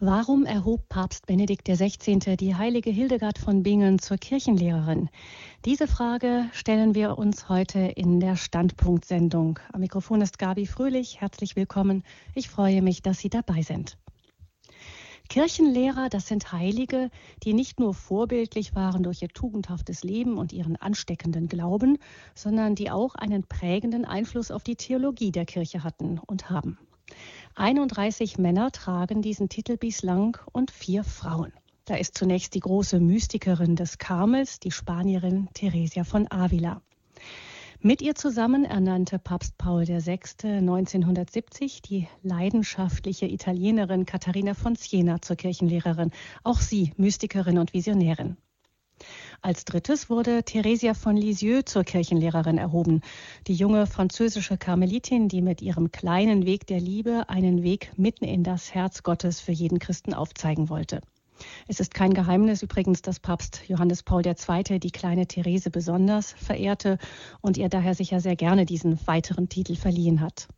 Warum 0.00 0.44
erhob 0.44 0.88
Papst 0.88 1.26
Benedikt 1.26 1.66
XVI. 1.66 2.36
die 2.36 2.54
heilige 2.54 2.88
Hildegard 2.88 3.36
von 3.36 3.64
Bingen 3.64 3.98
zur 3.98 4.16
Kirchenlehrerin? 4.16 5.10
Diese 5.64 5.88
Frage 5.88 6.48
stellen 6.52 6.94
wir 6.94 7.18
uns 7.18 7.48
heute 7.48 7.80
in 7.80 8.20
der 8.20 8.36
Standpunktsendung. 8.36 9.58
Am 9.72 9.80
Mikrofon 9.80 10.20
ist 10.20 10.38
Gabi 10.38 10.66
Fröhlich. 10.66 11.20
Herzlich 11.20 11.56
willkommen. 11.56 12.04
Ich 12.36 12.48
freue 12.48 12.80
mich, 12.80 13.02
dass 13.02 13.18
Sie 13.18 13.28
dabei 13.28 13.62
sind. 13.62 13.98
Kirchenlehrer, 15.28 16.08
das 16.08 16.28
sind 16.28 16.52
Heilige, 16.52 17.10
die 17.42 17.52
nicht 17.52 17.80
nur 17.80 17.92
vorbildlich 17.92 18.76
waren 18.76 19.02
durch 19.02 19.20
ihr 19.22 19.30
tugendhaftes 19.30 20.04
Leben 20.04 20.38
und 20.38 20.52
ihren 20.52 20.76
ansteckenden 20.76 21.48
Glauben, 21.48 21.98
sondern 22.36 22.76
die 22.76 22.92
auch 22.92 23.16
einen 23.16 23.42
prägenden 23.42 24.04
Einfluss 24.04 24.52
auf 24.52 24.62
die 24.62 24.76
Theologie 24.76 25.32
der 25.32 25.44
Kirche 25.44 25.82
hatten 25.82 26.20
und 26.24 26.50
haben. 26.50 26.78
31 27.58 28.38
Männer 28.38 28.70
tragen 28.70 29.20
diesen 29.20 29.48
Titel 29.48 29.76
bislang 29.76 30.38
und 30.52 30.70
vier 30.70 31.02
Frauen. 31.02 31.52
Da 31.86 31.96
ist 31.96 32.16
zunächst 32.16 32.54
die 32.54 32.60
große 32.60 33.00
Mystikerin 33.00 33.74
des 33.74 33.98
Karmels, 33.98 34.60
die 34.60 34.70
Spanierin 34.70 35.48
Theresia 35.54 36.04
von 36.04 36.30
Avila. 36.30 36.82
Mit 37.80 38.00
ihr 38.00 38.14
zusammen 38.14 38.64
ernannte 38.64 39.18
Papst 39.18 39.58
Paul 39.58 39.88
VI. 39.88 40.20
1970 40.44 41.82
die 41.82 42.06
leidenschaftliche 42.22 43.26
Italienerin 43.26 44.06
Katharina 44.06 44.54
von 44.54 44.76
Siena 44.76 45.20
zur 45.20 45.34
Kirchenlehrerin, 45.34 46.12
auch 46.44 46.60
sie 46.60 46.92
Mystikerin 46.96 47.58
und 47.58 47.74
Visionärin. 47.74 48.36
Als 49.40 49.64
drittes 49.64 50.10
wurde 50.10 50.42
Theresia 50.42 50.94
von 50.94 51.16
Lisieux 51.16 51.62
zur 51.64 51.84
Kirchenlehrerin 51.84 52.58
erhoben, 52.58 53.02
die 53.46 53.54
junge 53.54 53.86
französische 53.86 54.58
Karmelitin, 54.58 55.28
die 55.28 55.42
mit 55.42 55.62
ihrem 55.62 55.92
kleinen 55.92 56.44
Weg 56.44 56.66
der 56.66 56.80
Liebe 56.80 57.28
einen 57.28 57.62
Weg 57.62 57.92
mitten 57.96 58.24
in 58.24 58.42
das 58.42 58.74
Herz 58.74 59.04
Gottes 59.04 59.40
für 59.40 59.52
jeden 59.52 59.78
Christen 59.78 60.12
aufzeigen 60.12 60.68
wollte. 60.68 61.02
Es 61.68 61.78
ist 61.78 61.94
kein 61.94 62.14
Geheimnis 62.14 62.64
übrigens, 62.64 63.00
dass 63.00 63.20
Papst 63.20 63.62
Johannes 63.68 64.02
Paul 64.02 64.26
II. 64.26 64.80
die 64.80 64.90
kleine 64.90 65.28
Therese 65.28 65.70
besonders 65.70 66.32
verehrte 66.32 66.98
und 67.40 67.56
ihr 67.56 67.68
daher 67.68 67.94
sicher 67.94 68.20
sehr 68.20 68.34
gerne 68.34 68.66
diesen 68.66 68.98
weiteren 69.06 69.48
Titel 69.48 69.76
verliehen 69.76 70.20
hat. 70.20 70.48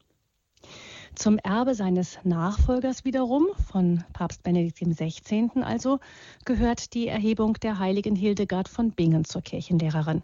Zum 1.15 1.39
Erbe 1.39 1.75
seines 1.75 2.19
Nachfolgers 2.25 3.05
wiederum, 3.05 3.49
von 3.71 4.05
Papst 4.13 4.43
Benedikt 4.43 4.79
XVI. 4.79 5.51
also, 5.63 5.99
gehört 6.45 6.95
die 6.95 7.09
Erhebung 7.09 7.55
der 7.55 7.79
heiligen 7.79 8.17
Hildegard 8.17 8.69
von 8.69 8.93
Bingen 8.93 9.25
zur 9.25 9.43
Kirchenlehrerin, 9.43 10.23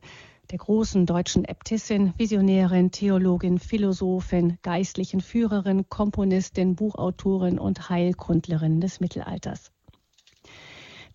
der 0.51 0.59
großen 0.59 1.05
deutschen 1.05 1.45
Äbtissin, 1.45 2.15
Visionärin, 2.17 2.93
Theologin, 2.93 3.59
Philosophin, 3.59 4.59
geistlichen 4.63 5.21
Führerin, 5.21 5.89
Komponistin, 5.91 6.77
Buchautorin 6.77 7.59
und 7.59 7.91
Heilkundlerin 7.91 8.81
des 8.81 9.01
Mittelalters. 9.01 9.73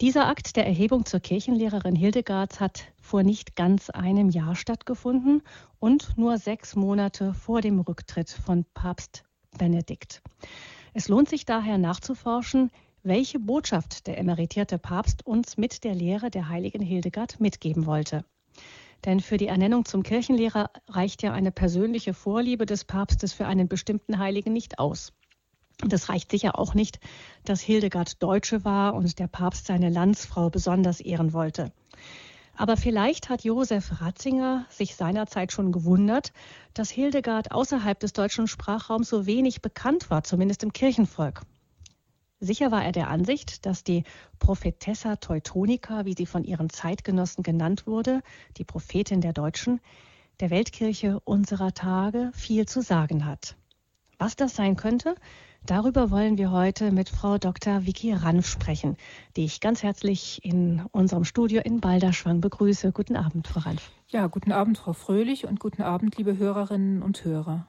Dieser 0.01 0.27
Akt 0.27 0.55
der 0.57 0.67
Erhebung 0.67 1.05
zur 1.05 1.21
Kirchenlehrerin 1.21 1.95
Hildegards 1.95 2.59
hat 2.59 2.85
vor 3.01 3.23
nicht 3.23 3.55
ganz 3.55 3.89
einem 3.89 4.29
Jahr 4.29 4.55
stattgefunden 4.55 5.41
und 5.79 6.17
nur 6.17 6.37
sechs 6.37 6.75
Monate 6.75 7.33
vor 7.33 7.61
dem 7.61 7.79
Rücktritt 7.79 8.29
von 8.29 8.65
Papst 8.73 9.23
Benedikt. 9.57 10.21
Es 10.93 11.07
lohnt 11.07 11.29
sich 11.29 11.45
daher 11.45 11.77
nachzuforschen, 11.77 12.71
welche 13.03 13.39
Botschaft 13.39 14.07
der 14.07 14.17
emeritierte 14.17 14.77
Papst 14.77 15.25
uns 15.25 15.57
mit 15.57 15.83
der 15.83 15.95
Lehre 15.95 16.29
der 16.29 16.49
heiligen 16.49 16.81
Hildegard 16.81 17.39
mitgeben 17.39 17.85
wollte. 17.85 18.25
Denn 19.05 19.19
für 19.19 19.37
die 19.37 19.47
Ernennung 19.47 19.85
zum 19.85 20.03
Kirchenlehrer 20.03 20.69
reicht 20.87 21.23
ja 21.23 21.33
eine 21.33 21.51
persönliche 21.51 22.13
Vorliebe 22.13 22.65
des 22.65 22.85
Papstes 22.85 23.33
für 23.33 23.47
einen 23.47 23.67
bestimmten 23.67 24.19
Heiligen 24.19 24.53
nicht 24.53 24.77
aus. 24.77 25.13
Das 25.87 26.09
reicht 26.09 26.29
sicher 26.29 26.59
auch 26.59 26.75
nicht, 26.75 26.99
dass 27.43 27.61
Hildegard 27.61 28.21
Deutsche 28.21 28.63
war 28.63 28.93
und 28.93 29.17
der 29.17 29.27
Papst 29.27 29.65
seine 29.65 29.89
Landsfrau 29.89 30.51
besonders 30.51 30.99
ehren 30.99 31.33
wollte. 31.33 31.71
Aber 32.61 32.77
vielleicht 32.77 33.29
hat 33.29 33.43
Josef 33.43 34.01
Ratzinger 34.01 34.67
sich 34.69 34.95
seinerzeit 34.95 35.51
schon 35.51 35.71
gewundert, 35.71 36.31
dass 36.75 36.91
Hildegard 36.91 37.51
außerhalb 37.51 37.99
des 37.99 38.13
deutschen 38.13 38.47
Sprachraums 38.47 39.09
so 39.09 39.25
wenig 39.25 39.63
bekannt 39.63 40.11
war, 40.11 40.23
zumindest 40.23 40.61
im 40.61 40.71
Kirchenvolk. 40.71 41.41
Sicher 42.39 42.69
war 42.69 42.85
er 42.85 42.91
der 42.91 43.09
Ansicht, 43.09 43.65
dass 43.65 43.83
die 43.83 44.03
Prophetessa 44.37 45.15
Teutonica, 45.15 46.05
wie 46.05 46.13
sie 46.13 46.27
von 46.27 46.43
ihren 46.43 46.69
Zeitgenossen 46.69 47.41
genannt 47.43 47.87
wurde, 47.87 48.21
die 48.57 48.63
Prophetin 48.63 49.21
der 49.21 49.33
Deutschen, 49.33 49.81
der 50.39 50.51
Weltkirche 50.51 51.19
unserer 51.21 51.73
Tage 51.73 52.29
viel 52.35 52.67
zu 52.67 52.83
sagen 52.83 53.25
hat. 53.25 53.55
Was 54.19 54.35
das 54.35 54.55
sein 54.55 54.75
könnte, 54.75 55.15
Darüber 55.67 56.09
wollen 56.09 56.39
wir 56.39 56.51
heute 56.51 56.91
mit 56.91 57.07
Frau 57.07 57.37
Dr. 57.37 57.85
Vicky 57.85 58.13
Ranf 58.13 58.47
sprechen, 58.47 58.97
die 59.37 59.45
ich 59.45 59.61
ganz 59.61 59.83
herzlich 59.83 60.43
in 60.43 60.81
unserem 60.91 61.23
Studio 61.23 61.61
in 61.63 61.79
Balderschwang 61.79 62.41
begrüße. 62.41 62.91
Guten 62.91 63.15
Abend, 63.15 63.47
Frau 63.47 63.59
Ranf. 63.59 63.91
Ja, 64.09 64.25
guten 64.25 64.51
Abend, 64.51 64.79
Frau 64.79 64.93
Fröhlich 64.93 65.45
und 65.45 65.59
guten 65.59 65.83
Abend, 65.83 66.17
liebe 66.17 66.35
Hörerinnen 66.35 67.03
und 67.03 67.23
Hörer. 67.23 67.67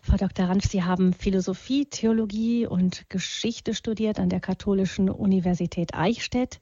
Frau 0.00 0.16
Dr. 0.16 0.46
Ranf, 0.46 0.64
Sie 0.64 0.82
haben 0.82 1.12
Philosophie, 1.12 1.84
Theologie 1.84 2.66
und 2.66 3.08
Geschichte 3.10 3.74
studiert 3.74 4.18
an 4.18 4.30
der 4.30 4.40
Katholischen 4.40 5.10
Universität 5.10 5.94
Eichstätt. 5.94 6.60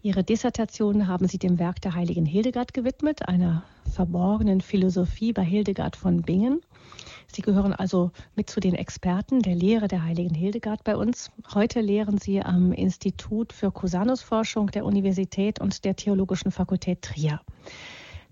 Ihre 0.00 0.24
Dissertation 0.24 1.08
haben 1.08 1.28
Sie 1.28 1.38
dem 1.38 1.58
Werk 1.58 1.82
der 1.82 1.94
heiligen 1.94 2.24
Hildegard 2.24 2.72
gewidmet, 2.72 3.28
einer 3.28 3.64
verborgenen 3.92 4.62
Philosophie 4.62 5.34
bei 5.34 5.44
Hildegard 5.44 5.94
von 5.94 6.22
Bingen. 6.22 6.62
Sie 7.32 7.42
gehören 7.42 7.72
also 7.72 8.10
mit 8.34 8.50
zu 8.50 8.60
den 8.60 8.74
Experten 8.74 9.40
der 9.40 9.54
Lehre 9.54 9.86
der 9.88 10.04
heiligen 10.04 10.34
Hildegard 10.34 10.82
bei 10.82 10.96
uns. 10.96 11.30
Heute 11.54 11.80
lehren 11.80 12.18
Sie 12.18 12.42
am 12.42 12.72
Institut 12.72 13.52
für 13.52 13.70
Cusanusforschung 13.70 14.70
der 14.70 14.84
Universität 14.84 15.60
und 15.60 15.84
der 15.84 15.94
Theologischen 15.94 16.50
Fakultät 16.50 17.02
Trier. 17.02 17.40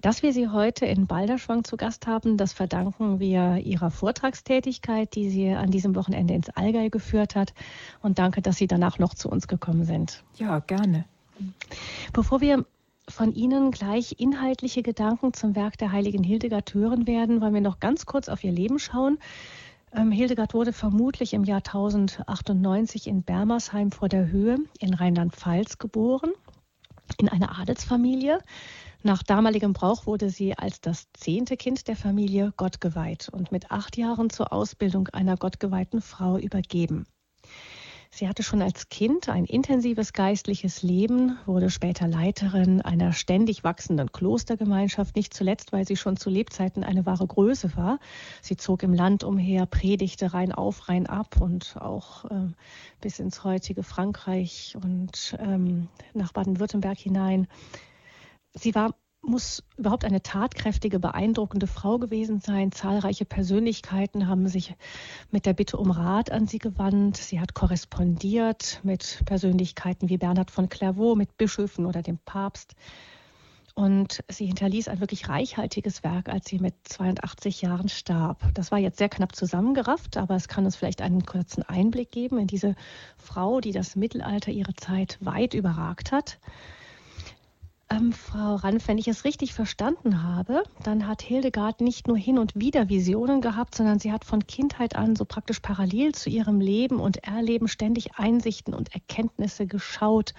Dass 0.00 0.22
wir 0.22 0.32
Sie 0.32 0.48
heute 0.48 0.86
in 0.86 1.06
Balderschwang 1.06 1.64
zu 1.64 1.76
Gast 1.76 2.06
haben, 2.06 2.36
das 2.36 2.52
verdanken 2.52 3.18
wir 3.18 3.58
Ihrer 3.58 3.90
Vortragstätigkeit, 3.90 5.14
die 5.14 5.28
Sie 5.28 5.50
an 5.50 5.70
diesem 5.70 5.94
Wochenende 5.96 6.34
ins 6.34 6.50
Allgäu 6.50 6.88
geführt 6.88 7.34
hat. 7.34 7.52
Und 8.00 8.18
danke, 8.18 8.40
dass 8.42 8.56
Sie 8.56 8.68
danach 8.68 8.98
noch 8.98 9.14
zu 9.14 9.28
uns 9.28 9.48
gekommen 9.48 9.84
sind. 9.84 10.22
Ja, 10.36 10.60
gerne. 10.60 11.04
Bevor 12.12 12.40
wir 12.40 12.64
von 13.08 13.32
Ihnen 13.32 13.70
gleich 13.70 14.16
inhaltliche 14.18 14.82
Gedanken 14.82 15.32
zum 15.32 15.56
Werk 15.56 15.78
der 15.78 15.92
heiligen 15.92 16.22
Hildegard 16.22 16.74
hören 16.74 17.06
werden, 17.06 17.40
wollen 17.40 17.54
wir 17.54 17.60
noch 17.60 17.80
ganz 17.80 18.06
kurz 18.06 18.28
auf 18.28 18.44
ihr 18.44 18.52
Leben 18.52 18.78
schauen. 18.78 19.18
Ähm, 19.92 20.10
Hildegard 20.10 20.54
wurde 20.54 20.72
vermutlich 20.72 21.32
im 21.32 21.44
Jahr 21.44 21.58
1098 21.58 23.06
in 23.06 23.22
Bermersheim 23.22 23.90
vor 23.90 24.08
der 24.08 24.30
Höhe 24.30 24.58
in 24.78 24.94
Rheinland-Pfalz 24.94 25.78
geboren, 25.78 26.32
in 27.18 27.28
einer 27.28 27.58
Adelsfamilie. 27.58 28.40
Nach 29.02 29.22
damaligem 29.22 29.72
Brauch 29.72 30.06
wurde 30.06 30.28
sie 30.28 30.58
als 30.58 30.80
das 30.80 31.06
zehnte 31.14 31.56
Kind 31.56 31.88
der 31.88 31.96
Familie 31.96 32.52
Gott 32.56 32.80
geweiht 32.80 33.28
und 33.30 33.52
mit 33.52 33.70
acht 33.70 33.96
Jahren 33.96 34.28
zur 34.28 34.52
Ausbildung 34.52 35.08
einer 35.08 35.36
gottgeweihten 35.36 36.02
Frau 36.02 36.36
übergeben. 36.36 37.06
Sie 38.10 38.26
hatte 38.26 38.42
schon 38.42 38.62
als 38.62 38.88
Kind 38.88 39.28
ein 39.28 39.44
intensives 39.44 40.12
geistliches 40.12 40.82
Leben, 40.82 41.38
wurde 41.46 41.70
später 41.70 42.08
Leiterin 42.08 42.80
einer 42.80 43.12
ständig 43.12 43.64
wachsenden 43.64 44.10
Klostergemeinschaft, 44.10 45.14
nicht 45.14 45.34
zuletzt, 45.34 45.72
weil 45.72 45.86
sie 45.86 45.96
schon 45.96 46.16
zu 46.16 46.30
Lebzeiten 46.30 46.84
eine 46.84 47.06
wahre 47.06 47.26
Größe 47.26 47.76
war. 47.76 47.98
Sie 48.40 48.56
zog 48.56 48.82
im 48.82 48.94
Land 48.94 49.24
umher, 49.24 49.66
predigte 49.66 50.32
rein 50.32 50.52
auf, 50.52 50.88
rein 50.88 51.06
ab 51.06 51.40
und 51.40 51.76
auch 51.78 52.24
äh, 52.24 52.48
bis 53.00 53.18
ins 53.18 53.44
heutige 53.44 53.82
Frankreich 53.82 54.76
und 54.82 55.36
ähm, 55.38 55.88
nach 56.14 56.32
Baden-Württemberg 56.32 56.98
hinein. 56.98 57.46
Sie 58.54 58.74
war 58.74 58.94
muss 59.22 59.62
überhaupt 59.76 60.04
eine 60.04 60.22
tatkräftige, 60.22 60.98
beeindruckende 60.98 61.66
Frau 61.66 61.98
gewesen 61.98 62.40
sein. 62.40 62.72
Zahlreiche 62.72 63.24
Persönlichkeiten 63.24 64.28
haben 64.28 64.48
sich 64.48 64.74
mit 65.30 65.46
der 65.46 65.52
Bitte 65.52 65.76
um 65.76 65.90
Rat 65.90 66.30
an 66.30 66.46
sie 66.46 66.58
gewandt. 66.58 67.16
Sie 67.16 67.40
hat 67.40 67.54
korrespondiert 67.54 68.80
mit 68.82 69.22
Persönlichkeiten 69.26 70.08
wie 70.08 70.18
Bernhard 70.18 70.50
von 70.50 70.68
Clairvaux, 70.68 71.16
mit 71.16 71.36
Bischöfen 71.36 71.86
oder 71.86 72.02
dem 72.02 72.18
Papst. 72.18 72.74
Und 73.74 74.24
sie 74.28 74.46
hinterließ 74.46 74.88
ein 74.88 74.98
wirklich 74.98 75.28
reichhaltiges 75.28 76.02
Werk, 76.02 76.28
als 76.28 76.48
sie 76.48 76.58
mit 76.58 76.74
82 76.82 77.62
Jahren 77.62 77.88
starb. 77.88 78.42
Das 78.54 78.72
war 78.72 78.78
jetzt 78.78 78.98
sehr 78.98 79.08
knapp 79.08 79.36
zusammengerafft, 79.36 80.16
aber 80.16 80.34
es 80.34 80.48
kann 80.48 80.64
uns 80.64 80.74
vielleicht 80.74 81.00
einen 81.00 81.24
kurzen 81.24 81.62
Einblick 81.62 82.10
geben 82.10 82.38
in 82.38 82.48
diese 82.48 82.74
Frau, 83.18 83.60
die 83.60 83.70
das 83.70 83.94
Mittelalter 83.94 84.50
ihre 84.50 84.74
Zeit 84.74 85.18
weit 85.20 85.54
überragt 85.54 86.10
hat. 86.10 86.40
Ähm, 87.90 88.12
Frau 88.12 88.56
Ranf, 88.56 88.86
wenn 88.86 88.98
ich 88.98 89.08
es 89.08 89.24
richtig 89.24 89.54
verstanden 89.54 90.22
habe, 90.22 90.62
dann 90.82 91.06
hat 91.06 91.22
Hildegard 91.22 91.80
nicht 91.80 92.06
nur 92.06 92.18
hin 92.18 92.38
und 92.38 92.54
wieder 92.54 92.90
Visionen 92.90 93.40
gehabt, 93.40 93.74
sondern 93.74 93.98
sie 93.98 94.12
hat 94.12 94.26
von 94.26 94.46
Kindheit 94.46 94.94
an 94.94 95.16
so 95.16 95.24
praktisch 95.24 95.60
parallel 95.60 96.14
zu 96.14 96.28
ihrem 96.28 96.60
Leben 96.60 97.00
und 97.00 97.24
Erleben 97.24 97.66
ständig 97.66 98.16
Einsichten 98.16 98.74
und 98.74 98.92
Erkenntnisse 98.92 99.66
geschaut. 99.66 100.34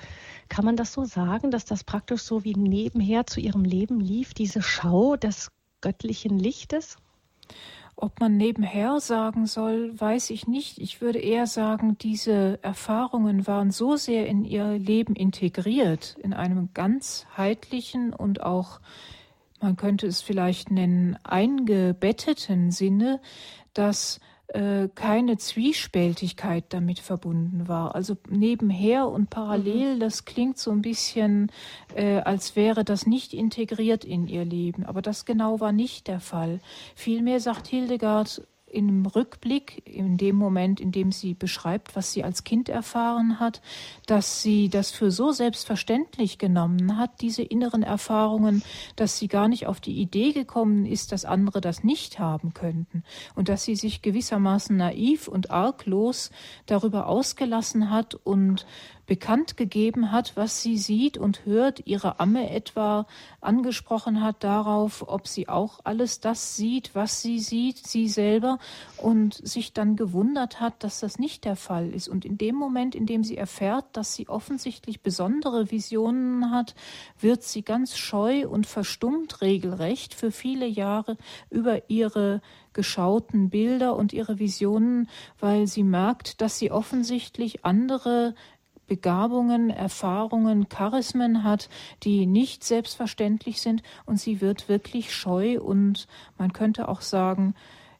Kann 0.47 0.63
man 0.63 0.75
das 0.75 0.93
so 0.93 1.05
sagen, 1.05 1.49
dass 1.49 1.65
das 1.65 1.83
praktisch 1.83 2.21
so 2.21 2.43
wie 2.43 2.53
nebenher 2.53 3.25
zu 3.25 3.39
ihrem 3.39 3.63
Leben 3.63 3.99
lief, 3.99 4.35
diese 4.35 4.61
Schau 4.61 5.15
des 5.15 5.51
göttlichen 5.81 6.37
Lichtes? 6.37 6.97
Ob 8.01 8.19
man 8.19 8.37
nebenher 8.37 8.99
sagen 8.99 9.45
soll, 9.45 9.99
weiß 9.99 10.29
ich 10.29 10.47
nicht. 10.47 10.79
Ich 10.79 11.01
würde 11.01 11.19
eher 11.19 11.47
sagen, 11.47 11.97
diese 11.97 12.59
Erfahrungen 12.61 13.45
waren 13.45 13.71
so 13.71 13.97
sehr 13.97 14.27
in 14.27 14.45
ihr 14.45 14.77
Leben 14.77 15.15
integriert, 15.15 16.15
in 16.21 16.33
einem 16.33 16.69
ganzheitlichen 16.73 18.13
und 18.13 18.41
auch, 18.41 18.79
man 19.59 19.75
könnte 19.75 20.07
es 20.07 20.21
vielleicht 20.21 20.71
nennen, 20.71 21.17
eingebetteten 21.23 22.71
Sinne, 22.71 23.19
dass 23.73 24.19
keine 24.95 25.37
Zwiespältigkeit 25.37 26.65
damit 26.69 26.99
verbunden 26.99 27.67
war. 27.67 27.93
Also 27.93 28.17
nebenher 28.27 29.07
und 29.07 29.29
parallel, 29.29 29.95
mhm. 29.95 29.99
das 29.99 30.25
klingt 30.25 30.57
so 30.57 30.71
ein 30.71 30.81
bisschen, 30.81 31.51
äh, 31.95 32.17
als 32.21 32.55
wäre 32.55 32.83
das 32.83 33.05
nicht 33.05 33.33
integriert 33.33 34.03
in 34.03 34.27
ihr 34.27 34.45
Leben. 34.45 34.85
Aber 34.85 35.01
das 35.01 35.25
genau 35.25 35.59
war 35.59 35.71
nicht 35.71 36.07
der 36.07 36.19
Fall. 36.19 36.59
Vielmehr 36.95 37.39
sagt 37.39 37.67
Hildegard, 37.67 38.41
im 38.71 39.05
Rückblick, 39.05 39.81
in 39.85 40.17
dem 40.17 40.35
Moment, 40.35 40.79
in 40.79 40.91
dem 40.91 41.11
sie 41.11 41.33
beschreibt, 41.33 41.95
was 41.95 42.13
sie 42.13 42.23
als 42.23 42.43
Kind 42.43 42.69
erfahren 42.69 43.39
hat, 43.39 43.61
dass 44.05 44.41
sie 44.41 44.69
das 44.69 44.91
für 44.91 45.11
so 45.11 45.31
selbstverständlich 45.31 46.37
genommen 46.37 46.97
hat, 46.97 47.21
diese 47.21 47.43
inneren 47.43 47.83
Erfahrungen, 47.83 48.63
dass 48.95 49.17
sie 49.17 49.27
gar 49.27 49.47
nicht 49.47 49.67
auf 49.67 49.79
die 49.79 49.99
Idee 49.99 50.31
gekommen 50.31 50.85
ist, 50.85 51.11
dass 51.11 51.25
andere 51.25 51.61
das 51.61 51.83
nicht 51.83 52.19
haben 52.19 52.53
könnten. 52.53 53.03
Und 53.35 53.49
dass 53.49 53.63
sie 53.63 53.75
sich 53.75 54.01
gewissermaßen 54.01 54.75
naiv 54.77 55.27
und 55.27 55.51
arglos 55.51 56.31
darüber 56.65 57.07
ausgelassen 57.07 57.89
hat 57.89 58.15
und 58.15 58.65
bekannt 59.09 59.57
gegeben 59.57 60.11
hat, 60.11 60.37
was 60.37 60.61
sie 60.61 60.77
sieht 60.77 61.17
und 61.17 61.43
hört, 61.45 61.87
ihre 61.87 62.19
Amme 62.19 62.51
etwa 62.51 63.07
angesprochen 63.41 64.21
hat 64.21 64.43
darauf, 64.43 65.03
ob 65.07 65.27
sie 65.27 65.49
auch 65.49 65.79
alles 65.83 66.19
das 66.19 66.55
sieht, 66.55 66.93
was 66.93 67.21
sie 67.21 67.39
sieht, 67.39 67.79
sie 67.79 68.07
selber, 68.07 68.58
und 68.97 69.33
sich 69.35 69.73
dann 69.73 69.95
gewundert 69.95 70.59
hat, 70.59 70.83
dass 70.83 70.99
das 70.99 71.19
nicht 71.19 71.45
der 71.45 71.55
Fall 71.55 71.89
ist. 71.93 72.07
Und 72.07 72.25
in 72.25 72.37
dem 72.37 72.55
Moment, 72.55 72.95
in 72.95 73.05
dem 73.05 73.23
sie 73.23 73.37
erfährt, 73.37 73.85
dass 73.93 74.13
sie 74.13 74.29
offensichtlich 74.29 75.01
besondere 75.01 75.71
Visionen 75.71 76.51
hat, 76.51 76.75
wird 77.19 77.43
sie 77.43 77.63
ganz 77.63 77.97
scheu 77.97 78.47
und 78.47 78.67
verstummt 78.67 79.41
regelrecht 79.41 80.13
für 80.13 80.31
viele 80.31 80.67
Jahre 80.67 81.17
über 81.49 81.89
ihre 81.89 82.41
geschauten 82.73 83.49
Bilder 83.49 83.95
und 83.95 84.13
ihre 84.13 84.39
Visionen, 84.39 85.09
weil 85.39 85.67
sie 85.67 85.83
merkt, 85.83 86.41
dass 86.41 86.59
sie 86.59 86.71
offensichtlich 86.71 87.65
andere 87.65 88.35
Begabungen, 88.89 89.69
Erfahrungen, 89.69 90.67
Charismen 90.67 91.45
hat, 91.45 91.69
die 92.03 92.25
nicht 92.25 92.65
selbstverständlich 92.65 93.61
sind 93.61 93.83
und 94.05 94.19
sie 94.19 94.41
wird 94.41 94.67
wirklich 94.67 95.13
scheu 95.13 95.61
und 95.61 96.07
man 96.37 96.51
könnte 96.51 96.89
auch 96.89 97.01
sagen, 97.01 97.53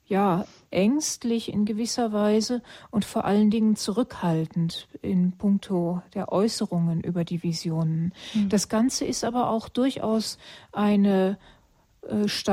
ja, 0.09 0.45
ängstlich 0.71 1.53
in 1.53 1.65
gewisser 1.65 2.11
Weise 2.11 2.61
und 2.91 3.05
vor 3.05 3.25
allen 3.25 3.51
Dingen 3.51 3.75
zurückhaltend 3.75 4.87
in 5.01 5.33
puncto 5.33 6.01
der 6.15 6.31
Äußerungen 6.31 7.01
über 7.01 7.23
die 7.23 7.43
Visionen. 7.43 8.13
Mhm. 8.33 8.49
Das 8.49 8.69
Ganze 8.69 9.05
ist 9.05 9.23
aber 9.23 9.49
auch 9.49 9.69
durchaus 9.69 10.37
eine 10.71 11.37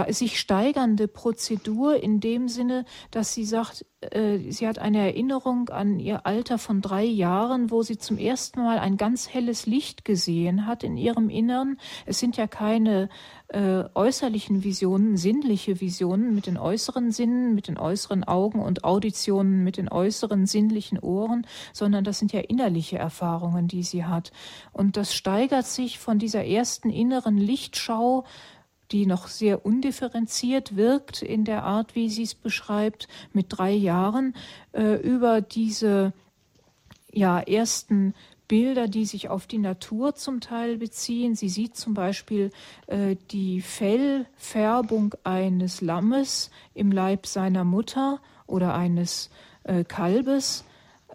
sich 0.08 0.40
steigernde 0.40 1.08
Prozedur 1.08 2.02
in 2.02 2.20
dem 2.20 2.48
Sinne, 2.48 2.84
dass 3.10 3.32
sie 3.32 3.44
sagt, 3.44 3.86
äh, 4.00 4.38
sie 4.50 4.66
hat 4.66 4.78
eine 4.78 4.98
Erinnerung 4.98 5.68
an 5.68 5.98
ihr 5.98 6.26
Alter 6.26 6.58
von 6.58 6.80
drei 6.80 7.04
Jahren, 7.04 7.70
wo 7.70 7.82
sie 7.82 7.96
zum 7.96 8.18
ersten 8.18 8.60
Mal 8.62 8.78
ein 8.78 8.96
ganz 8.96 9.28
helles 9.28 9.66
Licht 9.66 10.04
gesehen 10.04 10.66
hat 10.66 10.82
in 10.82 10.96
ihrem 10.96 11.30
Innern. 11.30 11.78
Es 12.04 12.18
sind 12.18 12.36
ja 12.36 12.46
keine 12.46 13.08
äh, 13.48 13.84
äußerlichen 13.94 14.64
Visionen, 14.64 15.16
sinnliche 15.16 15.80
Visionen 15.80 16.34
mit 16.34 16.46
den 16.46 16.58
äußeren 16.58 17.12
Sinnen, 17.12 17.54
mit 17.54 17.68
den 17.68 17.78
äußeren 17.78 18.24
Augen 18.24 18.60
und 18.60 18.84
Auditionen 18.84 19.62
mit 19.62 19.76
den 19.76 19.88
äußeren 19.88 20.46
sinnlichen 20.46 20.98
Ohren, 20.98 21.46
sondern 21.72 22.04
das 22.04 22.18
sind 22.18 22.32
ja 22.32 22.40
innerliche 22.40 22.98
Erfahrungen, 22.98 23.68
die 23.68 23.82
sie 23.84 24.04
hat. 24.04 24.32
Und 24.72 24.96
das 24.96 25.14
steigert 25.14 25.66
sich 25.66 25.98
von 25.98 26.18
dieser 26.18 26.44
ersten 26.44 26.90
inneren 26.90 27.38
Lichtschau 27.38 28.24
die 28.92 29.06
noch 29.06 29.28
sehr 29.28 29.66
undifferenziert 29.66 30.76
wirkt 30.76 31.22
in 31.22 31.44
der 31.44 31.64
Art, 31.64 31.94
wie 31.94 32.08
sie 32.08 32.22
es 32.22 32.34
beschreibt, 32.34 33.08
mit 33.32 33.46
drei 33.48 33.72
Jahren, 33.72 34.34
äh, 34.72 34.94
über 35.00 35.40
diese 35.40 36.12
ja, 37.12 37.40
ersten 37.40 38.14
Bilder, 38.48 38.86
die 38.86 39.06
sich 39.06 39.28
auf 39.28 39.46
die 39.46 39.58
Natur 39.58 40.14
zum 40.14 40.40
Teil 40.40 40.76
beziehen. 40.76 41.34
Sie 41.34 41.48
sieht 41.48 41.76
zum 41.76 41.94
Beispiel 41.94 42.52
äh, 42.86 43.16
die 43.30 43.60
Fellfärbung 43.60 45.14
eines 45.24 45.80
Lammes 45.80 46.50
im 46.74 46.92
Leib 46.92 47.26
seiner 47.26 47.64
Mutter 47.64 48.20
oder 48.46 48.74
eines 48.74 49.30
äh, 49.64 49.82
Kalbes 49.82 50.64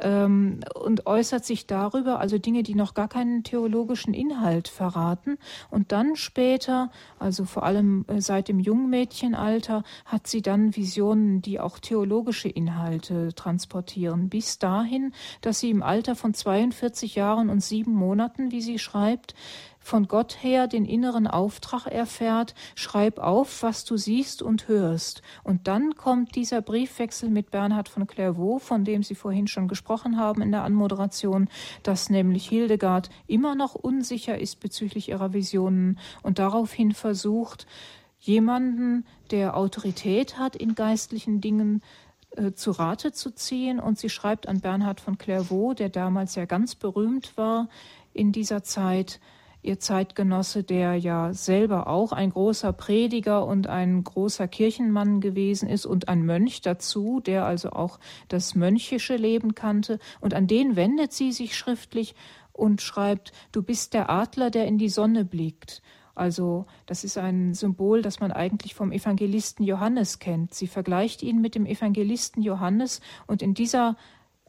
ähm, 0.01 0.59
und 0.74 1.06
äußert 1.06 1.45
sich 1.45 1.68
darüber, 1.68 2.19
also 2.19 2.38
Dinge, 2.38 2.63
die 2.63 2.75
noch 2.75 2.94
gar 2.94 3.07
keinen 3.07 3.44
theologischen 3.44 4.13
Inhalt 4.13 4.68
verraten. 4.68 5.38
Und 5.69 5.92
dann 5.92 6.15
später, 6.15 6.92
also 7.19 7.45
vor 7.45 7.63
allem 7.63 8.06
äh, 8.07 8.21
seit 8.21 8.48
dem 8.48 8.59
Jungmädchenalter, 8.59 9.83
hat 10.06 10.27
sie 10.27 10.42
dann 10.42 10.75
Visionen, 10.75 11.42
die 11.42 11.59
auch 11.59 11.80
theologische 11.80 12.50
Inhalte 12.50 13.33
transportieren. 13.33 14.30
Bis 14.30 14.59
dahin, 14.59 15.13
dass 15.42 15.59
sie 15.59 15.69
im 15.69 15.83
Alter 15.83 16.15
von 16.15 16.33
42 16.33 17.15
Jahren 17.15 17.50
und 17.50 17.62
sieben 17.62 17.94
Monaten, 17.94 18.51
wie 18.51 18.62
sie 18.62 18.80
schreibt, 18.80 19.36
von 19.81 20.07
Gott 20.07 20.38
her 20.42 20.68
den 20.68 20.86
inneren 20.86 21.28
Auftrag 21.28 21.88
erfährt, 21.88 22.54
schreib 22.75 23.19
auf, 23.19 23.63
was 23.63 23.83
du 23.83 23.98
siehst 23.98 24.42
und 24.42 24.68
hörst. 24.68 25.22
Und 25.44 25.68
dann 25.68 25.95
kommt 25.95 26.36
dieser 26.36 26.62
Briefwechsel 26.62 27.30
mit 27.30 27.51
Bernhard 27.51 27.89
von 27.89 28.07
Clairvaux, 28.07 28.63
von 28.63 28.86
dem 28.86 29.04
Sie 29.04 29.16
vorhin 29.16 29.48
schon 29.48 29.68
gesprochen 29.68 30.18
haben 30.18 30.42
in 30.42 30.51
der 30.51 30.63
Anmoderation, 30.63 31.50
dass 31.83 32.10
nämlich 32.10 32.48
Hildegard 32.48 33.10
immer 33.28 33.56
noch 33.56 33.74
unsicher 33.75 34.38
ist 34.38 34.60
bezüglich 34.60 35.10
ihrer 35.10 35.33
Visionen 35.33 36.00
und 36.22 36.39
daraufhin 36.39 36.94
versucht, 36.94 37.66
jemanden, 38.19 39.04
der 39.31 39.57
Autorität 39.57 40.38
hat 40.38 40.56
in 40.56 40.75
geistlichen 40.75 41.42
Dingen, 41.42 41.81
äh, 42.36 42.54
zu 42.54 42.72
Rate 42.72 43.12
zu 43.12 43.31
ziehen. 43.31 43.80
Und 43.80 43.98
sie 43.98 44.10
schreibt 44.10 44.48
an 44.48 44.62
Bernhard 44.62 45.01
von 45.01 45.18
Clairvaux, 45.18 45.75
der 45.75 45.89
damals 45.89 46.36
ja 46.36 46.45
ganz 46.45 46.75
berühmt 46.75 47.36
war 47.36 47.68
in 48.13 48.31
dieser 48.31 48.63
Zeit, 48.63 49.19
ihr 49.63 49.80
Zeitgenosse, 49.80 50.63
der 50.63 50.96
ja 50.96 51.34
selber 51.34 51.88
auch 51.88 52.12
ein 52.12 52.31
großer 52.31 52.74
Prediger 52.74 53.46
und 53.46 53.68
ein 53.68 54.04
großer 54.04 54.48
Kirchenmann 54.48 55.22
gewesen 55.22 55.69
ist 55.69 55.86
und 55.86 56.10
ein 56.10 56.25
Mönch 56.25 56.62
dazu, 56.62 57.19
der 57.19 57.46
also 57.46 57.72
auch 57.72 58.00
das 58.28 58.56
mönchische 58.56 59.16
Leben 59.16 59.56
kannte. 59.56 60.00
Und 60.19 60.34
an 60.34 60.48
den 60.48 60.75
wendet 60.75 61.13
sie 61.13 61.31
sich 61.31 61.56
schriftlich 61.56 62.16
und 62.54 62.81
schreibt, 62.81 63.31
du 63.52 63.62
bist 63.63 63.94
der 63.94 64.10
Adler, 64.10 64.50
der 64.50 64.65
in 64.65 64.77
die 64.77 64.89
Sonne 64.89 65.25
blickt. 65.25 65.82
Also 66.15 66.65
das 66.86 67.03
ist 67.03 67.18
ein 67.18 67.53
Symbol, 67.53 68.01
das 68.01 68.20
man 68.20 68.32
eigentlich 68.32 68.75
vom 68.75 68.91
Evangelisten 68.91 69.65
Johannes 69.65 70.20
kennt. 70.20 70.53
Sie 70.53 70.68
vergleicht 70.68 71.24
ihn 71.24 71.39
mit 71.39 71.56
dem 71.56 71.65
Evangelisten 71.65 72.44
Johannes 72.44 73.00
und 73.27 73.41
in 73.41 73.53
dieser 73.53 73.96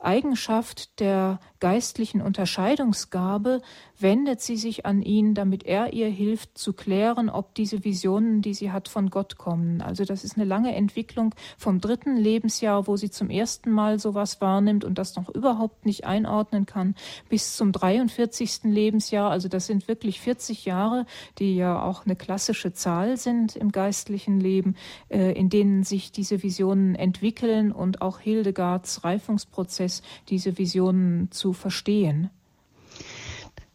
Eigenschaft 0.00 0.98
der 1.00 1.38
geistlichen 1.62 2.20
Unterscheidungsgabe 2.20 3.62
wendet 3.96 4.40
sie 4.40 4.56
sich 4.56 4.84
an 4.84 5.00
ihn, 5.00 5.34
damit 5.34 5.62
er 5.62 5.92
ihr 5.92 6.08
hilft 6.08 6.58
zu 6.58 6.72
klären, 6.72 7.30
ob 7.30 7.54
diese 7.54 7.84
Visionen, 7.84 8.42
die 8.42 8.52
sie 8.52 8.72
hat, 8.72 8.88
von 8.88 9.10
Gott 9.10 9.38
kommen. 9.38 9.80
Also 9.80 10.04
das 10.04 10.24
ist 10.24 10.36
eine 10.36 10.44
lange 10.44 10.74
Entwicklung 10.74 11.36
vom 11.56 11.80
dritten 11.80 12.16
Lebensjahr, 12.16 12.88
wo 12.88 12.96
sie 12.96 13.10
zum 13.10 13.30
ersten 13.30 13.70
Mal 13.70 14.00
sowas 14.00 14.40
wahrnimmt 14.40 14.84
und 14.84 14.98
das 14.98 15.14
noch 15.14 15.28
überhaupt 15.28 15.86
nicht 15.86 16.04
einordnen 16.04 16.66
kann, 16.66 16.96
bis 17.28 17.56
zum 17.56 17.70
43. 17.70 18.64
Lebensjahr. 18.64 19.30
Also 19.30 19.46
das 19.48 19.66
sind 19.66 19.86
wirklich 19.86 20.20
40 20.20 20.64
Jahre, 20.64 21.06
die 21.38 21.54
ja 21.54 21.80
auch 21.80 22.04
eine 22.04 22.16
klassische 22.16 22.72
Zahl 22.72 23.16
sind 23.16 23.54
im 23.54 23.70
geistlichen 23.70 24.40
Leben, 24.40 24.74
äh, 25.10 25.30
in 25.38 25.48
denen 25.48 25.84
sich 25.84 26.10
diese 26.10 26.42
Visionen 26.42 26.96
entwickeln 26.96 27.70
und 27.70 28.02
auch 28.02 28.18
Hildegards 28.18 29.04
Reifungsprozess, 29.04 30.02
diese 30.28 30.58
Visionen 30.58 31.30
zu 31.30 31.51
verstehen. 31.52 32.30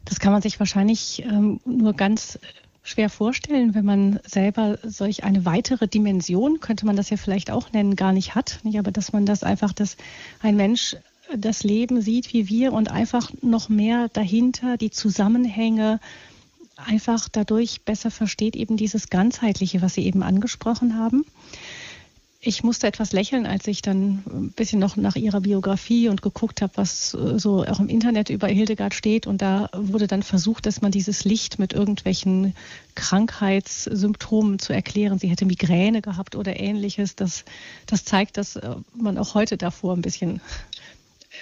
Das 0.06 0.20
kann 0.20 0.32
man 0.32 0.42
sich 0.42 0.60
wahrscheinlich 0.60 1.24
ähm, 1.24 1.60
nur 1.66 1.94
ganz 1.94 2.40
schwer 2.84 3.10
vorstellen, 3.10 3.76
wenn 3.76 3.84
man 3.84 4.20
selber 4.26 4.80
solch 4.84 5.26
eine 5.26 5.44
weitere 5.44 5.88
Dimension, 5.88 6.62
könnte 6.62 6.86
man 6.86 6.96
das 6.96 7.10
ja 7.10 7.18
vielleicht 7.18 7.52
auch 7.52 7.74
nennen, 7.74 7.98
gar 7.98 8.14
nicht 8.14 8.34
hat. 8.34 8.60
Nicht? 8.64 8.80
Aber 8.80 8.92
dass 8.92 9.12
man 9.12 9.26
das 9.26 9.44
einfach, 9.44 9.74
dass 9.74 9.98
ein 10.42 10.56
Mensch 10.56 10.96
das 11.36 11.64
Leben 11.64 12.02
sieht 12.02 12.32
wie 12.32 12.48
wir 12.48 12.72
und 12.72 12.90
einfach 12.90 13.32
noch 13.42 13.68
mehr 13.68 14.08
dahinter 14.14 14.78
die 14.78 14.92
Zusammenhänge 14.92 16.00
einfach 16.78 17.28
dadurch 17.28 17.82
besser 17.82 18.12
versteht, 18.12 18.56
eben 18.56 18.78
dieses 18.78 19.10
Ganzheitliche, 19.10 19.82
was 19.82 19.96
Sie 19.96 20.06
eben 20.06 20.24
angesprochen 20.24 20.98
haben. 20.98 21.26
Ich 22.40 22.64
musste 22.64 22.86
etwas 22.86 23.14
lächeln, 23.14 23.48
als 23.48 23.66
ich 23.68 23.82
dann 23.82 24.24
ein 24.28 24.52
bisschen 24.52 24.80
noch 24.80 24.96
nach 24.96 25.16
ihrer 25.16 25.42
Biografie 25.42 26.08
und 26.08 26.22
geguckt 26.22 26.62
habe, 26.62 26.74
was 26.76 27.14
äh, 27.14 27.40
so 27.40 27.64
auch 27.66 27.80
im 27.80 27.90
Internet 27.90 28.30
über 28.30 28.48
Hildegard 28.48 28.94
steht. 28.94 29.26
Und 29.26 29.42
da 29.42 29.70
wurde 29.74 30.08
dann 30.08 30.22
versucht, 30.22 30.66
dass 30.68 30.82
man 30.82 30.92
dieses 30.92 31.26
Licht 31.26 31.58
mit 31.58 31.74
irgendwelchen 31.74 32.54
Krankheitssymptomen 32.96 34.60
zu 34.60 34.72
erklären. 34.72 35.18
Sie 35.18 35.30
hätte 35.30 35.46
Migräne 35.46 36.02
gehabt 36.02 36.36
oder 36.36 36.60
ähnliches. 36.60 37.16
Das, 37.16 37.44
das 37.88 38.06
zeigt, 38.06 38.38
dass 38.38 38.56
äh, 38.56 38.76
man 38.96 39.18
auch 39.18 39.34
heute 39.34 39.58
davor 39.58 39.96
ein 39.96 40.04
bisschen 40.04 40.40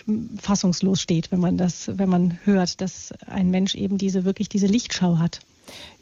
ähm, 0.07 0.37
fassungslos 0.41 1.01
steht, 1.01 1.29
wenn 1.31 1.41
man 1.41 1.57
das, 1.57 1.89
wenn 1.97 2.09
man 2.09 2.39
hört, 2.45 2.79
dass 2.79 3.11
ein 3.27 3.51
Mensch 3.51 3.75
eben 3.75 3.97
diese 3.97 4.23
wirklich 4.23 4.47
diese 4.47 4.67
Lichtschau 4.67 5.17
hat. 5.17 5.41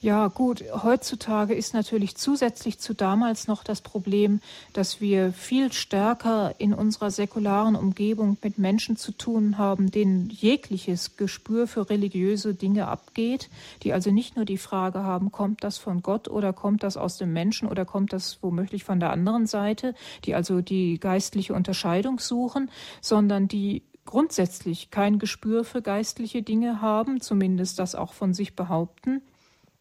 Ja, 0.04 0.28
gut. 0.28 0.66
Heutzutage 0.84 1.54
ist 1.54 1.74
natürlich 1.74 2.18
zusätzlich 2.18 2.78
zu 2.78 2.94
damals 2.94 3.48
noch 3.48 3.64
das 3.64 3.80
Problem, 3.80 4.42
dass 4.74 5.00
wir 5.00 5.32
viel 5.32 5.72
stärker 5.72 6.56
in 6.58 6.74
unserer 6.74 7.10
säkularen 7.10 7.78
Umgebung 7.78 8.38
mit 8.44 8.58
Menschen 8.58 8.98
zu 8.98 9.14
tun 9.14 9.58
haben, 9.58 9.92
denen 9.92 10.30
jegliches 10.30 11.16
Gespür 11.16 11.68
für 11.68 11.90
religiöse 11.90 12.54
Dinge 12.54 12.90
abgeht, 12.90 13.50
die 13.84 13.94
also 13.94 14.12
nicht 14.12 14.36
nur 14.36 14.44
die 14.44 14.58
Frage 14.58 15.04
haben, 15.04 15.32
kommt 15.32 15.64
das 15.64 15.78
von 15.78 16.02
Gott 16.02 16.28
oder 16.28 16.52
kommt 16.52 16.84
das 16.84 16.98
aus 16.98 17.16
dem 17.18 17.32
Menschen 17.32 17.70
oder 17.70 17.86
kommt 17.86 18.12
das 18.12 18.40
womöglich 18.42 18.84
von 18.84 19.00
der 19.00 19.12
anderen 19.12 19.48
Seite, 19.48 19.96
die 20.26 20.36
also 20.36 20.60
die 20.60 21.00
geistliche 21.00 21.54
Unterscheidung 21.54 22.20
suchen, 22.20 22.70
sondern 23.00 23.48
die 23.48 23.84
grundsätzlich 24.04 24.92
kein 24.92 25.18
Gespür 25.18 25.64
für 25.64 25.82
geistliche 25.82 26.42
Dinge 26.42 26.82
haben, 26.82 27.22
zumindest 27.22 27.80
das 27.80 27.96
auch 27.96 28.12
von 28.12 28.34
sich 28.34 28.54
behaupten 28.54 29.22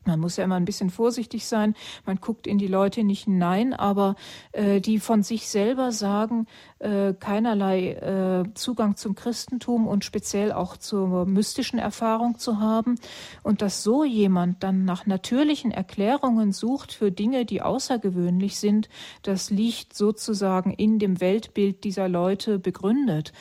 man 0.04 0.21
muss 0.21 0.37
ja 0.37 0.44
immer 0.44 0.56
ein 0.56 0.64
bisschen 0.64 0.90
vorsichtig 0.90 1.47
sein. 1.47 1.75
Man 2.06 2.16
guckt 2.16 2.47
in 2.47 2.59
die 2.59 2.66
Leute 2.66 3.04
nicht 3.04 3.25
hinein, 3.25 3.73
aber 3.73 4.16
äh, 4.52 4.80
die 4.80 4.99
von 4.99 5.23
sich 5.23 5.49
selber 5.49 5.92
sagen, 5.92 6.47
äh, 6.78 7.14
keinerlei 7.14 7.92
äh, 7.92 8.54
Zugang 8.54 8.97
zum 8.97 9.14
Christentum 9.14 9.87
und 9.87 10.04
speziell 10.04 10.52
auch 10.52 10.76
zur 10.76 11.26
mystischen 11.26 11.78
Erfahrung 11.78 12.38
zu 12.38 12.59
haben. 12.61 12.97
Und 13.42 13.62
dass 13.62 13.82
so 13.82 14.04
jemand 14.04 14.62
dann 14.62 14.85
nach 14.85 15.06
natürlichen 15.06 15.71
Erklärungen 15.71 16.52
sucht 16.52 16.92
für 16.92 17.12
Dinge, 17.12 17.44
die 17.44 17.62
außergewöhnlich 17.62 18.59
sind, 18.59 18.88
das 19.23 19.50
liegt 19.50 19.94
sozusagen 19.94 20.73
in 20.73 20.99
dem 20.99 21.21
Weltbild 21.21 21.85
dieser 21.85 22.09
Leute 22.09 22.59
begründet. 22.59 23.32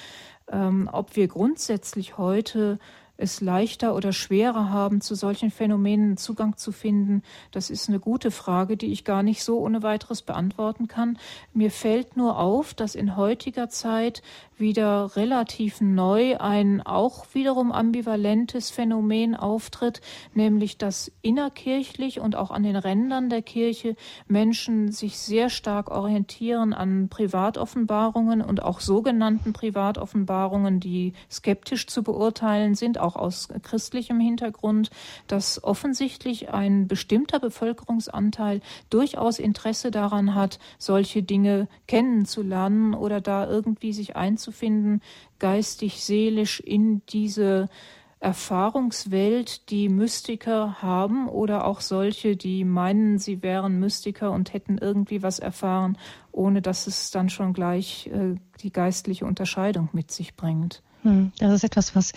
Ähm, 0.52 0.90
ob 0.92 1.16
wir 1.16 1.28
grundsätzlich 1.28 2.18
heute 2.18 2.78
es 3.22 3.42
leichter 3.42 3.96
oder 3.96 4.12
schwerer 4.14 4.70
haben, 4.70 5.02
zu 5.02 5.16
solchen 5.16 5.52
Phänomenen 5.52 6.18
Zugang 6.18 6.58
zu 6.58 6.72
finden? 6.72 7.24
Das 7.52 7.70
ist 7.70 7.88
eine 7.88 8.00
gute 8.00 8.32
Frage, 8.32 8.78
die 8.78 8.92
ich 8.92 9.06
gar 9.06 9.24
nicht 9.24 9.44
so 9.44 9.60
ohne 9.60 9.84
weiteres 9.84 10.22
beantworten 10.22 10.88
kann. 10.88 11.18
Mir 11.54 11.72
fällt 11.72 12.18
nur 12.18 12.38
auf, 12.38 12.74
dass 12.74 12.96
in 12.96 13.16
heutiger 13.16 13.70
Zeit 13.70 14.22
wieder 14.62 15.18
relativ 15.18 15.82
neu 15.82 16.38
ein 16.38 16.82
auch 16.82 17.26
wiederum 17.34 17.74
ambivalentes 17.74 18.70
Phänomen 18.70 19.36
auftritt, 19.36 20.00
nämlich 20.34 20.78
dass 20.78 21.12
innerkirchlich 21.22 22.22
und 22.22 22.38
auch 22.38 22.52
an 22.52 22.64
den 22.64 22.78
Rändern 22.78 23.30
der 23.30 23.42
Kirche 23.42 23.96
Menschen 24.28 24.92
sich 24.94 25.18
sehr 25.18 25.50
stark 25.50 25.92
orientieren 25.92 26.74
an 26.74 27.10
Privatoffenbarungen 27.10 28.42
und 28.42 28.64
auch 28.64 28.80
sogenannten 28.80 29.52
Privatoffenbarungen, 29.52 30.80
die 30.80 31.14
skeptisch 31.30 31.88
zu 31.88 32.04
beurteilen 32.04 32.76
sind, 32.76 33.00
auch 33.00 33.18
aus 33.18 33.50
christlichem 33.64 34.20
Hintergrund, 34.20 34.92
dass 35.28 35.64
offensichtlich 35.64 36.54
ein 36.54 36.88
bestimmter 36.88 37.40
Bevölkerungsanteil 37.40 38.62
durchaus 38.90 39.40
Interesse 39.40 39.92
daran 39.92 40.36
hat, 40.36 40.60
solche 40.78 41.24
Dinge 41.24 41.68
kennenzulernen 41.88 42.94
oder 42.94 43.22
da 43.22 43.50
irgendwie 43.50 43.92
sich 43.92 44.16
einzufinden, 44.52 45.02
geistig, 45.40 46.04
seelisch 46.04 46.60
in 46.60 47.02
diese 47.08 47.70
Erfahrungswelt, 48.20 49.72
die 49.72 49.90
Mystiker 49.90 50.82
haben 50.82 51.28
oder 51.28 51.66
auch 51.66 51.82
solche, 51.82 52.36
die 52.36 52.64
meinen, 52.64 53.18
sie 53.18 53.42
wären 53.42 53.80
Mystiker 53.80 54.32
und 54.32 54.54
hätten 54.54 54.78
irgendwie 54.78 55.24
was 55.24 55.40
erfahren, 55.40 55.98
ohne 56.32 56.62
dass 56.62 56.86
es 56.86 57.10
dann 57.10 57.30
schon 57.30 57.54
gleich 57.54 58.08
äh, 58.14 58.36
die 58.60 58.72
geistliche 58.72 59.26
Unterscheidung 59.26 59.90
mit 59.94 60.12
sich 60.12 60.36
bringt. 60.36 60.84
Hm, 61.02 61.32
das 61.40 61.54
ist 61.54 61.64
etwas, 61.64 61.96
was 61.96 62.14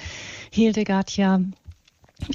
Hildegard 0.51 1.17
ja 1.17 1.41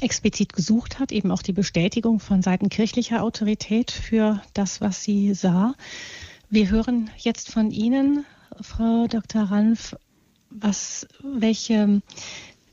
explizit 0.00 0.52
gesucht 0.52 0.98
hat, 0.98 1.12
eben 1.12 1.30
auch 1.30 1.42
die 1.42 1.52
Bestätigung 1.52 2.18
von 2.18 2.42
Seiten 2.42 2.70
kirchlicher 2.70 3.22
Autorität 3.22 3.92
für 3.92 4.42
das, 4.52 4.80
was 4.80 5.04
sie 5.04 5.32
sah. 5.32 5.74
Wir 6.50 6.70
hören 6.70 7.08
jetzt 7.18 7.52
von 7.52 7.70
Ihnen, 7.70 8.26
Frau 8.62 9.06
Dr. 9.06 9.42
Ranf, 9.42 9.96
was, 10.50 11.06
welche, 11.22 12.02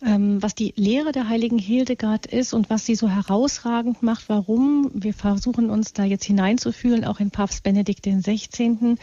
ähm, 0.01 0.41
was 0.41 0.55
die 0.55 0.73
Lehre 0.75 1.11
der 1.11 1.29
heiligen 1.29 1.59
Hildegard 1.59 2.25
ist 2.25 2.53
und 2.53 2.69
was 2.69 2.85
sie 2.85 2.95
so 2.95 3.09
herausragend 3.09 4.03
macht, 4.03 4.29
warum. 4.29 4.91
Wir 4.93 5.13
versuchen 5.13 5.69
uns 5.69 5.93
da 5.93 6.03
jetzt 6.03 6.25
hineinzufühlen, 6.25 7.05
auch 7.05 7.19
in 7.19 7.31
Papst 7.31 7.63
Benedikt 7.63 8.05
XVI., 8.05 8.97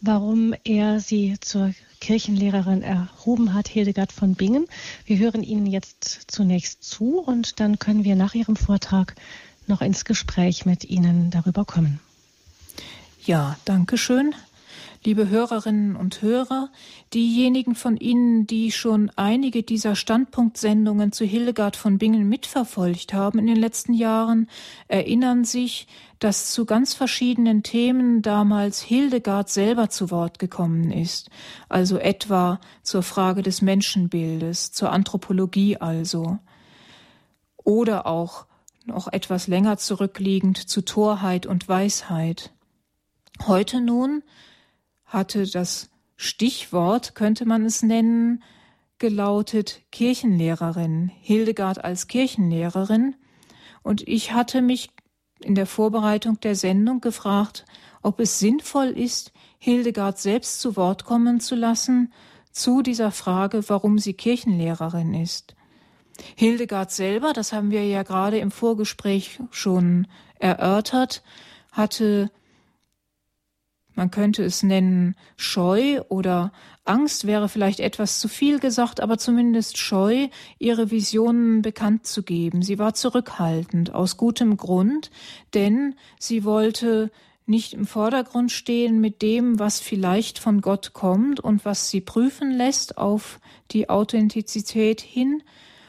warum 0.00 0.54
er 0.64 1.00
sie 1.00 1.36
zur 1.40 1.72
Kirchenlehrerin 2.00 2.82
erhoben 2.82 3.54
hat, 3.54 3.68
Hildegard 3.68 4.12
von 4.12 4.34
Bingen. 4.34 4.66
Wir 5.04 5.18
hören 5.18 5.42
Ihnen 5.42 5.66
jetzt 5.66 6.30
zunächst 6.30 6.84
zu 6.84 7.18
und 7.18 7.60
dann 7.60 7.78
können 7.78 8.04
wir 8.04 8.14
nach 8.14 8.34
Ihrem 8.34 8.56
Vortrag 8.56 9.16
noch 9.66 9.82
ins 9.82 10.04
Gespräch 10.04 10.64
mit 10.64 10.84
Ihnen 10.84 11.30
darüber 11.30 11.64
kommen. 11.64 12.00
Ja, 13.24 13.56
danke 13.64 13.98
schön. 13.98 14.34
Liebe 15.04 15.28
Hörerinnen 15.28 15.94
und 15.94 16.22
Hörer, 16.22 16.70
diejenigen 17.14 17.76
von 17.76 17.96
Ihnen, 17.96 18.48
die 18.48 18.72
schon 18.72 19.12
einige 19.14 19.62
dieser 19.62 19.94
Standpunktsendungen 19.94 21.12
zu 21.12 21.24
Hildegard 21.24 21.76
von 21.76 21.98
Bingen 21.98 22.28
mitverfolgt 22.28 23.14
haben 23.14 23.38
in 23.38 23.46
den 23.46 23.56
letzten 23.56 23.94
Jahren, 23.94 24.48
erinnern 24.88 25.44
sich, 25.44 25.86
dass 26.18 26.50
zu 26.50 26.66
ganz 26.66 26.94
verschiedenen 26.94 27.62
Themen 27.62 28.22
damals 28.22 28.82
Hildegard 28.82 29.48
selber 29.48 29.88
zu 29.88 30.10
Wort 30.10 30.40
gekommen 30.40 30.90
ist, 30.90 31.30
also 31.68 31.96
etwa 31.98 32.58
zur 32.82 33.04
Frage 33.04 33.42
des 33.42 33.62
Menschenbildes, 33.62 34.72
zur 34.72 34.90
Anthropologie 34.90 35.76
also, 35.76 36.38
oder 37.56 38.06
auch 38.06 38.46
noch 38.84 39.06
etwas 39.12 39.46
länger 39.46 39.76
zurückliegend 39.76 40.58
zu 40.58 40.84
Torheit 40.84 41.46
und 41.46 41.68
Weisheit. 41.68 42.50
Heute 43.46 43.80
nun 43.80 44.24
hatte 45.08 45.46
das 45.46 45.90
Stichwort, 46.16 47.14
könnte 47.14 47.44
man 47.44 47.64
es 47.64 47.82
nennen, 47.82 48.42
gelautet 48.98 49.82
Kirchenlehrerin, 49.90 51.10
Hildegard 51.20 51.84
als 51.84 52.06
Kirchenlehrerin, 52.06 53.16
und 53.82 54.06
ich 54.06 54.32
hatte 54.32 54.60
mich 54.60 54.90
in 55.40 55.54
der 55.54 55.66
Vorbereitung 55.66 56.40
der 56.40 56.54
Sendung 56.54 57.00
gefragt, 57.00 57.64
ob 58.02 58.20
es 58.20 58.38
sinnvoll 58.38 58.88
ist, 58.88 59.32
Hildegard 59.58 60.18
selbst 60.18 60.60
zu 60.60 60.76
Wort 60.76 61.04
kommen 61.04 61.40
zu 61.40 61.54
lassen 61.54 62.12
zu 62.50 62.82
dieser 62.82 63.10
Frage, 63.10 63.68
warum 63.68 63.98
sie 63.98 64.14
Kirchenlehrerin 64.14 65.14
ist. 65.14 65.54
Hildegard 66.34 66.90
selber, 66.90 67.32
das 67.32 67.52
haben 67.52 67.70
wir 67.70 67.86
ja 67.86 68.02
gerade 68.02 68.38
im 68.38 68.50
Vorgespräch 68.50 69.38
schon 69.50 70.08
erörtert, 70.38 71.22
hatte, 71.70 72.30
man 73.98 74.12
könnte 74.12 74.44
es 74.44 74.62
nennen, 74.62 75.16
Scheu 75.36 76.00
oder 76.08 76.52
Angst 76.84 77.26
wäre 77.26 77.48
vielleicht 77.48 77.80
etwas 77.80 78.20
zu 78.20 78.28
viel 78.28 78.60
gesagt, 78.60 79.00
aber 79.00 79.18
zumindest 79.18 79.76
scheu, 79.76 80.28
ihre 80.60 80.92
Visionen 80.92 81.62
bekannt 81.62 82.06
zu 82.06 82.22
geben. 82.22 82.62
Sie 82.62 82.78
war 82.78 82.94
zurückhaltend, 82.94 83.92
aus 83.92 84.16
gutem 84.16 84.56
Grund, 84.56 85.10
denn 85.52 85.96
sie 86.20 86.44
wollte 86.44 87.10
nicht 87.44 87.74
im 87.74 87.86
Vordergrund 87.86 88.52
stehen 88.52 89.00
mit 89.00 89.20
dem, 89.20 89.58
was 89.58 89.80
vielleicht 89.80 90.38
von 90.38 90.60
Gott 90.60 90.92
kommt 90.92 91.40
und 91.40 91.64
was 91.64 91.90
sie 91.90 92.00
prüfen 92.00 92.52
lässt 92.52 92.98
auf 92.98 93.40
die 93.72 93.90
Authentizität 93.90 95.00
hin. 95.00 95.42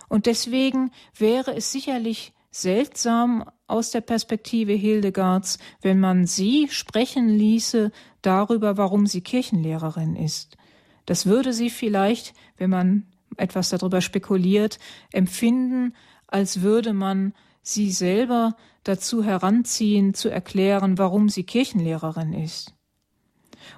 Und 0.07 0.25
deswegen 0.25 0.89
wäre 1.15 1.55
es 1.55 1.71
sicherlich 1.71 2.33
seltsam 2.49 3.45
aus 3.69 3.91
der 3.91 4.01
Perspektive 4.01 4.73
Hildegards, 4.73 5.59
wenn 5.81 5.99
man 5.99 6.25
sie 6.25 6.67
sprechen 6.69 7.29
ließe 7.29 7.91
darüber, 8.21 8.77
warum 8.77 9.07
sie 9.07 9.21
Kirchenlehrerin 9.21 10.15
ist. 10.15 10.57
Das 11.05 11.25
würde 11.25 11.53
sie 11.53 11.69
vielleicht, 11.69 12.33
wenn 12.57 12.69
man 12.69 13.05
etwas 13.37 13.69
darüber 13.69 14.01
spekuliert, 14.01 14.79
empfinden, 15.11 15.93
als 16.27 16.61
würde 16.61 16.93
man 16.93 17.33
sie 17.61 17.91
selber 17.91 18.55
dazu 18.83 19.23
heranziehen, 19.23 20.13
zu 20.13 20.29
erklären, 20.29 20.97
warum 20.97 21.29
sie 21.29 21.43
Kirchenlehrerin 21.43 22.33
ist. 22.33 22.73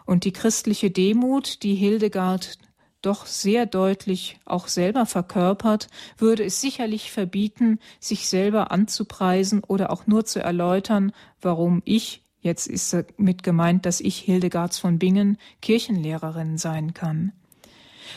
Und 0.05 0.25
die 0.25 0.33
christliche 0.33 0.91
Demut, 0.91 1.63
die 1.63 1.75
Hildegard 1.75 2.57
doch 3.01 3.25
sehr 3.25 3.65
deutlich 3.65 4.39
auch 4.45 4.67
selber 4.67 5.05
verkörpert, 5.05 5.87
würde 6.17 6.43
es 6.43 6.61
sicherlich 6.61 7.11
verbieten, 7.11 7.79
sich 7.99 8.27
selber 8.27 8.71
anzupreisen 8.71 9.63
oder 9.63 9.91
auch 9.91 10.07
nur 10.07 10.25
zu 10.25 10.39
erläutern, 10.41 11.11
warum 11.41 11.81
ich 11.85 12.21
Jetzt 12.41 12.65
ist 12.65 12.91
damit 12.93 13.43
gemeint, 13.43 13.85
dass 13.85 14.01
ich 14.01 14.17
Hildegards 14.17 14.79
von 14.79 14.97
Bingen 14.97 15.37
Kirchenlehrerin 15.61 16.57
sein 16.57 16.95
kann. 16.95 17.33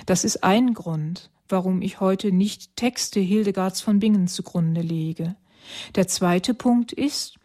Das 0.06 0.24
ist 0.24 0.42
ein 0.42 0.72
Grund, 0.72 1.30
warum 1.48 1.82
ich 1.82 2.00
heute 2.00 2.32
nicht 2.32 2.74
Texte 2.74 3.20
Hildegards 3.20 3.82
von 3.82 3.98
Bingen 3.98 4.26
zugrunde 4.26 4.80
lege. 4.80 5.36
Der 5.94 6.08
zweite 6.08 6.54
Punkt 6.54 6.92
ist, 6.92 7.38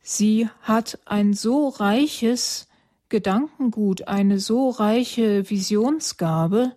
sie 0.00 0.48
hat 0.62 0.98
ein 1.04 1.34
so 1.34 1.68
reiches 1.68 2.68
Gedankengut, 3.08 4.08
eine 4.08 4.38
so 4.38 4.70
reiche 4.70 5.48
Visionsgabe, 5.48 6.72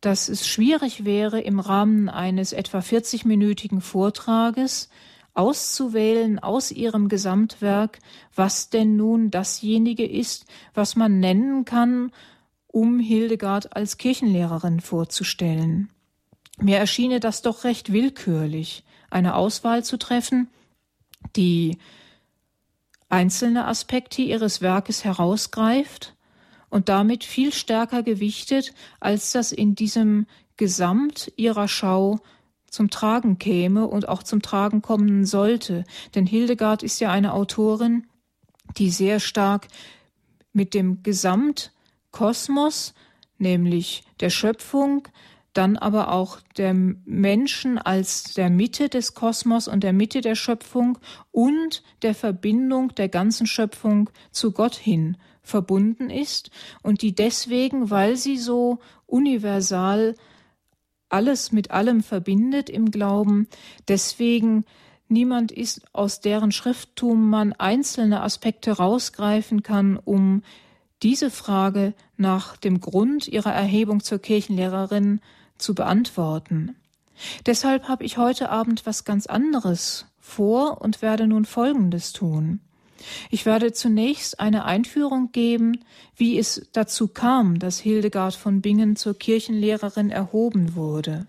dass 0.00 0.28
es 0.28 0.46
schwierig 0.46 1.04
wäre, 1.04 1.40
im 1.40 1.60
Rahmen 1.60 2.08
eines 2.08 2.52
etwa 2.52 2.78
40-minütigen 2.78 3.80
Vortrages 3.80 4.88
auszuwählen 5.34 6.38
aus 6.38 6.70
ihrem 6.70 7.08
Gesamtwerk, 7.08 7.98
was 8.34 8.70
denn 8.70 8.96
nun 8.96 9.30
dasjenige 9.30 10.06
ist, 10.06 10.46
was 10.74 10.96
man 10.96 11.20
nennen 11.20 11.64
kann, 11.64 12.10
um 12.66 12.98
Hildegard 12.98 13.76
als 13.76 13.98
Kirchenlehrerin 13.98 14.80
vorzustellen. 14.80 15.90
Mir 16.58 16.78
erschiene 16.78 17.20
das 17.20 17.42
doch 17.42 17.64
recht 17.64 17.92
willkürlich, 17.92 18.84
eine 19.10 19.34
Auswahl 19.34 19.84
zu 19.84 19.98
treffen, 19.98 20.48
die 21.36 21.78
einzelne 23.08 23.66
Aspekte 23.66 24.22
ihres 24.22 24.60
Werkes 24.60 25.04
herausgreift 25.04 26.14
und 26.68 26.88
damit 26.88 27.24
viel 27.24 27.52
stärker 27.52 28.02
gewichtet, 28.02 28.74
als 29.00 29.32
das 29.32 29.52
in 29.52 29.74
diesem 29.74 30.26
Gesamt 30.56 31.32
ihrer 31.36 31.68
Schau 31.68 32.18
zum 32.70 32.90
Tragen 32.90 33.38
käme 33.38 33.86
und 33.86 34.08
auch 34.08 34.22
zum 34.22 34.42
Tragen 34.42 34.82
kommen 34.82 35.24
sollte. 35.24 35.84
Denn 36.14 36.26
Hildegard 36.26 36.82
ist 36.82 37.00
ja 37.00 37.10
eine 37.10 37.32
Autorin, 37.32 38.06
die 38.76 38.90
sehr 38.90 39.20
stark 39.20 39.68
mit 40.52 40.74
dem 40.74 41.02
Gesamtkosmos, 41.02 42.94
nämlich 43.38 44.02
der 44.20 44.30
Schöpfung, 44.30 45.06
dann 45.56 45.76
aber 45.76 46.12
auch 46.12 46.40
der 46.56 46.74
Menschen 46.74 47.78
als 47.78 48.34
der 48.34 48.50
Mitte 48.50 48.88
des 48.88 49.14
Kosmos 49.14 49.68
und 49.68 49.82
der 49.82 49.92
Mitte 49.92 50.20
der 50.20 50.34
Schöpfung 50.34 50.98
und 51.32 51.82
der 52.02 52.14
Verbindung 52.14 52.94
der 52.94 53.08
ganzen 53.08 53.46
Schöpfung 53.46 54.10
zu 54.30 54.52
Gott 54.52 54.74
hin 54.74 55.16
verbunden 55.42 56.10
ist 56.10 56.50
und 56.82 57.02
die 57.02 57.14
deswegen, 57.14 57.90
weil 57.90 58.16
sie 58.16 58.36
so 58.36 58.80
universal 59.06 60.16
alles 61.08 61.52
mit 61.52 61.70
allem 61.70 62.02
verbindet 62.02 62.68
im 62.68 62.90
Glauben, 62.90 63.46
deswegen 63.86 64.64
niemand 65.08 65.52
ist, 65.52 65.82
aus 65.92 66.20
deren 66.20 66.50
Schrifttum 66.50 67.30
man 67.30 67.52
einzelne 67.52 68.22
Aspekte 68.22 68.72
rausgreifen 68.72 69.62
kann, 69.62 69.96
um 69.96 70.42
diese 71.02 71.30
Frage 71.30 71.94
nach 72.16 72.56
dem 72.56 72.80
Grund 72.80 73.28
ihrer 73.28 73.52
Erhebung 73.52 74.02
zur 74.02 74.18
Kirchenlehrerin 74.18 75.20
zu 75.58 75.74
beantworten. 75.74 76.76
Deshalb 77.46 77.88
habe 77.88 78.04
ich 78.04 78.18
heute 78.18 78.50
Abend 78.50 78.86
was 78.86 79.04
ganz 79.04 79.26
anderes 79.26 80.06
vor 80.20 80.80
und 80.80 81.02
werde 81.02 81.26
nun 81.26 81.44
Folgendes 81.44 82.12
tun. 82.12 82.60
Ich 83.30 83.46
werde 83.46 83.72
zunächst 83.72 84.40
eine 84.40 84.64
Einführung 84.64 85.30
geben, 85.32 85.84
wie 86.16 86.38
es 86.38 86.68
dazu 86.72 87.08
kam, 87.08 87.58
dass 87.58 87.78
Hildegard 87.78 88.34
von 88.34 88.62
Bingen 88.62 88.96
zur 88.96 89.18
Kirchenlehrerin 89.18 90.10
erhoben 90.10 90.74
wurde. 90.74 91.26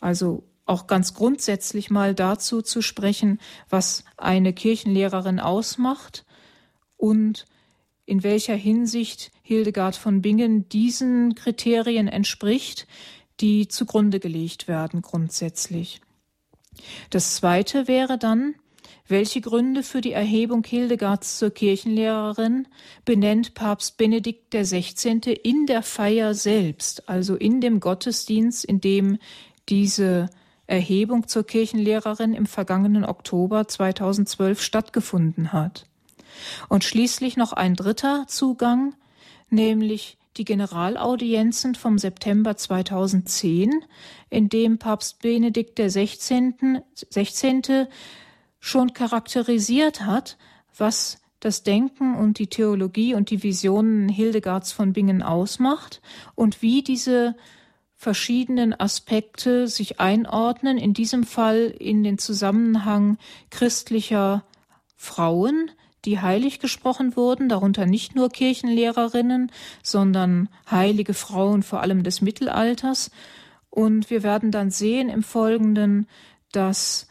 Also 0.00 0.44
auch 0.66 0.86
ganz 0.86 1.14
grundsätzlich 1.14 1.90
mal 1.90 2.14
dazu 2.14 2.62
zu 2.62 2.80
sprechen, 2.80 3.40
was 3.68 4.04
eine 4.16 4.52
Kirchenlehrerin 4.52 5.40
ausmacht 5.40 6.24
und 6.96 7.46
in 8.06 8.22
welcher 8.22 8.54
Hinsicht 8.54 9.32
Hildegard 9.50 9.96
von 9.96 10.22
Bingen 10.22 10.68
diesen 10.68 11.34
Kriterien 11.34 12.06
entspricht, 12.06 12.86
die 13.40 13.66
zugrunde 13.66 14.20
gelegt 14.20 14.68
werden 14.68 15.02
grundsätzlich. 15.02 16.00
Das 17.10 17.34
zweite 17.34 17.88
wäre 17.88 18.16
dann, 18.16 18.54
welche 19.08 19.40
Gründe 19.40 19.82
für 19.82 20.02
die 20.02 20.12
Erhebung 20.12 20.62
Hildegards 20.62 21.36
zur 21.38 21.50
Kirchenlehrerin 21.50 22.68
benennt 23.04 23.54
Papst 23.54 23.96
Benedikt 23.96 24.54
XVI. 24.54 25.32
in 25.42 25.66
der 25.66 25.82
Feier 25.82 26.32
selbst, 26.34 27.08
also 27.08 27.34
in 27.34 27.60
dem 27.60 27.80
Gottesdienst, 27.80 28.64
in 28.64 28.80
dem 28.80 29.18
diese 29.68 30.30
Erhebung 30.68 31.26
zur 31.26 31.44
Kirchenlehrerin 31.44 32.34
im 32.34 32.46
vergangenen 32.46 33.04
Oktober 33.04 33.66
2012 33.66 34.62
stattgefunden 34.62 35.52
hat. 35.52 35.86
Und 36.68 36.84
schließlich 36.84 37.36
noch 37.36 37.52
ein 37.52 37.74
dritter 37.74 38.26
Zugang, 38.28 38.94
nämlich 39.52 40.18
die 40.36 40.44
Generalaudienzen 40.44 41.74
vom 41.74 41.98
September 41.98 42.56
2010, 42.56 43.84
in 44.30 44.48
dem 44.48 44.78
Papst 44.78 45.20
Benedikt 45.20 45.78
XVI. 45.78 46.82
16 47.10 47.88
schon 48.60 48.92
charakterisiert 48.92 50.02
hat, 50.02 50.38
was 50.76 51.18
das 51.40 51.62
Denken 51.62 52.14
und 52.14 52.38
die 52.38 52.46
Theologie 52.46 53.14
und 53.14 53.30
die 53.30 53.42
Visionen 53.42 54.08
Hildegards 54.08 54.72
von 54.72 54.92
Bingen 54.92 55.22
ausmacht 55.22 56.00
und 56.34 56.62
wie 56.62 56.82
diese 56.82 57.34
verschiedenen 57.96 58.78
Aspekte 58.78 59.68
sich 59.68 60.00
einordnen, 60.00 60.78
in 60.78 60.94
diesem 60.94 61.24
Fall 61.24 61.74
in 61.78 62.02
den 62.02 62.18
Zusammenhang 62.18 63.18
christlicher 63.50 64.44
Frauen, 64.96 65.70
die 66.04 66.20
heilig 66.20 66.60
gesprochen 66.60 67.16
wurden, 67.16 67.48
darunter 67.48 67.86
nicht 67.86 68.14
nur 68.14 68.30
Kirchenlehrerinnen, 68.30 69.52
sondern 69.82 70.48
heilige 70.70 71.14
Frauen 71.14 71.62
vor 71.62 71.80
allem 71.80 72.02
des 72.02 72.20
Mittelalters. 72.20 73.10
Und 73.68 74.10
wir 74.10 74.22
werden 74.22 74.50
dann 74.50 74.70
sehen 74.70 75.08
im 75.08 75.22
Folgenden, 75.22 76.06
dass 76.52 77.08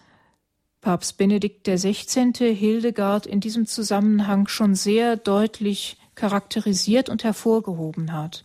Papst 0.82 1.18
Benedikt 1.18 1.68
XVI. 1.68 2.32
Hildegard 2.56 3.26
in 3.26 3.40
diesem 3.40 3.66
Zusammenhang 3.66 4.48
schon 4.48 4.76
sehr 4.76 5.18
deutlich 5.18 5.98
charakterisiert 6.16 7.10
und 7.10 7.24
hervorgehoben 7.24 8.14
hat. 8.14 8.44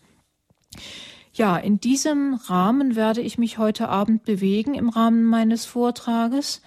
Ja, 1.33 1.57
in 1.57 1.80
diesem 1.80 2.35
Rahmen 2.35 2.94
werde 2.94 3.20
ich 3.20 3.38
mich 3.38 3.59
heute 3.59 3.88
Abend 3.88 4.24
bewegen 4.24 4.74
im 4.74 4.88
Rahmen 4.88 5.24
meines 5.24 5.64
Vortrages 5.64 6.62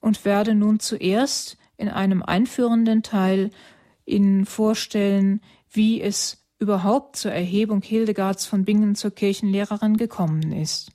und 0.00 0.24
werde 0.24 0.54
nun 0.54 0.78
zuerst 0.78 1.56
in 1.76 1.88
einem 1.88 2.22
einführenden 2.22 3.02
Teil 3.02 3.50
Ihnen 4.06 4.46
vorstellen, 4.46 5.40
wie 5.70 6.00
es 6.00 6.44
überhaupt 6.58 7.16
zur 7.16 7.32
Erhebung 7.32 7.82
Hildegards 7.82 8.46
von 8.46 8.64
Bingen 8.64 8.94
zur 8.94 9.10
Kirchenlehrerin 9.10 9.96
gekommen 9.96 10.52
ist. 10.52 10.92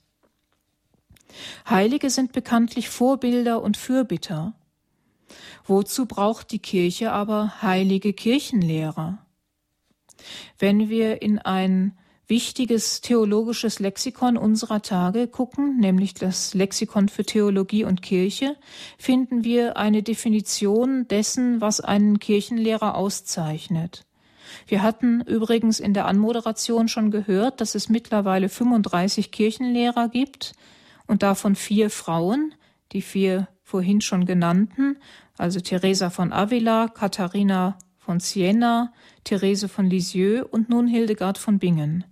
Heilige 1.68 2.10
sind 2.10 2.32
bekanntlich 2.32 2.88
Vorbilder 2.88 3.62
und 3.62 3.76
Fürbitter. 3.76 4.54
Wozu 5.64 6.06
braucht 6.06 6.50
die 6.50 6.58
Kirche 6.58 7.12
aber 7.12 7.62
heilige 7.62 8.12
Kirchenlehrer? 8.12 9.24
Wenn 10.58 10.88
wir 10.88 11.22
in 11.22 11.38
ein 11.38 11.96
wichtiges 12.30 13.00
theologisches 13.00 13.80
Lexikon 13.80 14.38
unserer 14.38 14.80
Tage 14.80 15.26
gucken, 15.26 15.78
nämlich 15.78 16.14
das 16.14 16.54
Lexikon 16.54 17.08
für 17.08 17.24
Theologie 17.24 17.84
und 17.84 18.00
Kirche, 18.00 18.56
finden 18.96 19.44
wir 19.44 19.76
eine 19.76 20.02
Definition 20.02 21.06
dessen, 21.08 21.60
was 21.60 21.80
einen 21.80 22.20
Kirchenlehrer 22.20 22.94
auszeichnet. 22.94 24.06
Wir 24.66 24.82
hatten 24.82 25.20
übrigens 25.22 25.80
in 25.80 25.92
der 25.92 26.06
Anmoderation 26.06 26.88
schon 26.88 27.10
gehört, 27.10 27.60
dass 27.60 27.74
es 27.74 27.88
mittlerweile 27.88 28.48
35 28.48 29.32
Kirchenlehrer 29.32 30.08
gibt 30.08 30.52
und 31.06 31.22
davon 31.22 31.56
vier 31.56 31.90
Frauen, 31.90 32.54
die 32.92 33.02
vier 33.02 33.48
vorhin 33.62 34.00
schon 34.00 34.24
genannten, 34.24 34.96
also 35.36 35.60
Teresa 35.60 36.10
von 36.10 36.32
Avila, 36.32 36.88
Katharina 36.88 37.76
von 37.98 38.20
Siena, 38.20 38.92
Therese 39.24 39.68
von 39.68 39.86
Lisieux 39.86 40.44
und 40.50 40.68
nun 40.68 40.86
Hildegard 40.86 41.38
von 41.38 41.58
Bingen. 41.58 42.04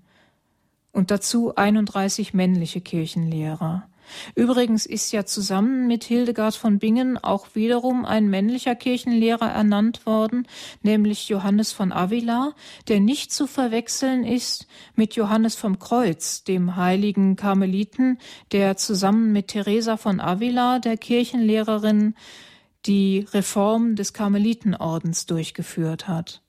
Und 0.98 1.12
dazu 1.12 1.54
31 1.54 2.34
männliche 2.34 2.80
Kirchenlehrer. 2.80 3.88
Übrigens 4.34 4.84
ist 4.84 5.12
ja 5.12 5.24
zusammen 5.24 5.86
mit 5.86 6.02
Hildegard 6.02 6.56
von 6.56 6.80
Bingen 6.80 7.16
auch 7.16 7.46
wiederum 7.54 8.04
ein 8.04 8.26
männlicher 8.28 8.74
Kirchenlehrer 8.74 9.48
ernannt 9.48 10.06
worden, 10.06 10.48
nämlich 10.82 11.28
Johannes 11.28 11.70
von 11.70 11.92
Avila, 11.92 12.52
der 12.88 12.98
nicht 12.98 13.32
zu 13.32 13.46
verwechseln 13.46 14.24
ist 14.24 14.66
mit 14.96 15.14
Johannes 15.14 15.54
vom 15.54 15.78
Kreuz, 15.78 16.42
dem 16.42 16.74
heiligen 16.74 17.36
Karmeliten, 17.36 18.18
der 18.50 18.76
zusammen 18.76 19.30
mit 19.30 19.46
Teresa 19.46 19.98
von 19.98 20.18
Avila, 20.18 20.80
der 20.80 20.96
Kirchenlehrerin, 20.96 22.16
die 22.86 23.24
Reform 23.32 23.94
des 23.94 24.14
Karmelitenordens 24.14 25.26
durchgeführt 25.26 26.08
hat. 26.08 26.42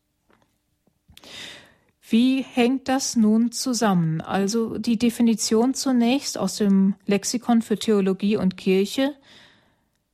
Wie 2.11 2.41
hängt 2.41 2.87
das 2.87 3.15
nun 3.15 3.51
zusammen? 3.51 4.19
Also 4.21 4.79
die 4.79 4.97
Definition 4.97 5.75
zunächst 5.75 6.39
aus 6.39 6.55
dem 6.55 6.95
Lexikon 7.05 7.61
für 7.61 7.77
Theologie 7.77 8.35
und 8.35 8.57
Kirche. 8.57 9.15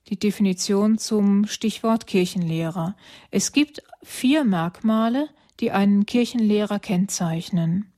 die 0.10 0.20
Definition 0.20 1.00
zum 1.00 1.48
Stichwort 1.48 2.06
Kirchenlehrer. 2.06 2.96
Es 3.32 3.54
gibt 3.54 3.82
vier 4.04 4.44
Merkmale, 4.44 5.30
die 5.60 5.72
einen 5.72 6.06
Kirchenlehrer 6.06 6.78
kennzeichnen. 6.78 7.92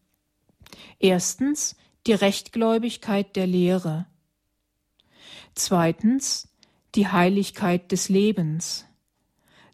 Erstens 1.00 1.76
die 2.06 2.14
Rechtgläubigkeit 2.14 3.36
der 3.36 3.48
Lehre. 3.48 4.06
Zweitens 5.54 6.48
die 6.96 7.08
Heiligkeit 7.08 7.92
des 7.92 8.08
Lebens. 8.08 8.86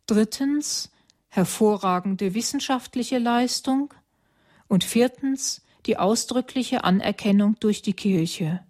Drittens 0.07 0.91
hervorragende 1.27 2.33
wissenschaftliche 2.33 3.19
Leistung. 3.19 3.93
Und 4.73 4.83
viertens 4.83 5.61
die 5.85 5.97
ausdrückliche 5.97 6.83
Anerkennung 6.83 7.57
durch 7.59 7.83
die 7.83 7.93
Kirche. 7.93 8.61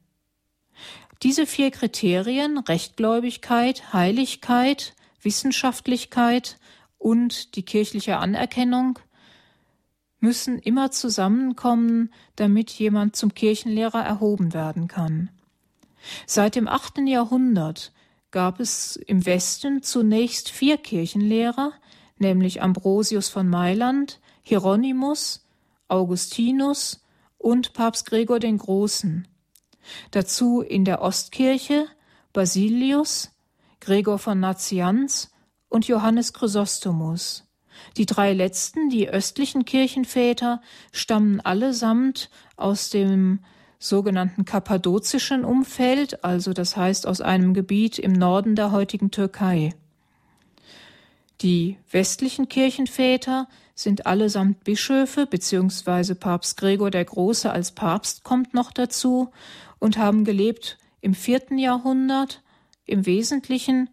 Diese 1.21 1.45
vier 1.45 1.71
Kriterien 1.71 2.57
Rechtgläubigkeit, 2.57 3.93
Heiligkeit, 3.93 4.95
Wissenschaftlichkeit 5.21 6.59
und 6.97 7.55
die 7.55 7.63
kirchliche 7.63 8.17
Anerkennung 8.17 8.99
müssen 10.19 10.59
immer 10.59 10.91
zusammenkommen, 10.91 12.11
damit 12.35 12.71
jemand 12.71 13.15
zum 13.15 13.33
Kirchenlehrer 13.33 14.03
erhoben 14.03 14.53
werden 14.53 14.89
kann. 14.89 15.29
Seit 16.25 16.55
dem 16.55 16.67
achten 16.67 17.07
Jahrhundert 17.07 17.93
gab 18.31 18.59
es 18.59 18.97
im 18.97 19.25
Westen 19.25 19.83
zunächst 19.83 20.49
vier 20.49 20.75
Kirchenlehrer, 20.75 21.71
nämlich 22.17 22.61
Ambrosius 22.61 23.29
von 23.29 23.47
Mailand, 23.47 24.19
Hieronymus, 24.41 25.42
Augustinus 25.93 27.06
und 27.38 27.73
Papst 27.73 28.08
Gregor 28.08 28.39
den 28.39 28.58
Großen. 28.58 29.27
Dazu 30.12 30.62
in 30.62 30.86
der 30.86 31.01
Ostkirche 31.01 31.86
Basilius, 32.34 33.29
Gregor 33.79 34.17
von 34.17 34.39
Nazianz 34.39 35.29
und 35.69 35.88
Johannes 35.88 36.34
Chrysostomus. 36.34 37.47
Die 37.95 38.08
drei 38.08 38.34
letzten, 38.34 38.89
die 38.89 39.08
östlichen 39.08 39.65
Kirchenväter, 39.65 40.62
stammen 40.91 41.41
allesamt 41.41 42.32
aus 42.56 42.89
dem 42.89 43.39
sogenannten 43.77 44.45
kappadozischen 44.45 45.45
Umfeld, 45.45 46.23
also 46.23 46.53
das 46.53 46.75
heißt 46.75 47.06
aus 47.06 47.21
einem 47.21 47.53
Gebiet 47.53 47.99
im 47.99 48.13
Norden 48.13 48.56
der 48.56 48.71
heutigen 48.71 49.12
Türkei. 49.12 49.75
Die 51.41 51.77
westlichen 51.91 52.47
Kirchenväter 52.49 53.47
sind 53.75 54.05
allesamt 54.05 54.63
Bischöfe, 54.63 55.25
beziehungsweise 55.25 56.15
Papst 56.15 56.57
Gregor 56.57 56.91
der 56.91 57.05
Große 57.05 57.51
als 57.51 57.71
Papst 57.71 58.23
kommt 58.23 58.53
noch 58.53 58.71
dazu 58.71 59.31
und 59.79 59.97
haben 59.97 60.25
gelebt 60.25 60.77
im 61.01 61.13
vierten 61.13 61.57
Jahrhundert, 61.57 62.41
im 62.86 63.05
Wesentlichen 63.05 63.89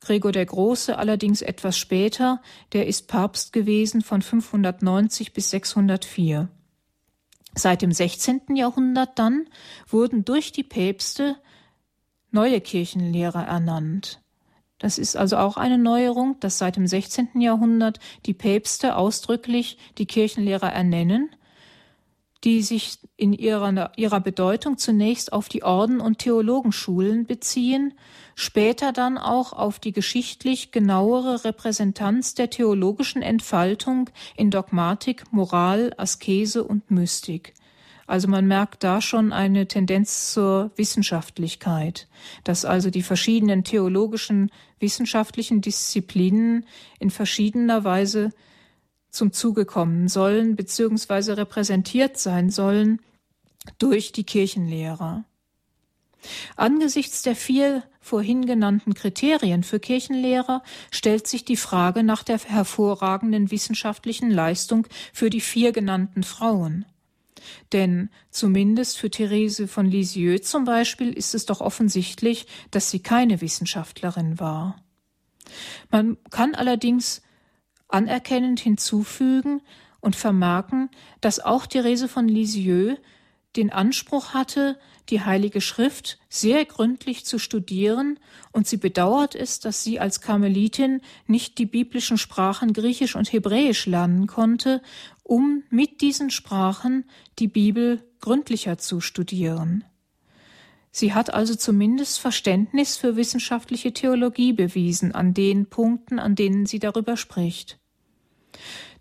Gregor 0.00 0.32
der 0.32 0.46
Große 0.46 0.96
allerdings 0.96 1.42
etwas 1.42 1.76
später, 1.76 2.40
der 2.72 2.86
ist 2.86 3.08
Papst 3.08 3.52
gewesen 3.52 4.02
von 4.02 4.22
590 4.22 5.32
bis 5.32 5.50
604. 5.50 6.48
Seit 7.54 7.82
dem 7.82 7.92
16. 7.92 8.54
Jahrhundert 8.54 9.18
dann 9.18 9.48
wurden 9.88 10.24
durch 10.24 10.52
die 10.52 10.62
Päpste 10.62 11.36
neue 12.30 12.60
Kirchenlehrer 12.60 13.44
ernannt. 13.44 14.20
Das 14.78 14.98
ist 14.98 15.16
also 15.16 15.36
auch 15.38 15.56
eine 15.56 15.78
Neuerung, 15.78 16.38
dass 16.40 16.58
seit 16.58 16.76
dem 16.76 16.86
16. 16.86 17.40
Jahrhundert 17.40 17.98
die 18.26 18.34
Päpste 18.34 18.96
ausdrücklich 18.96 19.78
die 19.98 20.06
Kirchenlehrer 20.06 20.72
ernennen 20.72 21.30
die 22.44 22.62
sich 22.62 22.98
in 23.16 23.32
ihrer, 23.32 23.92
ihrer 23.96 24.20
Bedeutung 24.20 24.78
zunächst 24.78 25.32
auf 25.32 25.48
die 25.48 25.64
Orden- 25.64 26.00
und 26.00 26.18
Theologenschulen 26.20 27.26
beziehen, 27.26 27.94
später 28.36 28.92
dann 28.92 29.18
auch 29.18 29.52
auf 29.52 29.80
die 29.80 29.92
geschichtlich 29.92 30.70
genauere 30.70 31.44
Repräsentanz 31.44 32.34
der 32.34 32.50
theologischen 32.50 33.22
Entfaltung 33.22 34.08
in 34.36 34.50
Dogmatik, 34.50 35.24
Moral, 35.32 35.92
Askese 35.96 36.62
und 36.62 36.90
Mystik. 36.90 37.54
Also 38.08 38.26
man 38.26 38.46
merkt 38.46 38.84
da 38.84 39.02
schon 39.02 39.34
eine 39.34 39.68
Tendenz 39.68 40.32
zur 40.32 40.70
Wissenschaftlichkeit, 40.76 42.08
dass 42.42 42.64
also 42.64 42.88
die 42.88 43.02
verschiedenen 43.02 43.64
theologischen 43.64 44.50
wissenschaftlichen 44.80 45.60
Disziplinen 45.60 46.64
in 46.98 47.10
verschiedener 47.10 47.84
Weise 47.84 48.30
zum 49.10 49.32
Zuge 49.34 49.66
kommen 49.66 50.08
sollen 50.08 50.56
bzw. 50.56 51.32
repräsentiert 51.32 52.16
sein 52.16 52.48
sollen 52.48 53.02
durch 53.78 54.10
die 54.12 54.24
Kirchenlehrer. 54.24 55.24
Angesichts 56.56 57.20
der 57.20 57.36
vier 57.36 57.82
vorhin 58.00 58.46
genannten 58.46 58.94
Kriterien 58.94 59.64
für 59.64 59.80
Kirchenlehrer 59.80 60.62
stellt 60.90 61.26
sich 61.26 61.44
die 61.44 61.58
Frage 61.58 62.02
nach 62.02 62.22
der 62.22 62.38
hervorragenden 62.38 63.50
wissenschaftlichen 63.50 64.30
Leistung 64.30 64.86
für 65.12 65.28
die 65.28 65.42
vier 65.42 65.72
genannten 65.72 66.22
Frauen. 66.22 66.86
Denn 67.72 68.10
zumindest 68.30 68.98
für 68.98 69.10
Therese 69.10 69.68
von 69.68 69.86
Lisieux 69.86 70.42
zum 70.42 70.64
Beispiel 70.64 71.12
ist 71.12 71.34
es 71.34 71.46
doch 71.46 71.60
offensichtlich, 71.60 72.46
dass 72.70 72.90
sie 72.90 73.00
keine 73.00 73.40
Wissenschaftlerin 73.40 74.38
war. 74.38 74.76
Man 75.90 76.16
kann 76.30 76.54
allerdings 76.54 77.22
anerkennend 77.88 78.60
hinzufügen 78.60 79.62
und 80.00 80.16
vermerken, 80.16 80.90
dass 81.20 81.40
auch 81.40 81.66
Therese 81.66 82.08
von 82.08 82.28
Lisieux 82.28 82.98
den 83.56 83.70
Anspruch 83.70 84.34
hatte, 84.34 84.78
die 85.10 85.22
Heilige 85.22 85.60
Schrift 85.60 86.18
sehr 86.28 86.64
gründlich 86.64 87.24
zu 87.24 87.38
studieren, 87.38 88.18
und 88.52 88.66
sie 88.66 88.76
bedauert 88.76 89.34
es, 89.34 89.60
dass 89.60 89.82
sie 89.82 90.00
als 90.00 90.20
Karmelitin 90.20 91.00
nicht 91.26 91.58
die 91.58 91.66
biblischen 91.66 92.18
Sprachen 92.18 92.72
Griechisch 92.72 93.16
und 93.16 93.32
Hebräisch 93.32 93.86
lernen 93.86 94.26
konnte, 94.26 94.82
um 95.22 95.62
mit 95.70 96.00
diesen 96.00 96.30
Sprachen 96.30 97.04
die 97.38 97.48
Bibel 97.48 98.02
gründlicher 98.20 98.78
zu 98.78 99.00
studieren. 99.00 99.84
Sie 100.90 101.14
hat 101.14 101.32
also 101.32 101.54
zumindest 101.54 102.18
Verständnis 102.18 102.96
für 102.96 103.16
wissenschaftliche 103.16 103.92
Theologie 103.92 104.52
bewiesen 104.52 105.12
an 105.12 105.34
den 105.34 105.66
Punkten, 105.66 106.18
an 106.18 106.34
denen 106.34 106.66
sie 106.66 106.78
darüber 106.78 107.16
spricht. 107.16 107.78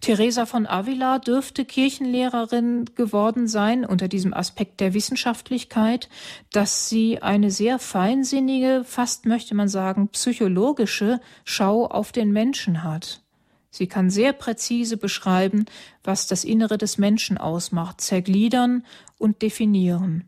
Teresa 0.01 0.45
von 0.45 0.67
Avila 0.67 1.19
dürfte 1.19 1.65
Kirchenlehrerin 1.65 2.86
geworden 2.95 3.47
sein 3.47 3.83
unter 3.83 4.07
diesem 4.07 4.33
Aspekt 4.33 4.79
der 4.79 4.93
Wissenschaftlichkeit, 4.93 6.07
dass 6.51 6.88
sie 6.88 7.21
eine 7.21 7.51
sehr 7.51 7.79
feinsinnige, 7.79 8.83
fast 8.86 9.25
möchte 9.25 9.55
man 9.55 9.67
sagen, 9.67 10.10
psychologische 10.10 11.19
Schau 11.43 11.86
auf 11.86 12.12
den 12.12 12.31
Menschen 12.31 12.83
hat. 12.83 13.21
Sie 13.69 13.88
kann 13.88 14.10
sehr 14.10 14.33
präzise 14.33 14.97
beschreiben, 14.97 15.65
was 16.03 16.27
das 16.27 16.43
Innere 16.43 16.77
des 16.77 16.97
Menschen 16.97 17.38
ausmacht, 17.38 18.01
zergliedern 18.01 18.86
und 19.17 19.41
definieren. 19.41 20.25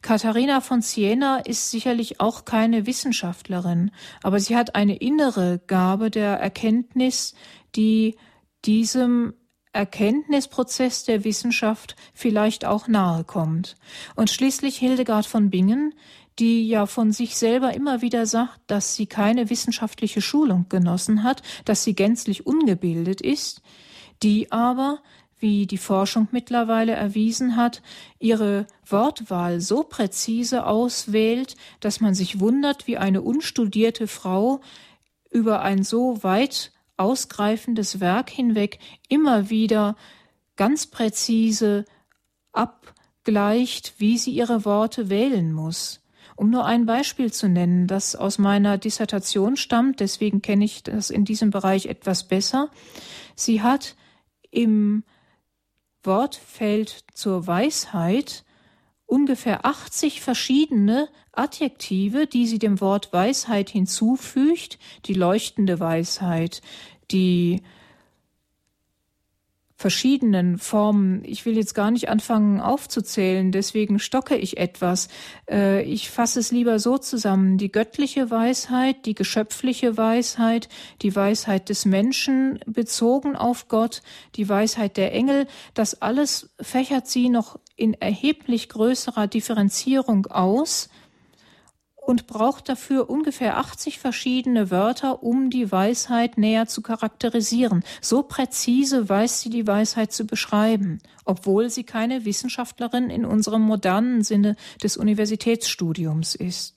Katharina 0.00 0.60
von 0.60 0.80
Siena 0.80 1.38
ist 1.38 1.70
sicherlich 1.70 2.20
auch 2.20 2.44
keine 2.44 2.86
Wissenschaftlerin, 2.86 3.90
aber 4.22 4.38
sie 4.38 4.56
hat 4.56 4.76
eine 4.76 4.96
innere 4.96 5.60
Gabe 5.66 6.10
der 6.10 6.38
Erkenntnis, 6.38 7.34
die 7.76 8.16
diesem 8.64 9.34
Erkenntnisprozess 9.72 11.04
der 11.04 11.24
Wissenschaft 11.24 11.94
vielleicht 12.14 12.64
auch 12.64 12.88
nahe 12.88 13.24
kommt. 13.24 13.76
Und 14.16 14.30
schließlich 14.30 14.76
Hildegard 14.78 15.26
von 15.26 15.50
Bingen, 15.50 15.94
die 16.38 16.68
ja 16.68 16.86
von 16.86 17.12
sich 17.12 17.36
selber 17.36 17.74
immer 17.74 18.00
wieder 18.02 18.26
sagt, 18.26 18.60
dass 18.66 18.94
sie 18.94 19.06
keine 19.06 19.50
wissenschaftliche 19.50 20.20
Schulung 20.20 20.66
genossen 20.68 21.22
hat, 21.22 21.42
dass 21.64 21.84
sie 21.84 21.94
gänzlich 21.94 22.46
ungebildet 22.46 23.20
ist, 23.20 23.62
die 24.22 24.52
aber, 24.52 25.00
wie 25.38 25.66
die 25.66 25.78
Forschung 25.78 26.28
mittlerweile 26.32 26.92
erwiesen 26.92 27.56
hat, 27.56 27.82
ihre 28.18 28.66
Wortwahl 28.86 29.60
so 29.60 29.84
präzise 29.84 30.66
auswählt, 30.66 31.56
dass 31.80 32.00
man 32.00 32.14
sich 32.14 32.40
wundert, 32.40 32.86
wie 32.86 32.98
eine 32.98 33.22
unstudierte 33.22 34.06
Frau 34.06 34.60
über 35.30 35.60
ein 35.62 35.82
so 35.82 36.22
weit 36.22 36.72
ausgreifendes 36.98 38.00
Werk 38.00 38.30
hinweg 38.30 38.78
immer 39.08 39.50
wieder 39.50 39.96
ganz 40.56 40.86
präzise 40.86 41.84
abgleicht, 42.52 43.94
wie 43.98 44.18
sie 44.18 44.32
ihre 44.32 44.64
Worte 44.64 45.08
wählen 45.08 45.52
muss. 45.52 46.02
Um 46.36 46.50
nur 46.50 46.66
ein 46.66 46.86
Beispiel 46.86 47.32
zu 47.32 47.48
nennen, 47.48 47.86
das 47.86 48.14
aus 48.14 48.38
meiner 48.38 48.78
Dissertation 48.78 49.56
stammt, 49.56 50.00
deswegen 50.00 50.42
kenne 50.42 50.64
ich 50.64 50.82
das 50.82 51.10
in 51.10 51.24
diesem 51.24 51.50
Bereich 51.50 51.86
etwas 51.86 52.28
besser. 52.28 52.70
Sie 53.34 53.62
hat 53.62 53.96
im 54.50 55.04
Wortfeld 56.04 57.04
zur 57.14 57.46
Weisheit 57.46 58.44
ungefähr 59.08 59.64
80 59.64 60.20
verschiedene 60.20 61.08
Adjektive, 61.32 62.26
die 62.26 62.46
sie 62.46 62.58
dem 62.58 62.80
Wort 62.80 63.12
Weisheit 63.12 63.70
hinzufügt, 63.70 64.78
die 65.06 65.14
leuchtende 65.14 65.80
Weisheit, 65.80 66.60
die 67.10 67.62
verschiedenen 69.78 70.58
Formen. 70.58 71.22
Ich 71.24 71.46
will 71.46 71.56
jetzt 71.56 71.72
gar 71.72 71.92
nicht 71.92 72.08
anfangen 72.08 72.60
aufzuzählen, 72.60 73.52
deswegen 73.52 74.00
stocke 74.00 74.36
ich 74.36 74.56
etwas. 74.56 75.08
Äh, 75.48 75.84
ich 75.84 76.10
fasse 76.10 76.40
es 76.40 76.50
lieber 76.50 76.80
so 76.80 76.98
zusammen. 76.98 77.58
Die 77.58 77.70
göttliche 77.70 78.28
Weisheit, 78.28 79.06
die 79.06 79.14
geschöpfliche 79.14 79.96
Weisheit, 79.96 80.68
die 81.00 81.14
Weisheit 81.14 81.68
des 81.68 81.84
Menschen 81.84 82.58
bezogen 82.66 83.36
auf 83.36 83.68
Gott, 83.68 84.02
die 84.34 84.48
Weisheit 84.48 84.96
der 84.96 85.14
Engel, 85.14 85.46
das 85.74 86.02
alles 86.02 86.50
fächert 86.60 87.06
sie 87.06 87.28
noch 87.28 87.60
in 87.76 87.94
erheblich 87.94 88.68
größerer 88.68 89.28
Differenzierung 89.28 90.26
aus 90.26 90.88
und 92.08 92.26
braucht 92.26 92.70
dafür 92.70 93.10
ungefähr 93.10 93.58
80 93.58 93.98
verschiedene 93.98 94.70
Wörter, 94.70 95.22
um 95.22 95.50
die 95.50 95.70
Weisheit 95.70 96.38
näher 96.38 96.66
zu 96.66 96.80
charakterisieren. 96.80 97.84
So 98.00 98.22
präzise 98.22 99.10
weiß 99.10 99.42
sie 99.42 99.50
die 99.50 99.66
Weisheit 99.66 100.10
zu 100.10 100.26
beschreiben, 100.26 101.00
obwohl 101.26 101.68
sie 101.68 101.84
keine 101.84 102.24
Wissenschaftlerin 102.24 103.10
in 103.10 103.26
unserem 103.26 103.60
modernen 103.60 104.22
Sinne 104.22 104.56
des 104.82 104.96
Universitätsstudiums 104.96 106.34
ist. 106.34 106.76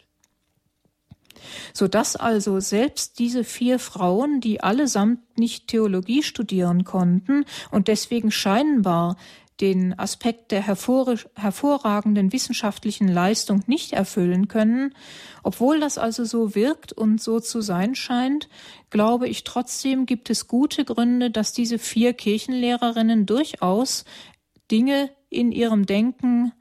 So 1.74 1.88
dass 1.88 2.18
also 2.18 2.60
selbst 2.60 3.18
diese 3.18 3.46
vier 3.46 3.80
Frauen, 3.80 4.42
die 4.42 4.62
allesamt 4.62 5.40
nicht 5.40 5.70
Theologie 5.70 6.24
studieren 6.24 6.84
konnten 6.84 7.46
und 7.72 7.88
deswegen 7.88 8.32
scheinbar 8.32 9.16
den 9.62 9.98
Aspekt 9.98 10.52
der 10.52 10.66
hervorragenden 10.66 12.34
wissenschaftlichen 12.34 13.08
Leistung 13.08 13.64
nicht 13.68 13.94
erfüllen 13.94 14.48
können, 14.48 14.96
obwohl 15.44 15.80
das 15.80 15.98
also 15.98 16.26
so 16.26 16.56
wirkt 16.56 16.92
und 16.92 17.22
so 17.22 17.40
zu 17.40 17.62
sein 17.62 17.96
scheint, 17.96 18.50
glaube 18.90 19.28
ich 19.28 19.44
trotzdem 19.44 20.06
gibt 20.06 20.30
es 20.30 20.48
gute 20.48 20.84
Gründe, 20.84 21.30
dass 21.30 21.54
diese 21.54 21.78
vier 21.78 22.14
Kirchenlehrerinnen 22.14 23.26
durchaus 23.26 24.06
Dinge 24.72 25.12
in 25.30 25.52
ihrem 25.52 25.86
Denken 25.86 26.52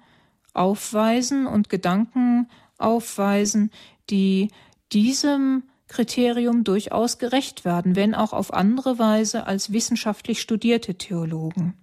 aufweisen 0.53 1.47
und 1.47 1.69
Gedanken 1.71 2.49
aufweisen, 2.77 3.71
die 4.11 4.49
diesem 4.93 5.63
Kriterium 5.89 6.65
durchaus 6.65 7.19
gerecht 7.19 7.65
werden, 7.65 7.97
wenn 7.97 8.15
auch 8.15 8.33
auf 8.33 8.53
andere 8.53 8.99
Weise 8.99 9.47
als 9.47 9.73
wissenschaftlich 9.73 10.41
studierte 10.41 10.95
Theologen. 10.95 11.75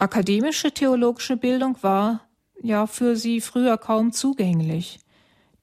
Akademische 0.00 0.72
theologische 0.72 1.36
Bildung 1.36 1.76
war 1.82 2.26
ja 2.62 2.86
für 2.86 3.16
sie 3.16 3.42
früher 3.42 3.76
kaum 3.76 4.12
zugänglich. 4.12 4.98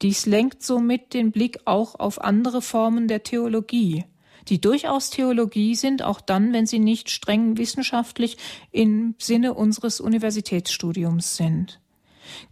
Dies 0.04 0.28
lenkt 0.28 0.62
somit 0.62 1.16
den 1.16 1.32
Blick 1.32 1.62
auch 1.66 1.96
auf 1.96 2.22
andere 2.22 2.62
Formen 2.62 3.08
der 3.08 3.24
Theologie, 3.24 4.06
die 4.48 4.62
durchaus 4.62 5.10
Theologie 5.10 5.74
sind, 5.74 6.04
auch 6.04 6.22
dann, 6.22 6.54
wenn 6.54 6.68
sie 6.68 6.78
nicht 6.78 7.10
streng 7.10 7.58
wissenschaftlich 7.58 8.38
im 8.72 9.16
Sinne 9.18 9.56
unseres 9.56 10.00
Universitätsstudiums 10.00 11.36
sind. 11.36 11.82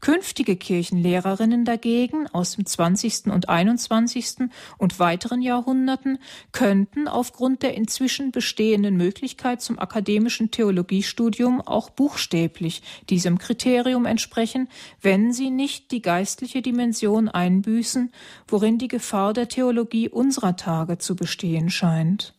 Künftige 0.01 0.55
Kirchenlehrerinnen 0.55 1.65
dagegen 1.65 2.27
aus 2.27 2.55
dem 2.55 2.65
20. 2.65 3.27
und 3.27 3.49
21. 3.49 4.49
und 4.77 4.99
weiteren 4.99 5.41
Jahrhunderten 5.41 6.19
könnten 6.51 7.07
aufgrund 7.07 7.63
der 7.63 7.75
inzwischen 7.75 8.31
bestehenden 8.31 8.97
Möglichkeit 8.97 9.61
zum 9.61 9.79
akademischen 9.79 10.51
Theologiestudium 10.51 11.61
auch 11.61 11.89
buchstäblich 11.89 12.81
diesem 13.09 13.37
Kriterium 13.37 14.05
entsprechen, 14.05 14.69
wenn 15.01 15.33
sie 15.33 15.49
nicht 15.49 15.91
die 15.91 16.01
geistliche 16.01 16.61
Dimension 16.61 17.29
einbüßen, 17.29 18.11
worin 18.47 18.77
die 18.77 18.87
Gefahr 18.87 19.33
der 19.33 19.47
Theologie 19.47 20.09
unserer 20.09 20.55
Tage 20.55 20.97
zu 20.97 21.15
bestehen 21.15 21.69
scheint. 21.69 22.33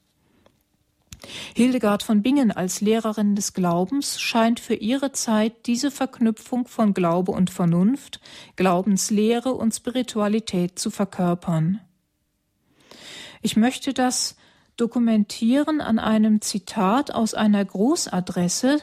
Hildegard 1.55 2.02
von 2.02 2.22
Bingen 2.22 2.50
als 2.50 2.81
Lehrerin 2.81 3.35
des 3.35 3.55
Glaubens 3.55 4.20
scheint 4.20 4.61
für 4.61 4.74
ihre 4.74 5.12
Zeit 5.12 5.66
diese 5.66 5.90
Verknüpfung 5.90 6.66
von 6.68 6.94
Glaube 6.94 7.33
und 7.33 7.50
Vernunft, 7.50 8.20
Glaubenslehre 8.57 9.52
und 9.52 9.74
Spiritualität 9.74 10.79
zu 10.79 10.90
verkörpern. 10.90 11.81
Ich 13.42 13.57
möchte 13.57 13.92
das 13.92 14.37
dokumentieren 14.76 15.81
an 15.81 15.98
einem 15.98 16.40
Zitat 16.40 17.11
aus 17.14 17.35
einer 17.35 17.64
Grußadresse, 17.64 18.79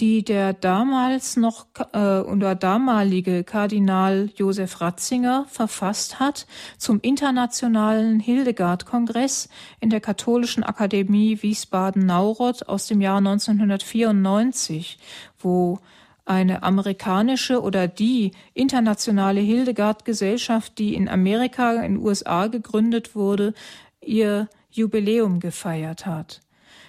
die 0.00 0.24
der 0.24 0.52
damals 0.52 1.36
noch 1.36 1.66
äh, 1.92 2.20
oder 2.20 2.54
damalige 2.54 3.44
Kardinal 3.44 4.30
Josef 4.36 4.80
Ratzinger 4.80 5.46
verfasst 5.48 6.18
hat 6.18 6.46
zum 6.78 7.00
internationalen 7.00 8.18
Hildegard-Kongress 8.18 9.48
in 9.80 9.90
der 9.90 10.00
Katholischen 10.00 10.64
Akademie 10.64 11.42
Wiesbaden-Nauroth 11.42 12.68
aus 12.68 12.86
dem 12.86 13.00
Jahr 13.00 13.18
1994, 13.18 14.98
wo 15.38 15.78
eine 16.24 16.62
amerikanische 16.62 17.60
oder 17.62 17.88
die 17.88 18.32
internationale 18.54 19.40
Hildegard-Gesellschaft, 19.40 20.78
die 20.78 20.94
in 20.94 21.08
Amerika, 21.08 21.74
in 21.82 21.94
den 21.94 22.02
USA 22.02 22.46
gegründet 22.46 23.14
wurde, 23.14 23.54
ihr 24.00 24.48
Jubiläum 24.70 25.40
gefeiert 25.40 26.06
hat. 26.06 26.41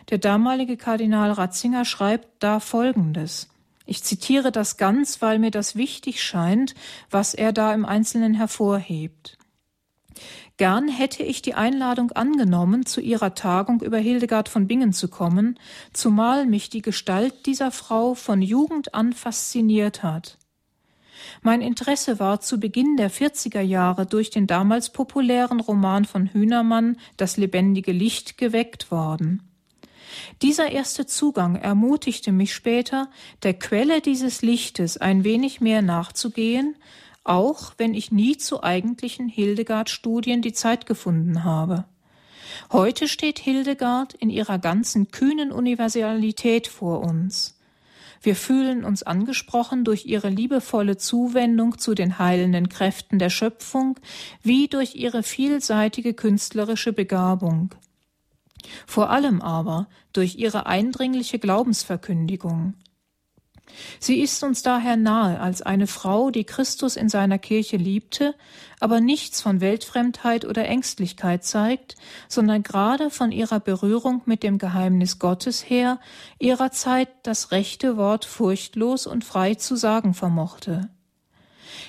Der 0.10 0.18
damalige 0.18 0.78
Kardinal 0.78 1.32
Ratzinger 1.32 1.86
schreibt 1.86 2.28
da 2.39 2.60
Folgendes. 2.60 3.50
Ich 3.86 4.04
zitiere 4.04 4.52
das 4.52 4.78
ganz, 4.78 5.22
weil 5.22 5.39
mir 5.39 5.52
das 5.52 5.76
wichtig 5.76 6.24
scheint, 6.24 6.74
was 7.10 7.34
er 7.34 7.52
da 7.52 7.74
im 7.74 7.86
Einzelnen 7.86 8.34
hervorhebt. 8.34 9.38
Gern 10.58 10.88
hätte 10.88 11.24
ich 11.24 11.42
die 11.42 11.56
Einladung 11.56 12.12
angenommen, 12.12 12.86
zu 12.86 13.02
ihrer 13.02 13.34
Tagung 13.34 13.82
über 13.82 13.98
Hildegard 13.98 14.50
von 14.50 14.68
Bingen 14.68 14.94
zu 14.94 15.08
kommen, 15.08 15.60
zumal 15.94 16.46
mich 16.46 16.70
die 16.70 16.84
Gestalt 16.84 17.48
dieser 17.48 17.72
Frau 17.72 18.13
von 18.13 18.42
Jugend 18.42 18.94
an 18.94 19.13
fasziniert 19.13 20.04
hat. 20.04 20.38
Mein 21.42 21.62
Interesse 21.62 22.20
war 22.20 22.39
zu 22.39 22.60
Beginn 22.60 22.98
der 22.98 23.10
40er 23.10 23.62
Jahre 23.62 24.06
durch 24.06 24.30
den 24.30 24.46
damals 24.46 24.92
populären 24.92 25.60
Roman 25.60 26.06
von 26.06 26.28
Hühnermann 26.28 26.98
Das 27.18 27.38
lebendige 27.38 27.92
Licht 27.92 28.38
geweckt 28.38 28.92
worden. 28.92 29.42
Dieser 30.43 30.73
erste 30.73 31.06
Zugang 31.06 31.56
ermutigte 31.56 32.34
mich 32.34 32.53
später, 32.53 33.10
der 33.43 33.53
Quelle 33.53 34.01
dieses 34.01 34.41
Lichtes 34.41 34.97
ein 34.97 35.23
wenig 35.23 35.62
mehr 35.62 35.82
nachzugehen, 35.82 36.75
auch 37.23 37.71
wenn 37.77 37.93
ich 37.93 38.12
nie 38.12 38.36
zu 38.36 38.62
eigentlichen 38.62 39.29
Hildegard-Studien 39.29 40.41
die 40.41 40.51
Zeit 40.51 40.86
gefunden 40.86 41.45
habe. 41.45 41.86
Heute 42.73 43.08
steht 43.08 43.39
Hildegard 43.39 44.15
in 44.15 44.29
ihrer 44.29 44.60
ganzen 44.60 45.12
kühnen 45.12 45.53
Universalität 45.53 46.67
vor 46.67 46.99
uns. 46.99 47.58
Wir 48.21 48.36
fühlen 48.36 48.84
uns 48.84 49.01
angesprochen 49.01 49.86
durch 49.86 50.06
ihre 50.06 50.27
liebevolle 50.27 50.97
Zuwendung 50.97 51.77
zu 51.77 51.95
den 51.95 52.19
heilenden 52.19 52.67
Kräften 52.67 53.17
der 53.17 53.29
Schöpfung, 53.29 53.97
wie 54.41 54.67
durch 54.67 54.95
ihre 54.95 55.23
vielseitige 55.23 56.13
künstlerische 56.13 56.91
Begabung 56.91 57.73
vor 58.86 59.10
allem 59.10 59.42
aber 59.42 59.88
durch 60.14 60.36
ihre 60.36 60.66
eindringliche 60.66 61.40
Glaubensverkündigung. 61.40 62.76
Sie 64.00 64.20
ist 64.20 64.44
uns 64.44 64.62
daher 64.62 64.98
nahe 64.98 65.40
als 65.40 65.62
eine 65.62 65.88
Frau, 65.88 66.32
die 66.32 66.44
Christus 66.44 66.96
in 66.96 67.10
seiner 67.10 67.40
Kirche 67.40 67.78
liebte, 67.78 68.36
aber 68.80 69.00
nichts 69.00 69.42
von 69.42 69.62
Weltfremdheit 69.62 70.46
oder 70.46 70.66
Ängstlichkeit 70.68 71.44
zeigt, 71.44 71.96
sondern 72.28 72.64
gerade 72.64 73.10
von 73.10 73.32
ihrer 73.32 73.60
Berührung 73.60 74.22
mit 74.26 74.44
dem 74.44 74.58
Geheimnis 74.58 75.18
Gottes 75.18 75.70
her 75.70 76.00
ihrer 76.40 76.72
Zeit 76.72 77.10
das 77.24 77.52
rechte 77.52 77.98
Wort 77.98 78.26
furchtlos 78.26 79.08
und 79.08 79.24
frei 79.24 79.56
zu 79.56 79.76
sagen 79.76 80.14
vermochte. 80.14 80.90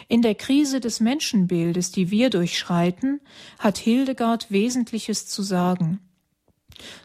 In 0.09 0.23
der 0.23 0.35
Krise 0.35 0.81
des 0.81 1.01
Menschenbildes, 1.01 1.91
die 1.91 2.11
wir 2.11 2.31
durchschreiten, 2.31 3.21
hat 3.59 3.79
Hildegard 3.79 4.51
Wesentliches 4.51 5.27
zu 5.27 5.43
sagen. 5.43 6.01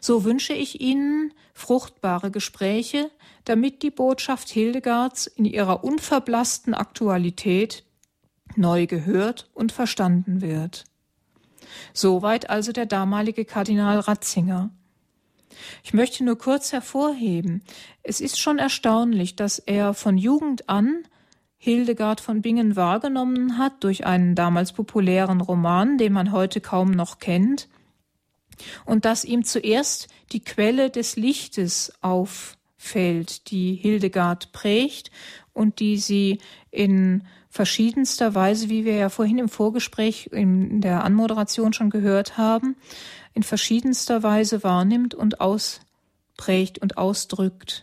So 0.00 0.24
wünsche 0.24 0.52
ich 0.52 0.80
Ihnen 0.80 1.32
fruchtbare 1.54 2.30
Gespräche, 2.30 3.10
damit 3.44 3.82
die 3.82 3.90
Botschaft 3.90 4.48
Hildegards 4.48 5.26
in 5.26 5.44
ihrer 5.44 5.84
unverblassten 5.84 6.74
Aktualität 6.74 7.84
neu 8.56 8.86
gehört 8.86 9.48
und 9.54 9.72
verstanden 9.72 10.40
wird. 10.40 10.84
Soweit 11.92 12.50
also 12.50 12.72
der 12.72 12.86
damalige 12.86 13.44
Kardinal 13.44 14.00
Ratzinger. 14.00 14.70
Ich 15.82 15.94
möchte 15.94 16.24
nur 16.24 16.38
kurz 16.38 16.72
hervorheben, 16.72 17.62
es 18.02 18.20
ist 18.20 18.38
schon 18.38 18.58
erstaunlich, 18.58 19.36
dass 19.36 19.58
er 19.58 19.94
von 19.94 20.16
Jugend 20.16 20.68
an 20.68 21.04
Hildegard 21.58 22.20
von 22.20 22.40
Bingen 22.40 22.74
wahrgenommen 22.76 23.58
hat 23.58 23.84
durch 23.84 24.06
einen 24.06 24.34
damals 24.34 24.72
populären 24.72 25.42
Roman, 25.42 25.98
den 25.98 26.12
man 26.12 26.32
heute 26.32 26.60
kaum 26.60 26.90
noch 26.90 27.18
kennt, 27.18 27.68
und 28.84 29.04
dass 29.04 29.24
ihm 29.24 29.44
zuerst 29.44 30.08
die 30.32 30.40
Quelle 30.40 30.90
des 30.90 31.16
Lichtes 31.16 31.92
auffällt, 32.00 33.50
die 33.50 33.74
Hildegard 33.74 34.52
prägt 34.52 35.10
und 35.52 35.80
die 35.80 35.96
sie 35.96 36.38
in 36.70 37.24
verschiedenster 37.50 38.34
Weise, 38.34 38.68
wie 38.68 38.84
wir 38.84 38.94
ja 38.94 39.08
vorhin 39.08 39.38
im 39.38 39.48
Vorgespräch 39.48 40.28
in 40.32 40.80
der 40.80 41.04
Anmoderation 41.04 41.72
schon 41.72 41.90
gehört 41.90 42.38
haben, 42.38 42.76
in 43.34 43.42
verschiedenster 43.42 44.22
Weise 44.22 44.62
wahrnimmt 44.62 45.14
und 45.14 45.36
prägt 46.36 46.78
und 46.78 46.96
ausdrückt. 46.96 47.82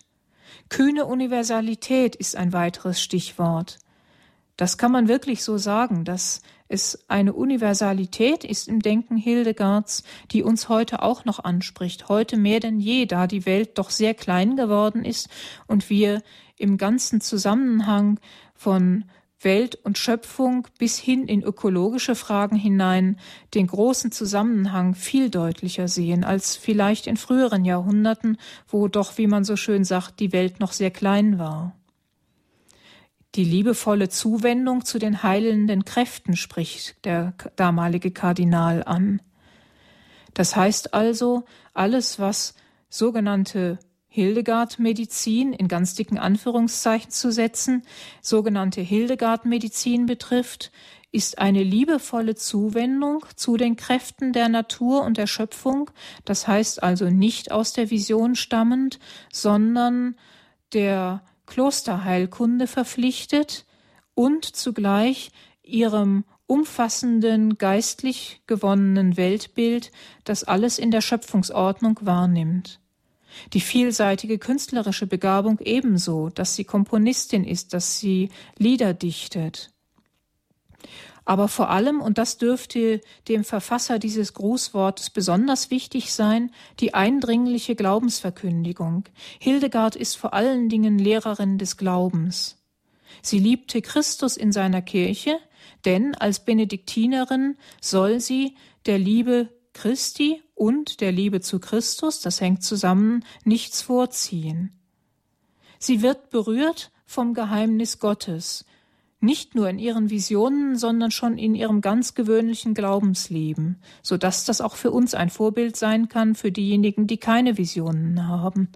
Kühne 0.70 1.06
Universalität 1.06 2.16
ist 2.16 2.36
ein 2.36 2.54
weiteres 2.54 3.02
Stichwort. 3.02 3.78
Das 4.58 4.78
kann 4.78 4.92
man 4.92 5.08
wirklich 5.08 5.44
so 5.44 5.58
sagen, 5.58 6.04
dass 6.04 6.42
es 6.67 7.06
eine 7.08 7.34
Universalität 7.34 8.43
ist 8.43 8.67
im 8.67 8.82
Denken 8.82 9.17
Hildegards, 9.17 10.03
die 10.32 10.43
uns 10.43 10.69
heute 10.69 11.01
auch 11.01 11.25
noch 11.25 11.39
anspricht, 11.43 12.10
heute 12.10 12.38
mehr 12.38 12.60
denn 12.60 12.80
je, 12.80 13.06
da 13.06 13.27
die 13.27 13.45
Welt 13.45 13.77
doch 13.77 13.89
sehr 13.89 14.13
klein 14.13 14.56
geworden 14.56 15.06
ist 15.06 15.30
und 15.67 15.89
wir 15.89 16.21
im 16.58 16.77
ganzen 16.77 17.21
Zusammenhang 17.21 18.19
von 18.56 19.06
Welt 19.39 19.75
und 19.84 19.97
Schöpfung 19.99 20.67
bis 20.80 20.97
hin 20.97 21.27
in 21.27 21.43
ökologische 21.43 22.15
Fragen 22.15 22.56
hinein 22.56 23.19
den 23.53 23.67
großen 23.67 24.12
Zusammenhang 24.12 24.95
viel 24.95 25.30
deutlicher 25.30 25.88
sehen 25.88 26.23
als 26.23 26.56
vielleicht 26.56 27.06
in 27.06 27.17
früheren 27.17 27.63
Jahrhunderten, 27.63 28.38
wo 28.67 28.88
doch, 28.88 29.17
wie 29.17 29.27
man 29.27 29.43
so 29.43 29.56
schön 29.56 29.84
sagt, 29.84 30.19
die 30.19 30.34
Welt 30.34 30.60
noch 30.60 30.71
sehr 30.71 30.91
klein 30.91 31.38
war. 31.38 31.77
Die 33.38 33.43
liebevolle 33.43 34.10
Zuwendung 34.10 34.84
zu 34.84 34.97
den 34.97 35.21
heilenden 35.21 35.86
Kräften 35.86 36.36
spricht 36.36 37.06
der 37.06 37.36
damalige 37.56 38.10
Kardinal 38.10 38.84
an. 38.84 39.21
Das 40.34 40.56
heißt 40.56 40.95
also, 40.95 41.45
alles, 41.76 42.17
was 42.17 42.56
sogenannte 42.89 43.78
Hildegard-Medizin 44.08 45.54
in 45.54 45.67
ganz 45.67 45.93
dicken 45.93 46.17
Anführungszeichen 46.17 47.12
zu 47.12 47.32
setzen, 47.32 47.84
sogenannte 48.23 48.82
Hildegard-Medizin 48.82 50.08
betrifft, 50.08 50.71
ist 51.12 51.38
eine 51.38 51.62
liebevolle 51.62 52.34
Zuwendung 52.34 53.23
zu 53.36 53.56
den 53.56 53.76
Kräften 53.76 54.34
der 54.34 54.50
Natur 54.50 55.04
und 55.04 55.17
der 55.17 55.28
Schöpfung, 55.28 55.91
das 56.26 56.47
heißt 56.47 56.82
also 56.82 57.12
nicht 57.12 57.52
aus 57.52 57.71
der 57.71 57.91
Vision 57.91 58.34
stammend, 58.34 58.97
sondern 59.32 60.15
der 60.73 61.21
Klosterheilkunde 61.48 62.68
verpflichtet 62.68 63.66
und 64.14 64.46
zugleich 64.46 65.32
ihrem 65.64 66.24
umfassenden 66.46 67.58
geistlich 67.58 68.42
gewonnenen 68.48 69.18
Weltbild, 69.18 69.92
das 70.24 70.44
alles 70.44 70.80
in 70.80 70.92
der 70.92 71.02
Schöpfungsordnung 71.02 72.00
wahrnimmt. 72.04 72.80
Die 73.54 73.60
vielseitige 73.60 74.40
künstlerische 74.40 75.08
Begabung 75.08 75.60
ebenso, 75.60 76.30
dass 76.30 76.56
sie 76.56 76.64
Komponistin 76.64 77.44
ist, 77.44 77.74
dass 77.74 78.00
sie 78.00 78.30
Lieder 78.58 78.94
dichtet. 78.94 79.72
Aber 81.28 81.50
vor 81.50 81.70
allem, 81.70 82.00
und 82.00 82.18
das 82.18 82.38
dürfte 82.38 83.02
dem 83.28 83.44
Verfasser 83.44 84.00
dieses 84.00 84.34
Grußwortes 84.34 85.10
besonders 85.10 85.70
wichtig 85.70 86.13
sein, 86.13 86.52
die 86.80 86.94
eindringliche 86.94 87.76
Glaubensverkündigung. 87.76 89.04
Hildegard 89.38 89.98
ist 89.98 90.16
vor 90.16 90.34
allen 90.34 90.70
Dingen 90.70 90.98
Lehrerin 90.98 91.58
des 91.58 91.76
Glaubens. 91.76 92.63
Sie 93.22 93.40
liebte 93.40 93.82
Christus 93.82 94.38
in 94.38 94.54
seiner 94.54 94.82
Kirche, 94.82 95.38
denn 95.84 96.16
als 96.16 96.46
Benediktinerin 96.46 97.58
soll 97.82 98.22
sie 98.22 98.56
der 98.86 98.98
Liebe 98.98 99.50
Christi 99.74 100.42
und 100.56 101.02
der 101.02 101.12
Liebe 101.12 101.42
zu 101.42 101.60
Christus, 101.60 102.22
das 102.22 102.40
hängt 102.40 102.63
zusammen, 102.63 103.26
nichts 103.44 103.82
vorziehen. 103.82 104.80
Sie 105.78 106.02
wird 106.02 106.30
berührt 106.30 106.90
vom 107.06 107.34
Geheimnis 107.34 108.00
Gottes, 108.00 108.63
nicht 109.28 109.54
nur 109.54 109.70
in 109.70 109.78
ihren 109.78 110.10
Visionen, 110.10 110.76
sondern 110.78 111.12
schon 111.12 111.38
in 111.38 111.54
ihrem 111.54 111.82
ganz 111.82 112.16
gewöhnlichen 112.16 112.74
Glaubensleben, 112.74 113.76
so 114.02 114.18
dass 114.18 114.46
das 114.46 114.62
auch 114.62 114.76
für 114.76 114.90
uns 114.90 115.13
ein 115.13 115.30
Vorbild 115.30 115.76
sein 115.76 116.10
kann 116.10 116.34
für 116.34 116.52
diejenigen, 116.52 117.06
die 117.06 117.18
keine 117.18 117.60
Visionen 117.60 118.28
haben. 118.28 118.70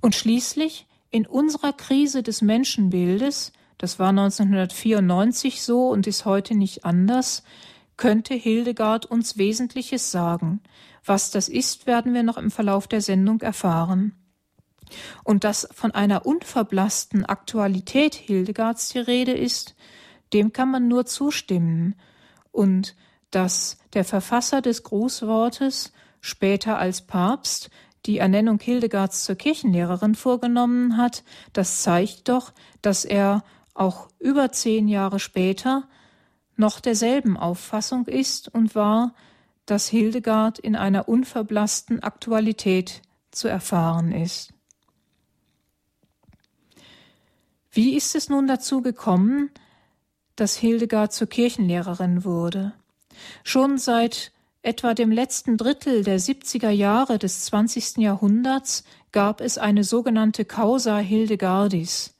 Und 0.00 0.14
schließlich 0.14 0.86
in 1.10 1.26
unserer 1.26 1.72
Krise 1.72 2.22
des 2.22 2.42
Menschenbildes, 2.42 3.52
das 3.78 3.98
war 3.98 4.10
1994 4.10 5.62
so 5.62 5.88
und 5.88 6.06
ist 6.06 6.26
heute 6.26 6.54
nicht 6.54 6.84
anders, 6.84 7.42
könnte 7.96 8.34
Hildegard 8.34 9.06
uns 9.06 9.38
Wesentliches 9.38 10.10
sagen. 10.10 10.60
Was 11.04 11.30
das 11.30 11.48
ist, 11.48 11.86
werden 11.86 12.14
wir 12.14 12.22
noch 12.22 12.36
im 12.36 12.50
Verlauf 12.50 12.86
der 12.86 13.00
Sendung 13.00 13.40
erfahren. 13.40 14.12
Und 15.24 15.44
dass 15.44 15.68
von 15.72 15.92
einer 15.92 16.26
unverblassten 16.26 17.24
Aktualität 17.24 18.14
Hildegards 18.14 18.88
die 18.90 18.98
Rede 18.98 19.32
ist, 19.32 19.74
dem 20.32 20.52
kann 20.52 20.70
man 20.70 20.88
nur 20.88 21.06
zustimmen. 21.06 21.94
Und 22.52 22.96
dass 23.30 23.78
der 23.94 24.04
Verfasser 24.04 24.60
des 24.60 24.82
Grußwortes 24.82 25.92
später 26.20 26.78
als 26.78 27.02
Papst 27.02 27.70
die 28.06 28.18
Ernennung 28.18 28.58
Hildegards 28.58 29.24
zur 29.24 29.36
Kirchenlehrerin 29.36 30.14
vorgenommen 30.14 30.96
hat, 30.96 31.22
das 31.52 31.82
zeigt 31.82 32.28
doch, 32.28 32.52
dass 32.82 33.04
er 33.04 33.44
auch 33.74 34.08
über 34.18 34.52
zehn 34.52 34.88
Jahre 34.88 35.20
später 35.20 35.88
noch 36.56 36.80
derselben 36.80 37.36
Auffassung 37.36 38.06
ist 38.06 38.48
und 38.48 38.74
war, 38.74 39.14
dass 39.66 39.88
Hildegard 39.88 40.58
in 40.58 40.76
einer 40.76 41.08
unverblassten 41.08 42.02
Aktualität 42.02 43.02
zu 43.30 43.48
erfahren 43.48 44.12
ist. 44.12 44.52
Wie 47.72 47.96
ist 47.96 48.16
es 48.16 48.28
nun 48.28 48.48
dazu 48.48 48.82
gekommen, 48.82 49.50
dass 50.34 50.56
Hildegard 50.56 51.12
zur 51.12 51.28
Kirchenlehrerin 51.28 52.24
wurde? 52.24 52.72
Schon 53.44 53.78
seit 53.78 54.32
etwa 54.62 54.92
dem 54.92 55.12
letzten 55.12 55.56
Drittel 55.56 56.02
der 56.02 56.18
70er 56.18 56.70
Jahre 56.70 57.18
des 57.18 57.44
20. 57.44 57.98
Jahrhunderts 57.98 58.84
gab 59.12 59.40
es 59.40 59.56
eine 59.56 59.84
sogenannte 59.84 60.44
Causa 60.44 60.98
Hildegardis. 60.98 62.16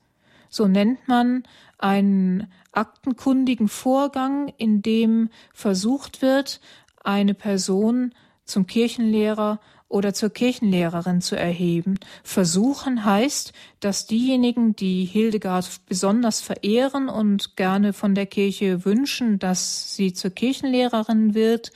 So 0.49 0.67
nennt 0.67 1.07
man 1.07 1.43
einen 1.77 2.51
aktenkundigen 2.71 3.67
Vorgang, 3.67 4.53
in 4.57 4.81
dem 4.81 5.29
versucht 5.53 6.21
wird, 6.21 6.61
eine 7.03 7.33
Person 7.33 8.13
zum 8.45 8.67
Kirchenlehrer 8.67 9.59
oder 9.91 10.13
zur 10.13 10.29
Kirchenlehrerin 10.29 11.21
zu 11.21 11.35
erheben. 11.35 11.99
Versuchen 12.23 13.03
heißt, 13.03 13.53
dass 13.79 14.07
diejenigen, 14.07 14.75
die 14.75 15.05
Hildegard 15.05 15.69
besonders 15.85 16.41
verehren 16.41 17.09
und 17.09 17.57
gerne 17.57 17.93
von 17.93 18.15
der 18.15 18.25
Kirche 18.25 18.85
wünschen, 18.85 19.37
dass 19.37 19.95
sie 19.95 20.13
zur 20.13 20.31
Kirchenlehrerin 20.31 21.33
wird, 21.33 21.71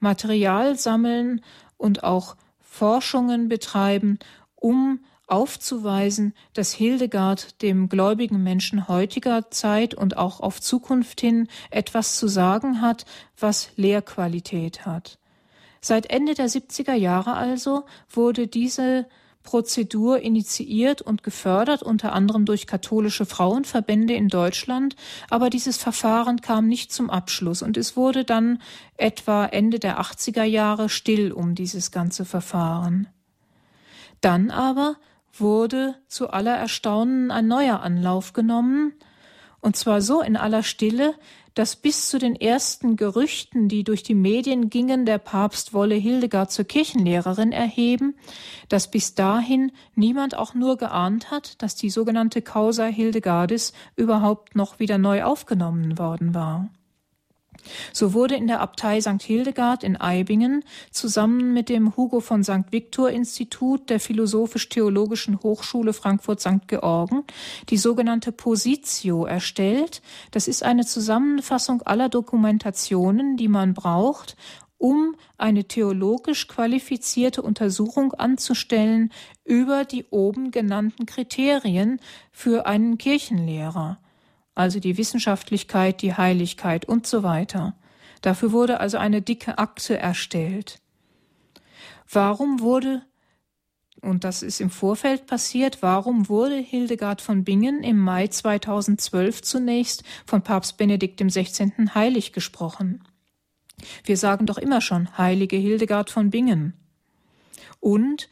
Material 0.00 0.76
sammeln 0.76 1.40
und 1.76 2.04
auch 2.04 2.36
Forschungen 2.60 3.48
betreiben, 3.48 4.18
um 4.54 5.00
aufzuweisen, 5.28 6.34
dass 6.54 6.72
Hildegard 6.72 7.62
dem 7.62 7.88
gläubigen 7.88 8.42
Menschen 8.42 8.88
heutiger 8.88 9.50
Zeit 9.50 9.94
und 9.94 10.16
auch 10.16 10.40
auf 10.40 10.60
Zukunft 10.60 11.20
hin 11.20 11.48
etwas 11.70 12.16
zu 12.16 12.28
sagen 12.28 12.80
hat, 12.80 13.04
was 13.38 13.70
Lehrqualität 13.76 14.86
hat. 14.86 15.17
Seit 15.80 16.10
Ende 16.10 16.34
der 16.34 16.48
70er 16.48 16.94
Jahre 16.94 17.34
also 17.34 17.84
wurde 18.10 18.46
diese 18.46 19.06
Prozedur 19.48 20.20
initiiert 20.20 21.00
und 21.00 21.22
gefördert, 21.22 21.82
unter 21.82 22.12
anderem 22.12 22.44
durch 22.44 22.66
katholische 22.66 23.24
Frauenverbände 23.24 24.12
in 24.12 24.28
Deutschland, 24.28 24.94
aber 25.30 25.48
dieses 25.48 25.78
Verfahren 25.78 26.42
kam 26.42 26.66
nicht 26.66 26.92
zum 26.92 27.08
Abschluss 27.08 27.62
und 27.62 27.78
es 27.78 27.96
wurde 27.96 28.24
dann 28.24 28.60
etwa 28.98 29.46
Ende 29.46 29.78
der 29.78 30.00
80er 30.00 30.42
Jahre 30.42 30.90
still 30.90 31.32
um 31.32 31.54
dieses 31.54 31.90
ganze 31.90 32.26
Verfahren. 32.26 33.08
Dann 34.20 34.50
aber 34.50 34.96
wurde 35.32 35.94
zu 36.08 36.28
aller 36.28 36.56
Erstaunen 36.56 37.30
ein 37.30 37.46
neuer 37.46 37.80
Anlauf 37.80 38.34
genommen, 38.34 38.92
und 39.60 39.76
zwar 39.76 40.02
so 40.02 40.20
in 40.20 40.36
aller 40.36 40.62
Stille, 40.62 41.14
dass 41.58 41.74
bis 41.74 42.08
zu 42.08 42.20
den 42.20 42.36
ersten 42.36 42.94
Gerüchten, 42.94 43.66
die 43.66 43.82
durch 43.82 44.04
die 44.04 44.14
Medien 44.14 44.70
gingen, 44.70 45.04
der 45.06 45.18
Papst 45.18 45.74
wolle 45.74 45.96
Hildegard 45.96 46.52
zur 46.52 46.64
Kirchenlehrerin 46.64 47.50
erheben, 47.50 48.14
dass 48.68 48.92
bis 48.92 49.16
dahin 49.16 49.72
niemand 49.96 50.36
auch 50.36 50.54
nur 50.54 50.76
geahnt 50.76 51.32
hat, 51.32 51.60
dass 51.60 51.74
die 51.74 51.90
sogenannte 51.90 52.42
Causa 52.42 52.84
Hildegardis 52.84 53.72
überhaupt 53.96 54.54
noch 54.54 54.78
wieder 54.78 54.98
neu 54.98 55.24
aufgenommen 55.24 55.98
worden 55.98 56.32
war. 56.32 56.70
So 57.92 58.14
wurde 58.14 58.34
in 58.34 58.46
der 58.46 58.60
Abtei 58.60 59.00
St. 59.00 59.22
Hildegard 59.22 59.84
in 59.84 59.96
Eibingen 60.00 60.64
zusammen 60.90 61.52
mit 61.52 61.68
dem 61.68 61.96
Hugo 61.96 62.20
von 62.20 62.44
St. 62.44 62.70
Victor 62.70 63.10
Institut 63.10 63.90
der 63.90 64.00
Philosophisch-Theologischen 64.00 65.42
Hochschule 65.42 65.92
Frankfurt-St. 65.92 66.66
Georgen 66.68 67.24
die 67.68 67.76
sogenannte 67.76 68.32
Positio 68.32 69.24
erstellt. 69.24 70.02
Das 70.30 70.48
ist 70.48 70.62
eine 70.62 70.86
Zusammenfassung 70.86 71.82
aller 71.82 72.08
Dokumentationen, 72.08 73.36
die 73.36 73.48
man 73.48 73.74
braucht, 73.74 74.36
um 74.78 75.16
eine 75.36 75.64
theologisch 75.64 76.46
qualifizierte 76.46 77.42
Untersuchung 77.42 78.12
anzustellen 78.12 79.12
über 79.44 79.84
die 79.84 80.06
oben 80.10 80.50
genannten 80.52 81.04
Kriterien 81.04 82.00
für 82.30 82.66
einen 82.66 82.96
Kirchenlehrer 82.96 83.98
also 84.58 84.80
die 84.80 84.98
Wissenschaftlichkeit, 84.98 86.02
die 86.02 86.14
Heiligkeit 86.14 86.84
und 86.84 87.06
so 87.06 87.22
weiter. 87.22 87.74
Dafür 88.22 88.50
wurde 88.50 88.80
also 88.80 88.98
eine 88.98 89.22
dicke 89.22 89.58
Akte 89.58 89.96
erstellt. 89.96 90.80
Warum 92.10 92.60
wurde 92.60 93.02
und 94.00 94.22
das 94.22 94.44
ist 94.44 94.60
im 94.60 94.70
Vorfeld 94.70 95.26
passiert, 95.26 95.82
warum 95.82 96.28
wurde 96.28 96.56
Hildegard 96.56 97.20
von 97.20 97.42
Bingen 97.42 97.82
im 97.82 97.98
Mai 97.98 98.28
2012 98.28 99.42
zunächst 99.42 100.04
von 100.24 100.42
Papst 100.42 100.76
Benedikt 100.76 101.20
XVI. 101.20 101.72
heilig 101.94 102.32
gesprochen? 102.32 103.02
Wir 104.04 104.16
sagen 104.16 104.46
doch 104.46 104.58
immer 104.58 104.80
schon 104.80 105.18
heilige 105.18 105.56
Hildegard 105.56 106.10
von 106.10 106.30
Bingen. 106.30 106.74
Und 107.80 108.28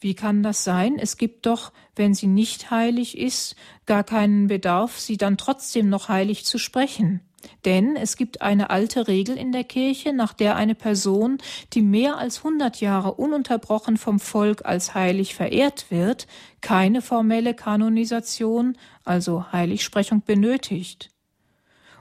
wie 0.00 0.14
kann 0.14 0.42
das 0.42 0.64
sein? 0.64 0.98
Es 0.98 1.16
gibt 1.16 1.46
doch, 1.46 1.72
wenn 1.94 2.14
sie 2.14 2.26
nicht 2.26 2.70
heilig 2.70 3.16
ist, 3.16 3.56
gar 3.86 4.04
keinen 4.04 4.48
Bedarf, 4.48 4.98
sie 4.98 5.16
dann 5.16 5.38
trotzdem 5.38 5.88
noch 5.88 6.08
heilig 6.08 6.44
zu 6.44 6.58
sprechen. 6.58 7.20
Denn 7.64 7.96
es 7.96 8.16
gibt 8.16 8.42
eine 8.42 8.70
alte 8.70 9.08
Regel 9.08 9.36
in 9.36 9.52
der 9.52 9.64
Kirche, 9.64 10.12
nach 10.12 10.32
der 10.32 10.56
eine 10.56 10.74
Person, 10.74 11.38
die 11.72 11.82
mehr 11.82 12.18
als 12.18 12.42
hundert 12.44 12.80
Jahre 12.80 13.14
ununterbrochen 13.14 13.96
vom 13.96 14.18
Volk 14.18 14.64
als 14.64 14.94
heilig 14.94 15.34
verehrt 15.34 15.86
wird, 15.90 16.26
keine 16.60 17.02
formelle 17.02 17.54
Kanonisation, 17.54 18.76
also 19.04 19.52
Heiligsprechung 19.52 20.22
benötigt. 20.22 21.10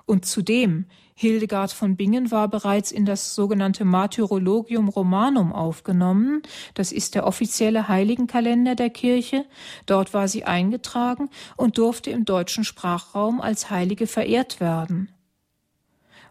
Und 0.06 0.26
zudem, 0.26 0.86
Hildegard 1.18 1.72
von 1.72 1.96
Bingen 1.96 2.30
war 2.30 2.50
bereits 2.50 2.92
in 2.92 3.06
das 3.06 3.36
sogenannte 3.36 3.86
Martyrologium 3.86 4.90
Romanum 4.90 5.54
aufgenommen, 5.54 6.42
das 6.74 6.92
ist 6.92 7.16
der 7.16 7.26
offizielle 7.26 7.88
Heiligenkalender 7.88 8.76
der 8.76 8.90
Kirche, 8.90 9.46
dort 9.86 10.14
war 10.14 10.28
sie 10.28 10.44
eingetragen 10.44 11.30
und 11.56 11.78
durfte 11.78 12.12
im 12.12 12.26
deutschen 12.26 12.66
Sprachraum 12.66 13.40
als 13.40 13.70
Heilige 13.70 14.08
verehrt 14.08 14.60
werden. 14.60 15.10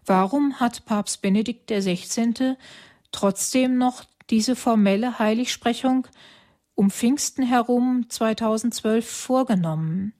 Warum 0.05 0.59
hat 0.59 0.85
Papst 0.85 1.23
Benedikt 1.23 1.67
XVI. 1.71 2.55
trotzdem 3.11 3.79
noch 3.79 4.03
diese 4.29 4.55
formelle 4.55 5.17
Heiligsprechung 5.17 6.05
um 6.75 6.91
Pfingsten 6.91 7.41
herum 7.41 8.05
2012 8.07 9.09
vorgenommen? 9.09 10.13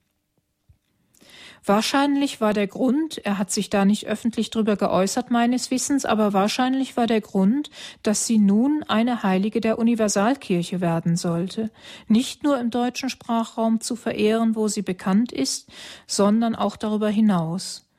Wahrscheinlich 1.68 2.40
war 2.40 2.54
der 2.54 2.68
Grund, 2.68 3.18
er 3.26 3.38
hat 3.38 3.50
sich 3.50 3.70
da 3.70 3.84
nicht 3.84 4.06
öffentlich 4.06 4.50
drüber 4.50 4.76
geäußert 4.76 5.32
meines 5.32 5.72
Wissens, 5.72 6.04
aber 6.04 6.32
wahrscheinlich 6.32 6.96
war 6.96 7.08
der 7.08 7.20
Grund, 7.20 7.70
dass 8.04 8.24
sie 8.24 8.38
nun 8.38 8.84
eine 8.86 9.24
Heilige 9.24 9.60
der 9.60 9.80
Universalkirche 9.80 10.80
werden 10.80 11.16
sollte, 11.16 11.72
nicht 12.06 12.44
nur 12.44 12.60
im 12.60 12.70
deutschen 12.70 13.10
Sprachraum 13.10 13.80
zu 13.80 13.96
verehren, 13.96 14.54
wo 14.54 14.68
sie 14.68 14.82
bekannt 14.82 15.32
ist, 15.32 15.68
sondern 16.06 16.54
auch 16.54 16.76
darüber 16.76 17.08
hinaus. 17.08 17.90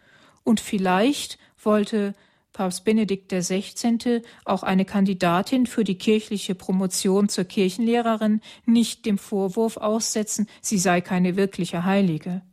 Und 0.45 0.61
vielleicht 0.61 1.37
wollte 1.61 2.13
Papst 2.53 2.85
Benedikt 2.85 3.33
XVI. 3.33 4.21
auch 4.45 4.63
eine 4.63 4.85
Kandidatin 4.85 5.65
für 5.65 5.83
die 5.83 5.97
kirchliche 5.97 6.55
Promotion 6.55 7.27
zur 7.27 7.43
Kirchenlehrerin 7.43 8.39
nicht 8.65 9.05
dem 9.05 9.17
Vorwurf 9.17 9.75
aussetzen, 9.75 10.47
sie 10.61 10.77
sei 10.77 11.01
keine 11.01 11.35
wirkliche 11.35 11.83
Heilige. 11.83 12.43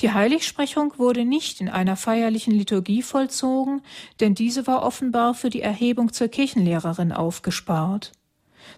Die 0.00 0.12
Heiligsprechung 0.12 0.94
wurde 0.98 1.24
nicht 1.24 1.60
in 1.60 1.68
einer 1.68 1.96
feierlichen 1.96 2.54
Liturgie 2.54 3.02
vollzogen, 3.02 3.82
denn 4.20 4.34
diese 4.34 4.66
war 4.66 4.82
offenbar 4.82 5.34
für 5.34 5.50
die 5.50 5.62
Erhebung 5.62 6.12
zur 6.12 6.28
Kirchenlehrerin 6.28 7.12
aufgespart. 7.12 8.12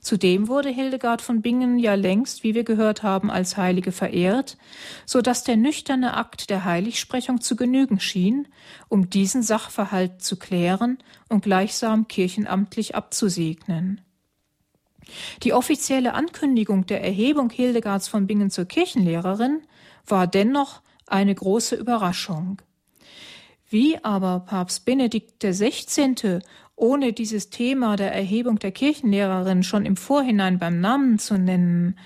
Zudem 0.00 0.48
wurde 0.48 0.68
Hildegard 0.68 1.22
von 1.22 1.42
Bingen 1.42 1.78
ja 1.78 1.94
längst, 1.94 2.42
wie 2.42 2.54
wir 2.54 2.64
gehört 2.64 3.02
haben, 3.02 3.30
als 3.30 3.56
Heilige 3.56 3.92
verehrt, 3.92 4.56
so 5.04 5.22
dass 5.22 5.44
der 5.44 5.56
nüchterne 5.56 6.14
Akt 6.14 6.50
der 6.50 6.64
Heiligsprechung 6.64 7.40
zu 7.40 7.56
genügen 7.56 8.00
schien, 8.00 8.48
um 8.88 9.10
diesen 9.10 9.42
Sachverhalt 9.42 10.22
zu 10.22 10.36
klären 10.36 10.98
und 11.28 11.42
gleichsam 11.42 12.08
kirchenamtlich 12.08 12.94
abzusegnen. 12.94 14.00
Die 15.44 15.52
offizielle 15.52 16.14
Ankündigung 16.14 16.86
der 16.86 17.02
Erhebung 17.02 17.50
Hildegards 17.50 18.08
von 18.08 18.26
Bingen 18.26 18.50
zur 18.50 18.64
Kirchenlehrerin 18.64 19.62
war 20.06 20.26
dennoch 20.26 20.82
eine 21.06 21.34
große 21.34 21.76
Überraschung. 21.76 22.62
Wie 23.68 24.02
aber 24.04 24.40
Papst 24.40 24.84
Benedikt 24.84 25.40
XVI 25.42 26.40
ohne 26.76 27.12
dieses 27.12 27.50
Thema 27.50 27.96
der 27.96 28.12
Erhebung 28.12 28.58
der 28.58 28.70
Kirchenlehrerin 28.70 29.62
schon 29.62 29.86
im 29.86 29.96
Vorhinein 29.96 30.58
beim 30.58 30.80
Namen 30.80 31.18
zu 31.18 31.38
nennen, 31.38 31.98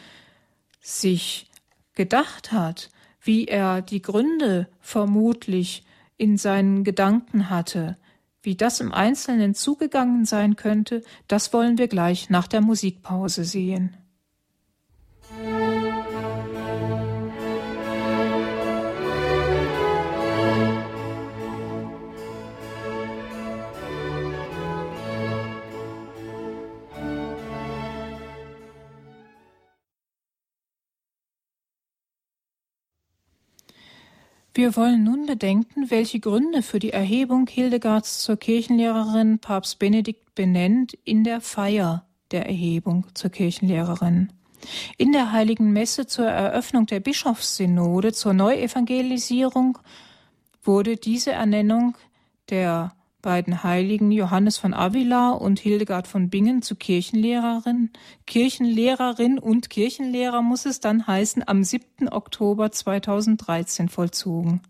sich 0.80 1.50
gedacht 1.94 2.52
hat, 2.52 2.90
wie 3.20 3.46
er 3.46 3.82
die 3.82 4.00
Gründe 4.00 4.68
vermutlich 4.80 5.84
in 6.16 6.36
seinen 6.36 6.84
Gedanken 6.84 7.50
hatte, 7.50 7.96
wie 8.42 8.56
das 8.56 8.80
im 8.80 8.92
Einzelnen 8.92 9.54
zugegangen 9.54 10.24
sein 10.24 10.56
könnte, 10.56 11.02
das 11.28 11.52
wollen 11.52 11.76
wir 11.76 11.88
gleich 11.88 12.30
nach 12.30 12.46
der 12.46 12.62
Musikpause 12.62 13.44
sehen. 13.44 13.96
Wir 34.60 34.76
wollen 34.76 35.04
nun 35.04 35.24
bedenken, 35.24 35.88
welche 35.88 36.20
Gründe 36.20 36.60
für 36.60 36.80
die 36.80 36.92
Erhebung 36.92 37.46
Hildegards 37.46 38.18
zur 38.18 38.36
Kirchenlehrerin 38.36 39.38
Papst 39.38 39.78
Benedikt 39.78 40.34
benennt 40.34 40.98
in 41.02 41.24
der 41.24 41.40
Feier 41.40 42.04
der 42.30 42.44
Erhebung 42.44 43.06
zur 43.14 43.30
Kirchenlehrerin. 43.30 44.30
In 44.98 45.12
der 45.12 45.32
Heiligen 45.32 45.72
Messe 45.72 46.06
zur 46.06 46.26
Eröffnung 46.26 46.84
der 46.84 47.00
Bischofssynode 47.00 48.12
zur 48.12 48.34
Neuevangelisierung 48.34 49.78
wurde 50.62 50.98
diese 50.98 51.32
Ernennung 51.32 51.96
der 52.50 52.92
beiden 53.22 53.62
Heiligen 53.62 54.10
Johannes 54.10 54.58
von 54.58 54.74
Avila 54.74 55.30
und 55.30 55.60
Hildegard 55.60 56.06
von 56.06 56.30
Bingen 56.30 56.62
zu 56.62 56.76
Kirchenlehrerin, 56.76 57.90
Kirchenlehrerin 58.26 59.38
und 59.38 59.70
Kirchenlehrer 59.70 60.42
muss 60.42 60.66
es 60.66 60.80
dann 60.80 61.06
heißen, 61.06 61.46
am 61.46 61.64
7. 61.64 62.08
Oktober 62.08 62.72
2013 62.72 63.88
vollzogen. 63.88 64.60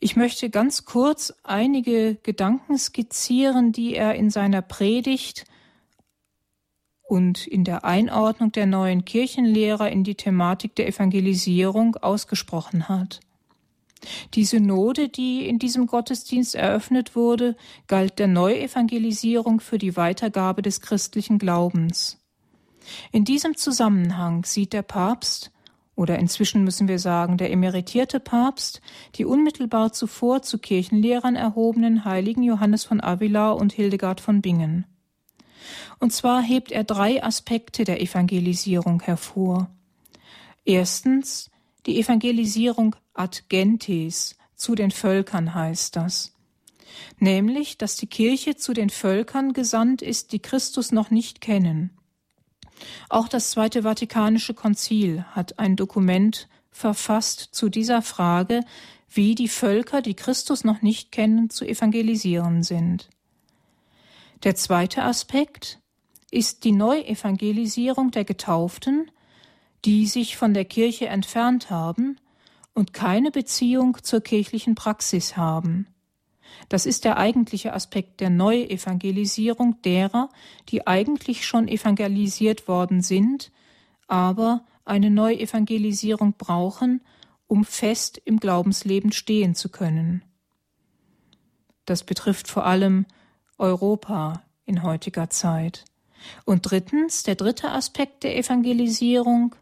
Ich 0.00 0.16
möchte 0.16 0.50
ganz 0.50 0.84
kurz 0.84 1.32
einige 1.44 2.16
Gedanken 2.16 2.76
skizzieren, 2.76 3.70
die 3.70 3.94
er 3.94 4.16
in 4.16 4.30
seiner 4.30 4.60
Predigt 4.60 5.44
und 7.02 7.46
in 7.46 7.62
der 7.62 7.84
Einordnung 7.84 8.52
der 8.52 8.66
neuen 8.66 9.04
Kirchenlehrer 9.04 9.90
in 9.90 10.02
die 10.02 10.14
Thematik 10.14 10.74
der 10.74 10.88
Evangelisierung 10.88 11.96
ausgesprochen 11.96 12.88
hat. 12.88 13.20
Die 14.34 14.44
Synode, 14.44 15.08
die 15.08 15.46
in 15.46 15.58
diesem 15.58 15.86
Gottesdienst 15.86 16.54
eröffnet 16.54 17.14
wurde, 17.14 17.56
galt 17.86 18.18
der 18.18 18.26
Neuevangelisierung 18.26 19.60
für 19.60 19.78
die 19.78 19.96
Weitergabe 19.96 20.62
des 20.62 20.80
christlichen 20.80 21.38
Glaubens. 21.38 22.18
In 23.12 23.24
diesem 23.24 23.56
Zusammenhang 23.56 24.44
sieht 24.44 24.72
der 24.72 24.82
Papst, 24.82 25.52
oder 25.94 26.18
inzwischen 26.18 26.64
müssen 26.64 26.88
wir 26.88 26.98
sagen 26.98 27.36
der 27.36 27.52
emeritierte 27.52 28.18
Papst, 28.18 28.80
die 29.14 29.24
unmittelbar 29.24 29.92
zuvor 29.92 30.42
zu 30.42 30.58
Kirchenlehrern 30.58 31.36
erhobenen 31.36 32.04
Heiligen 32.04 32.42
Johannes 32.42 32.84
von 32.84 33.00
Avila 33.00 33.52
und 33.52 33.72
Hildegard 33.72 34.20
von 34.20 34.40
Bingen. 34.40 34.86
Und 36.00 36.12
zwar 36.12 36.42
hebt 36.42 36.72
er 36.72 36.84
drei 36.84 37.22
Aspekte 37.22 37.84
der 37.84 38.00
Evangelisierung 38.00 39.02
hervor. 39.02 39.70
Erstens 40.64 41.50
die 41.86 42.00
Evangelisierung 42.00 42.96
ad 43.14 43.44
gentes, 43.48 44.36
zu 44.54 44.74
den 44.74 44.90
Völkern 44.90 45.54
heißt 45.54 45.96
das. 45.96 46.34
Nämlich, 47.18 47.78
dass 47.78 47.96
die 47.96 48.06
Kirche 48.06 48.56
zu 48.56 48.72
den 48.72 48.90
Völkern 48.90 49.52
gesandt 49.52 50.02
ist, 50.02 50.32
die 50.32 50.40
Christus 50.40 50.92
noch 50.92 51.10
nicht 51.10 51.40
kennen. 51.40 51.90
Auch 53.08 53.28
das 53.28 53.50
Zweite 53.50 53.82
Vatikanische 53.82 54.54
Konzil 54.54 55.24
hat 55.30 55.58
ein 55.58 55.76
Dokument 55.76 56.48
verfasst 56.70 57.48
zu 57.52 57.68
dieser 57.68 58.02
Frage, 58.02 58.60
wie 59.08 59.34
die 59.34 59.48
Völker, 59.48 60.00
die 60.00 60.14
Christus 60.14 60.64
noch 60.64 60.82
nicht 60.82 61.12
kennen, 61.12 61.50
zu 61.50 61.64
evangelisieren 61.64 62.62
sind. 62.62 63.10
Der 64.42 64.56
zweite 64.56 65.02
Aspekt 65.02 65.80
ist 66.30 66.64
die 66.64 66.72
Neuevangelisierung 66.72 68.10
der 68.10 68.24
Getauften, 68.24 69.10
die 69.84 70.06
sich 70.06 70.36
von 70.36 70.54
der 70.54 70.64
Kirche 70.64 71.06
entfernt 71.06 71.70
haben 71.70 72.16
und 72.74 72.92
keine 72.92 73.30
Beziehung 73.30 73.98
zur 74.02 74.20
kirchlichen 74.20 74.74
Praxis 74.74 75.36
haben. 75.36 75.86
Das 76.68 76.86
ist 76.86 77.04
der 77.04 77.16
eigentliche 77.16 77.72
Aspekt 77.72 78.20
der 78.20 78.30
Neuevangelisierung 78.30 79.80
derer, 79.82 80.28
die 80.68 80.86
eigentlich 80.86 81.46
schon 81.46 81.68
evangelisiert 81.68 82.68
worden 82.68 83.02
sind, 83.02 83.50
aber 84.06 84.64
eine 84.84 85.10
Neuevangelisierung 85.10 86.34
brauchen, 86.34 87.02
um 87.46 87.64
fest 87.64 88.20
im 88.24 88.38
Glaubensleben 88.38 89.12
stehen 89.12 89.54
zu 89.54 89.68
können. 89.68 90.22
Das 91.84 92.04
betrifft 92.04 92.48
vor 92.48 92.64
allem 92.64 93.06
Europa 93.58 94.42
in 94.64 94.82
heutiger 94.82 95.30
Zeit. 95.30 95.84
Und 96.44 96.70
drittens, 96.70 97.24
der 97.24 97.34
dritte 97.34 97.70
Aspekt 97.70 98.22
der 98.22 98.36
Evangelisierung 98.36 99.54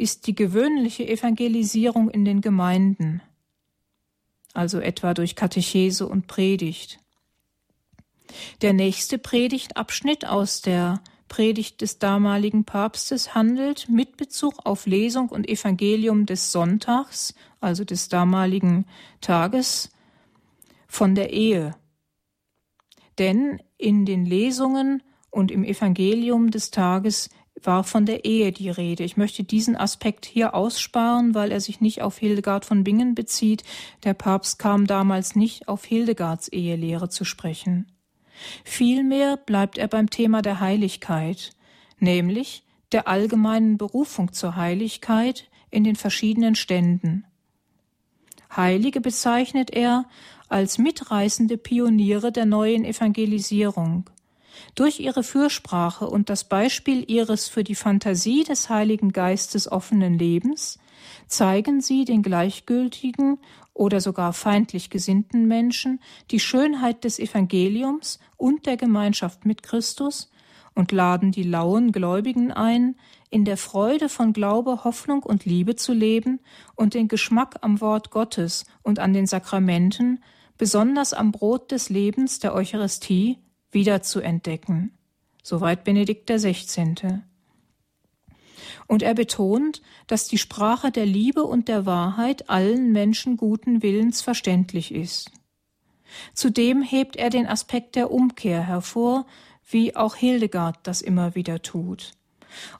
ist 0.00 0.26
die 0.26 0.34
gewöhnliche 0.34 1.06
Evangelisierung 1.06 2.08
in 2.08 2.24
den 2.24 2.40
Gemeinden, 2.40 3.20
also 4.54 4.80
etwa 4.80 5.12
durch 5.12 5.36
Katechese 5.36 6.08
und 6.08 6.26
Predigt. 6.26 7.00
Der 8.62 8.72
nächste 8.72 9.18
Predigtabschnitt 9.18 10.26
aus 10.26 10.62
der 10.62 11.02
Predigt 11.28 11.82
des 11.82 11.98
damaligen 11.98 12.64
Papstes 12.64 13.34
handelt 13.34 13.90
mit 13.90 14.16
Bezug 14.16 14.64
auf 14.64 14.86
Lesung 14.86 15.28
und 15.28 15.46
Evangelium 15.48 16.24
des 16.24 16.50
Sonntags, 16.50 17.34
also 17.60 17.84
des 17.84 18.08
damaligen 18.08 18.86
Tages, 19.20 19.90
von 20.88 21.14
der 21.14 21.30
Ehe. 21.30 21.76
Denn 23.18 23.62
in 23.76 24.06
den 24.06 24.24
Lesungen 24.24 25.02
und 25.30 25.50
im 25.50 25.62
Evangelium 25.62 26.50
des 26.50 26.70
Tages 26.70 27.28
war 27.62 27.84
von 27.84 28.06
der 28.06 28.24
Ehe 28.24 28.52
die 28.52 28.70
Rede. 28.70 29.04
Ich 29.04 29.16
möchte 29.16 29.44
diesen 29.44 29.76
Aspekt 29.76 30.26
hier 30.26 30.54
aussparen, 30.54 31.34
weil 31.34 31.52
er 31.52 31.60
sich 31.60 31.80
nicht 31.80 32.02
auf 32.02 32.18
Hildegard 32.18 32.64
von 32.64 32.84
Bingen 32.84 33.14
bezieht. 33.14 33.64
Der 34.04 34.14
Papst 34.14 34.58
kam 34.58 34.86
damals 34.86 35.36
nicht 35.36 35.68
auf 35.68 35.84
Hildegards 35.84 36.48
Ehelehre 36.48 37.08
zu 37.08 37.24
sprechen. 37.24 37.86
Vielmehr 38.64 39.36
bleibt 39.36 39.78
er 39.78 39.88
beim 39.88 40.10
Thema 40.10 40.42
der 40.42 40.60
Heiligkeit, 40.60 41.52
nämlich 41.98 42.64
der 42.92 43.06
allgemeinen 43.06 43.78
Berufung 43.78 44.32
zur 44.32 44.56
Heiligkeit 44.56 45.48
in 45.70 45.84
den 45.84 45.96
verschiedenen 45.96 46.54
Ständen. 46.54 47.24
Heilige 48.54 49.00
bezeichnet 49.00 49.70
er 49.70 50.06
als 50.48 50.78
mitreißende 50.78 51.56
Pioniere 51.56 52.32
der 52.32 52.46
neuen 52.46 52.84
Evangelisierung. 52.84 54.10
Durch 54.74 55.00
ihre 55.00 55.22
Fürsprache 55.22 56.08
und 56.08 56.30
das 56.30 56.44
Beispiel 56.44 57.04
ihres 57.10 57.48
für 57.48 57.64
die 57.64 57.74
Fantasie 57.74 58.44
des 58.44 58.68
Heiligen 58.68 59.12
Geistes 59.12 59.70
offenen 59.70 60.18
Lebens 60.18 60.78
zeigen 61.26 61.80
sie 61.80 62.04
den 62.04 62.22
gleichgültigen 62.22 63.38
oder 63.74 64.00
sogar 64.00 64.32
feindlich 64.32 64.90
gesinnten 64.90 65.46
Menschen 65.46 66.00
die 66.30 66.40
Schönheit 66.40 67.04
des 67.04 67.18
Evangeliums 67.18 68.18
und 68.36 68.66
der 68.66 68.76
Gemeinschaft 68.76 69.46
mit 69.46 69.62
Christus 69.62 70.30
und 70.74 70.92
laden 70.92 71.32
die 71.32 71.42
lauen 71.42 71.92
Gläubigen 71.92 72.52
ein, 72.52 72.96
in 73.30 73.44
der 73.44 73.56
Freude 73.56 74.08
von 74.08 74.32
Glaube, 74.32 74.84
Hoffnung 74.84 75.22
und 75.22 75.44
Liebe 75.44 75.76
zu 75.76 75.92
leben 75.92 76.40
und 76.74 76.94
den 76.94 77.08
Geschmack 77.08 77.56
am 77.60 77.80
Wort 77.80 78.10
Gottes 78.10 78.64
und 78.82 78.98
an 78.98 79.12
den 79.12 79.26
Sakramenten, 79.26 80.22
besonders 80.58 81.12
am 81.12 81.32
Brot 81.32 81.70
des 81.70 81.88
Lebens 81.90 82.38
der 82.38 82.54
Eucharistie, 82.54 83.38
wiederzuentdecken. 83.72 84.92
Soweit 85.42 85.84
Benedikt 85.84 86.30
16. 86.34 87.22
Und 88.86 89.02
er 89.02 89.14
betont, 89.14 89.82
dass 90.06 90.28
die 90.28 90.38
Sprache 90.38 90.90
der 90.90 91.06
Liebe 91.06 91.44
und 91.44 91.68
der 91.68 91.86
Wahrheit 91.86 92.50
allen 92.50 92.92
Menschen 92.92 93.36
guten 93.36 93.82
Willens 93.82 94.22
verständlich 94.22 94.92
ist. 94.92 95.30
Zudem 96.34 96.82
hebt 96.82 97.16
er 97.16 97.30
den 97.30 97.46
Aspekt 97.46 97.94
der 97.94 98.10
Umkehr 98.10 98.62
hervor, 98.62 99.26
wie 99.68 99.94
auch 99.94 100.16
Hildegard 100.16 100.78
das 100.82 101.02
immer 101.02 101.34
wieder 101.34 101.62
tut. 101.62 102.12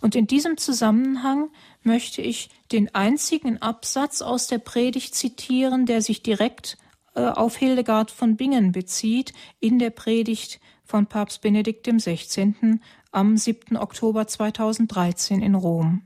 Und 0.01 0.17
in 0.17 0.27
diesem 0.27 0.57
Zusammenhang 0.57 1.51
möchte 1.83 2.23
ich 2.23 2.51
den 2.73 2.93
einzigen 2.95 3.63
Absatz 3.63 4.21
aus 4.21 4.49
der 4.49 4.59
Predigt 4.59 5.15
zitieren, 5.15 5.87
der 5.87 6.03
sich 6.03 6.23
direkt 6.23 6.77
äh, 7.15 7.23
auf 7.23 7.57
Hildegard 7.57 8.11
von 8.11 8.37
Bingen 8.37 8.73
bezieht, 8.73 9.33
in 9.61 9.79
der 9.79 9.91
Predigt 9.91 10.61
von 10.91 11.07
Papst 11.07 11.41
Benedikt 11.41 11.87
XVI 11.87 12.81
am 13.13 13.37
7. 13.37 13.77
Oktober 13.77 14.27
2013 14.27 15.41
in 15.41 15.55
Rom. 15.55 16.03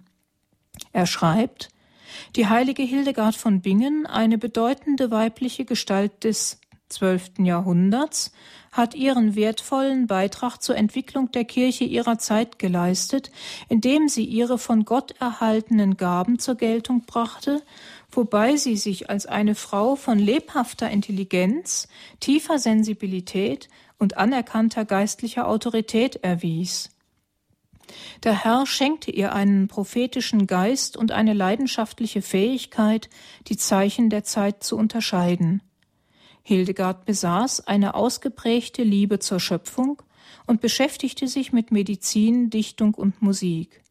Er 0.92 1.06
schreibt, 1.06 1.70
die 2.36 2.48
heilige 2.48 2.82
Hildegard 2.82 3.34
von 3.34 3.62
Bingen, 3.62 4.04
eine 4.04 4.36
bedeutende 4.36 5.10
weibliche 5.10 5.64
Gestalt 5.64 6.22
des 6.24 6.60
12. 6.90 7.38
Jahrhunderts, 7.38 8.32
hat 8.72 8.94
ihren 8.94 9.36
wertvollen 9.36 10.06
Beitrag 10.06 10.58
zur 10.58 10.76
Entwicklung 10.76 11.32
der 11.32 11.46
Kirche 11.46 11.84
ihrer 11.84 12.18
Zeit 12.18 12.58
geleistet, 12.58 13.30
indem 13.70 14.10
sie 14.10 14.26
ihre 14.26 14.58
von 14.58 14.84
Gott 14.84 15.14
erhaltenen 15.18 15.96
Gaben 15.96 16.38
zur 16.38 16.56
Geltung 16.56 17.04
brachte, 17.06 17.62
wobei 18.10 18.56
sie 18.56 18.76
sich 18.76 19.08
als 19.08 19.24
eine 19.24 19.54
Frau 19.54 19.96
von 19.96 20.18
lebhafter 20.18 20.90
Intelligenz, 20.90 21.88
tiefer 22.20 22.58
Sensibilität 22.58 23.70
und 23.98 24.16
anerkannter 24.16 24.84
geistlicher 24.84 25.48
Autorität 25.48 26.16
erwies. 26.16 26.90
Der 28.22 28.44
Herr 28.44 28.66
schenkte 28.66 29.10
ihr 29.10 29.34
einen 29.34 29.68
prophetischen 29.68 30.46
Geist 30.46 30.96
und 30.96 31.12
eine 31.12 31.34
leidenschaftliche 31.34 32.22
Fähigkeit, 32.22 33.10
die 33.48 33.56
Zeichen 33.56 34.10
der 34.10 34.24
Zeit 34.24 34.62
zu 34.62 34.76
unterscheiden. 34.76 35.62
Hildegard 36.42 37.04
besaß 37.04 37.66
eine 37.66 37.94
ausgeprägte 37.94 38.82
Liebe 38.82 39.18
zur 39.18 39.40
Schöpfung 39.40 40.02
und 40.46 40.60
beschäftigte 40.60 41.28
sich 41.28 41.52
mit 41.52 41.70
Medizin, 41.70 42.50
Dichtung 42.50 42.94
und 42.94 43.22
Musik. 43.22 43.82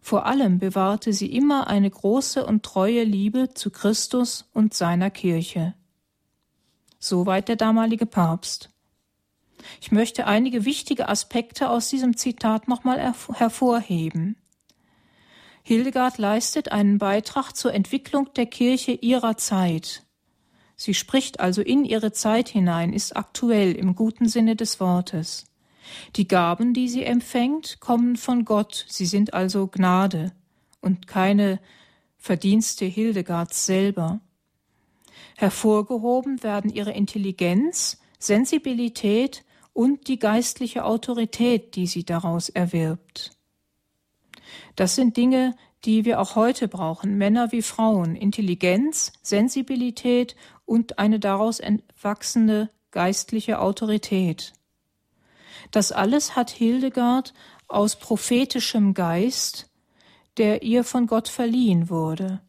Vor 0.00 0.26
allem 0.26 0.58
bewahrte 0.58 1.12
sie 1.12 1.30
immer 1.30 1.66
eine 1.66 1.90
große 1.90 2.44
und 2.44 2.62
treue 2.62 3.04
Liebe 3.04 3.54
zu 3.54 3.70
Christus 3.70 4.48
und 4.52 4.74
seiner 4.74 5.10
Kirche. 5.10 5.74
Soweit 6.98 7.48
der 7.48 7.56
damalige 7.56 8.06
Papst. 8.06 8.70
Ich 9.80 9.92
möchte 9.92 10.26
einige 10.26 10.64
wichtige 10.64 11.08
Aspekte 11.08 11.70
aus 11.70 11.88
diesem 11.88 12.16
Zitat 12.16 12.68
nochmal 12.68 13.14
hervorheben. 13.32 14.36
Hildegard 15.62 16.18
leistet 16.18 16.72
einen 16.72 16.98
Beitrag 16.98 17.52
zur 17.52 17.74
Entwicklung 17.74 18.32
der 18.34 18.46
Kirche 18.46 18.92
ihrer 18.92 19.36
Zeit. 19.36 20.04
Sie 20.76 20.94
spricht 20.94 21.40
also 21.40 21.60
in 21.60 21.84
ihre 21.84 22.12
Zeit 22.12 22.48
hinein, 22.48 22.92
ist 22.92 23.14
aktuell 23.16 23.72
im 23.72 23.94
guten 23.94 24.28
Sinne 24.28 24.56
des 24.56 24.80
Wortes. 24.80 25.44
Die 26.16 26.26
Gaben, 26.26 26.72
die 26.72 26.88
sie 26.88 27.04
empfängt, 27.04 27.80
kommen 27.80 28.16
von 28.16 28.44
Gott, 28.44 28.86
sie 28.88 29.06
sind 29.06 29.34
also 29.34 29.66
Gnade 29.66 30.32
und 30.80 31.06
keine 31.06 31.60
Verdienste 32.16 32.84
Hildegards 32.84 33.66
selber. 33.66 34.20
Hervorgehoben 35.36 36.42
werden 36.42 36.70
ihre 36.70 36.92
Intelligenz, 36.92 37.98
Sensibilität 38.18 39.42
und 39.72 40.08
die 40.08 40.18
geistliche 40.18 40.84
Autorität, 40.84 41.74
die 41.76 41.86
sie 41.86 42.04
daraus 42.04 42.48
erwirbt. 42.48 43.32
Das 44.76 44.94
sind 44.94 45.16
Dinge, 45.16 45.54
die 45.84 46.04
wir 46.04 46.20
auch 46.20 46.36
heute 46.36 46.68
brauchen, 46.68 47.16
Männer 47.16 47.52
wie 47.52 47.62
Frauen, 47.62 48.14
Intelligenz, 48.16 49.12
Sensibilität 49.22 50.36
und 50.66 50.98
eine 50.98 51.18
daraus 51.18 51.60
entwachsene 51.60 52.70
geistliche 52.90 53.60
Autorität. 53.60 54.52
Das 55.70 55.92
alles 55.92 56.36
hat 56.36 56.50
Hildegard 56.50 57.32
aus 57.68 57.96
prophetischem 57.96 58.94
Geist, 58.94 59.70
der 60.36 60.62
ihr 60.62 60.84
von 60.84 61.06
Gott 61.06 61.28
verliehen 61.28 61.88
wurde. 61.88 62.40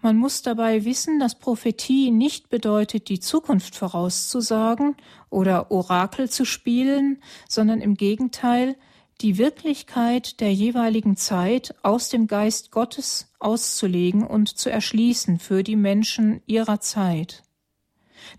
Man 0.00 0.16
muss 0.16 0.42
dabei 0.42 0.84
wissen, 0.84 1.20
dass 1.20 1.38
Prophetie 1.38 2.10
nicht 2.10 2.48
bedeutet, 2.48 3.08
die 3.08 3.20
Zukunft 3.20 3.76
vorauszusagen 3.76 4.96
oder 5.32 5.70
Orakel 5.70 6.28
zu 6.30 6.44
spielen, 6.44 7.22
sondern 7.48 7.80
im 7.80 7.94
Gegenteil, 7.94 8.76
die 9.20 9.38
Wirklichkeit 9.38 10.40
der 10.40 10.52
jeweiligen 10.52 11.16
Zeit 11.16 11.74
aus 11.82 12.08
dem 12.08 12.26
Geist 12.26 12.70
Gottes 12.70 13.32
auszulegen 13.38 14.26
und 14.26 14.48
zu 14.48 14.70
erschließen 14.70 15.38
für 15.38 15.62
die 15.62 15.76
Menschen 15.76 16.42
ihrer 16.46 16.80
Zeit. 16.80 17.44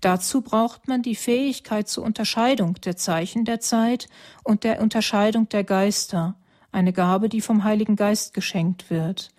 Dazu 0.02 0.42
braucht 0.42 0.88
man 0.88 1.02
die 1.02 1.16
Fähigkeit 1.16 1.88
zur 1.88 2.04
Unterscheidung 2.04 2.76
der 2.76 2.98
Zeichen 2.98 3.46
der 3.46 3.60
Zeit 3.60 4.08
und 4.44 4.64
der 4.64 4.82
Unterscheidung 4.82 5.50
der 5.50 5.64
Geister, 5.64 6.36
eine 6.72 6.94
Gabe, 6.94 7.30
die 7.30 7.42
vom 7.42 7.64
Heiligen 7.64 7.96
Geist 7.96 8.34
geschenkt 8.34 8.90
wird. 8.90 9.30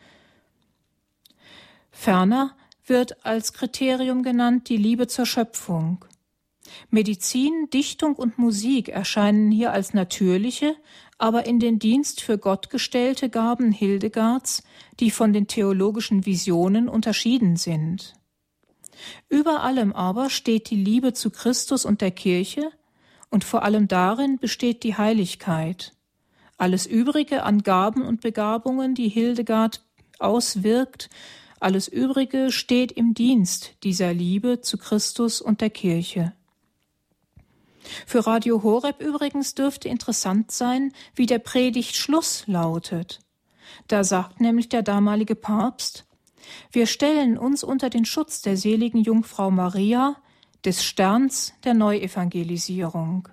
Ferner 1.91 2.57
wird 2.87 3.25
als 3.25 3.53
Kriterium 3.53 4.23
genannt 4.23 4.69
die 4.69 4.77
Liebe 4.77 5.07
zur 5.07 5.27
Schöpfung. 5.27 6.05
Medizin, 6.91 7.69
Dichtung 7.73 8.15
und 8.15 8.39
Musik 8.39 8.89
erscheinen 8.89 9.51
hier 9.51 9.73
als 9.73 9.95
natürliche, 9.95 10.75
aber 11.19 11.47
in 11.47 11.61
den 11.61 11.79
Dienst 11.79 12.21
für 12.21 12.39
Gott 12.39 12.71
gestellte 12.71 13.29
Gaben 13.29 13.73
Hildegards, 13.73 14.63
die 15.01 15.11
von 15.11 15.33
den 15.33 15.47
theologischen 15.47 16.27
Visionen 16.27 16.89
unterschieden 16.89 17.57
sind. 17.57 18.15
Über 19.29 19.63
allem 19.63 19.93
aber 19.93 20.31
steht 20.31 20.71
die 20.71 20.83
Liebe 20.83 21.13
zu 21.13 21.31
Christus 21.31 21.85
und 21.85 22.01
der 22.01 22.11
Kirche, 22.11 22.71
und 23.31 23.43
vor 23.43 23.65
allem 23.65 23.89
darin 23.89 24.39
besteht 24.39 24.85
die 24.85 24.97
Heiligkeit. 24.97 25.93
Alles 26.57 26.87
Übrige 26.87 27.43
an 27.43 27.63
Gaben 27.63 28.03
und 28.03 28.21
Begabungen, 28.21 28.95
die 28.95 29.09
Hildegard 29.09 29.85
auswirkt, 30.21 31.11
alles 31.59 31.89
Übrige 31.89 32.53
steht 32.53 32.93
im 32.93 33.15
Dienst 33.15 33.75
dieser 33.83 34.13
Liebe 34.13 34.61
zu 34.61 34.79
Christus 34.79 35.41
und 35.41 35.61
der 35.61 35.71
Kirche. 35.71 36.33
Für 38.07 38.27
Radio 38.27 38.63
Horeb 38.63 39.01
übrigens 39.01 39.55
dürfte 39.55 39.89
interessant 39.89 40.51
sein, 40.51 40.93
wie 41.15 41.27
der 41.27 41.39
Predigtschluss 41.39 42.45
lautet. 42.47 43.21
Da 43.89 44.05
sagt 44.05 44.41
nämlich 44.41 44.69
der 44.69 44.83
damalige 44.83 45.35
Papst, 45.35 46.07
wir 46.71 46.87
stellen 46.87 47.39
uns 47.39 47.65
unter 47.65 47.91
den 47.91 48.05
Schutz 48.05 48.43
der 48.43 48.57
seligen 48.57 49.03
Jungfrau 49.03 49.51
Maria, 49.51 50.17
des 50.65 50.85
Sterns 50.85 51.53
der 51.65 51.75
Neuevangelisierung. 51.75 53.29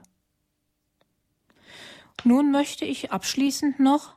Nun 2.23 2.51
möchte 2.51 2.85
ich 2.85 3.11
abschließend 3.11 3.79
noch 3.79 4.15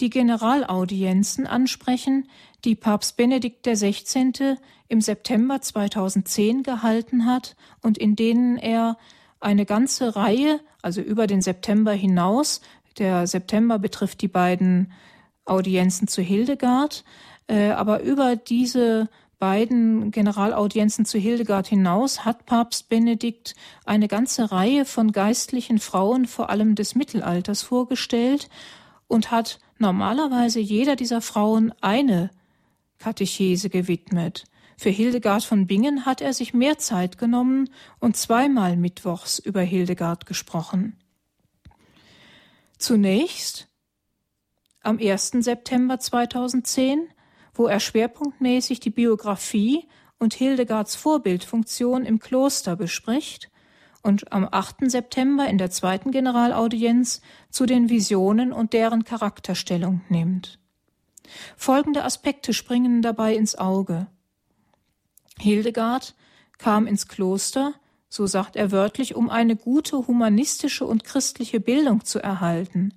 die 0.00 0.10
Generalaudienzen 0.10 1.46
ansprechen, 1.46 2.28
die 2.64 2.74
Papst 2.74 3.16
Benedikt 3.16 3.66
XVI. 3.66 4.56
im 4.88 5.00
September 5.00 5.60
2010 5.60 6.62
gehalten 6.62 7.26
hat 7.26 7.56
und 7.82 7.98
in 7.98 8.16
denen 8.16 8.58
er 8.58 8.96
eine 9.40 9.66
ganze 9.66 10.16
Reihe, 10.16 10.60
also 10.82 11.00
über 11.00 11.26
den 11.26 11.42
September 11.42 11.92
hinaus, 11.92 12.60
der 12.98 13.26
September 13.26 13.78
betrifft 13.78 14.20
die 14.22 14.28
beiden 14.28 14.92
Audienzen 15.44 16.08
zu 16.08 16.20
Hildegard, 16.22 17.04
äh, 17.46 17.70
aber 17.70 18.02
über 18.02 18.36
diese 18.36 19.08
beiden 19.38 20.10
Generalaudienzen 20.10 21.04
zu 21.04 21.18
Hildegard 21.18 21.68
hinaus 21.68 22.24
hat 22.24 22.44
Papst 22.44 22.88
Benedikt 22.88 23.54
eine 23.84 24.08
ganze 24.08 24.50
Reihe 24.50 24.84
von 24.84 25.12
geistlichen 25.12 25.78
Frauen, 25.78 26.26
vor 26.26 26.50
allem 26.50 26.74
des 26.74 26.94
Mittelalters, 26.94 27.62
vorgestellt 27.62 28.48
und 29.06 29.30
hat 29.30 29.60
normalerweise 29.78 30.58
jeder 30.58 30.96
dieser 30.96 31.20
Frauen 31.20 31.72
eine 31.80 32.30
Katechese 32.98 33.70
gewidmet. 33.70 34.44
Für 34.78 34.90
Hildegard 34.90 35.42
von 35.42 35.66
Bingen 35.66 36.06
hat 36.06 36.20
er 36.20 36.32
sich 36.32 36.54
mehr 36.54 36.78
Zeit 36.78 37.18
genommen 37.18 37.68
und 37.98 38.16
zweimal 38.16 38.76
mittwochs 38.76 39.40
über 39.40 39.60
Hildegard 39.60 40.24
gesprochen. 40.24 40.96
Zunächst 42.78 43.66
am 44.80 45.00
1. 45.00 45.32
September 45.40 45.98
2010, 45.98 47.08
wo 47.54 47.66
er 47.66 47.80
schwerpunktmäßig 47.80 48.78
die 48.78 48.90
Biografie 48.90 49.88
und 50.20 50.32
Hildegards 50.32 50.94
Vorbildfunktion 50.94 52.04
im 52.04 52.20
Kloster 52.20 52.76
bespricht 52.76 53.50
und 54.04 54.30
am 54.30 54.46
8. 54.48 54.88
September 54.88 55.48
in 55.48 55.58
der 55.58 55.72
zweiten 55.72 56.12
Generalaudienz 56.12 57.20
zu 57.50 57.66
den 57.66 57.90
Visionen 57.90 58.52
und 58.52 58.72
deren 58.74 59.02
Charakterstellung 59.02 60.02
nimmt. 60.08 60.60
Folgende 61.56 62.04
Aspekte 62.04 62.54
springen 62.54 63.02
dabei 63.02 63.34
ins 63.34 63.58
Auge. 63.58 64.06
Hildegard 65.40 66.14
kam 66.58 66.86
ins 66.86 67.08
Kloster, 67.08 67.74
so 68.08 68.26
sagt 68.26 68.56
er 68.56 68.72
wörtlich, 68.72 69.14
um 69.14 69.30
eine 69.30 69.56
gute 69.56 70.06
humanistische 70.06 70.86
und 70.86 71.04
christliche 71.04 71.60
Bildung 71.60 72.04
zu 72.04 72.18
erhalten. 72.18 72.94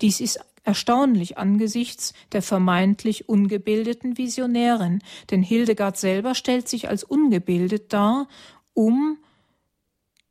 Dies 0.00 0.20
ist 0.20 0.40
erstaunlich 0.64 1.38
angesichts 1.38 2.12
der 2.32 2.42
vermeintlich 2.42 3.28
ungebildeten 3.28 4.18
Visionärin, 4.18 5.00
denn 5.30 5.42
Hildegard 5.42 5.96
selber 5.96 6.34
stellt 6.34 6.68
sich 6.68 6.88
als 6.88 7.04
ungebildet 7.04 7.92
dar, 7.92 8.28
um 8.74 9.18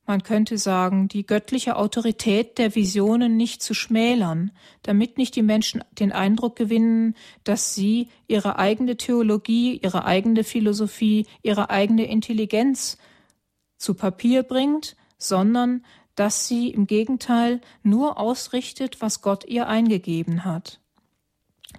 man 0.08 0.24
könnte 0.24 0.58
sagen, 0.58 1.10
die 1.10 1.26
göttliche 1.26 1.76
Autorität 1.76 2.58
der 2.58 2.76
Visionen 2.76 3.36
nicht 3.36 3.62
zu 3.62 3.74
schmälern, 3.74 4.51
damit 4.82 5.18
nicht 5.18 5.36
die 5.36 5.43
Menschen 5.43 5.84
den 5.91 6.14
Eindruck 6.14 6.55
gewinnen, 6.55 7.14
dass 7.43 7.76
sie 7.76 8.08
ihre 8.28 8.58
eigene 8.58 8.95
Theologie, 8.95 9.80
ihre 9.84 10.05
eigene 10.05 10.45
Philosophie, 10.45 11.28
ihre 11.43 11.70
eigene 11.70 12.10
Intelligenz 12.10 12.97
zu 13.78 13.93
Papier 13.93 14.43
bringt, 14.43 14.95
sondern 15.18 15.84
dass 16.16 16.47
sie 16.47 16.70
im 16.70 16.88
Gegenteil 16.88 17.60
nur 17.84 18.18
ausrichtet, 18.18 19.01
was 19.01 19.22
Gott 19.22 19.45
ihr 19.45 19.68
eingegeben 19.68 20.45
hat. 20.45 20.80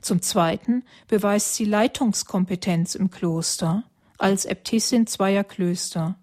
Zum 0.03 0.21
Zweiten 0.23 0.85
beweist 1.09 1.55
sie 1.55 1.65
Leitungskompetenz 1.65 2.95
im 2.95 3.11
Kloster 3.11 3.85
als 4.19 4.45
Äbtissin 4.45 5.07
zweier 5.07 5.45
Klöster. 5.45 6.17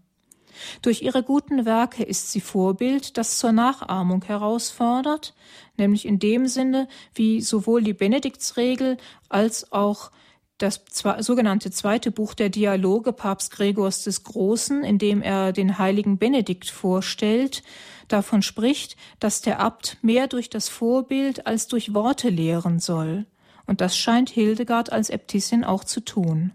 Durch 0.82 1.02
ihre 1.02 1.24
guten 1.24 1.66
Werke 1.66 2.04
ist 2.04 2.32
sie 2.32 2.42
Vorbild, 2.42 3.18
das 3.18 3.38
zur 3.38 3.52
Nachahmung 3.52 4.24
herausfordert, 4.24 5.34
nämlich 5.78 6.06
in 6.06 6.20
dem 6.20 6.48
Sinne, 6.48 6.88
wie 7.14 7.42
sowohl 7.42 7.84
die 7.84 7.94
Benediktsregel 7.94 8.98
als 9.30 9.72
auch 9.72 10.12
das 10.58 10.82
sogenannte 11.20 11.70
zweite 11.70 12.12
Buch 12.12 12.34
der 12.34 12.50
Dialoge 12.50 13.12
Papst 13.12 13.52
Gregors 13.52 14.04
des 14.04 14.24
Großen, 14.24 14.84
in 14.84 14.98
dem 14.98 15.22
er 15.22 15.52
den 15.52 15.78
heiligen 15.78 16.18
Benedikt 16.18 16.70
vorstellt, 16.70 17.62
davon 18.08 18.42
spricht, 18.42 18.96
dass 19.20 19.42
der 19.42 19.60
Abt 19.60 19.98
mehr 20.02 20.28
durch 20.28 20.50
das 20.50 20.70
Vorbild 20.70 21.46
als 21.46 21.68
durch 21.68 21.94
Worte 21.94 22.30
lehren 22.30 22.80
soll. 22.80 23.26
Und 23.66 23.82
das 23.82 23.98
scheint 23.98 24.30
Hildegard 24.30 24.92
als 24.92 25.10
Äbtissin 25.10 25.64
auch 25.64 25.84
zu 25.84 26.00
tun. 26.00 26.54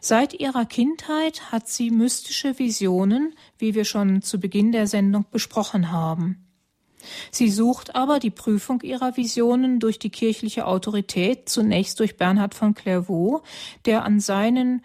Seit 0.00 0.34
ihrer 0.34 0.64
Kindheit 0.64 1.52
hat 1.52 1.68
sie 1.68 1.90
mystische 1.90 2.58
Visionen, 2.58 3.34
wie 3.58 3.74
wir 3.74 3.84
schon 3.84 4.22
zu 4.22 4.38
Beginn 4.38 4.72
der 4.72 4.86
Sendung 4.86 5.26
besprochen 5.30 5.90
haben. 5.90 6.44
Sie 7.30 7.50
sucht 7.50 7.94
aber 7.94 8.18
die 8.18 8.30
Prüfung 8.30 8.80
ihrer 8.80 9.16
Visionen 9.16 9.78
durch 9.78 9.98
die 9.98 10.10
kirchliche 10.10 10.66
Autorität, 10.66 11.48
zunächst 11.48 12.00
durch 12.00 12.16
Bernhard 12.16 12.54
von 12.54 12.74
Clairvaux, 12.74 13.42
der 13.84 14.04
an 14.04 14.20
seinen 14.20 14.84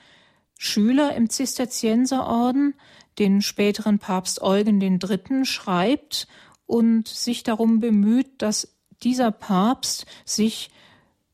Schüler 0.57 1.15
im 1.15 1.29
Zisterzienserorden, 1.29 2.75
den 3.17 3.41
späteren 3.41 3.99
Papst 3.99 4.41
Eugen 4.41 4.81
III., 4.81 5.45
schreibt 5.45 6.27
und 6.65 7.07
sich 7.07 7.43
darum 7.43 7.79
bemüht, 7.79 8.41
dass 8.41 8.75
dieser 9.01 9.31
Papst 9.31 10.05
sich 10.25 10.69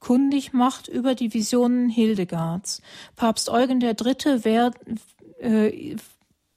kundig 0.06 0.53
macht 0.53 0.88
über 0.88 1.16
die 1.16 1.34
Visionen 1.34 1.89
Hildegards. 1.89 2.84
Papst 3.16 3.49
Eugen 3.49 3.82
III. 3.82 4.45
Wär, 4.45 4.70
äh, 5.39 5.95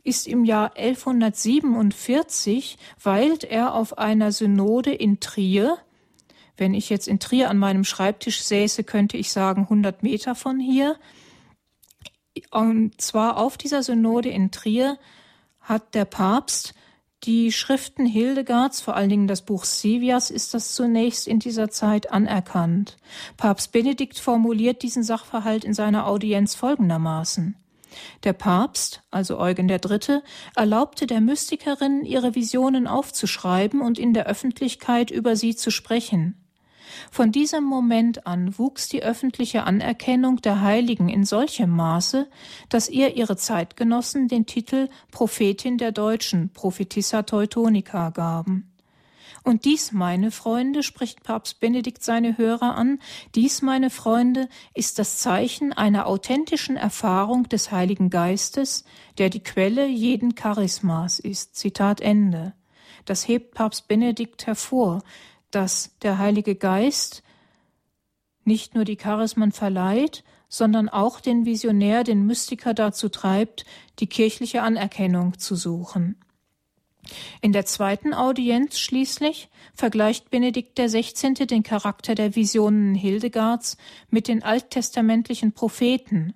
ist 0.05 0.27
im 0.27 0.45
Jahr 0.45 0.77
1147, 0.77 2.77
weilt 3.03 3.45
er 3.45 3.73
auf 3.73 3.97
einer 3.97 4.33
Synode 4.33 4.93
in 4.93 5.21
Trier. 5.21 5.79
Wenn 6.59 6.75
ich 6.75 6.91
jetzt 6.91 7.09
in 7.09 7.21
Trier 7.21 7.49
an 7.49 7.57
meinem 7.57 7.85
Schreibtisch 7.85 8.43
säße, 8.43 8.85
könnte 8.85 9.17
ich 9.17 9.33
sagen 9.33 9.63
100 9.63 10.03
Meter 10.03 10.35
von 10.35 10.61
hier. 10.61 10.99
Und 12.51 13.01
zwar 13.01 13.39
auf 13.39 13.57
dieser 13.57 13.83
Synode 13.83 14.29
in 14.29 14.51
Trier 14.51 14.99
hat 15.61 15.95
der 15.95 16.05
Papst 16.05 16.75
die 17.25 17.51
Schriften 17.53 18.07
Hildegards, 18.07 18.81
vor 18.81 18.95
allen 18.95 19.09
Dingen 19.09 19.27
das 19.27 19.43
Buch 19.43 19.65
Sivias, 19.65 20.31
ist 20.31 20.55
das 20.55 20.75
zunächst 20.75 21.27
in 21.27 21.41
dieser 21.41 21.69
Zeit 21.69 22.13
anerkannt. 22.13 22.97
Papst 23.37 23.73
Benedikt 23.73 24.19
formuliert 24.19 24.83
diesen 24.83 25.03
Sachverhalt 25.03 25.65
in 25.65 25.75
seiner 25.75 26.07
Audienz 26.07 26.55
folgendermaßen. 26.55 27.57
Der 28.25 28.35
Papst, 28.35 29.03
also 29.11 29.39
Eugen 29.39 29.69
III., 29.69 30.21
erlaubte 30.55 31.07
der 31.07 31.21
Mystikerin, 31.21 32.05
ihre 32.05 32.35
Visionen 32.35 32.87
aufzuschreiben 32.87 33.81
und 33.81 33.99
in 33.99 34.15
der 34.15 34.27
Öffentlichkeit 34.27 35.11
über 35.11 35.37
sie 35.37 35.57
zu 35.57 35.71
sprechen. 35.71 36.48
Von 37.11 37.33
diesem 37.33 37.65
Moment 37.65 38.27
an 38.27 38.59
wuchs 38.59 38.89
die 38.89 39.03
öffentliche 39.03 39.65
Anerkennung 39.65 40.37
der 40.43 40.61
Heiligen 40.61 41.09
in 41.09 41.25
solchem 41.25 41.71
Maße, 41.71 42.29
dass 42.69 42.89
ihr 42.89 43.17
ihre 43.17 43.37
Zeitgenossen 43.37 44.29
den 44.29 44.47
Titel 44.47 44.89
Prophetin 45.11 45.79
der 45.79 45.93
Deutschen, 45.93 46.51
Prophetissa 46.53 47.23
Teutonica 47.23 48.11
gaben. 48.11 48.73
Und 49.45 49.65
dies, 49.65 49.93
meine 49.93 50.31
Freunde, 50.31 50.83
spricht 50.83 51.23
Papst 51.23 51.61
Benedikt 51.61 52.03
seine 52.03 52.37
Hörer 52.37 52.75
an, 52.75 52.99
dies, 53.35 53.63
meine 53.63 53.89
Freunde, 53.89 54.49
ist 54.75 54.99
das 54.99 55.19
Zeichen 55.19 55.73
einer 55.73 56.07
authentischen 56.07 56.77
Erfahrung 56.77 57.49
des 57.49 57.73
Heiligen 57.73 58.11
Geistes, 58.11 58.85
der 59.17 59.31
die 59.31 59.43
Quelle 59.43 59.87
jeden 59.87 60.35
Charismas 60.35 61.19
ist. 61.19 61.57
Zitat 61.57 62.01
Ende. 62.01 62.53
Das 63.05 63.27
hebt 63.27 63.55
Papst 63.55 63.89
Benedikt 63.89 64.47
hervor, 64.47 65.03
dass 65.51 65.97
der 66.03 66.19
Heilige 66.19 66.55
Geist 66.55 67.23
nicht 68.45 68.75
nur 68.75 68.85
die 68.85 68.97
Charismen 68.97 69.53
verleiht, 69.53 70.25
sondern 70.49 70.89
auch 70.89 71.21
den 71.21 71.45
Visionär, 71.45 72.05
den 72.05 72.27
Mystiker 72.27 72.75
dazu 72.75 73.09
treibt, 73.09 73.65
die 73.99 74.07
kirchliche 74.07 74.63
Anerkennung 74.63 75.39
zu 75.39 75.55
suchen. 75.55 76.17
In 77.41 77.53
der 77.53 77.65
zweiten 77.65 78.13
Audienz 78.13 78.79
schließlich 78.79 79.49
vergleicht 79.75 80.31
Benedikt 80.31 80.79
XVI. 80.79 81.47
den 81.47 81.63
Charakter 81.63 82.15
der 82.15 82.35
Visionen 82.35 82.95
Hildegards 82.95 83.77
mit 84.11 84.29
den 84.29 84.43
alttestamentlichen 84.43 85.53
Propheten 85.53 86.35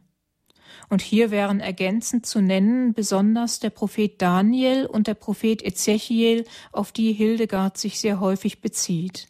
und 0.92 1.00
hier 1.00 1.30
wären 1.30 1.60
ergänzend 1.60 2.26
zu 2.26 2.42
nennen 2.42 2.92
besonders 2.92 3.60
der 3.60 3.70
Prophet 3.70 4.20
Daniel 4.20 4.84
und 4.84 5.06
der 5.06 5.14
Prophet 5.14 5.64
Ezechiel, 5.64 6.44
auf 6.70 6.92
die 6.92 7.14
Hildegard 7.14 7.78
sich 7.78 7.98
sehr 7.98 8.20
häufig 8.20 8.60
bezieht. 8.60 9.28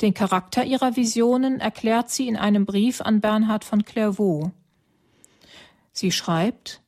Den 0.00 0.14
Charakter 0.14 0.64
ihrer 0.64 0.94
Visionen 0.94 1.58
erklärt 1.58 2.10
sie 2.10 2.28
in 2.28 2.36
einem 2.36 2.64
Brief 2.64 3.00
an 3.00 3.20
Bernhard 3.20 3.64
von 3.64 3.84
Clairvaux. 3.84 4.52
Sie 5.90 6.12
schreibt, 6.12 6.80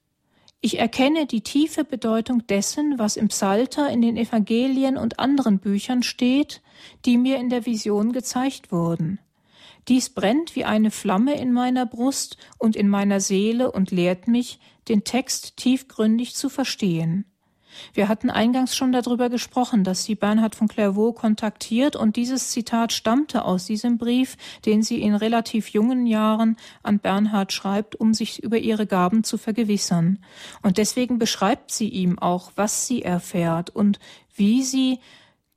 Ich 0.61 0.79
erkenne 0.79 1.27
die 1.27 1.41
tiefe 1.41 1.83
Bedeutung 1.83 2.47
dessen, 2.47 3.01
was 3.01 3.17
im 3.17 3.27
Psalter, 3.27 3.91
in 3.91 4.03
den 4.03 4.17
Evangelien 4.17 4.97
und 4.97 5.19
anderen 5.19 5.59
Büchern 5.59 6.05
steht, 6.05 6.63
die 7.07 7.19
mir 7.19 7.39
in 7.39 7.51
der 7.51 7.67
Vision 7.67 8.13
gezeigt 8.13 8.71
wurden. 8.71 9.19
Dies 9.89 10.11
brennt 10.11 10.55
wie 10.55 10.65
eine 10.65 10.91
Flamme 10.91 11.39
in 11.39 11.53
meiner 11.53 11.87
Brust 11.87 12.37
und 12.59 12.77
in 12.77 12.89
meiner 12.89 13.21
Seele 13.21 13.73
und 13.73 13.91
lehrt 13.91 14.29
mich, 14.29 14.61
den 14.89 15.05
Text 15.05 15.57
tiefgründig 15.57 16.35
zu 16.35 16.49
verstehen. 16.49 17.25
Wir 17.95 18.09
hatten 18.09 18.31
eingangs 18.31 18.77
schon 18.77 18.93
darüber 18.93 19.29
gesprochen, 19.31 19.85
dass 19.85 20.05
sie 20.05 20.15
Bernhard 20.15 20.55
von 20.55 20.69
Clairvaux 20.69 21.15
kontaktiert 21.15 21.97
und 21.97 22.17
dieses 22.17 22.51
Zitat 22.51 22.93
stammte 22.93 23.45
aus 23.45 23.67
diesem 23.67 23.99
Brief, 23.99 24.37
den 24.67 24.83
sie 24.83 25.01
in 25.01 25.15
relativ 25.15 25.69
jungen 25.69 26.07
Jahren 26.07 26.57
an 26.83 26.99
Bernhard 26.99 27.53
schreibt, 27.53 27.97
um 27.97 28.15
sich 28.15 28.43
über 28.43 28.59
ihre 28.59 28.87
Gaben 28.87 29.25
zu 29.25 29.39
vergewissern. 29.39 30.19
Und 30.63 30.79
deswegen 30.79 31.19
beschreibt 31.19 31.71
sie 31.71 31.89
ihm 31.89 32.19
auch, 32.19 32.53
was 32.57 32.87
sie 32.87 33.03
erfährt 33.03 33.71
und 33.71 33.99
wie 34.35 34.63
sie 34.63 35.01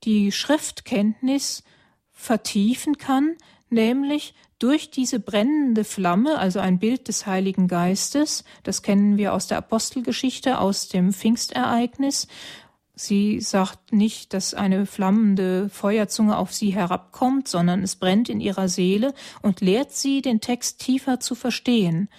die 0.04 0.32
Schriftkenntnis 0.32 1.64
vertiefen 2.12 2.98
kann, 2.98 3.36
nämlich 3.76 4.34
durch 4.58 4.90
diese 4.90 5.20
brennende 5.20 5.84
Flamme, 5.84 6.40
also 6.40 6.60
ein 6.60 6.80
Bild 6.80 7.08
des 7.08 7.28
Heiligen 7.28 7.68
Geistes, 7.68 8.44
das 8.64 8.82
kennen 8.82 9.18
wir 9.18 9.34
aus 9.34 9.46
der 9.46 9.58
Apostelgeschichte, 9.60 10.58
aus 10.58 10.88
dem 10.88 11.14
Pfingstereignis. 11.14 12.28
Sie 12.96 13.42
sagt 13.42 13.92
nicht, 13.92 14.34
dass 14.34 14.54
eine 14.54 14.86
flammende 14.86 15.70
Feuerzunge 15.70 16.38
auf 16.38 16.54
sie 16.54 16.70
herabkommt, 16.70 17.50
sondern 17.50 17.84
es 17.84 17.98
brennt 17.98 18.30
in 18.30 18.40
ihrer 18.40 18.70
Seele 18.70 19.14
und 19.42 19.60
lehrt 19.60 19.92
sie, 19.92 20.22
den 20.22 20.40
Text 20.40 20.80
tiefer 20.80 21.20
zu 21.20 21.36
verstehen. 21.36 22.10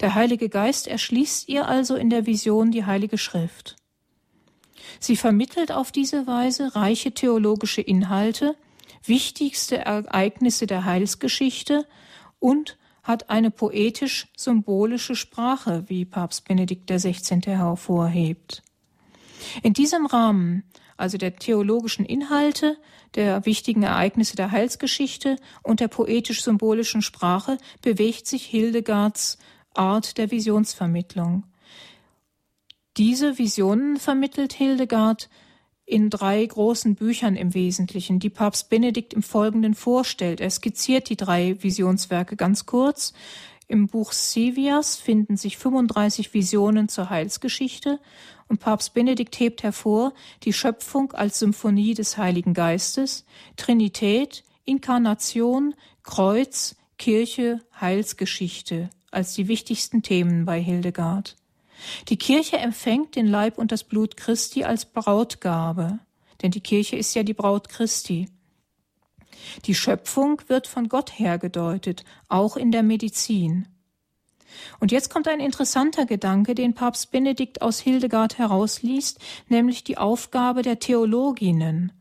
Der 0.00 0.16
Heilige 0.16 0.48
Geist 0.48 0.88
erschließt 0.88 1.48
ihr 1.48 1.68
also 1.68 1.94
in 1.94 2.10
der 2.10 2.26
Vision 2.26 2.72
die 2.72 2.84
Heilige 2.84 3.16
Schrift. 3.16 3.76
Sie 4.98 5.16
vermittelt 5.16 5.70
auf 5.70 5.92
diese 5.92 6.26
Weise 6.26 6.74
reiche 6.74 7.12
theologische 7.12 7.80
Inhalte, 7.80 8.56
wichtigste 9.04 9.78
Ereignisse 9.78 10.66
der 10.66 10.84
Heilsgeschichte 10.84 11.86
und 12.38 12.78
hat 13.02 13.30
eine 13.30 13.50
poetisch-symbolische 13.50 15.14
Sprache, 15.14 15.84
wie 15.88 16.04
Papst 16.04 16.48
Benedikt 16.48 16.90
XVI. 16.90 17.40
hervorhebt. 17.44 18.62
In 19.62 19.74
diesem 19.74 20.06
Rahmen, 20.06 20.64
also 20.96 21.18
der 21.18 21.36
theologischen 21.36 22.06
Inhalte, 22.06 22.78
der 23.14 23.44
wichtigen 23.44 23.82
Ereignisse 23.82 24.36
der 24.36 24.50
Heilsgeschichte 24.50 25.36
und 25.62 25.80
der 25.80 25.88
poetisch-symbolischen 25.88 27.02
Sprache, 27.02 27.58
bewegt 27.82 28.26
sich 28.26 28.44
Hildegards 28.46 29.38
Art 29.74 30.18
der 30.18 30.30
Visionsvermittlung. 30.30 31.44
Diese 32.96 33.38
Visionen 33.38 33.96
vermittelt 33.96 34.52
Hildegard 34.52 35.28
in 35.86 36.10
drei 36.10 36.44
großen 36.44 36.94
Büchern 36.94 37.36
im 37.36 37.54
Wesentlichen, 37.54 38.18
die 38.18 38.30
Papst 38.30 38.70
Benedikt 38.70 39.12
im 39.12 39.22
Folgenden 39.22 39.74
vorstellt. 39.74 40.40
Er 40.40 40.50
skizziert 40.50 41.08
die 41.08 41.16
drei 41.16 41.62
Visionswerke 41.62 42.36
ganz 42.36 42.66
kurz. 42.66 43.12
Im 43.66 43.86
Buch 43.86 44.12
Sevias 44.12 44.96
finden 44.96 45.36
sich 45.36 45.56
35 45.56 46.32
Visionen 46.34 46.88
zur 46.88 47.10
Heilsgeschichte 47.10 47.98
und 48.48 48.60
Papst 48.60 48.94
Benedikt 48.94 49.38
hebt 49.40 49.62
hervor 49.62 50.12
die 50.42 50.52
Schöpfung 50.52 51.12
als 51.12 51.38
Symphonie 51.38 51.94
des 51.94 52.18
Heiligen 52.18 52.54
Geistes, 52.54 53.24
Trinität, 53.56 54.44
Inkarnation, 54.64 55.74
Kreuz, 56.02 56.76
Kirche, 56.98 57.60
Heilsgeschichte 57.80 58.90
als 59.10 59.34
die 59.34 59.48
wichtigsten 59.48 60.02
Themen 60.02 60.44
bei 60.44 60.60
Hildegard. 60.60 61.36
Die 62.08 62.16
Kirche 62.16 62.58
empfängt 62.58 63.16
den 63.16 63.26
Leib 63.26 63.58
und 63.58 63.72
das 63.72 63.84
Blut 63.84 64.16
Christi 64.16 64.64
als 64.64 64.84
Brautgabe, 64.84 65.98
denn 66.42 66.50
die 66.50 66.60
Kirche 66.60 66.96
ist 66.96 67.14
ja 67.14 67.22
die 67.22 67.34
Braut 67.34 67.68
Christi. 67.68 68.28
Die 69.66 69.74
Schöpfung 69.74 70.40
wird 70.48 70.66
von 70.66 70.88
Gott 70.88 71.18
her 71.18 71.38
gedeutet, 71.38 72.04
auch 72.28 72.56
in 72.56 72.72
der 72.72 72.82
Medizin. 72.82 73.68
Und 74.80 74.92
jetzt 74.92 75.10
kommt 75.10 75.28
ein 75.28 75.40
interessanter 75.40 76.06
Gedanke, 76.06 76.54
den 76.54 76.74
Papst 76.74 77.10
Benedikt 77.10 77.62
aus 77.62 77.80
Hildegard 77.80 78.38
herausliest, 78.38 79.18
nämlich 79.48 79.84
die 79.84 79.98
Aufgabe 79.98 80.62
der 80.62 80.78
Theologinnen, 80.78 81.92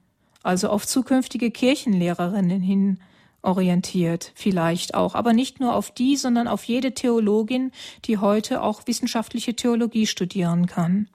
also 0.43 0.69
auf 0.69 0.85
zukünftige 0.85 1.51
Kirchenlehrerinnen 1.51 2.61
hin 2.61 2.99
orientiert, 3.43 4.31
vielleicht 4.35 4.95
auch, 4.95 5.15
aber 5.15 5.33
nicht 5.33 5.59
nur 5.59 5.75
auf 5.75 5.91
die, 5.91 6.15
sondern 6.17 6.47
auf 6.47 6.63
jede 6.63 6.93
Theologin, 6.93 7.71
die 8.05 8.17
heute 8.17 8.61
auch 8.61 8.87
wissenschaftliche 8.87 9.55
Theologie 9.55 10.07
studieren 10.07 10.65
kann. 10.65 11.07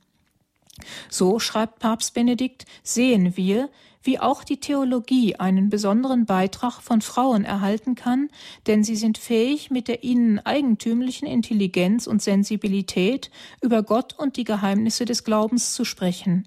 So 1.11 1.41
schreibt 1.41 1.81
Papst 1.81 2.15
Benedikt, 2.15 2.65
sehen 2.83 3.37
wir, 3.37 3.69
wie 4.03 4.21
auch 4.21 4.45
die 4.45 4.59
Theologie 4.59 5.37
einen 5.37 5.71
besonderen 5.71 6.25
Beitrag 6.25 6.81
von 6.81 7.03
Frauen 7.03 7.45
erhalten 7.45 7.95
kann, 7.95 8.31
denn 8.67 8.85
sie 8.85 8.97
sind 8.97 9.19
fähig, 9.19 9.71
mit 9.71 9.89
der 9.89 10.05
ihnen 10.05 10.39
eigentümlichen 10.39 11.27
Intelligenz 11.27 12.07
und 12.07 12.23
Sensibilität 12.23 13.31
über 13.61 13.83
Gott 13.83 14.15
und 14.17 14.37
die 14.37 14.45
Geheimnisse 14.45 15.05
des 15.05 15.25
Glaubens 15.25 15.75
zu 15.75 15.85
sprechen. 15.85 16.47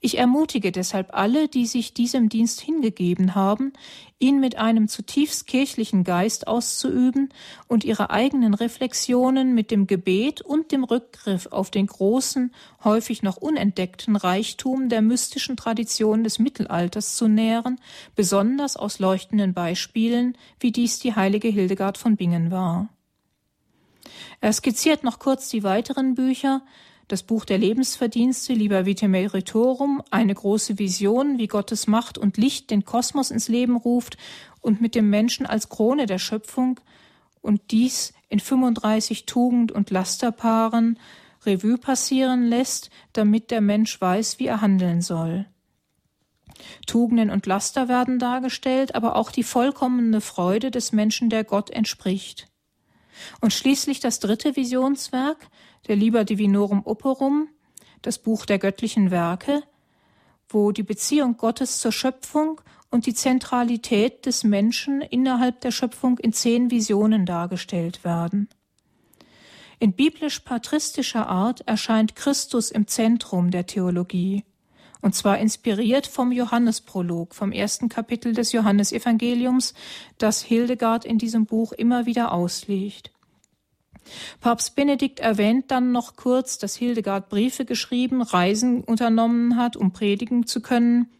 Ich 0.00 0.18
ermutige 0.18 0.72
deshalb 0.72 1.14
alle, 1.14 1.48
die 1.48 1.66
sich 1.66 1.94
diesem 1.94 2.28
Dienst 2.28 2.60
hingegeben 2.60 3.34
haben, 3.34 3.72
ihn 4.22 4.40
mit 4.40 4.56
einem 4.56 4.88
zutiefst 4.88 5.46
kirchlichen 5.46 6.04
Geist 6.04 6.46
auszuüben 6.46 7.30
und 7.66 7.84
ihre 7.84 8.10
eigenen 8.10 8.54
Reflexionen 8.54 9.54
mit 9.54 9.70
dem 9.70 9.86
Gebet 9.86 10.40
und 10.40 10.70
dem 10.72 10.84
Rückgriff 10.84 11.48
auf 11.48 11.70
den 11.70 11.88
großen, 11.88 12.54
häufig 12.84 13.22
noch 13.22 13.36
unentdeckten 13.36 14.16
Reichtum 14.16 14.88
der 14.88 15.02
mystischen 15.02 15.56
Tradition 15.56 16.22
des 16.22 16.38
Mittelalters 16.38 17.16
zu 17.16 17.26
nähren, 17.26 17.80
besonders 18.14 18.76
aus 18.76 19.00
leuchtenden 19.00 19.52
Beispielen, 19.52 20.38
wie 20.60 20.70
dies 20.70 21.00
die 21.00 21.14
heilige 21.14 21.48
Hildegard 21.48 21.98
von 21.98 22.16
Bingen 22.16 22.50
war. 22.50 22.88
Er 24.40 24.52
skizziert 24.52 25.04
noch 25.04 25.18
kurz 25.18 25.48
die 25.48 25.64
weiteren 25.64 26.14
Bücher, 26.14 26.62
das 27.12 27.22
Buch 27.22 27.44
der 27.44 27.58
Lebensverdienste, 27.58 28.54
Lieber 28.54 28.86
Vitae 28.86 29.06
Meritorum, 29.06 30.02
eine 30.10 30.34
große 30.34 30.78
Vision, 30.78 31.36
wie 31.36 31.46
Gottes 31.46 31.86
Macht 31.86 32.16
und 32.16 32.38
Licht 32.38 32.70
den 32.70 32.86
Kosmos 32.86 33.30
ins 33.30 33.48
Leben 33.48 33.76
ruft 33.76 34.16
und 34.62 34.80
mit 34.80 34.94
dem 34.94 35.10
Menschen 35.10 35.44
als 35.44 35.68
Krone 35.68 36.06
der 36.06 36.18
Schöpfung 36.18 36.80
und 37.42 37.60
dies 37.70 38.14
in 38.30 38.40
35 38.40 39.26
Tugend- 39.26 39.72
und 39.72 39.90
Lasterpaaren 39.90 40.98
Revue 41.44 41.76
passieren 41.76 42.46
lässt, 42.46 42.88
damit 43.12 43.50
der 43.50 43.60
Mensch 43.60 44.00
weiß, 44.00 44.38
wie 44.38 44.46
er 44.46 44.62
handeln 44.62 45.02
soll. 45.02 45.44
Tugenden 46.86 47.28
und 47.28 47.44
Laster 47.44 47.88
werden 47.88 48.20
dargestellt, 48.20 48.94
aber 48.94 49.16
auch 49.16 49.30
die 49.30 49.42
vollkommene 49.42 50.22
Freude 50.22 50.70
des 50.70 50.92
Menschen, 50.92 51.28
der 51.28 51.44
Gott 51.44 51.68
entspricht. 51.68 52.48
Und 53.42 53.52
schließlich 53.52 54.00
das 54.00 54.18
dritte 54.18 54.56
Visionswerk, 54.56 55.50
der 55.88 55.96
Liber 55.96 56.24
Divinorum 56.24 56.82
Operum, 56.84 57.48
das 58.02 58.18
Buch 58.18 58.46
der 58.46 58.58
göttlichen 58.58 59.10
Werke, 59.10 59.62
wo 60.48 60.72
die 60.72 60.82
Beziehung 60.82 61.36
Gottes 61.36 61.80
zur 61.80 61.92
Schöpfung 61.92 62.60
und 62.90 63.06
die 63.06 63.14
Zentralität 63.14 64.26
des 64.26 64.44
Menschen 64.44 65.00
innerhalb 65.00 65.60
der 65.62 65.70
Schöpfung 65.70 66.18
in 66.18 66.32
zehn 66.32 66.70
Visionen 66.70 67.24
dargestellt 67.24 68.04
werden. 68.04 68.48
In 69.78 69.94
biblisch-patristischer 69.94 71.26
Art 71.26 71.62
erscheint 71.62 72.14
Christus 72.14 72.70
im 72.70 72.86
Zentrum 72.86 73.50
der 73.50 73.66
Theologie, 73.66 74.44
und 75.00 75.16
zwar 75.16 75.38
inspiriert 75.38 76.06
vom 76.06 76.30
Johannesprolog, 76.30 77.34
vom 77.34 77.50
ersten 77.50 77.88
Kapitel 77.88 78.34
des 78.34 78.52
Johannesevangeliums, 78.52 79.74
das 80.18 80.42
Hildegard 80.42 81.04
in 81.04 81.18
diesem 81.18 81.46
Buch 81.46 81.72
immer 81.72 82.06
wieder 82.06 82.30
auslegt. 82.30 83.11
Papst 84.40 84.74
Benedikt 84.74 85.20
erwähnt 85.20 85.70
dann 85.70 85.92
noch 85.92 86.16
kurz, 86.16 86.58
dass 86.58 86.74
Hildegard 86.76 87.28
Briefe 87.28 87.64
geschrieben, 87.64 88.22
Reisen 88.22 88.82
unternommen 88.84 89.56
hat, 89.56 89.76
um 89.76 89.92
predigen 89.92 90.46
zu 90.46 90.60
können, 90.60 91.10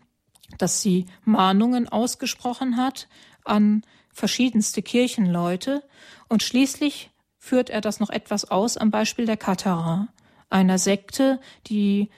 dass 0.58 0.82
sie 0.82 1.06
Mahnungen 1.24 1.88
ausgesprochen 1.88 2.76
hat 2.76 3.08
an 3.44 3.82
verschiedenste 4.12 4.82
Kirchenleute 4.82 5.82
und 6.28 6.42
schließlich 6.42 7.10
führt 7.38 7.70
er 7.70 7.80
das 7.80 7.98
noch 7.98 8.10
etwas 8.10 8.50
aus 8.50 8.76
am 8.76 8.90
Beispiel 8.90 9.26
der 9.26 9.36
Katharer, 9.36 10.08
einer 10.50 10.78
Sekte, 10.78 11.40
die 11.66 12.10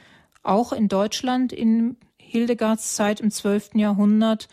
auch 0.43 0.73
in 0.73 0.89
Deutschland 0.89 1.53
in 1.53 1.97
Hildegards 2.19 2.95
Zeit 2.95 3.21
im 3.21 3.31
12. 3.31 3.71
Jahrhundert 3.75 4.49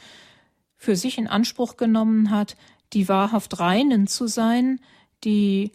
für 0.77 0.95
sich 0.95 1.17
in 1.17 1.27
Anspruch 1.27 1.77
genommen 1.77 2.29
hat, 2.29 2.55
die 2.93 3.09
wahrhaft 3.09 3.59
Reinen 3.59 4.07
zu 4.07 4.27
sein, 4.27 4.79
die 5.23 5.71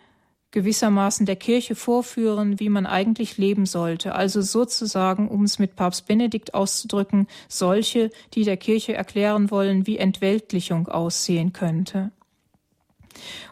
gewissermaßen 0.57 1.26
der 1.26 1.36
Kirche 1.36 1.74
vorführen, 1.74 2.59
wie 2.59 2.70
man 2.70 2.86
eigentlich 2.86 3.36
leben 3.36 3.66
sollte. 3.66 4.14
Also 4.14 4.40
sozusagen, 4.40 5.28
um 5.28 5.44
es 5.44 5.59
mit 5.59 5.76
Papst 5.76 6.07
Benedikt 6.07 6.54
auszudrücken, 6.54 7.26
solche, 7.46 8.11
die 8.32 8.44
der 8.44 8.57
Kirche 8.57 8.94
erklären 8.94 9.50
wollen, 9.50 9.86
wie 9.86 9.98
Entweltlichung 9.98 10.88
aussehen 10.88 11.52
könnte. 11.52 12.11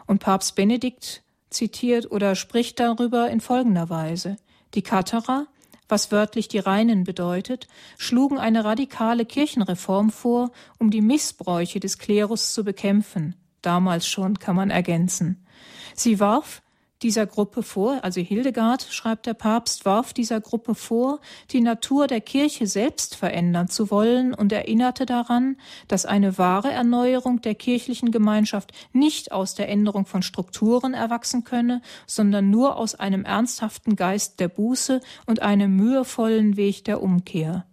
Und 0.07 0.17
Papst 0.17 0.55
Benedikt 0.55 1.21
zitiert 1.51 2.09
oder 2.09 2.33
spricht 2.33 2.79
darüber 2.79 3.29
in 3.29 3.39
folgender 3.39 3.91
Weise. 3.91 4.37
Die 4.73 4.81
Katharer, 4.81 5.45
was 5.87 6.11
wörtlich 6.11 6.47
die 6.47 6.57
Reinen 6.57 7.03
bedeutet, 7.03 7.67
schlugen 7.99 8.39
eine 8.39 8.65
radikale 8.65 9.25
Kirchenreform 9.25 10.09
vor, 10.09 10.49
um 10.79 10.89
die 10.89 11.01
Missbräuche 11.01 11.79
des 11.79 11.99
Klerus 11.99 12.55
zu 12.55 12.63
bekämpfen. 12.63 13.35
Damals 13.61 14.07
schon 14.07 14.39
kann 14.39 14.55
man 14.55 14.71
ergänzen. 14.71 15.45
Sie 15.93 16.19
warf 16.19 16.63
dieser 17.01 17.25
Gruppe 17.25 17.61
vor, 17.61 18.03
also 18.03 18.21
Hildegard, 18.21 18.87
schreibt 18.89 19.25
der 19.25 19.33
Papst, 19.33 19.85
warf 19.85 20.13
dieser 20.13 20.39
Gruppe 20.39 20.75
vor, 20.75 21.19
die 21.51 21.61
Natur 21.61 22.07
der 22.07 22.21
Kirche 22.21 22.67
selbst 22.67 23.15
verändern 23.15 23.67
zu 23.67 23.91
wollen 23.91 24.33
und 24.33 24.51
erinnerte 24.51 25.05
daran, 25.05 25.57
dass 25.87 26.05
eine 26.05 26.37
wahre 26.37 26.71
Erneuerung 26.71 27.41
der 27.41 27.55
kirchlichen 27.55 28.11
Gemeinschaft 28.11 28.71
nicht 28.93 29.31
aus 29.31 29.55
der 29.55 29.69
Änderung 29.69 30.05
von 30.05 30.21
Strukturen 30.21 30.93
erwachsen 30.93 31.43
könne, 31.43 31.81
sondern 32.07 32.49
nur 32.49 32.77
aus 32.77 32.95
einem 32.95 33.25
ernsthaften 33.25 33.95
Geist 33.95 34.39
der 34.39 34.47
Buße 34.47 35.01
und 35.25 35.41
einem 35.41 35.75
mühevollen 35.75 36.55
Weg 36.57 36.85
der 36.85 37.03
Umkehr. 37.03 37.65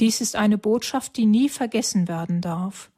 Dies 0.00 0.20
ist 0.20 0.34
eine 0.34 0.58
Botschaft, 0.58 1.16
die 1.16 1.26
nie 1.26 1.48
vergessen 1.48 2.08
werden 2.08 2.40
darf 2.40 2.90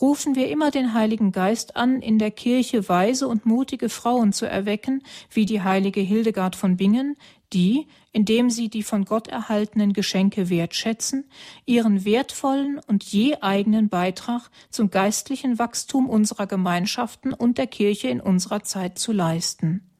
rufen 0.00 0.34
wir 0.34 0.48
immer 0.48 0.70
den 0.70 0.94
Heiligen 0.94 1.32
Geist 1.32 1.76
an, 1.76 2.00
in 2.00 2.18
der 2.18 2.30
Kirche 2.30 2.88
weise 2.88 3.28
und 3.28 3.46
mutige 3.46 3.88
Frauen 3.88 4.32
zu 4.32 4.46
erwecken, 4.46 5.02
wie 5.30 5.46
die 5.46 5.62
heilige 5.62 6.00
Hildegard 6.00 6.56
von 6.56 6.76
Bingen, 6.76 7.16
die, 7.52 7.86
indem 8.12 8.50
sie 8.50 8.68
die 8.68 8.82
von 8.82 9.04
Gott 9.04 9.28
erhaltenen 9.28 9.92
Geschenke 9.92 10.50
wertschätzen, 10.50 11.24
ihren 11.66 12.04
wertvollen 12.04 12.80
und 12.86 13.04
je 13.04 13.36
eigenen 13.40 13.88
Beitrag 13.88 14.50
zum 14.70 14.90
geistlichen 14.90 15.58
Wachstum 15.58 16.08
unserer 16.08 16.46
Gemeinschaften 16.46 17.32
und 17.32 17.58
der 17.58 17.66
Kirche 17.66 18.08
in 18.08 18.20
unserer 18.20 18.62
Zeit 18.62 18.98
zu 18.98 19.12
leisten. 19.12 19.90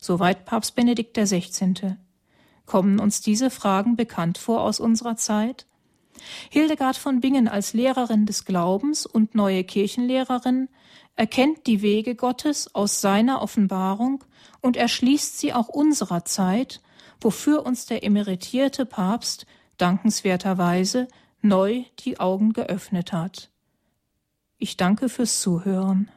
Soweit 0.00 0.44
Papst 0.44 0.74
Benedikt 0.74 1.16
XVI. 1.16 1.96
Kommen 2.66 3.00
uns 3.00 3.20
diese 3.20 3.50
Fragen 3.50 3.96
bekannt 3.96 4.38
vor 4.38 4.62
aus 4.62 4.78
unserer 4.78 5.16
Zeit? 5.16 5.67
Hildegard 6.50 6.96
von 6.96 7.20
Bingen 7.20 7.48
als 7.48 7.72
Lehrerin 7.72 8.26
des 8.26 8.44
Glaubens 8.44 9.06
und 9.06 9.34
neue 9.34 9.64
Kirchenlehrerin 9.64 10.68
erkennt 11.16 11.66
die 11.66 11.82
Wege 11.82 12.14
Gottes 12.14 12.74
aus 12.74 13.00
seiner 13.00 13.42
Offenbarung 13.42 14.24
und 14.60 14.76
erschließt 14.76 15.38
sie 15.38 15.52
auch 15.52 15.68
unserer 15.68 16.24
Zeit, 16.24 16.80
wofür 17.20 17.66
uns 17.66 17.86
der 17.86 18.04
emeritierte 18.04 18.86
Papst 18.86 19.46
dankenswerterweise 19.78 21.08
neu 21.40 21.84
die 22.00 22.20
Augen 22.20 22.52
geöffnet 22.52 23.12
hat. 23.12 23.50
Ich 24.58 24.76
danke 24.76 25.08
fürs 25.08 25.40
Zuhören. 25.40 26.10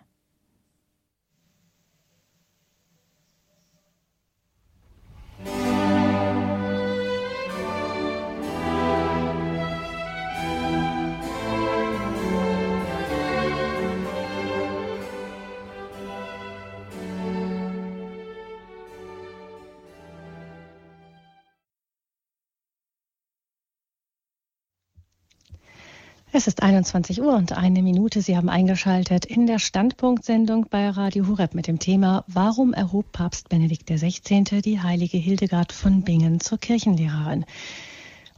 Es 26.34 26.48
ist 26.48 26.64
21 26.64 27.22
Uhr 27.22 27.36
und 27.36 27.52
eine 27.52 27.84
Minute. 27.84 28.22
Sie 28.22 28.38
haben 28.38 28.48
eingeschaltet 28.48 29.26
in 29.26 29.48
der 29.48 29.60
Standpunktsendung 29.60 30.68
bei 30.70 30.90
Radio 30.90 31.28
Hureb 31.28 31.54
mit 31.54 31.68
dem 31.68 31.78
Thema 31.78 32.24
Warum 32.26 32.72
erhob 32.72 33.12
Papst 33.12 33.50
Benedikt 33.50 33.90
XVI. 33.90 34.62
die 34.62 34.80
heilige 34.80 35.18
Hildegard 35.18 35.74
von 35.74 36.04
Bingen 36.04 36.40
zur 36.40 36.58
Kirchenlehrerin? 36.58 37.44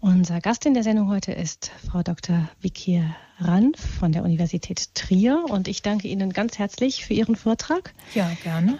Unser 0.01 0.41
Gast 0.41 0.65
in 0.65 0.73
der 0.73 0.81
Sendung 0.81 1.07
heute 1.07 1.33
ist 1.33 1.71
Frau 1.87 2.01
Dr. 2.01 2.49
Vicky 2.61 3.03
Ranf 3.37 3.79
von 3.79 4.11
der 4.11 4.23
Universität 4.23 4.95
Trier 4.95 5.45
und 5.47 5.67
ich 5.67 5.83
danke 5.83 6.07
Ihnen 6.07 6.33
ganz 6.33 6.57
herzlich 6.57 7.05
für 7.05 7.13
Ihren 7.13 7.35
Vortrag. 7.35 7.93
Ja, 8.15 8.27
gerne. 8.41 8.79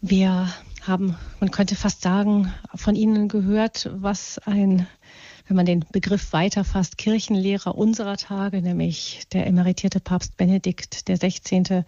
Wir 0.00 0.48
haben, 0.86 1.16
man 1.38 1.50
könnte 1.50 1.76
fast 1.76 2.00
sagen, 2.00 2.50
von 2.74 2.96
Ihnen 2.96 3.28
gehört, 3.28 3.90
was 3.92 4.38
ein 4.38 4.86
wenn 5.48 5.56
man 5.56 5.66
den 5.66 5.84
Begriff 5.90 6.32
weiterfasst, 6.34 6.98
Kirchenlehrer 6.98 7.74
unserer 7.74 8.18
Tage, 8.18 8.60
nämlich 8.60 9.22
der 9.32 9.46
emeritierte 9.46 9.98
Papst 9.98 10.36
Benedikt 10.36 11.04
16. 11.08 11.84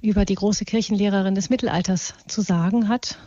über 0.00 0.24
die 0.24 0.36
große 0.36 0.64
Kirchenlehrerin 0.64 1.34
des 1.34 1.50
Mittelalters 1.50 2.14
zu 2.28 2.40
sagen 2.40 2.88
hat. 2.88 3.18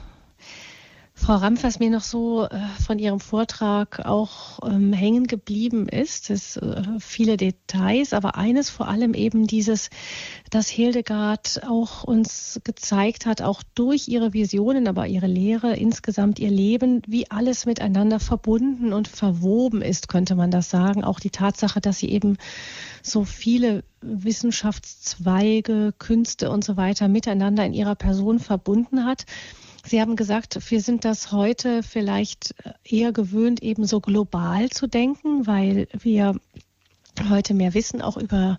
Frau 1.28 1.36
Rampf, 1.36 1.64
was 1.64 1.80
mir 1.80 1.90
noch 1.90 2.04
so 2.04 2.46
äh, 2.46 2.58
von 2.82 3.00
Ihrem 3.00 3.20
Vortrag 3.20 4.06
auch 4.06 4.60
ähm, 4.66 4.94
hängen 4.94 5.28
geblieben 5.28 5.90
ist, 5.90 6.30
ist 6.30 6.56
äh, 6.56 6.84
viele 7.00 7.36
Details, 7.36 8.14
aber 8.14 8.38
eines 8.38 8.70
vor 8.70 8.88
allem 8.88 9.14
eben 9.14 9.46
dieses, 9.46 9.90
dass 10.52 10.70
Hildegard 10.70 11.64
auch 11.68 12.06
uns 12.06 12.62
gezeigt 12.64 13.26
hat, 13.26 13.42
auch 13.42 13.62
durch 13.76 14.08
ihre 14.08 14.32
Visionen, 14.32 14.88
aber 14.88 15.08
ihre 15.08 15.28
Lehre, 15.28 15.76
insgesamt 15.76 16.40
ihr 16.40 16.50
Leben, 16.50 17.02
wie 17.08 17.30
alles 17.30 17.66
miteinander 17.66 18.22
verbunden 18.22 18.94
und 18.94 19.10
verwoben 19.10 19.82
ist, 19.82 20.08
könnte 20.08 20.36
man 20.36 20.50
das 20.50 20.70
sagen. 20.70 21.04
Auch 21.04 21.20
die 21.20 21.32
Tatsache, 21.32 21.82
dass 21.82 22.00
sie 22.00 22.10
eben 22.10 22.38
so 23.02 23.26
viele 23.26 23.84
Wissenschaftszweige, 24.00 25.94
Künste 26.00 26.50
und 26.50 26.64
so 26.64 26.78
weiter 26.78 27.10
miteinander 27.10 27.66
in 27.66 27.74
ihrer 27.74 27.96
Person 27.96 28.40
verbunden 28.40 29.04
hat. 29.04 29.26
Sie 29.88 30.02
haben 30.02 30.18
gesagt, 30.18 30.60
wir 30.70 30.82
sind 30.82 31.06
das 31.06 31.32
heute 31.32 31.82
vielleicht 31.82 32.54
eher 32.84 33.14
gewöhnt, 33.14 33.64
eben 33.64 33.86
so 33.86 34.02
global 34.02 34.70
zu 34.70 34.88
denken, 34.88 35.48
weil 35.48 35.88
wir 35.98 36.36
heute 37.30 37.54
mehr 37.54 37.74
wissen, 37.74 38.02
auch 38.02 38.18
über 38.18 38.58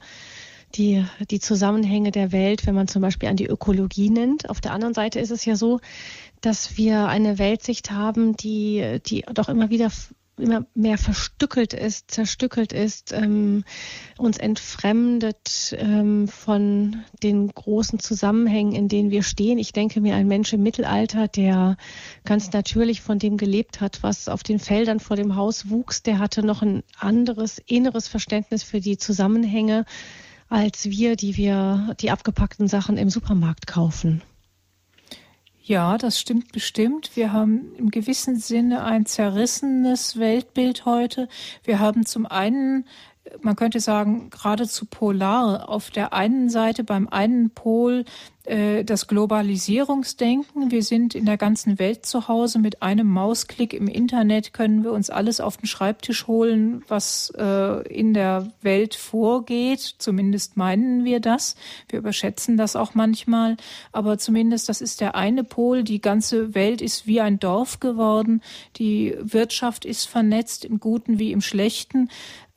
die, 0.74 1.04
die 1.30 1.40
Zusammenhänge 1.40 2.12
der 2.12 2.32
Welt, 2.32 2.66
wenn 2.66 2.74
man 2.74 2.88
zum 2.88 3.02
Beispiel 3.02 3.28
an 3.28 3.36
die 3.36 3.46
Ökologie 3.46 4.10
nennt. 4.10 4.48
Auf 4.48 4.60
der 4.60 4.72
anderen 4.72 4.94
Seite 4.94 5.20
ist 5.20 5.30
es 5.30 5.44
ja 5.44 5.56
so, 5.56 5.80
dass 6.40 6.76
wir 6.76 7.08
eine 7.08 7.38
Weltsicht 7.38 7.90
haben, 7.90 8.36
die, 8.36 8.98
die 9.06 9.24
doch 9.32 9.48
immer 9.48 9.70
wieder 9.70 9.90
immer 10.38 10.66
mehr 10.74 10.98
verstückelt 10.98 11.74
ist, 11.74 12.10
zerstückelt 12.10 12.72
ist, 12.72 13.12
ähm, 13.12 13.64
uns 14.16 14.38
entfremdet 14.38 15.76
ähm, 15.78 16.28
von 16.28 17.04
den 17.22 17.48
großen 17.48 17.98
Zusammenhängen, 17.98 18.72
in 18.74 18.88
denen 18.88 19.10
wir 19.10 19.22
stehen. 19.22 19.58
Ich 19.58 19.72
denke 19.72 20.00
mir, 20.00 20.14
ein 20.14 20.28
Mensch 20.28 20.52
im 20.52 20.62
Mittelalter, 20.62 21.28
der 21.28 21.76
ganz 22.24 22.52
natürlich 22.52 23.00
von 23.00 23.18
dem 23.18 23.36
gelebt 23.36 23.80
hat, 23.80 24.02
was 24.02 24.28
auf 24.28 24.42
den 24.42 24.58
Feldern 24.58 25.00
vor 25.00 25.16
dem 25.16 25.36
Haus 25.36 25.70
wuchs, 25.70 26.02
der 26.02 26.18
hatte 26.18 26.44
noch 26.44 26.62
ein 26.62 26.82
anderes 26.98 27.58
inneres 27.66 28.08
Verständnis 28.08 28.62
für 28.62 28.80
die 28.80 28.98
Zusammenhänge 28.98 29.84
als 30.48 30.86
wir, 30.86 31.16
die 31.16 31.36
wir 31.36 31.94
die 32.00 32.10
abgepackten 32.10 32.68
Sachen 32.68 32.96
im 32.96 33.10
Supermarkt 33.10 33.66
kaufen. 33.66 34.22
Ja, 35.68 35.98
das 35.98 36.18
stimmt 36.18 36.52
bestimmt. 36.52 37.10
Wir 37.14 37.30
haben 37.30 37.74
im 37.76 37.90
gewissen 37.90 38.36
Sinne 38.36 38.84
ein 38.84 39.04
zerrissenes 39.04 40.18
Weltbild 40.18 40.86
heute. 40.86 41.28
Wir 41.62 41.78
haben 41.78 42.06
zum 42.06 42.24
einen 42.24 42.86
man 43.42 43.56
könnte 43.56 43.78
sagen, 43.78 44.30
geradezu 44.30 44.86
polar. 44.86 45.68
Auf 45.68 45.90
der 45.90 46.14
einen 46.14 46.48
Seite 46.48 46.84
beim 46.84 47.08
einen 47.08 47.50
Pol 47.50 48.06
äh, 48.48 48.84
das 48.84 49.06
Globalisierungsdenken. 49.06 50.70
Wir 50.70 50.82
sind 50.82 51.14
in 51.14 51.26
der 51.26 51.36
ganzen 51.36 51.78
Welt 51.78 52.06
zu 52.06 52.28
Hause. 52.28 52.58
Mit 52.58 52.82
einem 52.82 53.06
Mausklick 53.06 53.74
im 53.74 53.88
Internet 53.88 54.52
können 54.52 54.84
wir 54.84 54.92
uns 54.92 55.10
alles 55.10 55.40
auf 55.40 55.58
den 55.58 55.66
Schreibtisch 55.66 56.26
holen, 56.26 56.82
was 56.88 57.30
äh, 57.36 57.86
in 57.88 58.14
der 58.14 58.50
Welt 58.62 58.94
vorgeht. 58.94 59.96
Zumindest 59.98 60.56
meinen 60.56 61.04
wir 61.04 61.20
das. 61.20 61.56
Wir 61.88 61.98
überschätzen 61.98 62.56
das 62.56 62.74
auch 62.74 62.94
manchmal. 62.94 63.56
Aber 63.92 64.18
zumindest 64.18 64.68
das 64.68 64.80
ist 64.80 65.00
der 65.00 65.14
eine 65.14 65.44
Pol. 65.44 65.84
Die 65.84 66.00
ganze 66.00 66.54
Welt 66.54 66.80
ist 66.80 67.06
wie 67.06 67.20
ein 67.20 67.38
Dorf 67.38 67.80
geworden. 67.80 68.42
Die 68.76 69.14
Wirtschaft 69.20 69.84
ist 69.84 70.06
vernetzt 70.06 70.64
im 70.64 70.80
Guten 70.80 71.18
wie 71.18 71.32
im 71.32 71.40
Schlechten. 71.40 72.08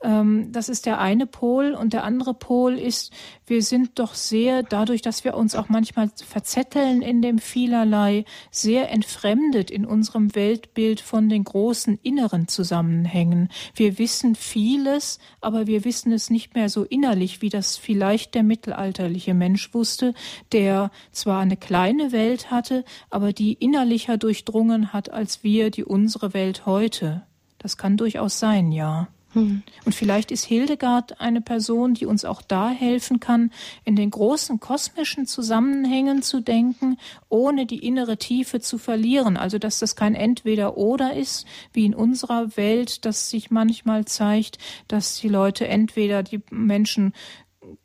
Ähm, 0.03 0.51
das 0.51 0.69
ist 0.69 0.85
der 0.85 0.99
eine 0.99 1.27
Pol. 1.27 1.73
Und 1.73 1.93
der 1.93 2.03
andere 2.03 2.33
Pol 2.33 2.77
ist, 2.77 3.11
wir 3.45 3.61
sind 3.61 3.99
doch 3.99 4.13
sehr, 4.13 4.63
dadurch, 4.63 5.01
dass 5.01 5.23
wir 5.23 5.35
uns 5.35 5.55
auch 5.55 5.69
manchmal 5.69 6.09
verzetteln 6.15 7.01
in 7.01 7.21
dem 7.21 7.39
vielerlei, 7.39 8.25
sehr 8.49 8.91
entfremdet 8.91 9.69
in 9.69 9.85
unserem 9.85 10.35
Weltbild 10.35 11.01
von 11.01 11.29
den 11.29 11.43
großen 11.43 11.99
inneren 12.01 12.47
Zusammenhängen. 12.47 13.49
Wir 13.75 13.97
wissen 13.99 14.35
vieles, 14.35 15.19
aber 15.39 15.67
wir 15.67 15.85
wissen 15.85 16.11
es 16.11 16.29
nicht 16.29 16.55
mehr 16.55 16.69
so 16.69 16.83
innerlich, 16.83 17.41
wie 17.41 17.49
das 17.49 17.77
vielleicht 17.77 18.35
der 18.35 18.43
mittelalterliche 18.43 19.33
Mensch 19.33 19.73
wusste, 19.73 20.13
der 20.51 20.91
zwar 21.11 21.41
eine 21.41 21.57
kleine 21.57 22.11
Welt 22.11 22.51
hatte, 22.51 22.83
aber 23.09 23.33
die 23.33 23.53
innerlicher 23.53 24.17
durchdrungen 24.17 24.93
hat 24.93 25.11
als 25.11 25.43
wir 25.43 25.69
die 25.69 25.83
unsere 25.83 26.33
Welt 26.33 26.65
heute. 26.65 27.23
Das 27.57 27.77
kann 27.77 27.97
durchaus 27.97 28.39
sein, 28.39 28.71
ja. 28.71 29.07
Hm. 29.33 29.63
Und 29.85 29.95
vielleicht 29.95 30.31
ist 30.31 30.45
Hildegard 30.45 31.21
eine 31.21 31.41
Person, 31.41 31.93
die 31.93 32.05
uns 32.05 32.25
auch 32.25 32.41
da 32.41 32.69
helfen 32.69 33.19
kann, 33.19 33.51
in 33.85 33.95
den 33.95 34.11
großen 34.11 34.59
kosmischen 34.59 35.25
Zusammenhängen 35.25 36.21
zu 36.21 36.41
denken, 36.41 36.97
ohne 37.29 37.65
die 37.65 37.85
innere 37.85 38.17
Tiefe 38.17 38.59
zu 38.59 38.77
verlieren. 38.77 39.37
Also, 39.37 39.57
dass 39.57 39.79
das 39.79 39.95
kein 39.95 40.15
Entweder-Oder 40.15 41.13
ist, 41.13 41.45
wie 41.71 41.85
in 41.85 41.95
unserer 41.95 42.57
Welt, 42.57 43.05
das 43.05 43.29
sich 43.29 43.51
manchmal 43.51 44.05
zeigt, 44.05 44.57
dass 44.87 45.19
die 45.19 45.29
Leute 45.29 45.67
entweder 45.67 46.23
die 46.23 46.41
Menschen 46.49 47.13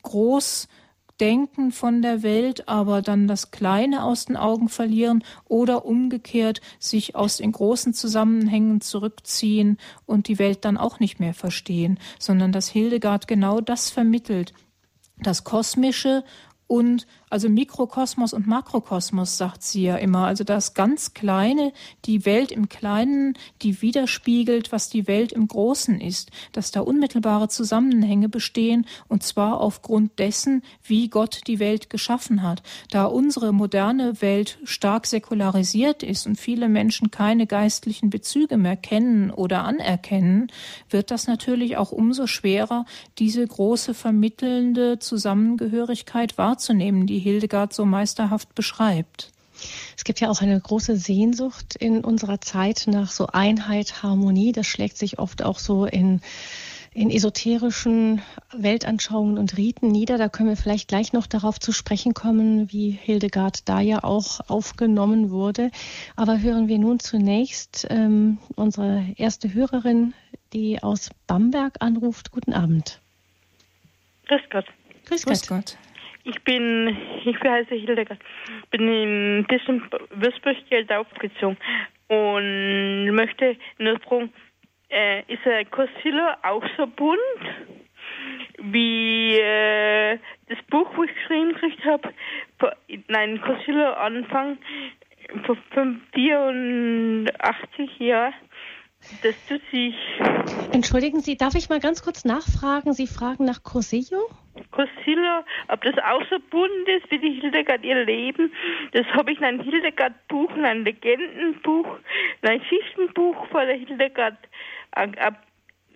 groß 0.02 0.68
Denken 1.20 1.72
von 1.72 2.02
der 2.02 2.22
Welt, 2.22 2.68
aber 2.68 3.02
dann 3.02 3.26
das 3.26 3.50
Kleine 3.50 4.04
aus 4.04 4.26
den 4.26 4.36
Augen 4.36 4.68
verlieren 4.68 5.24
oder 5.48 5.84
umgekehrt 5.84 6.60
sich 6.78 7.14
aus 7.14 7.38
den 7.38 7.52
großen 7.52 7.94
Zusammenhängen 7.94 8.80
zurückziehen 8.80 9.78
und 10.04 10.28
die 10.28 10.38
Welt 10.38 10.64
dann 10.64 10.76
auch 10.76 11.00
nicht 11.00 11.18
mehr 11.20 11.34
verstehen, 11.34 11.98
sondern 12.18 12.52
dass 12.52 12.68
Hildegard 12.68 13.26
genau 13.28 13.60
das 13.60 13.90
vermittelt. 13.90 14.52
Das 15.18 15.44
Kosmische 15.44 16.24
und 16.66 17.06
also 17.28 17.48
Mikrokosmos 17.48 18.32
und 18.32 18.46
Makrokosmos, 18.46 19.36
sagt 19.36 19.64
sie 19.64 19.82
ja 19.82 19.96
immer. 19.96 20.26
Also 20.26 20.44
das 20.44 20.74
ganz 20.74 21.12
Kleine, 21.12 21.72
die 22.04 22.24
Welt 22.24 22.52
im 22.52 22.68
Kleinen, 22.68 23.34
die 23.62 23.82
widerspiegelt, 23.82 24.70
was 24.70 24.90
die 24.90 25.08
Welt 25.08 25.32
im 25.32 25.48
Großen 25.48 26.00
ist. 26.00 26.30
Dass 26.52 26.70
da 26.70 26.80
unmittelbare 26.80 27.48
Zusammenhänge 27.48 28.28
bestehen 28.28 28.86
und 29.08 29.24
zwar 29.24 29.60
aufgrund 29.60 30.18
dessen, 30.20 30.62
wie 30.84 31.08
Gott 31.08 31.40
die 31.48 31.58
Welt 31.58 31.90
geschaffen 31.90 32.42
hat. 32.44 32.62
Da 32.90 33.06
unsere 33.06 33.52
moderne 33.52 34.22
Welt 34.22 34.58
stark 34.62 35.06
säkularisiert 35.06 36.04
ist 36.04 36.26
und 36.26 36.36
viele 36.36 36.68
Menschen 36.68 37.10
keine 37.10 37.48
geistlichen 37.48 38.08
Bezüge 38.08 38.56
mehr 38.56 38.76
kennen 38.76 39.32
oder 39.32 39.64
anerkennen, 39.64 40.46
wird 40.90 41.10
das 41.10 41.26
natürlich 41.26 41.76
auch 41.76 41.90
umso 41.90 42.28
schwerer, 42.28 42.84
diese 43.18 43.44
große 43.44 43.94
vermittelnde 43.94 45.00
Zusammengehörigkeit 45.00 46.38
wahrzunehmen, 46.38 47.06
die 47.06 47.15
Hildegard 47.18 47.72
so 47.72 47.84
meisterhaft 47.84 48.54
beschreibt. 48.54 49.32
Es 49.96 50.04
gibt 50.04 50.20
ja 50.20 50.28
auch 50.28 50.42
eine 50.42 50.60
große 50.60 50.96
Sehnsucht 50.96 51.76
in 51.76 52.04
unserer 52.04 52.40
Zeit 52.40 52.84
nach 52.86 53.10
so 53.10 53.28
Einheit, 53.28 54.02
Harmonie. 54.02 54.52
Das 54.52 54.66
schlägt 54.66 54.98
sich 54.98 55.18
oft 55.18 55.42
auch 55.42 55.58
so 55.58 55.86
in, 55.86 56.20
in 56.92 57.10
esoterischen 57.10 58.22
Weltanschauungen 58.54 59.38
und 59.38 59.56
Riten 59.56 59.88
nieder. 59.88 60.18
Da 60.18 60.28
können 60.28 60.50
wir 60.50 60.56
vielleicht 60.56 60.88
gleich 60.88 61.12
noch 61.12 61.26
darauf 61.26 61.58
zu 61.58 61.72
sprechen 61.72 62.14
kommen, 62.14 62.70
wie 62.72 62.90
Hildegard 62.90 63.68
da 63.68 63.80
ja 63.80 64.04
auch 64.04 64.40
aufgenommen 64.48 65.30
wurde. 65.30 65.70
Aber 66.16 66.40
hören 66.40 66.68
wir 66.68 66.78
nun 66.78 67.00
zunächst 67.00 67.86
ähm, 67.90 68.38
unsere 68.56 69.06
erste 69.16 69.52
Hörerin, 69.52 70.14
die 70.52 70.82
aus 70.82 71.10
Bamberg 71.26 71.76
anruft. 71.80 72.30
Guten 72.30 72.52
Abend. 72.52 73.00
Grüß 74.26 74.42
Gott. 74.50 74.66
Grüß 75.06 75.24
Gott. 75.24 75.34
Grüß 75.34 75.46
Gott. 75.46 75.78
Ich 76.28 76.42
bin, 76.42 76.96
ich 77.24 77.40
heiße 77.40 77.76
Hildegard, 77.76 78.18
bin 78.72 78.88
in 78.88 79.46
diesem 79.46 79.80
Würzburg-Geld 80.10 80.90
aufgezogen 80.90 81.56
und 82.08 83.10
möchte 83.12 83.56
nur 83.78 84.00
fragen, 84.00 84.32
äh, 84.90 85.20
ist 85.32 85.44
der 85.44 85.64
Cosillo 85.66 86.32
auch 86.42 86.64
so 86.76 86.88
bunt 86.88 87.44
wie 88.58 89.38
äh, 89.38 90.18
das 90.48 90.58
Buch, 90.68 90.90
wo 90.96 91.04
ich 91.04 91.14
geschrieben 91.14 91.52
gekriegt 91.52 91.84
habe? 91.84 92.12
Nein, 93.06 93.40
Cosillo 93.40 93.92
Anfang 93.92 94.58
vor 95.44 95.56
84 96.12 97.98
Jahren. 98.00 98.34
Das 99.22 99.34
tut 99.48 99.62
sich. 99.70 99.94
Entschuldigen 100.72 101.20
Sie, 101.20 101.36
darf 101.36 101.54
ich 101.54 101.68
mal 101.68 101.80
ganz 101.80 102.02
kurz 102.02 102.24
nachfragen? 102.24 102.92
Sie 102.92 103.06
fragen 103.06 103.44
nach 103.44 103.62
Cosillo? 103.62 104.28
Cosillo, 104.70 105.44
ob 105.68 105.82
das 105.82 105.94
auch 105.98 106.22
so 106.30 106.38
bunt 106.50 106.88
ist 106.88 107.10
wie 107.10 107.18
die 107.18 107.40
Hildegard 107.40 107.84
ihr 107.84 108.04
Leben. 108.04 108.52
Das 108.92 109.06
habe 109.06 109.32
ich 109.32 109.38
in 109.38 109.44
einem 109.44 109.60
Hildegard-Buch, 109.60 110.54
in 110.56 110.64
einem 110.64 110.84
Legendenbuch, 110.84 111.86
in 112.42 112.48
einem 112.48 112.62
Schichtenbuch 112.64 113.46
von 113.48 113.66
der 113.66 113.76
Hildegard, 113.76 114.38
ein, 114.92 115.16
ein 115.18 115.36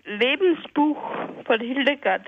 Lebensbuch 0.05 0.99
von 1.45 1.61
Hildegard. 1.61 2.27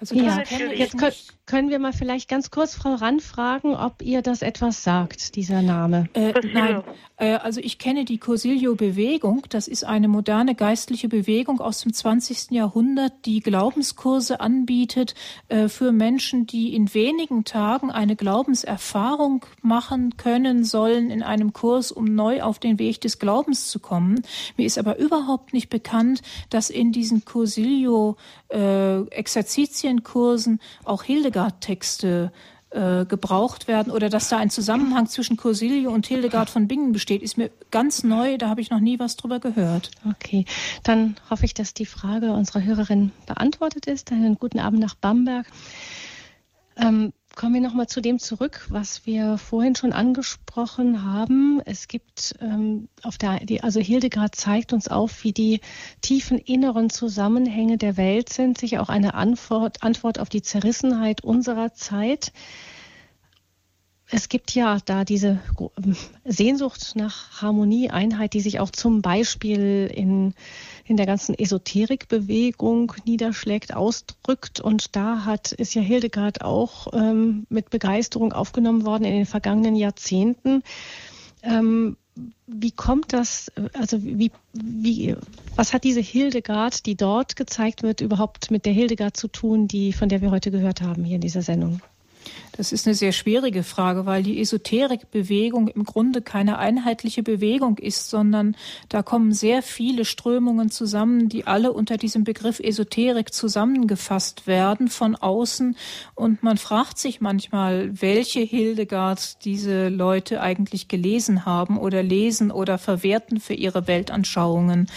Also 0.00 0.14
ja, 0.14 0.38
jetzt 0.72 0.98
können, 0.98 1.12
können 1.50 1.68
wir 1.68 1.80
mal 1.80 1.92
vielleicht 1.92 2.28
ganz 2.28 2.52
kurz 2.52 2.76
Frau 2.76 2.94
Rand 2.94 3.22
fragen, 3.22 3.74
ob 3.74 4.02
ihr 4.02 4.22
das 4.22 4.42
etwas 4.42 4.84
sagt, 4.84 5.34
dieser 5.34 5.62
Name. 5.62 6.08
Äh, 6.12 6.32
nein, 6.54 6.84
äh, 7.16 7.32
also 7.32 7.60
ich 7.60 7.78
kenne 7.78 8.04
die 8.04 8.18
Cosilio-Bewegung. 8.18 9.42
Das 9.48 9.66
ist 9.66 9.82
eine 9.82 10.06
moderne 10.06 10.54
geistliche 10.54 11.08
Bewegung 11.08 11.60
aus 11.60 11.80
dem 11.80 11.92
20. 11.92 12.52
Jahrhundert, 12.52 13.12
die 13.24 13.40
Glaubenskurse 13.40 14.38
anbietet 14.38 15.16
äh, 15.48 15.66
für 15.66 15.90
Menschen, 15.90 16.46
die 16.46 16.72
in 16.72 16.94
wenigen 16.94 17.44
Tagen 17.44 17.90
eine 17.90 18.14
Glaubenserfahrung 18.14 19.44
machen 19.60 20.16
können 20.16 20.62
sollen 20.62 21.10
in 21.10 21.24
einem 21.24 21.52
Kurs, 21.52 21.90
um 21.90 22.04
neu 22.04 22.42
auf 22.42 22.60
den 22.60 22.78
Weg 22.78 23.00
des 23.00 23.18
Glaubens 23.18 23.68
zu 23.68 23.80
kommen. 23.80 24.22
Mir 24.56 24.66
ist 24.66 24.78
aber 24.78 24.98
überhaupt 24.98 25.52
nicht 25.52 25.68
bekannt, 25.68 26.22
dass 26.48 26.70
in 26.70 26.92
diesen 26.92 27.24
Cosilio 27.24 28.16
äh, 28.50 29.00
auch 30.84 31.04
Hildegard-Texte 31.40 32.32
äh, 32.70 33.04
gebraucht 33.04 33.66
werden 33.66 33.90
oder 33.90 34.08
dass 34.08 34.28
da 34.28 34.38
ein 34.38 34.50
Zusammenhang 34.50 35.06
zwischen 35.06 35.36
Corsilio 35.36 35.90
und 35.90 36.06
Hildegard 36.06 36.50
von 36.50 36.68
Bingen 36.68 36.92
besteht, 36.92 37.22
ist 37.22 37.36
mir 37.36 37.50
ganz 37.70 38.04
neu, 38.04 38.38
da 38.38 38.48
habe 38.48 38.60
ich 38.60 38.70
noch 38.70 38.78
nie 38.78 38.98
was 38.98 39.16
drüber 39.16 39.40
gehört. 39.40 39.90
Okay, 40.08 40.44
dann 40.84 41.16
hoffe 41.28 41.44
ich, 41.44 41.54
dass 41.54 41.74
die 41.74 41.86
Frage 41.86 42.32
unserer 42.32 42.62
Hörerin 42.62 43.10
beantwortet 43.26 43.86
ist. 43.86 44.12
Einen 44.12 44.36
guten 44.36 44.60
Abend 44.60 44.80
nach 44.80 44.94
Bamberg. 44.94 45.46
Ähm, 46.76 47.12
kommen 47.40 47.54
wir 47.54 47.62
nochmal 47.62 47.86
zu 47.86 48.02
dem 48.02 48.18
zurück, 48.18 48.66
was 48.68 49.06
wir 49.06 49.38
vorhin 49.38 49.74
schon 49.74 49.94
angesprochen 49.94 51.06
haben. 51.06 51.62
Es 51.64 51.88
gibt 51.88 52.34
ähm, 52.42 52.90
auf 53.02 53.16
der, 53.16 53.38
die, 53.46 53.62
also 53.62 53.80
Hildegard 53.80 54.34
zeigt 54.34 54.74
uns 54.74 54.88
auf, 54.88 55.24
wie 55.24 55.32
die 55.32 55.60
tiefen 56.02 56.36
inneren 56.36 56.90
Zusammenhänge 56.90 57.78
der 57.78 57.96
Welt 57.96 58.28
sind, 58.30 58.58
sicher 58.58 58.82
auch 58.82 58.90
eine 58.90 59.14
Antwort, 59.14 59.82
Antwort 59.82 60.18
auf 60.18 60.28
die 60.28 60.42
Zerrissenheit 60.42 61.24
unserer 61.24 61.72
Zeit. 61.72 62.34
Es 64.12 64.28
gibt 64.28 64.54
ja 64.54 64.78
da 64.84 65.04
diese 65.04 65.40
Sehnsucht 66.24 66.92
nach 66.96 67.42
Harmonie, 67.42 67.90
Einheit, 67.90 68.34
die 68.34 68.40
sich 68.40 68.58
auch 68.58 68.70
zum 68.70 69.02
Beispiel 69.02 69.90
in 69.94 70.34
in 70.90 70.96
der 70.96 71.06
ganzen 71.06 71.38
Esoterikbewegung 71.38 72.92
niederschlägt, 73.04 73.74
ausdrückt. 73.76 74.60
Und 74.60 74.96
da 74.96 75.24
hat, 75.24 75.52
ist 75.52 75.72
ja 75.72 75.82
Hildegard 75.82 76.42
auch 76.42 76.88
ähm, 76.92 77.46
mit 77.48 77.70
Begeisterung 77.70 78.32
aufgenommen 78.32 78.84
worden 78.84 79.04
in 79.04 79.12
den 79.12 79.26
vergangenen 79.26 79.76
Jahrzehnten. 79.76 80.64
Ähm, 81.44 81.96
wie 82.48 82.72
kommt 82.72 83.12
das, 83.12 83.52
also 83.72 84.02
wie, 84.02 84.32
wie, 84.52 85.14
was 85.54 85.72
hat 85.72 85.84
diese 85.84 86.00
Hildegard, 86.00 86.84
die 86.86 86.96
dort 86.96 87.36
gezeigt 87.36 87.84
wird, 87.84 88.00
überhaupt 88.00 88.50
mit 88.50 88.66
der 88.66 88.72
Hildegard 88.72 89.16
zu 89.16 89.28
tun, 89.28 89.68
die, 89.68 89.92
von 89.92 90.08
der 90.08 90.22
wir 90.22 90.32
heute 90.32 90.50
gehört 90.50 90.82
haben 90.82 91.04
hier 91.04 91.14
in 91.14 91.22
dieser 91.22 91.42
Sendung? 91.42 91.80
Das 92.52 92.72
ist 92.72 92.86
eine 92.86 92.94
sehr 92.94 93.12
schwierige 93.12 93.62
Frage, 93.62 94.06
weil 94.06 94.22
die 94.22 94.40
Esoterikbewegung 94.40 95.68
im 95.68 95.84
Grunde 95.84 96.20
keine 96.20 96.58
einheitliche 96.58 97.22
Bewegung 97.22 97.78
ist, 97.78 98.10
sondern 98.10 98.56
da 98.88 99.02
kommen 99.02 99.32
sehr 99.32 99.62
viele 99.62 100.04
Strömungen 100.04 100.70
zusammen, 100.70 101.28
die 101.28 101.46
alle 101.46 101.72
unter 101.72 101.96
diesem 101.96 102.24
Begriff 102.24 102.60
Esoterik 102.60 103.32
zusammengefasst 103.32 104.46
werden 104.46 104.88
von 104.88 105.16
außen. 105.16 105.76
Und 106.14 106.42
man 106.42 106.58
fragt 106.58 106.98
sich 106.98 107.20
manchmal, 107.20 107.90
welche 108.00 108.40
Hildegard 108.40 109.44
diese 109.44 109.88
Leute 109.88 110.40
eigentlich 110.40 110.88
gelesen 110.88 111.44
haben 111.46 111.78
oder 111.78 112.02
lesen 112.02 112.50
oder 112.50 112.78
verwerten 112.78 113.40
für 113.40 113.54
ihre 113.54 113.86
Weltanschauungen. 113.86 114.88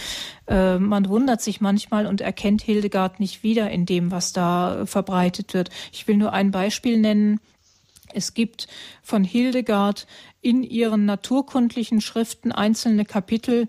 Äh, 0.46 0.78
man 0.78 1.08
wundert 1.08 1.40
sich 1.40 1.60
manchmal 1.60 2.06
und 2.06 2.20
erkennt 2.20 2.62
Hildegard 2.62 3.20
nicht 3.20 3.42
wieder 3.42 3.70
in 3.70 3.86
dem, 3.86 4.10
was 4.10 4.32
da 4.32 4.84
verbreitet 4.86 5.54
wird. 5.54 5.70
Ich 5.92 6.06
will 6.08 6.16
nur 6.16 6.32
ein 6.32 6.50
Beispiel 6.50 6.98
nennen. 6.98 7.40
Es 8.14 8.34
gibt 8.34 8.66
von 9.02 9.24
Hildegard 9.24 10.06
in 10.40 10.62
ihren 10.62 11.04
naturkundlichen 11.04 12.00
Schriften 12.00 12.52
einzelne 12.52 13.04
Kapitel, 13.04 13.68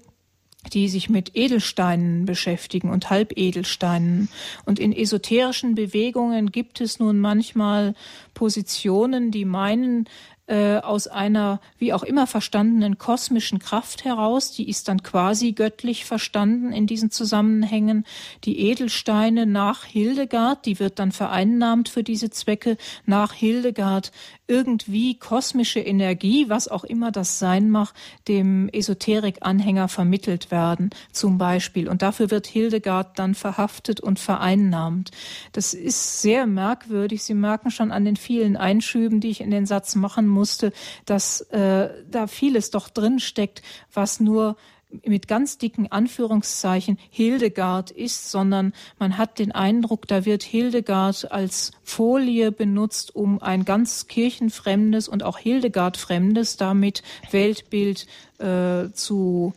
die 0.74 0.90
sich 0.90 1.10
mit 1.10 1.36
Edelsteinen 1.36 2.26
beschäftigen 2.26 2.90
und 2.90 3.10
Halbedelsteinen. 3.10 4.30
Und 4.66 4.80
in 4.80 4.94
esoterischen 4.94 5.76
Bewegungen 5.76 6.52
gibt 6.52 6.82
es 6.82 7.00
nun 7.00 7.20
manchmal 7.20 7.94
Positionen, 8.34 9.32
die 9.32 9.46
meinen, 9.46 10.06
äh, 10.48 10.78
aus 10.78 11.08
einer 11.08 11.60
wie 11.78 11.94
auch 11.94 12.04
immer 12.04 12.28
verstandenen 12.28 12.98
kosmischen 12.98 13.60
Kraft 13.60 14.06
heraus, 14.06 14.52
die 14.52 14.70
ist 14.70 14.88
dann 14.88 15.02
quasi 15.02 15.54
göttlich 15.54 16.06
verstanden 16.06 16.72
in 16.72 16.86
diesen 16.86 17.10
Zusammenhängen. 17.10 18.06
Die 18.44 18.60
Edelsteine 18.70 19.46
nach 19.46 19.86
Hildegard, 19.86 20.66
die 20.66 20.80
wird 20.80 21.00
dann 21.00 21.12
vereinnahmt 21.12 21.90
für 21.90 22.04
diese 22.04 22.30
Zwecke. 22.30 22.78
Nach 23.06 23.34
Hildegard 23.34 24.12
irgendwie 24.48 25.18
kosmische 25.18 25.80
Energie, 25.80 26.50
was 26.50 26.68
auch 26.68 26.84
immer 26.84 27.12
das 27.12 27.40
sein 27.40 27.70
mag, 27.70 27.94
dem 28.28 28.70
Esoterik-Anhänger 28.70 29.88
vermittelt 29.88 30.52
werden, 30.52 30.92
zum 31.12 31.38
Beispiel. 31.38 31.90
Und 31.90 32.02
dafür 32.02 32.32
wird 32.32 32.48
Hildegard 32.48 33.18
dann 33.18 33.36
verhaftet 33.36 34.00
und 34.00 34.20
vereinnahmt. 34.20 35.12
Das 35.52 35.74
ist 35.74 36.22
sehr 36.22 36.46
merkwürdig. 36.46 37.24
Sie 37.24 37.34
merken 37.34 37.72
schon 37.72 37.92
an 37.92 38.06
den 38.06 38.16
vielen 38.16 38.56
Einschüben, 38.58 39.20
die 39.20 39.30
ich 39.30 39.42
in 39.42 39.52
den 39.52 39.66
Satz 39.66 39.96
machen 39.96 40.28
musste, 40.28 40.72
dass 41.06 41.42
äh, 41.42 41.90
da 42.10 42.28
vieles 42.28 42.70
doch 42.72 42.90
drin 42.90 43.20
steckt, 43.20 43.62
was 43.94 44.20
nur 44.20 44.58
mit 45.06 45.28
ganz 45.28 45.58
dicken 45.58 45.92
Anführungszeichen 45.92 46.98
Hildegard 47.10 47.92
ist, 47.92 48.32
sondern 48.32 48.74
man 49.00 49.18
hat 49.18 49.40
den 49.40 49.52
Eindruck, 49.52 50.08
da 50.08 50.26
wird 50.26 50.44
Hildegard 50.44 51.32
als 51.32 51.72
Folie 51.84 52.52
benutzt, 52.52 53.16
um 53.16 53.42
ein 53.42 53.66
ganz 53.66 54.08
kirchenfremdes 54.08 55.08
und 55.08 55.24
auch 55.24 55.38
Hildegard-fremdes 55.38 56.58
damit 56.58 57.04
Weltbild 57.32 58.08
äh, 58.40 58.92
zu 58.94 59.54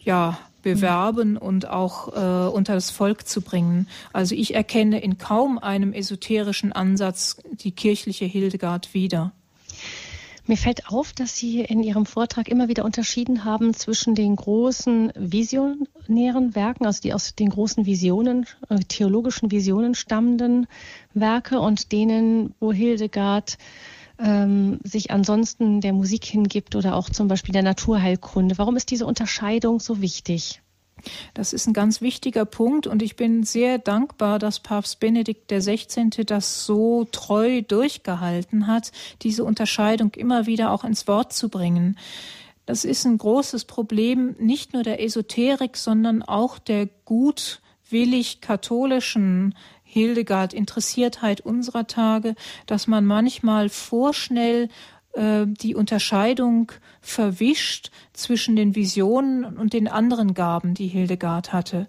ja, 0.00 0.38
bewerben 0.62 1.36
und 1.36 1.68
auch 1.68 2.08
äh, 2.08 2.48
unter 2.50 2.74
das 2.74 2.90
Volk 2.90 3.26
zu 3.26 3.42
bringen. 3.42 3.88
Also 4.12 4.34
ich 4.34 4.54
erkenne 4.54 5.00
in 5.00 5.18
kaum 5.18 5.58
einem 5.58 5.92
esoterischen 5.92 6.72
Ansatz 6.72 7.36
die 7.50 7.72
kirchliche 7.72 8.24
Hildegard 8.24 8.94
wieder. 8.94 9.32
Mir 10.46 10.56
fällt 10.56 10.88
auf, 10.88 11.12
dass 11.12 11.36
Sie 11.36 11.60
in 11.60 11.84
Ihrem 11.84 12.04
Vortrag 12.04 12.48
immer 12.48 12.68
wieder 12.68 12.84
unterschieden 12.84 13.44
haben 13.44 13.74
zwischen 13.74 14.16
den 14.16 14.34
großen 14.34 15.12
visionären 15.14 16.54
Werken, 16.56 16.84
also 16.86 17.00
die 17.00 17.14
aus 17.14 17.36
den 17.36 17.50
großen 17.50 17.86
Visionen, 17.86 18.46
äh, 18.68 18.78
theologischen 18.80 19.50
Visionen 19.50 19.94
stammenden 19.94 20.66
Werke 21.14 21.60
und 21.60 21.92
denen, 21.92 22.54
wo 22.58 22.72
Hildegard 22.72 23.56
ähm, 24.18 24.80
sich 24.84 25.10
ansonsten 25.10 25.80
der 25.80 25.92
Musik 25.92 26.24
hingibt 26.24 26.74
oder 26.76 26.96
auch 26.96 27.10
zum 27.10 27.28
Beispiel 27.28 27.52
der 27.52 27.62
Naturheilkunde. 27.62 28.58
Warum 28.58 28.76
ist 28.76 28.90
diese 28.90 29.06
Unterscheidung 29.06 29.80
so 29.80 30.00
wichtig? 30.00 30.61
Das 31.34 31.52
ist 31.52 31.66
ein 31.66 31.72
ganz 31.72 32.00
wichtiger 32.00 32.44
Punkt 32.44 32.86
und 32.86 33.02
ich 33.02 33.16
bin 33.16 33.44
sehr 33.44 33.78
dankbar, 33.78 34.38
dass 34.38 34.60
Papst 34.60 35.00
Benedikt 35.00 35.48
XVI. 35.50 36.24
das 36.24 36.64
so 36.66 37.04
treu 37.10 37.62
durchgehalten 37.62 38.66
hat, 38.66 38.92
diese 39.22 39.44
Unterscheidung 39.44 40.12
immer 40.14 40.46
wieder 40.46 40.72
auch 40.72 40.84
ins 40.84 41.08
Wort 41.08 41.32
zu 41.32 41.48
bringen. 41.48 41.96
Das 42.66 42.84
ist 42.84 43.04
ein 43.04 43.18
großes 43.18 43.64
Problem 43.64 44.36
nicht 44.38 44.72
nur 44.72 44.82
der 44.82 45.02
Esoterik, 45.02 45.76
sondern 45.76 46.22
auch 46.22 46.58
der 46.58 46.88
gutwillig 47.04 48.40
katholischen 48.40 49.54
Hildegard 49.82 50.54
Interessiertheit 50.54 51.40
unserer 51.42 51.86
Tage, 51.86 52.34
dass 52.66 52.86
man 52.86 53.04
manchmal 53.04 53.68
vorschnell 53.68 54.68
äh, 55.12 55.44
die 55.46 55.74
Unterscheidung 55.74 56.72
verwischt 57.02 57.90
zwischen 58.12 58.56
den 58.56 58.74
Visionen 58.74 59.44
und 59.44 59.72
den 59.72 59.88
anderen 59.88 60.34
Gaben, 60.34 60.74
die 60.74 60.86
Hildegard 60.86 61.52
hatte. 61.52 61.86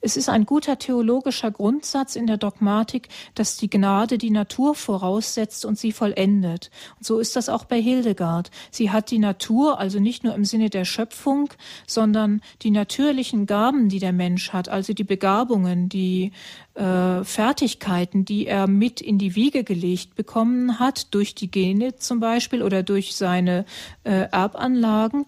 Es 0.00 0.16
ist 0.16 0.28
ein 0.28 0.46
guter 0.46 0.78
theologischer 0.78 1.50
Grundsatz 1.50 2.16
in 2.16 2.26
der 2.26 2.36
Dogmatik, 2.36 3.08
dass 3.34 3.56
die 3.56 3.70
Gnade 3.70 4.18
die 4.18 4.30
Natur 4.30 4.74
voraussetzt 4.74 5.64
und 5.64 5.78
sie 5.78 5.92
vollendet. 5.92 6.70
Und 6.98 7.06
so 7.06 7.18
ist 7.18 7.36
das 7.36 7.48
auch 7.48 7.64
bei 7.64 7.80
Hildegard. 7.80 8.50
Sie 8.70 8.90
hat 8.90 9.10
die 9.10 9.18
Natur, 9.18 9.78
also 9.80 9.98
nicht 9.98 10.24
nur 10.24 10.34
im 10.34 10.44
Sinne 10.44 10.70
der 10.70 10.84
Schöpfung, 10.84 11.50
sondern 11.86 12.40
die 12.62 12.70
natürlichen 12.70 13.46
Gaben, 13.46 13.88
die 13.88 13.98
der 13.98 14.12
Mensch 14.12 14.52
hat, 14.52 14.68
also 14.68 14.92
die 14.92 15.04
Begabungen, 15.04 15.88
die 15.88 16.32
äh, 16.74 17.22
Fertigkeiten, 17.22 18.24
die 18.24 18.46
er 18.46 18.66
mit 18.66 19.00
in 19.00 19.18
die 19.18 19.36
Wiege 19.36 19.64
gelegt 19.64 20.16
bekommen 20.16 20.78
hat, 20.78 21.14
durch 21.14 21.34
die 21.34 21.50
Gene 21.50 21.96
zum 21.96 22.20
Beispiel 22.20 22.62
oder 22.62 22.82
durch 22.82 23.14
seine 23.14 23.64
äh, 24.02 24.28
Erbanlagen, 24.30 25.26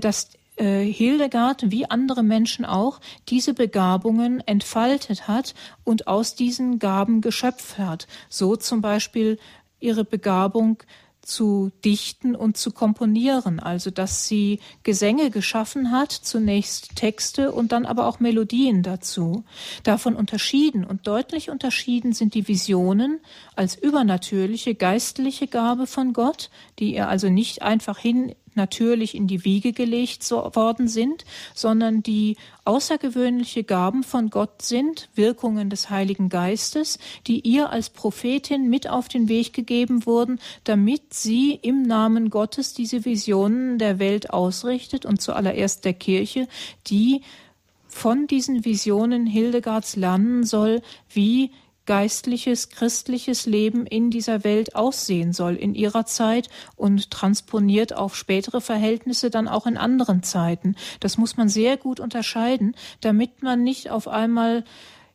dass 0.00 0.30
äh, 0.56 0.84
Hildegard 0.84 1.70
wie 1.70 1.88
andere 1.88 2.22
Menschen 2.22 2.64
auch 2.64 3.00
diese 3.28 3.54
Begabungen 3.54 4.40
entfaltet 4.46 5.28
hat 5.28 5.54
und 5.84 6.06
aus 6.06 6.34
diesen 6.34 6.78
Gaben 6.78 7.20
geschöpft 7.20 7.78
hat. 7.78 8.06
So 8.28 8.56
zum 8.56 8.80
Beispiel 8.80 9.38
ihre 9.80 10.04
Begabung 10.04 10.82
zu 11.22 11.70
dichten 11.84 12.34
und 12.34 12.56
zu 12.56 12.72
komponieren, 12.72 13.60
also 13.60 13.90
dass 13.90 14.26
sie 14.26 14.60
Gesänge 14.82 15.30
geschaffen 15.30 15.92
hat, 15.92 16.10
zunächst 16.10 16.96
Texte 16.96 17.52
und 17.52 17.70
dann 17.70 17.84
aber 17.84 18.06
auch 18.06 18.18
Melodien 18.18 18.82
dazu. 18.82 19.44
Davon 19.82 20.16
unterschieden 20.16 20.84
und 20.84 21.06
deutlich 21.06 21.50
unterschieden 21.50 22.14
sind 22.14 22.34
die 22.34 22.48
Visionen 22.48 23.20
als 23.54 23.76
übernatürliche 23.76 24.74
geistliche 24.74 25.46
Gabe 25.46 25.86
von 25.86 26.14
Gott, 26.14 26.50
die 26.78 26.94
ihr 26.94 27.08
also 27.08 27.28
nicht 27.28 27.62
einfach 27.62 27.98
hin 27.98 28.34
natürlich 28.58 29.14
in 29.14 29.26
die 29.26 29.46
Wiege 29.46 29.72
gelegt 29.72 30.30
worden 30.30 30.88
sind, 30.88 31.24
sondern 31.54 32.02
die 32.02 32.36
außergewöhnliche 32.66 33.64
Gaben 33.64 34.02
von 34.02 34.28
Gott 34.28 34.60
sind, 34.60 35.08
Wirkungen 35.14 35.70
des 35.70 35.88
Heiligen 35.88 36.28
Geistes, 36.28 36.98
die 37.26 37.40
ihr 37.40 37.70
als 37.70 37.88
Prophetin 37.88 38.68
mit 38.68 38.90
auf 38.90 39.08
den 39.08 39.30
Weg 39.30 39.54
gegeben 39.54 40.04
wurden, 40.04 40.38
damit 40.64 41.14
sie 41.14 41.54
im 41.54 41.82
Namen 41.82 42.28
Gottes 42.28 42.74
diese 42.74 43.06
Visionen 43.06 43.78
der 43.78 43.98
Welt 43.98 44.30
ausrichtet 44.30 45.06
und 45.06 45.22
zuallererst 45.22 45.86
der 45.86 45.94
Kirche, 45.94 46.46
die 46.88 47.22
von 47.86 48.26
diesen 48.26 48.64
Visionen 48.66 49.26
Hildegards 49.26 49.96
lernen 49.96 50.44
soll, 50.44 50.82
wie 51.08 51.52
geistliches, 51.88 52.68
christliches 52.68 53.46
Leben 53.46 53.86
in 53.86 54.10
dieser 54.10 54.44
Welt 54.44 54.76
aussehen 54.76 55.32
soll 55.32 55.56
in 55.56 55.74
ihrer 55.74 56.04
Zeit 56.04 56.50
und 56.76 57.10
transponiert 57.10 57.94
auf 57.94 58.14
spätere 58.14 58.60
Verhältnisse 58.60 59.30
dann 59.30 59.48
auch 59.48 59.66
in 59.66 59.78
anderen 59.78 60.22
Zeiten. 60.22 60.76
Das 61.00 61.16
muss 61.16 61.38
man 61.38 61.48
sehr 61.48 61.78
gut 61.78 61.98
unterscheiden, 61.98 62.76
damit 63.00 63.42
man 63.42 63.62
nicht 63.64 63.90
auf 63.90 64.06
einmal, 64.06 64.64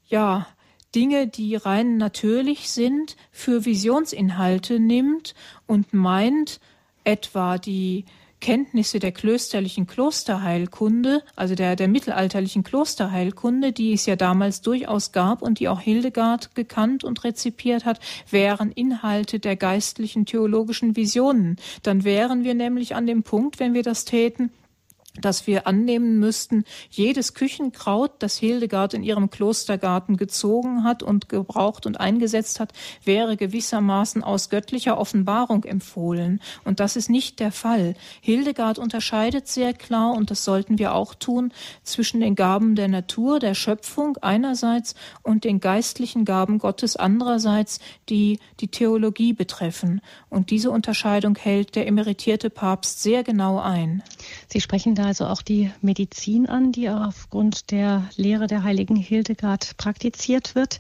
ja, 0.08 0.48
Dinge, 0.96 1.28
die 1.28 1.56
rein 1.56 1.98
natürlich 1.98 2.72
sind, 2.72 3.18
für 3.32 3.66
Visionsinhalte 3.66 4.80
nimmt 4.80 5.36
und 5.68 5.94
meint, 5.94 6.60
etwa 7.04 7.60
die 7.60 8.06
Kenntnisse 8.44 9.00
der 9.00 9.14
klösterlichen 9.14 9.88
Klosterheilkunde, 9.88 11.24
also 11.38 11.56
der, 11.56 11.78
der 11.78 11.88
mittelalterlichen 11.88 12.64
Klosterheilkunde, 12.64 13.72
die 13.72 13.94
es 13.94 14.06
ja 14.06 14.18
damals 14.18 14.60
durchaus 14.60 15.14
gab 15.14 15.42
und 15.42 15.62
die 15.62 15.70
auch 15.70 15.80
Hildegard 15.80 16.54
gekannt 16.54 17.06
und 17.06 17.24
rezipiert 17.24 17.86
hat, 17.86 18.02
wären 18.30 18.74
Inhalte 18.74 19.40
der 19.40 19.56
geistlichen 19.56 20.26
theologischen 20.26 20.98
Visionen. 20.98 21.56
Dann 21.84 22.04
wären 22.04 22.44
wir 22.44 22.54
nämlich 22.54 22.96
an 22.96 23.08
dem 23.08 23.24
Punkt, 23.24 23.62
wenn 23.62 23.74
wir 23.74 23.82
das 23.82 24.04
täten, 24.04 24.52
dass 25.22 25.46
wir 25.46 25.68
annehmen 25.68 26.18
müssten, 26.20 26.66
jedes 26.90 27.36
Küchenkraut, 27.36 28.12
das 28.20 28.38
Hildegard 28.38 28.94
in 28.96 29.04
ihrem 29.04 29.30
Klostergarten 29.30 30.18
gezogen 30.18 30.84
hat 30.84 31.04
und 31.04 31.30
gebraucht 31.30 31.86
und 31.86 32.00
eingesetzt 32.00 32.60
hat, 32.60 32.74
wäre 33.04 33.38
gewissermaßen 33.38 34.24
aus 34.24 34.50
göttlicher 34.50 34.98
Offenbarung 34.98 35.66
empfohlen. 35.66 36.42
Und 36.64 36.80
das 36.80 36.96
ist 36.96 37.10
nicht 37.10 37.40
der 37.40 37.52
Fall. 37.52 37.96
Hildegard 38.22 38.80
unterscheidet 38.80 39.48
sehr 39.48 39.74
klar, 39.74 40.14
und 40.14 40.32
das 40.32 40.44
sollten 40.44 40.80
wir 40.80 40.96
auch 40.96 41.14
tun, 41.14 41.54
zwischen 41.84 42.20
den 42.20 42.34
Gaben 42.34 42.76
der 42.76 42.88
Natur, 42.88 43.40
der 43.40 43.54
Schöpfung 43.54 44.18
einerseits 44.18 44.96
und 45.22 45.44
den 45.44 45.60
geistlichen 45.60 46.26
Gaben 46.26 46.58
Gottes 46.58 46.96
andererseits, 46.96 47.80
die 48.10 48.40
die 48.60 48.70
Theologie 48.70 49.34
betreffen. 49.34 50.02
Und 50.30 50.50
diese 50.50 50.72
Unterscheidung 50.72 51.36
hält 51.36 51.76
der 51.76 51.86
emeritierte 51.86 52.50
Papst 52.50 53.04
sehr 53.04 53.24
genau 53.24 53.60
ein. 53.60 54.02
Sie 54.48 54.62
sprechen 54.62 54.96
da 54.96 55.03
also 55.04 55.28
auch 55.28 55.42
die 55.42 55.72
Medizin 55.82 56.48
an, 56.48 56.72
die 56.72 56.90
aufgrund 56.90 57.72
der 57.72 58.10
Lehre 58.16 58.48
der 58.48 58.64
heiligen 58.64 58.96
Hildegard 58.96 59.78
praktiziert 59.78 60.56
wird. 60.56 60.80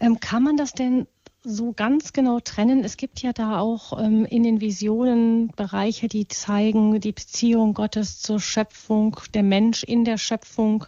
Ähm, 0.00 0.20
kann 0.20 0.42
man 0.42 0.56
das 0.56 0.72
denn 0.72 1.06
so 1.42 1.72
ganz 1.72 2.12
genau 2.12 2.40
trennen? 2.40 2.84
Es 2.84 2.96
gibt 2.96 3.22
ja 3.22 3.32
da 3.32 3.60
auch 3.60 3.98
ähm, 4.00 4.24
in 4.24 4.42
den 4.42 4.60
Visionen 4.60 5.48
Bereiche, 5.48 6.08
die 6.08 6.26
zeigen 6.26 7.00
die 7.00 7.12
Beziehung 7.12 7.72
Gottes 7.72 8.20
zur 8.20 8.40
Schöpfung, 8.40 9.18
der 9.32 9.44
Mensch 9.44 9.84
in 9.84 10.04
der 10.04 10.18
Schöpfung. 10.18 10.86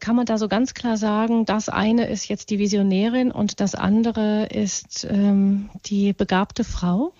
Kann 0.00 0.14
man 0.14 0.26
da 0.26 0.38
so 0.38 0.46
ganz 0.46 0.74
klar 0.74 0.96
sagen, 0.96 1.44
das 1.44 1.68
eine 1.68 2.06
ist 2.06 2.28
jetzt 2.28 2.50
die 2.50 2.58
Visionärin 2.58 3.32
und 3.32 3.60
das 3.60 3.74
andere 3.74 4.46
ist 4.46 5.06
ähm, 5.10 5.70
die 5.86 6.12
begabte 6.12 6.64
Frau? 6.64 7.12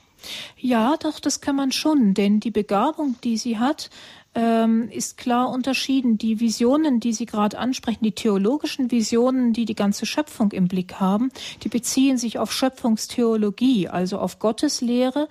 Ja, 0.56 0.96
doch, 0.96 1.20
das 1.20 1.40
kann 1.40 1.56
man 1.56 1.72
schon, 1.72 2.14
denn 2.14 2.40
die 2.40 2.50
Begabung, 2.50 3.16
die 3.22 3.36
sie 3.36 3.58
hat, 3.58 3.90
ähm, 4.38 4.88
ist 4.88 5.16
klar 5.16 5.50
unterschieden. 5.50 6.16
Die 6.16 6.38
Visionen, 6.38 7.00
die 7.00 7.12
Sie 7.12 7.26
gerade 7.26 7.58
ansprechen, 7.58 8.04
die 8.04 8.12
theologischen 8.12 8.92
Visionen, 8.92 9.52
die 9.52 9.64
die 9.64 9.74
ganze 9.74 10.06
Schöpfung 10.06 10.52
im 10.52 10.68
Blick 10.68 11.00
haben, 11.00 11.30
die 11.64 11.68
beziehen 11.68 12.18
sich 12.18 12.38
auf 12.38 12.52
Schöpfungstheologie, 12.52 13.88
also 13.88 14.18
auf 14.20 14.38
Gotteslehre 14.38 15.28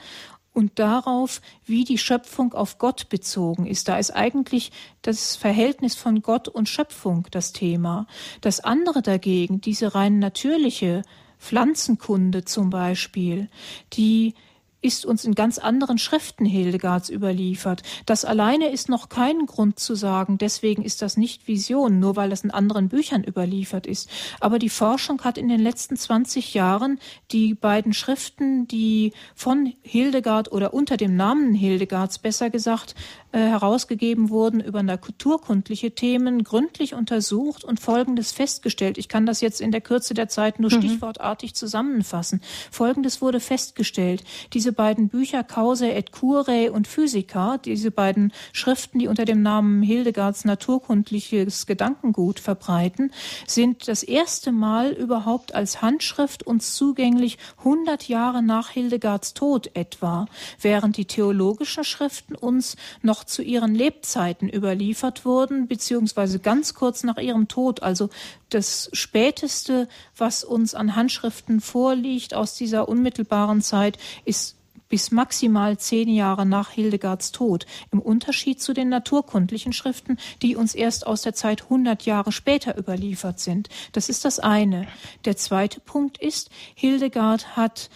und 0.52 0.78
darauf, 0.78 1.42
wie 1.66 1.86
die 1.86 1.98
Schöpfung 1.98 2.54
auf 2.54 2.80
Gott 2.80 3.08
bezogen 3.08 3.66
ist. 3.66 3.88
Da 3.88 3.98
ist 3.98 4.12
eigentlich 4.12 4.74
das 5.04 5.38
Verhältnis 5.38 5.96
von 5.96 6.22
Gott 6.22 6.50
und 6.50 6.68
Schöpfung 6.68 7.28
das 7.32 7.54
Thema. 7.54 8.08
Das 8.42 8.60
andere 8.60 9.02
dagegen, 9.02 9.62
diese 9.62 9.96
rein 9.96 10.20
natürliche 10.20 11.04
Pflanzenkunde 11.40 12.44
zum 12.44 12.72
Beispiel, 12.72 13.48
die 13.94 14.34
ist 14.82 15.06
uns 15.06 15.26
in 15.26 15.34
ganz 15.34 15.58
anderen 15.58 15.98
Schriften 15.98 16.46
Hildegards 16.46 17.10
überliefert. 17.10 17.82
Das 18.06 18.26
alleine 18.26 18.70
ist 18.70 18.90
noch 18.90 19.10
kein 19.10 19.46
Grund 19.46 19.80
zu 19.80 19.96
sagen, 19.96 20.38
deswegen 20.38 20.84
ist 20.84 21.02
das 21.02 21.18
nicht 21.18 21.48
Vision, 21.48 22.00
nur 22.00 22.16
weil 22.16 22.32
es 22.32 22.44
in 22.44 22.52
anderen 22.52 22.90
Büchern 22.90 23.24
überliefert 23.24 23.88
ist. 23.88 24.10
Aber 24.40 24.60
die 24.60 24.70
Forschung 24.70 25.24
hat 25.24 25.38
in 25.38 25.48
den 25.48 25.60
letzten 25.60 25.98
20 25.98 26.54
Jahren 26.54 27.00
die 27.32 27.54
beiden 27.54 27.94
Schriften, 27.94 28.68
die 28.68 29.14
von 29.36 29.74
Hildegard 29.82 30.52
oder 30.52 30.74
unter 30.74 30.98
dem 30.98 31.16
Namen 31.16 31.54
Hildegards 31.54 32.20
besser 32.20 32.50
gesagt 32.50 32.94
äh, 33.34 33.40
herausgegeben 33.40 34.30
wurden 34.30 34.62
über 34.62 34.84
naturkundliche 34.84 35.92
Themen, 35.92 36.44
gründlich 36.44 36.94
untersucht 36.94 37.64
und 37.64 37.80
Folgendes 37.80 38.32
festgestellt. 38.32 38.98
Ich 38.98 39.10
kann 39.10 39.26
das 39.26 39.42
jetzt 39.42 39.60
in 39.60 39.72
der 39.72 39.82
Kürze 39.82 40.14
der 40.14 40.30
Zeit 40.30 40.60
nur 40.60 40.72
mhm. 40.72 40.78
stichwortartig 40.82 41.54
zusammenfassen. 41.54 42.42
Folgendes 42.72 43.22
wurde 43.22 43.40
festgestellt. 43.40 44.24
Diese 44.54 44.72
beiden 44.72 45.10
Bücher 45.10 45.44
Causae 45.44 45.92
et 45.92 46.12
Curae 46.12 46.70
und 46.70 46.88
Physica, 46.88 47.58
diese 47.58 47.92
beiden 47.92 48.32
Schriften, 48.54 49.00
die 49.00 49.08
unter 49.08 49.26
dem 49.26 49.42
Namen 49.42 49.84
Hildegards 49.84 50.46
naturkundliches 50.46 51.66
Gedankengut 51.66 52.40
verbreiten, 52.40 53.12
sind 53.46 53.88
das 53.88 54.04
erste 54.04 54.52
Mal 54.52 54.92
überhaupt 54.94 55.54
als 55.54 55.82
Handschrift 55.82 56.44
uns 56.44 56.76
zugänglich 56.76 57.38
100 57.60 58.08
Jahre 58.08 58.42
nach 58.42 58.70
Hildegards 58.70 59.34
Tod 59.34 59.70
etwa, 59.74 60.28
während 60.62 60.98
die 60.98 61.06
theologischen 61.06 61.84
Schriften 61.84 62.36
uns 62.36 62.78
noch 63.02 63.17
zu 63.24 63.42
ihren 63.42 63.76
Lebzeiten 63.76 64.50
überliefert 64.50 65.26
wurden, 65.26 65.68
beziehungsweise 65.68 66.40
ganz 66.40 66.74
kurz 66.74 67.04
nach 67.04 67.18
ihrem 67.18 67.48
Tod, 67.48 67.84
also 67.84 68.10
das 68.50 68.90
späteste, 68.94 69.88
was 70.16 70.44
uns 70.44 70.74
an 70.74 70.96
Handschriften 70.96 71.62
vorliegt 71.62 72.34
aus 72.34 72.56
dieser 72.56 72.88
unmittelbaren 72.90 73.62
Zeit, 73.62 73.98
ist 74.26 74.58
bis 74.90 75.12
maximal 75.12 75.78
zehn 75.78 76.10
Jahre 76.10 76.46
nach 76.46 76.72
Hildegards 76.72 77.32
Tod, 77.32 77.66
im 77.92 78.00
Unterschied 78.00 78.62
zu 78.62 78.74
den 78.74 78.90
naturkundlichen 78.90 79.74
Schriften, 79.74 80.18
die 80.42 80.56
uns 80.56 80.76
erst 80.76 81.06
aus 81.06 81.22
der 81.22 81.34
Zeit 81.34 81.64
100 81.64 82.04
Jahre 82.04 82.32
später 82.32 82.78
überliefert 82.78 83.40
sind. 83.40 83.70
Das 83.92 84.10
ist 84.10 84.26
das 84.26 84.40
eine. 84.40 84.88
Der 85.26 85.38
zweite 85.38 85.80
Punkt 85.80 86.18
ist, 86.18 86.50
Hildegard 86.76 87.58
hat 87.58 87.90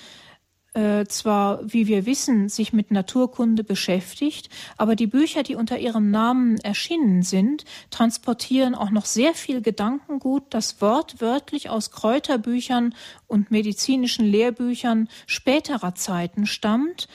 äh, 0.74 1.06
zwar, 1.06 1.60
wie 1.64 1.88
wir 1.88 2.06
wissen, 2.06 2.48
sich 2.48 2.72
mit 2.72 2.92
Naturkunde 2.92 3.64
beschäftigt, 3.64 4.50
aber 4.78 4.96
die 4.96 5.08
Bücher, 5.08 5.44
die 5.44 5.56
unter 5.56 5.80
ihrem 5.80 6.12
Namen 6.12 6.58
erschienen 6.60 7.24
sind, 7.24 7.66
transportieren 7.90 8.74
auch 8.76 8.90
noch 8.90 9.06
sehr 9.06 9.34
viel 9.34 9.62
Gedankengut, 9.62 10.44
das 10.50 10.82
wortwörtlich 10.82 11.70
aus 11.70 11.92
Kräuterbüchern 11.92 12.96
und 13.28 13.52
medizinischen 13.52 14.26
Lehrbüchern 14.26 15.10
späterer 15.28 15.96
Zeiten 15.96 16.46
stammt, 16.46 17.08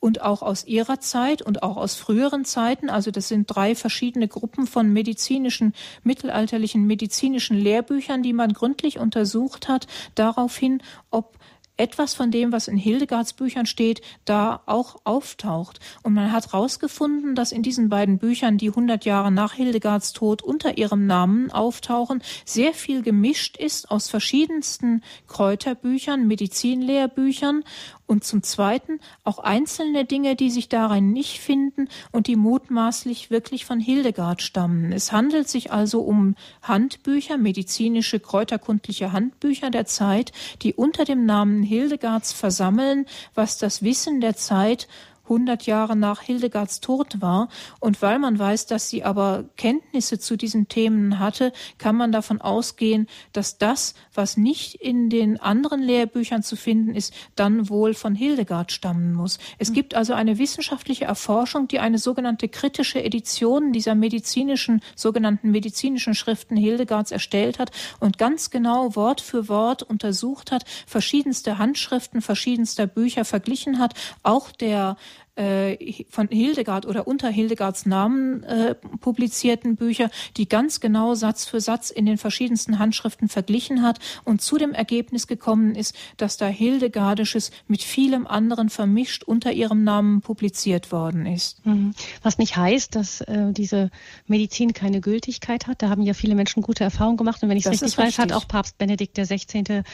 und 0.00 0.22
auch 0.22 0.42
aus 0.42 0.64
ihrer 0.64 1.00
Zeit 1.00 1.42
und 1.42 1.62
auch 1.62 1.76
aus 1.76 1.96
früheren 1.96 2.44
Zeiten. 2.44 2.88
Also 2.88 3.10
das 3.10 3.28
sind 3.28 3.46
drei 3.46 3.74
verschiedene 3.74 4.28
Gruppen 4.28 4.66
von 4.66 4.92
medizinischen, 4.92 5.74
mittelalterlichen 6.02 6.86
medizinischen 6.86 7.56
Lehrbüchern, 7.56 8.22
die 8.22 8.32
man 8.32 8.52
gründlich 8.52 8.98
untersucht 8.98 9.68
hat, 9.68 9.86
daraufhin, 10.14 10.82
ob 11.10 11.36
etwas 11.78 12.14
von 12.14 12.30
dem, 12.30 12.52
was 12.52 12.68
in 12.68 12.76
Hildegards 12.76 13.32
Büchern 13.32 13.66
steht, 13.66 14.02
da 14.24 14.60
auch 14.66 14.96
auftaucht. 15.04 15.80
Und 16.02 16.12
man 16.12 16.32
hat 16.32 16.52
herausgefunden, 16.52 17.34
dass 17.34 17.52
in 17.52 17.62
diesen 17.62 17.88
beiden 17.88 18.18
Büchern, 18.18 18.58
die 18.58 18.68
100 18.68 19.04
Jahre 19.04 19.32
nach 19.32 19.54
Hildegards 19.54 20.12
Tod 20.12 20.42
unter 20.42 20.76
ihrem 20.76 21.06
Namen 21.06 21.50
auftauchen, 21.50 22.22
sehr 22.44 22.74
viel 22.74 23.02
gemischt 23.02 23.56
ist 23.56 23.90
aus 23.90 24.08
verschiedensten 24.08 25.02
Kräuterbüchern, 25.28 26.26
Medizinlehrbüchern 26.26 27.64
und 28.08 28.24
zum 28.24 28.42
Zweiten 28.42 28.98
auch 29.22 29.38
einzelne 29.38 30.04
Dinge, 30.04 30.34
die 30.34 30.50
sich 30.50 30.68
darin 30.68 31.12
nicht 31.12 31.38
finden 31.38 31.88
und 32.10 32.26
die 32.26 32.36
mutmaßlich 32.36 33.30
wirklich 33.30 33.64
von 33.64 33.78
Hildegard 33.78 34.42
stammen. 34.42 34.92
Es 34.92 35.12
handelt 35.12 35.48
sich 35.48 35.70
also 35.70 36.00
um 36.00 36.34
Handbücher, 36.62 37.36
medizinische, 37.36 38.18
kräuterkundliche 38.18 39.12
Handbücher 39.12 39.70
der 39.70 39.84
Zeit, 39.84 40.32
die 40.62 40.74
unter 40.74 41.04
dem 41.04 41.26
Namen 41.26 41.62
Hildegards 41.62 42.32
versammeln, 42.32 43.06
was 43.34 43.58
das 43.58 43.82
Wissen 43.82 44.20
der 44.20 44.34
Zeit 44.34 44.88
100 45.28 45.66
Jahre 45.66 45.96
nach 45.96 46.22
Hildegards 46.22 46.80
Tod 46.80 47.20
war. 47.20 47.48
Und 47.80 48.02
weil 48.02 48.18
man 48.18 48.38
weiß, 48.38 48.66
dass 48.66 48.88
sie 48.88 49.04
aber 49.04 49.44
Kenntnisse 49.56 50.18
zu 50.18 50.36
diesen 50.36 50.68
Themen 50.68 51.18
hatte, 51.18 51.52
kann 51.78 51.96
man 51.96 52.12
davon 52.12 52.40
ausgehen, 52.40 53.06
dass 53.32 53.58
das, 53.58 53.94
was 54.14 54.36
nicht 54.36 54.74
in 54.74 55.10
den 55.10 55.38
anderen 55.40 55.82
Lehrbüchern 55.82 56.42
zu 56.42 56.56
finden 56.56 56.94
ist, 56.94 57.12
dann 57.36 57.68
wohl 57.68 57.94
von 57.94 58.14
Hildegard 58.14 58.72
stammen 58.72 59.12
muss. 59.12 59.38
Es 59.58 59.72
gibt 59.72 59.94
also 59.94 60.14
eine 60.14 60.38
wissenschaftliche 60.38 61.04
Erforschung, 61.04 61.68
die 61.68 61.78
eine 61.78 61.98
sogenannte 61.98 62.48
kritische 62.48 63.02
Edition 63.02 63.72
dieser 63.72 63.94
medizinischen, 63.94 64.80
sogenannten 64.96 65.50
medizinischen 65.50 66.14
Schriften 66.14 66.56
Hildegards 66.56 67.12
erstellt 67.12 67.58
hat 67.58 67.70
und 68.00 68.18
ganz 68.18 68.50
genau 68.50 68.94
Wort 68.96 69.20
für 69.20 69.48
Wort 69.48 69.82
untersucht 69.82 70.52
hat, 70.52 70.64
verschiedenste 70.86 71.58
Handschriften 71.58 72.22
verschiedenster 72.22 72.86
Bücher 72.86 73.24
verglichen 73.24 73.78
hat, 73.78 73.94
auch 74.22 74.52
der 74.52 74.96
äh, 75.38 76.04
von 76.10 76.28
Hildegard 76.28 76.86
oder 76.86 77.06
unter 77.06 77.28
Hildegards 77.28 77.86
Namen 77.86 78.42
äh, 78.42 78.74
publizierten 78.74 79.76
Bücher, 79.76 80.10
die 80.36 80.48
ganz 80.48 80.80
genau 80.80 81.14
Satz 81.14 81.44
für 81.44 81.60
Satz 81.60 81.90
in 81.90 82.06
den 82.06 82.18
verschiedensten 82.18 82.78
Handschriften 82.78 83.28
verglichen 83.28 83.82
hat 83.82 83.98
und 84.24 84.42
zu 84.42 84.58
dem 84.58 84.72
Ergebnis 84.72 85.26
gekommen 85.26 85.74
ist, 85.74 85.94
dass 86.16 86.36
da 86.36 86.46
Hildegardisches 86.46 87.52
mit 87.68 87.82
vielem 87.82 88.26
anderen 88.26 88.68
vermischt 88.68 89.22
unter 89.22 89.52
ihrem 89.52 89.84
Namen 89.84 90.20
publiziert 90.20 90.90
worden 90.90 91.26
ist. 91.26 91.64
Mhm. 91.64 91.92
Was 92.22 92.38
nicht 92.38 92.56
heißt, 92.56 92.94
dass 92.96 93.20
äh, 93.20 93.52
diese 93.52 93.90
Medizin 94.26 94.72
keine 94.72 95.00
Gültigkeit 95.00 95.66
hat. 95.66 95.82
Da 95.82 95.88
haben 95.88 96.02
ja 96.02 96.14
viele 96.14 96.34
Menschen 96.34 96.62
gute 96.62 96.84
Erfahrungen 96.84 97.16
gemacht. 97.16 97.42
Und 97.42 97.48
wenn 97.48 97.56
ich 97.56 97.66
es 97.66 97.70
richtig 97.70 97.96
weiß, 97.96 98.18
hat 98.18 98.32
auch 98.32 98.48
Papst 98.48 98.78
Benedikt 98.78 99.16
XVI 99.16 99.84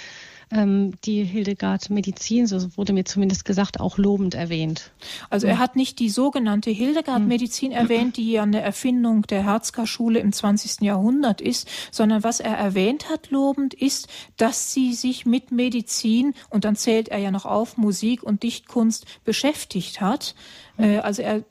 die 0.50 1.24
Hildegard 1.24 1.90
Medizin, 1.90 2.46
so 2.46 2.76
wurde 2.76 2.92
mir 2.92 3.04
zumindest 3.04 3.44
gesagt, 3.44 3.80
auch 3.80 3.98
lobend 3.98 4.34
erwähnt. 4.34 4.92
Also 5.30 5.46
er 5.46 5.58
hat 5.58 5.76
nicht 5.76 5.98
die 5.98 6.10
sogenannte 6.10 6.70
Hildegard 6.70 7.22
Medizin 7.22 7.72
hm. 7.72 7.78
erwähnt, 7.78 8.16
die 8.16 8.32
ja 8.32 8.42
eine 8.42 8.60
Erfindung 8.60 9.22
der 9.22 9.44
Herzkar-Schule 9.44 10.20
im 10.20 10.32
20. 10.32 10.82
Jahrhundert 10.82 11.40
ist, 11.40 11.68
sondern 11.90 12.22
was 12.22 12.40
er 12.40 12.56
erwähnt 12.56 13.08
hat 13.10 13.30
lobend 13.30 13.74
ist, 13.74 14.08
dass 14.36 14.72
sie 14.72 14.94
sich 14.94 15.26
mit 15.26 15.50
Medizin 15.50 16.34
und 16.50 16.64
dann 16.64 16.76
zählt 16.76 17.08
er 17.08 17.18
ja 17.18 17.30
noch 17.30 17.46
auf 17.46 17.76
Musik 17.76 18.22
und 18.22 18.42
Dichtkunst 18.42 19.06
beschäftigt 19.24 20.00
hat. 20.00 20.34
Äh, 20.78 20.98
also 20.98 21.22
er 21.22 21.44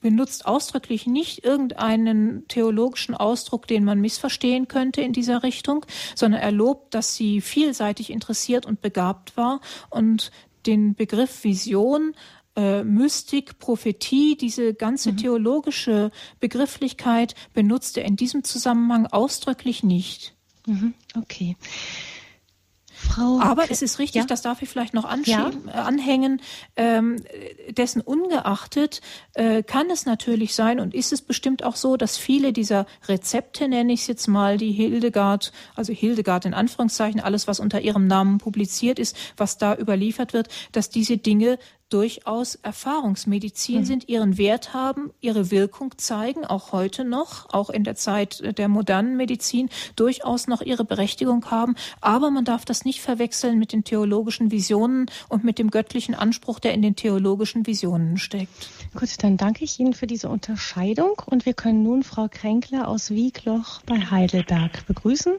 benutzt 0.00 0.46
ausdrücklich 0.46 1.06
nicht 1.06 1.44
irgendeinen 1.44 2.46
theologischen 2.48 3.14
Ausdruck, 3.14 3.66
den 3.66 3.84
man 3.84 4.00
missverstehen 4.00 4.68
könnte 4.68 5.00
in 5.02 5.12
dieser 5.12 5.42
Richtung, 5.42 5.86
sondern 6.14 6.40
er 6.40 6.52
lobt, 6.52 6.94
dass 6.94 7.14
sie 7.14 7.40
vielseitig 7.40 8.10
interessiert 8.10 8.66
und 8.66 8.80
begabt 8.80 9.36
war 9.36 9.60
und 9.90 10.30
den 10.66 10.94
Begriff 10.94 11.44
Vision 11.44 12.14
äh, 12.56 12.84
Mystik, 12.84 13.58
Prophetie, 13.58 14.36
diese 14.36 14.74
ganze 14.74 15.12
mhm. 15.12 15.16
theologische 15.16 16.10
Begrifflichkeit 16.40 17.34
benutzt 17.52 17.98
er 17.98 18.04
in 18.04 18.16
diesem 18.16 18.44
Zusammenhang 18.44 19.06
ausdrücklich 19.06 19.82
nicht. 19.82 20.34
Mhm. 20.66 20.94
Okay. 21.16 21.56
Frau 23.04 23.40
Aber 23.40 23.70
es 23.70 23.82
ist 23.82 23.98
richtig, 23.98 24.22
ja? 24.22 24.26
das 24.26 24.42
darf 24.42 24.62
ich 24.62 24.68
vielleicht 24.68 24.94
noch 24.94 25.04
ja? 25.24 25.50
äh, 25.66 25.70
anhängen, 25.70 26.40
ähm, 26.76 27.22
dessen 27.70 28.00
ungeachtet 28.00 29.00
äh, 29.34 29.62
kann 29.62 29.90
es 29.90 30.06
natürlich 30.06 30.54
sein 30.54 30.80
und 30.80 30.94
ist 30.94 31.12
es 31.12 31.22
bestimmt 31.22 31.64
auch 31.64 31.76
so, 31.76 31.96
dass 31.96 32.16
viele 32.16 32.52
dieser 32.52 32.86
Rezepte, 33.06 33.68
nenne 33.68 33.92
ich 33.92 34.02
es 34.02 34.06
jetzt 34.06 34.26
mal, 34.26 34.56
die 34.56 34.72
Hildegard, 34.72 35.52
also 35.74 35.92
Hildegard 35.92 36.44
in 36.44 36.54
Anführungszeichen, 36.54 37.20
alles, 37.20 37.46
was 37.46 37.60
unter 37.60 37.80
ihrem 37.80 38.06
Namen 38.06 38.38
publiziert 38.38 38.98
ist, 38.98 39.16
was 39.36 39.58
da 39.58 39.76
überliefert 39.76 40.32
wird, 40.32 40.48
dass 40.72 40.90
diese 40.90 41.18
Dinge 41.18 41.58
durchaus 41.94 42.56
Erfahrungsmedizin 42.56 43.78
mhm. 43.78 43.84
sind, 43.84 44.08
ihren 44.08 44.36
Wert 44.36 44.74
haben, 44.74 45.12
ihre 45.20 45.52
Wirkung 45.52 45.96
zeigen, 45.96 46.44
auch 46.44 46.72
heute 46.72 47.04
noch, 47.04 47.54
auch 47.54 47.70
in 47.70 47.84
der 47.84 47.94
Zeit 47.94 48.58
der 48.58 48.66
modernen 48.66 49.16
Medizin, 49.16 49.70
durchaus 49.94 50.48
noch 50.48 50.60
ihre 50.60 50.84
Berechtigung 50.84 51.48
haben. 51.52 51.76
Aber 52.00 52.32
man 52.32 52.44
darf 52.44 52.64
das 52.64 52.84
nicht 52.84 53.00
verwechseln 53.00 53.60
mit 53.60 53.72
den 53.72 53.84
theologischen 53.84 54.50
Visionen 54.50 55.06
und 55.28 55.44
mit 55.44 55.60
dem 55.60 55.70
göttlichen 55.70 56.16
Anspruch, 56.16 56.58
der 56.58 56.74
in 56.74 56.82
den 56.82 56.96
theologischen 56.96 57.64
Visionen 57.64 58.18
steckt. 58.18 58.70
Gut, 58.98 59.22
dann 59.22 59.36
danke 59.36 59.62
ich 59.62 59.78
Ihnen 59.78 59.92
für 59.92 60.08
diese 60.08 60.28
Unterscheidung 60.28 61.22
und 61.26 61.46
wir 61.46 61.54
können 61.54 61.84
nun 61.84 62.02
Frau 62.02 62.26
Kränkler 62.28 62.88
aus 62.88 63.12
Wiegloch 63.12 63.82
bei 63.82 64.00
Heidelberg 64.00 64.84
begrüßen. 64.88 65.34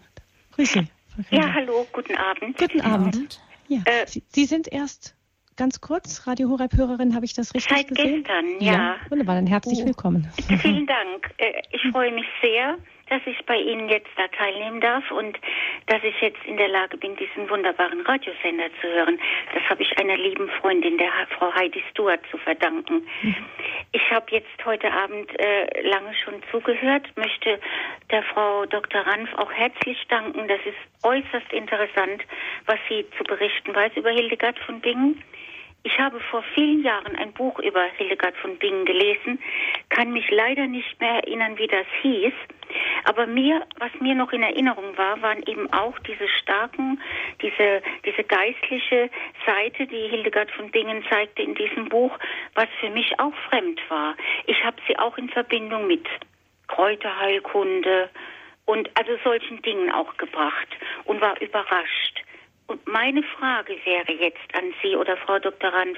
Grüße. 0.54 0.88
Ja, 1.32 1.54
hallo, 1.54 1.86
guten 1.92 2.16
Abend. 2.16 2.58
Guten 2.58 2.80
Abend. 2.80 3.42
Ja. 3.68 3.80
Äh, 3.84 4.08
Sie, 4.08 4.24
Sie 4.30 4.46
sind 4.46 4.72
erst 4.72 5.16
ganz 5.58 5.82
kurz, 5.82 6.28
Radio 6.28 6.50
Horeb-Hörerin, 6.50 7.16
habe 7.16 7.26
ich 7.26 7.34
das 7.34 7.54
richtig 7.54 7.78
Seit 7.78 7.88
gesehen? 7.88 8.24
gestern, 8.24 8.46
ja. 8.60 8.74
ja. 8.74 8.96
Wunderbar, 9.10 9.36
dann 9.36 9.48
herzlich 9.48 9.80
oh. 9.82 9.86
willkommen. 9.86 10.28
Vielen 10.60 10.88
Dank. 10.88 11.34
Äh, 11.38 11.62
ich 11.72 11.82
freue 11.92 12.12
mich 12.12 12.26
sehr 12.42 12.78
dass 13.10 13.22
ich 13.26 13.46
bei 13.46 13.58
Ihnen 13.58 13.88
jetzt 13.90 14.10
da 14.16 14.28
teilnehmen 14.28 14.82
darf 14.82 15.10
und 15.12 15.38
dass 15.88 16.04
ich 16.04 16.20
jetzt 16.22 16.44
in 16.46 16.58
der 16.58 16.68
Lage 16.68 16.98
bin, 16.98 17.16
diesen 17.16 17.50
wunderbaren 17.50 18.02
Radiosender 18.02 18.70
zu 18.82 18.88
hören. 18.88 19.20
Das 19.54 19.64
habe 19.70 19.84
ich 19.84 19.98
einer 20.00 20.18
lieben 20.18 20.50
Freundin, 20.62 20.98
der 20.98 21.12
Frau 21.38 21.54
Heidi 21.54 21.84
Stuart, 21.92 22.22
zu 22.32 22.38
verdanken. 22.38 23.08
Mhm. 23.22 23.36
Ich 23.92 24.10
habe 24.12 24.26
jetzt 24.32 24.66
heute 24.66 24.92
Abend 24.92 25.30
äh, 25.40 25.82
lange 25.88 26.14
schon 26.16 26.42
zugehört, 26.52 27.06
möchte 27.16 27.60
der 28.10 28.24
Frau 28.24 28.66
Dr. 28.66 29.02
Ranf 29.02 29.34
auch 29.36 29.52
herzlich 29.52 29.98
danken. 30.10 30.48
Das 30.48 30.60
ist 30.66 31.04
äußerst 31.04 31.54
interessant, 31.54 32.24
was 32.66 32.80
sie 32.90 33.06
zu 33.18 33.24
berichten 33.24 33.74
weiß 33.76 33.92
über 33.96 34.10
Hildegard 34.10 34.58
von 34.60 34.82
Bingen. 34.82 35.24
Ich 35.86 36.00
habe 36.00 36.20
vor 36.32 36.42
vielen 36.56 36.84
Jahren 36.84 37.16
ein 37.16 37.32
Buch 37.32 37.60
über 37.60 37.84
Hildegard 37.84 38.36
von 38.38 38.58
Bingen 38.58 38.86
gelesen, 38.86 39.40
kann 39.90 40.12
mich 40.14 40.28
leider 40.32 40.66
nicht 40.66 41.00
mehr 41.00 41.24
erinnern, 41.24 41.60
wie 41.60 41.68
das 41.68 41.86
hieß. 42.02 42.34
Aber 43.04 43.28
mir, 43.28 43.64
was 43.78 43.92
mir 44.00 44.16
noch 44.16 44.34
in 44.34 44.42
Erinnerung 44.42 44.98
war, 44.98 45.22
waren 45.22 45.44
eben 45.46 45.72
auch 45.72 45.98
diese 46.00 46.28
starken, 46.42 47.00
diese, 47.40 47.84
diese 48.04 48.24
geistliche 48.24 49.12
Seite, 49.46 49.86
die 49.86 50.08
Hildegard 50.10 50.50
von 50.50 50.72
Bingen 50.72 51.06
zeigte 51.08 51.44
in 51.44 51.54
diesem 51.54 51.88
Buch, 51.88 52.18
was 52.56 52.68
für 52.80 52.90
mich 52.90 53.20
auch 53.20 53.36
fremd 53.48 53.80
war. 53.88 54.16
Ich 54.48 54.64
habe 54.64 54.78
sie 54.88 54.98
auch 54.98 55.20
in 55.20 55.30
Verbindung 55.30 55.86
mit 55.86 56.08
Kräuterheilkunde 56.68 58.10
und 58.66 58.90
also 58.98 59.18
solchen 59.24 59.62
Dingen 59.62 59.92
auch 59.92 60.18
gebracht 60.18 60.70
und 61.04 61.22
war 61.22 61.40
überrascht. 61.40 62.24
Und 62.68 62.88
meine 62.88 63.22
Frage 63.24 63.76
wäre 63.86 64.12
jetzt 64.14 64.56
an 64.56 64.74
Sie 64.82 64.96
oder 64.96 65.18
Frau 65.18 65.38
Dr. 65.38 65.72
Ranf, 65.72 65.98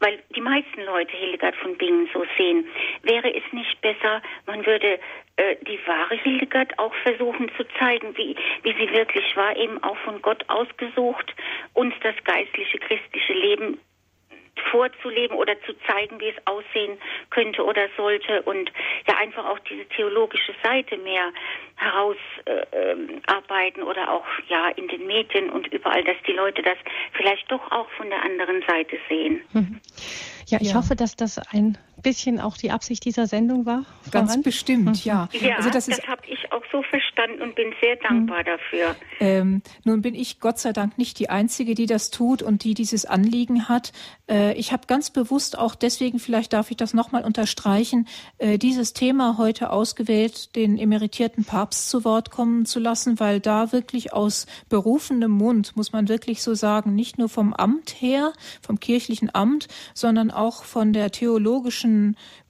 weil 0.00 0.22
die 0.34 0.40
meisten 0.40 0.82
Leute 0.82 1.14
Hildegard 1.16 1.54
von 1.56 1.76
Bingen 1.76 2.08
so 2.12 2.24
sehen, 2.36 2.66
wäre 3.02 3.34
es 3.34 3.42
nicht 3.52 3.80
besser, 3.82 4.22
man 4.46 4.64
würde 4.64 4.98
äh, 5.36 5.56
die 5.66 5.78
wahre 5.86 6.14
Hildegard 6.14 6.78
auch 6.78 6.94
versuchen 7.02 7.50
zu 7.56 7.64
zeigen, 7.78 8.16
wie, 8.16 8.34
wie 8.62 8.72
sie 8.72 8.90
wirklich 8.92 9.36
war, 9.36 9.54
eben 9.56 9.82
auch 9.82 9.98
von 9.98 10.22
Gott 10.22 10.44
ausgesucht, 10.48 11.34
uns 11.74 11.94
das 12.02 12.14
geistliche 12.24 12.78
christliche 12.78 13.34
Leben 13.34 13.78
vorzuleben 14.70 15.36
oder 15.36 15.60
zu 15.62 15.72
zeigen, 15.86 16.20
wie 16.20 16.28
es 16.28 16.36
aussehen 16.46 16.98
könnte 17.30 17.64
oder 17.64 17.88
sollte 17.96 18.42
und 18.42 18.70
ja 19.06 19.16
einfach 19.16 19.46
auch 19.46 19.58
diese 19.60 19.86
theologische 19.86 20.54
Seite 20.62 20.98
mehr 20.98 21.32
herausarbeiten 21.76 23.82
äh, 23.82 23.86
oder 23.86 24.12
auch 24.12 24.26
ja 24.48 24.68
in 24.70 24.88
den 24.88 25.06
Medien 25.06 25.50
und 25.50 25.68
überall, 25.68 26.02
dass 26.04 26.16
die 26.26 26.32
Leute 26.32 26.62
das 26.62 26.76
vielleicht 27.12 27.50
doch 27.50 27.70
auch 27.70 27.88
von 27.96 28.10
der 28.10 28.22
anderen 28.22 28.62
Seite 28.66 28.98
sehen. 29.08 29.40
Mhm. 29.52 29.80
Ja, 30.46 30.58
ich 30.60 30.70
ja. 30.70 30.76
hoffe, 30.76 30.96
dass 30.96 31.16
das 31.16 31.38
ein 31.52 31.78
bisschen 32.02 32.40
auch 32.40 32.56
die 32.56 32.70
Absicht 32.70 33.04
dieser 33.04 33.26
Sendung 33.26 33.66
war. 33.66 33.84
Ganz 34.10 34.30
Voran. 34.30 34.42
bestimmt, 34.42 34.86
mhm. 34.86 35.00
ja. 35.04 35.28
Ja, 35.32 35.56
also 35.56 35.70
das, 35.70 35.86
das 35.86 36.06
habe 36.06 36.22
ich 36.26 36.52
auch 36.52 36.62
so 36.72 36.82
verstanden 36.82 37.42
und 37.42 37.54
bin 37.54 37.74
sehr 37.80 37.96
dankbar 37.96 38.40
mhm. 38.40 38.46
dafür. 38.46 38.96
Ähm, 39.20 39.62
nun 39.84 40.02
bin 40.02 40.14
ich 40.14 40.40
Gott 40.40 40.58
sei 40.58 40.72
Dank 40.72 40.98
nicht 40.98 41.18
die 41.18 41.30
Einzige, 41.30 41.74
die 41.74 41.86
das 41.86 42.10
tut 42.10 42.42
und 42.42 42.64
die 42.64 42.74
dieses 42.74 43.04
Anliegen 43.04 43.68
hat. 43.68 43.92
Äh, 44.28 44.54
ich 44.54 44.72
habe 44.72 44.86
ganz 44.86 45.10
bewusst 45.10 45.58
auch 45.58 45.74
deswegen, 45.74 46.18
vielleicht 46.18 46.52
darf 46.52 46.70
ich 46.70 46.76
das 46.76 46.94
nochmal 46.94 47.24
unterstreichen, 47.24 48.06
äh, 48.38 48.58
dieses 48.58 48.92
Thema 48.92 49.36
heute 49.38 49.70
ausgewählt, 49.70 50.54
den 50.56 50.78
emeritierten 50.78 51.44
Papst 51.44 51.88
zu 51.90 52.04
Wort 52.04 52.30
kommen 52.30 52.66
zu 52.66 52.78
lassen, 52.80 53.20
weil 53.20 53.40
da 53.40 53.72
wirklich 53.72 54.12
aus 54.12 54.46
berufenem 54.68 55.30
Mund, 55.30 55.76
muss 55.76 55.92
man 55.92 56.08
wirklich 56.08 56.42
so 56.42 56.54
sagen, 56.54 56.94
nicht 56.94 57.18
nur 57.18 57.28
vom 57.28 57.52
Amt 57.52 57.96
her, 58.00 58.32
vom 58.62 58.80
kirchlichen 58.80 59.34
Amt, 59.34 59.68
sondern 59.94 60.30
auch 60.30 60.64
von 60.64 60.92
der 60.92 61.10
theologischen 61.10 61.87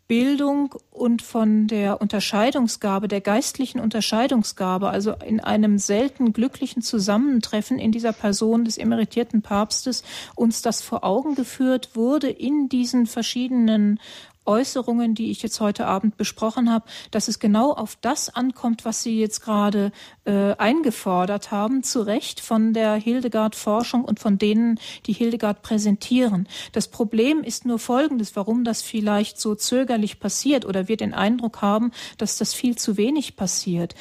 Bildung 0.09 0.75
und 0.91 1.21
von 1.21 1.67
der 1.67 2.01
Unterscheidungsgabe, 2.01 3.09
der 3.09 3.21
geistlichen 3.21 3.79
Unterscheidungsgabe, 3.79 4.89
also 4.89 5.13
in 5.13 5.39
einem 5.39 5.79
selten 5.79 6.33
glücklichen 6.33 6.81
Zusammentreffen 6.81 7.79
in 7.79 7.93
dieser 7.93 8.15
Person 8.15 8.65
des 8.65 8.79
emeritierten 8.79 9.43
Papstes 9.43 10.03
uns 10.35 10.63
das 10.63 10.81
vor 10.81 11.05
Augen 11.05 11.35
geführt 11.35 11.91
wurde 11.95 12.31
in 12.31 12.71
diesen 12.71 13.05
verschiedenen 13.05 14.01
Äußerungen, 14.49 15.15
die 15.15 15.31
ich 15.31 15.43
jetzt 15.43 15.61
heute 15.61 15.87
Abend 15.87 16.17
besprochen 16.17 16.73
habe, 16.73 16.87
dass 17.11 17.29
es 17.29 17.39
genau 17.39 17.73
auf 17.73 17.97
das 18.01 18.35
ankommt, 18.35 18.85
was 18.85 19.03
Sie 19.03 19.21
jetzt 19.21 19.41
gerade 19.41 19.93
äh, 20.25 20.55
eingefordert 20.57 21.51
haben, 21.51 21.83
zu 21.83 22.01
Recht 22.01 22.41
von 22.41 22.73
der 22.73 22.95
Hildegard-Forschung 22.95 24.05
und 24.05 24.19
von 24.19 24.39
denen, 24.39 24.81
die 25.07 25.13
Hildegard 25.13 25.63
präsentieren. 25.63 26.49
Das 26.73 26.89
Problem 26.89 27.43
ist 27.45 27.67
nur 27.67 27.79
folgendes, 27.79 28.35
warum 28.35 28.65
das 28.65 28.83
vielleicht 28.83 29.39
so 29.39 29.55
zögerlich 29.55 30.19
passiert 30.19 30.65
oder 30.65 30.89
wir 30.89 30.97
den 30.97 31.15
Eindruck 31.15 31.63
haben, 31.63 31.93
dass 32.17 32.39
das 32.39 32.55
viel 32.55 32.77
zu 32.77 32.97
wenig 32.97 33.37
passiert. 33.37 33.95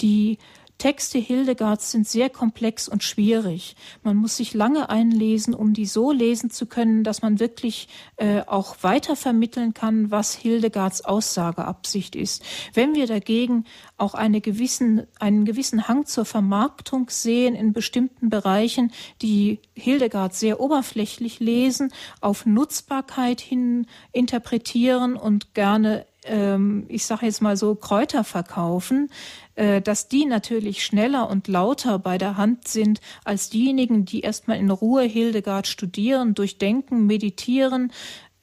Die 0.00 0.38
Texte 0.82 1.18
Hildegards 1.18 1.92
sind 1.92 2.08
sehr 2.08 2.28
komplex 2.28 2.88
und 2.88 3.04
schwierig. 3.04 3.76
Man 4.02 4.16
muss 4.16 4.36
sich 4.36 4.52
lange 4.52 4.90
einlesen, 4.90 5.54
um 5.54 5.74
die 5.74 5.86
so 5.86 6.10
lesen 6.10 6.50
zu 6.50 6.66
können, 6.66 7.04
dass 7.04 7.22
man 7.22 7.38
wirklich 7.38 7.86
äh, 8.16 8.40
auch 8.40 8.74
weiter 8.80 9.14
vermitteln 9.14 9.74
kann, 9.74 10.10
was 10.10 10.34
Hildegards 10.34 11.04
Aussageabsicht 11.04 12.16
ist. 12.16 12.42
Wenn 12.74 12.96
wir 12.96 13.06
dagegen 13.06 13.64
auch 13.96 14.14
eine 14.14 14.40
gewissen, 14.40 15.06
einen 15.20 15.44
gewissen 15.44 15.86
Hang 15.86 16.04
zur 16.06 16.24
Vermarktung 16.24 17.10
sehen 17.10 17.54
in 17.54 17.72
bestimmten 17.72 18.28
Bereichen, 18.28 18.90
die 19.22 19.60
Hildegard 19.74 20.34
sehr 20.34 20.58
oberflächlich 20.58 21.38
lesen, 21.38 21.92
auf 22.20 22.44
Nutzbarkeit 22.44 23.40
hin 23.40 23.86
interpretieren 24.10 25.14
und 25.14 25.54
gerne 25.54 26.06
ähm, 26.24 26.84
ich 26.88 27.04
sage 27.04 27.26
jetzt 27.26 27.42
mal 27.42 27.56
so, 27.56 27.74
Kräuter 27.74 28.24
verkaufen, 28.24 29.10
dass 29.54 30.08
die 30.08 30.24
natürlich 30.24 30.84
schneller 30.84 31.28
und 31.28 31.46
lauter 31.46 31.98
bei 31.98 32.16
der 32.16 32.36
Hand 32.36 32.68
sind 32.68 33.00
als 33.24 33.50
diejenigen, 33.50 34.04
die 34.04 34.20
erstmal 34.20 34.56
in 34.56 34.70
Ruhe 34.70 35.02
Hildegard 35.02 35.66
studieren, 35.66 36.34
durchdenken, 36.34 37.06
meditieren, 37.06 37.92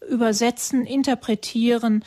übersetzen, 0.07 0.85
interpretieren, 0.85 2.03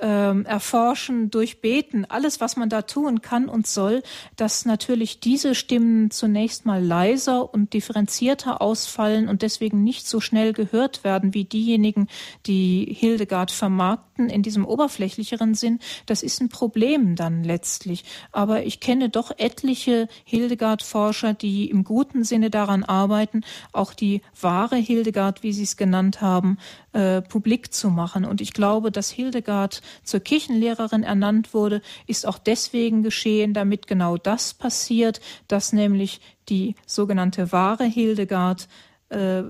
ähm, 0.00 0.44
erforschen, 0.44 1.30
durchbeten, 1.30 2.04
alles, 2.04 2.40
was 2.40 2.56
man 2.56 2.68
da 2.68 2.82
tun 2.82 3.22
kann 3.22 3.48
und 3.48 3.66
soll, 3.66 4.02
dass 4.36 4.64
natürlich 4.64 5.20
diese 5.20 5.54
Stimmen 5.54 6.10
zunächst 6.10 6.66
mal 6.66 6.84
leiser 6.84 7.54
und 7.54 7.72
differenzierter 7.72 8.60
ausfallen 8.60 9.28
und 9.28 9.42
deswegen 9.42 9.84
nicht 9.84 10.08
so 10.08 10.20
schnell 10.20 10.52
gehört 10.52 11.04
werden 11.04 11.32
wie 11.32 11.44
diejenigen, 11.44 12.08
die 12.46 12.86
Hildegard 12.98 13.52
vermarkten 13.52 14.28
in 14.28 14.42
diesem 14.42 14.66
oberflächlicheren 14.66 15.54
Sinn. 15.54 15.78
Das 16.06 16.22
ist 16.22 16.40
ein 16.40 16.48
Problem 16.48 17.14
dann 17.14 17.44
letztlich. 17.44 18.04
Aber 18.32 18.64
ich 18.66 18.80
kenne 18.80 19.10
doch 19.10 19.30
etliche 19.38 20.08
Hildegard-Forscher, 20.24 21.34
die 21.34 21.70
im 21.70 21.84
guten 21.84 22.24
Sinne 22.24 22.50
daran 22.50 22.82
arbeiten, 22.82 23.42
auch 23.72 23.94
die 23.94 24.22
wahre 24.40 24.76
Hildegard, 24.76 25.44
wie 25.44 25.52
Sie 25.52 25.62
es 25.62 25.76
genannt 25.76 26.20
haben, 26.20 26.58
äh, 26.92 27.22
publik 27.22 27.72
zu 27.72 27.90
machen. 27.90 28.24
Und 28.24 28.40
ich 28.40 28.52
glaube, 28.52 28.90
dass 28.90 29.10
Hildegard 29.10 29.82
zur 30.02 30.20
Kirchenlehrerin 30.20 31.02
ernannt 31.02 31.54
wurde, 31.54 31.82
ist 32.06 32.26
auch 32.26 32.38
deswegen 32.38 33.02
geschehen, 33.02 33.54
damit 33.54 33.86
genau 33.86 34.16
das 34.16 34.54
passiert, 34.54 35.20
dass 35.48 35.72
nämlich 35.72 36.20
die 36.48 36.74
sogenannte 36.86 37.52
wahre 37.52 37.84
Hildegard 37.84 38.68
äh, 39.08 39.44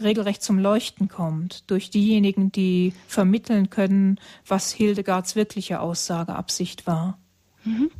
regelrecht 0.00 0.42
zum 0.42 0.58
Leuchten 0.58 1.08
kommt 1.08 1.70
durch 1.70 1.90
diejenigen, 1.90 2.50
die 2.52 2.94
vermitteln 3.06 3.70
können, 3.70 4.18
was 4.46 4.72
Hildegards 4.72 5.36
wirkliche 5.36 5.80
Aussageabsicht 5.80 6.86
war. 6.86 7.18
Mhm. 7.64 7.90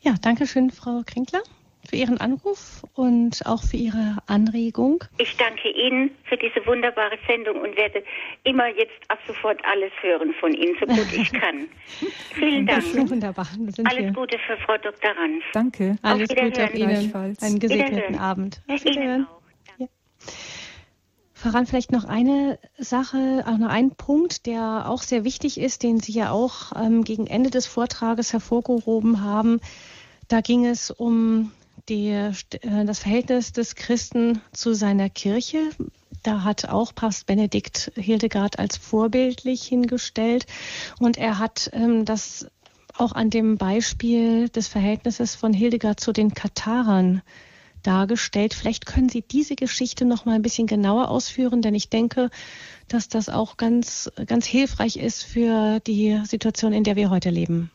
Ja, 0.00 0.14
danke 0.20 0.46
schön, 0.46 0.70
Frau 0.70 1.02
Krinkler 1.06 1.42
für 1.90 1.96
Ihren 1.96 2.20
Anruf 2.20 2.84
und 2.94 3.44
auch 3.46 3.62
für 3.64 3.76
Ihre 3.76 4.18
Anregung. 4.28 5.02
Ich 5.18 5.36
danke 5.36 5.68
Ihnen 5.70 6.12
für 6.22 6.36
diese 6.36 6.64
wunderbare 6.64 7.18
Sendung 7.26 7.60
und 7.60 7.76
werde 7.76 8.04
immer 8.44 8.68
jetzt 8.68 8.92
ab 9.08 9.18
sofort 9.26 9.58
alles 9.64 9.90
hören 10.00 10.32
von 10.38 10.54
Ihnen, 10.54 10.76
so 10.78 10.86
gut 10.86 11.12
ich 11.12 11.32
kann. 11.32 11.68
Vielen 12.34 12.66
Dank. 12.66 12.84
Das 12.84 12.94
ist 12.94 13.10
wunderbar. 13.10 13.48
Alles 13.84 14.14
Gute 14.14 14.38
für 14.38 14.56
Frau 14.58 14.76
Dr. 14.76 15.10
Ranz. 15.10 15.42
Danke. 15.52 15.96
Alles 16.02 16.28
Gute 16.28 16.64
auf 16.64 16.74
Ihnen. 16.74 17.12
Einen 17.40 17.58
gesegneten 17.58 18.16
Abend. 18.16 18.62
Auf. 18.68 18.84
Ja. 18.84 19.26
Voran 21.34 21.66
vielleicht 21.66 21.90
noch 21.90 22.04
eine 22.04 22.58
Sache, 22.78 23.44
auch 23.48 23.58
noch 23.58 23.70
ein 23.70 23.90
Punkt, 23.96 24.46
der 24.46 24.84
auch 24.86 25.02
sehr 25.02 25.24
wichtig 25.24 25.58
ist, 25.58 25.82
den 25.82 25.98
Sie 25.98 26.12
ja 26.12 26.30
auch 26.30 26.72
ähm, 26.76 27.02
gegen 27.02 27.26
Ende 27.26 27.50
des 27.50 27.66
Vortrages 27.66 28.32
hervorgehoben 28.32 29.24
haben. 29.24 29.60
Da 30.28 30.40
ging 30.40 30.66
es 30.66 30.92
um 30.92 31.50
die, 31.90 32.08
äh, 32.08 32.32
das 32.86 33.00
Verhältnis 33.00 33.52
des 33.52 33.74
Christen 33.74 34.40
zu 34.52 34.74
seiner 34.74 35.10
Kirche. 35.10 35.70
Da 36.22 36.44
hat 36.44 36.66
auch 36.66 36.94
Papst 36.94 37.26
Benedikt 37.26 37.92
Hildegard 37.96 38.58
als 38.58 38.76
vorbildlich 38.76 39.62
hingestellt. 39.64 40.46
Und 40.98 41.18
er 41.18 41.38
hat 41.38 41.70
ähm, 41.72 42.04
das 42.04 42.46
auch 42.96 43.12
an 43.12 43.30
dem 43.30 43.56
Beispiel 43.56 44.48
des 44.48 44.68
Verhältnisses 44.68 45.34
von 45.34 45.52
Hildegard 45.52 46.00
zu 46.00 46.12
den 46.12 46.34
Katarern 46.34 47.22
dargestellt. 47.82 48.54
Vielleicht 48.54 48.86
können 48.86 49.08
Sie 49.08 49.22
diese 49.22 49.56
Geschichte 49.56 50.04
noch 50.04 50.26
mal 50.26 50.34
ein 50.34 50.42
bisschen 50.42 50.66
genauer 50.66 51.08
ausführen, 51.08 51.62
denn 51.62 51.74
ich 51.74 51.88
denke, 51.88 52.30
dass 52.88 53.08
das 53.08 53.28
auch 53.28 53.56
ganz, 53.56 54.10
ganz 54.26 54.46
hilfreich 54.46 54.96
ist 54.96 55.22
für 55.22 55.80
die 55.80 56.20
Situation, 56.24 56.72
in 56.72 56.84
der 56.84 56.96
wir 56.96 57.10
heute 57.10 57.30
leben. 57.30 57.70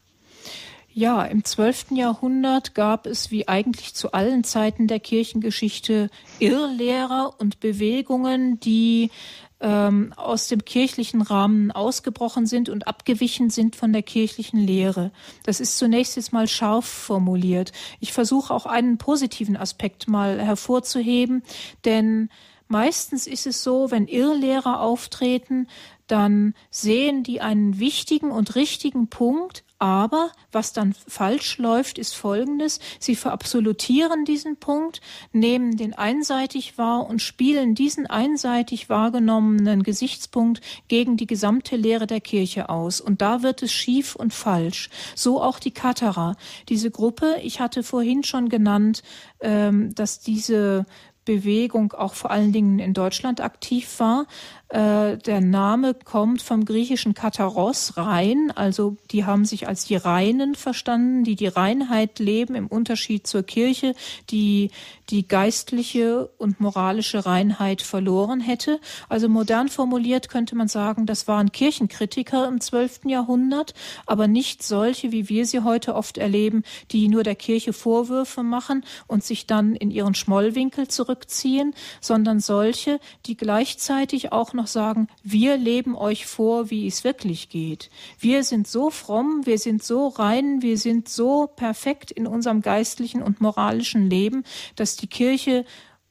Ja, 0.97 1.25
im 1.25 1.43
12. 1.43 1.87
Jahrhundert 1.91 2.73
gab 2.73 3.05
es 3.05 3.29
wie 3.29 3.49
eigentlich 3.49 3.93
zu 3.95 4.13
allen 4.13 4.45
Zeiten 4.45 4.87
der 4.87 5.01
Kirchengeschichte 5.01 6.09
Irrlehrer 6.39 7.35
und 7.37 7.59
Bewegungen, 7.59 8.61
die 8.61 9.11
ähm, 9.59 10.13
aus 10.15 10.47
dem 10.47 10.63
kirchlichen 10.63 11.21
Rahmen 11.21 11.73
ausgebrochen 11.73 12.45
sind 12.45 12.69
und 12.69 12.87
abgewichen 12.87 13.49
sind 13.49 13.75
von 13.75 13.91
der 13.91 14.03
kirchlichen 14.03 14.57
Lehre. 14.57 15.11
Das 15.43 15.59
ist 15.59 15.77
zunächst 15.77 16.15
jetzt 16.15 16.31
mal 16.31 16.47
scharf 16.47 16.85
formuliert. 16.85 17.73
Ich 17.99 18.13
versuche 18.13 18.53
auch 18.53 18.65
einen 18.65 18.97
positiven 18.97 19.57
Aspekt 19.57 20.07
mal 20.07 20.39
hervorzuheben, 20.39 21.43
denn 21.83 22.29
Meistens 22.67 23.27
ist 23.27 23.45
es 23.45 23.61
so, 23.61 23.91
wenn 23.91 24.07
Irrlehrer 24.07 24.81
auftreten, 24.81 25.67
dann 26.07 26.55
sehen 26.71 27.21
die 27.21 27.39
einen 27.39 27.77
wichtigen 27.77 28.31
und 28.31 28.55
richtigen 28.55 29.07
Punkt, 29.07 29.63
aber 29.85 30.31
was 30.51 30.73
dann 30.73 30.95
falsch 31.07 31.59
läuft, 31.59 31.99
ist 31.99 32.15
Folgendes. 32.15 32.79
Sie 32.97 33.15
verabsolutieren 33.15 34.25
diesen 34.25 34.57
Punkt, 34.57 34.99
nehmen 35.31 35.77
den 35.77 35.93
einseitig 35.93 36.79
wahr 36.79 37.07
und 37.07 37.21
spielen 37.21 37.75
diesen 37.75 38.07
einseitig 38.07 38.89
wahrgenommenen 38.89 39.83
Gesichtspunkt 39.83 40.61
gegen 40.87 41.17
die 41.17 41.27
gesamte 41.27 41.75
Lehre 41.75 42.07
der 42.07 42.19
Kirche 42.19 42.69
aus. 42.69 42.99
Und 42.99 43.21
da 43.21 43.43
wird 43.43 43.61
es 43.61 43.71
schief 43.71 44.15
und 44.15 44.33
falsch. 44.33 44.89
So 45.13 45.39
auch 45.39 45.59
die 45.59 45.69
Katharer. 45.69 46.35
Diese 46.67 46.89
Gruppe, 46.89 47.35
ich 47.43 47.59
hatte 47.59 47.83
vorhin 47.83 48.23
schon 48.23 48.49
genannt, 48.49 49.03
ähm, 49.39 49.93
dass 49.93 50.19
diese 50.19 50.87
Bewegung 51.25 51.91
auch 51.93 52.13
vor 52.13 52.31
allen 52.31 52.53
Dingen 52.53 52.79
in 52.79 52.93
Deutschland 52.93 53.41
aktiv 53.41 53.99
war. 53.99 54.27
Äh, 54.75 55.17
der 55.19 55.39
Name 55.39 55.93
kommt 55.93 56.41
vom 56.41 56.65
griechischen 56.65 57.13
Kataros, 57.13 57.95
rein, 57.95 58.51
also 58.55 58.97
die 59.11 59.23
haben 59.23 59.45
sich 59.45 59.69
als 59.69 59.85
die 59.85 59.95
Reinen 59.95 60.53
verstanden, 60.53 61.23
die 61.23 61.37
die 61.37 61.47
Reinheit 61.47 62.19
leben 62.19 62.55
im 62.55 62.67
Unterschied 62.67 63.25
zur 63.25 63.43
Kirche, 63.43 63.95
die 64.31 64.71
die 65.09 65.27
geistliche 65.27 66.29
und 66.37 66.59
moralische 66.59 67.25
Reinheit 67.25 67.81
verloren 67.81 68.41
hätte. 68.41 68.81
Also 69.07 69.29
modern 69.29 69.69
formuliert 69.69 70.27
könnte 70.27 70.55
man 70.55 70.67
sagen, 70.67 71.05
das 71.05 71.25
waren 71.27 71.53
Kirchenkritiker 71.53 72.45
im 72.45 72.59
12. 72.59 73.05
Jahrhundert, 73.05 73.75
aber 74.05 74.27
nicht 74.27 74.61
solche, 74.61 75.13
wie 75.13 75.29
wir 75.29 75.45
sie 75.45 75.61
heute 75.61 75.95
oft 75.95 76.17
erleben, 76.17 76.63
die 76.91 77.07
nur 77.07 77.23
der 77.23 77.35
Kirche 77.35 77.71
Vorwürfe 77.71 78.43
machen 78.43 78.83
und 79.07 79.23
sich 79.23 79.47
dann 79.47 79.73
in 79.73 79.89
ihren 79.89 80.15
Schmollwinkel 80.15 80.89
zurückziehen, 80.89 81.73
sondern 82.01 82.41
solche, 82.41 82.99
die 83.25 83.37
gleichzeitig 83.37 84.33
auch 84.33 84.53
noch 84.53 84.64
sagen, 84.67 85.07
wir 85.23 85.57
leben 85.57 85.95
euch 85.95 86.25
vor, 86.25 86.69
wie 86.69 86.87
es 86.87 87.03
wirklich 87.03 87.49
geht. 87.49 87.89
Wir 88.19 88.43
sind 88.43 88.67
so 88.67 88.89
fromm, 88.89 89.41
wir 89.45 89.57
sind 89.57 89.83
so 89.83 90.07
rein, 90.07 90.61
wir 90.61 90.77
sind 90.77 91.09
so 91.09 91.47
perfekt 91.47 92.11
in 92.11 92.27
unserem 92.27 92.61
geistlichen 92.61 93.21
und 93.21 93.41
moralischen 93.41 94.09
Leben, 94.09 94.43
dass 94.75 94.95
die 94.95 95.07
Kirche 95.07 95.65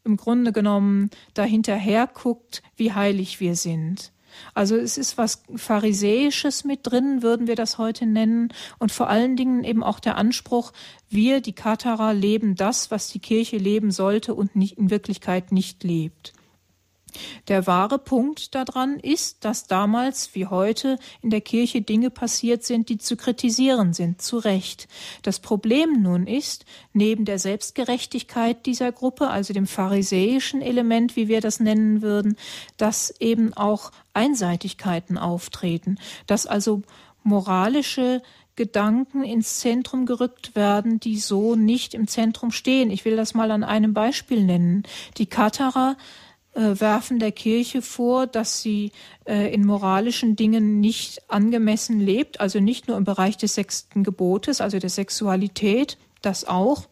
im 0.04 0.16
Grunde 0.16 0.52
genommen 0.52 1.10
dahinterher 1.32 2.06
guckt, 2.06 2.62
wie 2.76 2.92
heilig 2.92 3.40
wir 3.40 3.56
sind. 3.56 4.12
Also 4.52 4.76
es 4.76 4.98
ist 4.98 5.18
was 5.18 5.42
Pharisäisches 5.54 6.64
mit 6.64 6.80
drin, 6.82 7.22
würden 7.22 7.46
wir 7.46 7.54
das 7.54 7.78
heute 7.78 8.06
nennen. 8.06 8.52
Und 8.78 8.92
vor 8.92 9.08
allen 9.08 9.36
Dingen 9.36 9.64
eben 9.64 9.82
auch 9.82 10.00
der 10.00 10.16
Anspruch, 10.16 10.72
wir, 11.08 11.40
die 11.40 11.52
Katharer, 11.52 12.14
leben 12.14 12.56
das, 12.56 12.90
was 12.90 13.08
die 13.08 13.20
Kirche 13.20 13.56
leben 13.56 13.90
sollte 13.90 14.34
und 14.34 14.56
nicht, 14.56 14.78
in 14.78 14.90
Wirklichkeit 14.90 15.52
nicht 15.52 15.84
lebt. 15.84 16.32
Der 17.48 17.66
wahre 17.66 17.98
Punkt 17.98 18.54
daran 18.54 18.98
ist, 18.98 19.44
dass 19.44 19.66
damals 19.66 20.34
wie 20.34 20.46
heute 20.46 20.98
in 21.22 21.30
der 21.30 21.40
Kirche 21.40 21.82
Dinge 21.82 22.10
passiert 22.10 22.64
sind, 22.64 22.88
die 22.88 22.98
zu 22.98 23.16
kritisieren 23.16 23.92
sind, 23.92 24.22
zu 24.22 24.38
Recht. 24.38 24.88
Das 25.22 25.40
Problem 25.40 26.02
nun 26.02 26.26
ist, 26.26 26.64
neben 26.92 27.24
der 27.24 27.38
Selbstgerechtigkeit 27.38 28.66
dieser 28.66 28.92
Gruppe, 28.92 29.28
also 29.28 29.52
dem 29.52 29.66
pharisäischen 29.66 30.62
Element, 30.62 31.16
wie 31.16 31.28
wir 31.28 31.40
das 31.40 31.60
nennen 31.60 32.02
würden, 32.02 32.36
dass 32.76 33.14
eben 33.20 33.54
auch 33.54 33.92
Einseitigkeiten 34.12 35.18
auftreten, 35.18 35.98
dass 36.26 36.46
also 36.46 36.82
moralische 37.22 38.22
Gedanken 38.56 39.24
ins 39.24 39.58
Zentrum 39.58 40.06
gerückt 40.06 40.54
werden, 40.54 41.00
die 41.00 41.18
so 41.18 41.56
nicht 41.56 41.92
im 41.92 42.06
Zentrum 42.06 42.52
stehen. 42.52 42.90
Ich 42.90 43.04
will 43.04 43.16
das 43.16 43.34
mal 43.34 43.50
an 43.50 43.64
einem 43.64 43.94
Beispiel 43.94 44.44
nennen. 44.44 44.84
Die 45.16 45.26
Katharer 45.26 45.96
werfen 46.54 47.18
der 47.18 47.32
Kirche 47.32 47.82
vor, 47.82 48.26
dass 48.26 48.62
sie 48.62 48.92
äh, 49.26 49.52
in 49.52 49.66
moralischen 49.66 50.36
Dingen 50.36 50.80
nicht 50.80 51.30
angemessen 51.30 52.00
lebt, 52.00 52.40
also 52.40 52.60
nicht 52.60 52.88
nur 52.88 52.96
im 52.96 53.04
Bereich 53.04 53.36
des 53.36 53.54
sechsten 53.54 54.04
Gebotes, 54.04 54.60
also 54.60 54.78
der 54.78 54.90
Sexualität, 54.90 55.98
das 56.22 56.44
auch, 56.46 56.86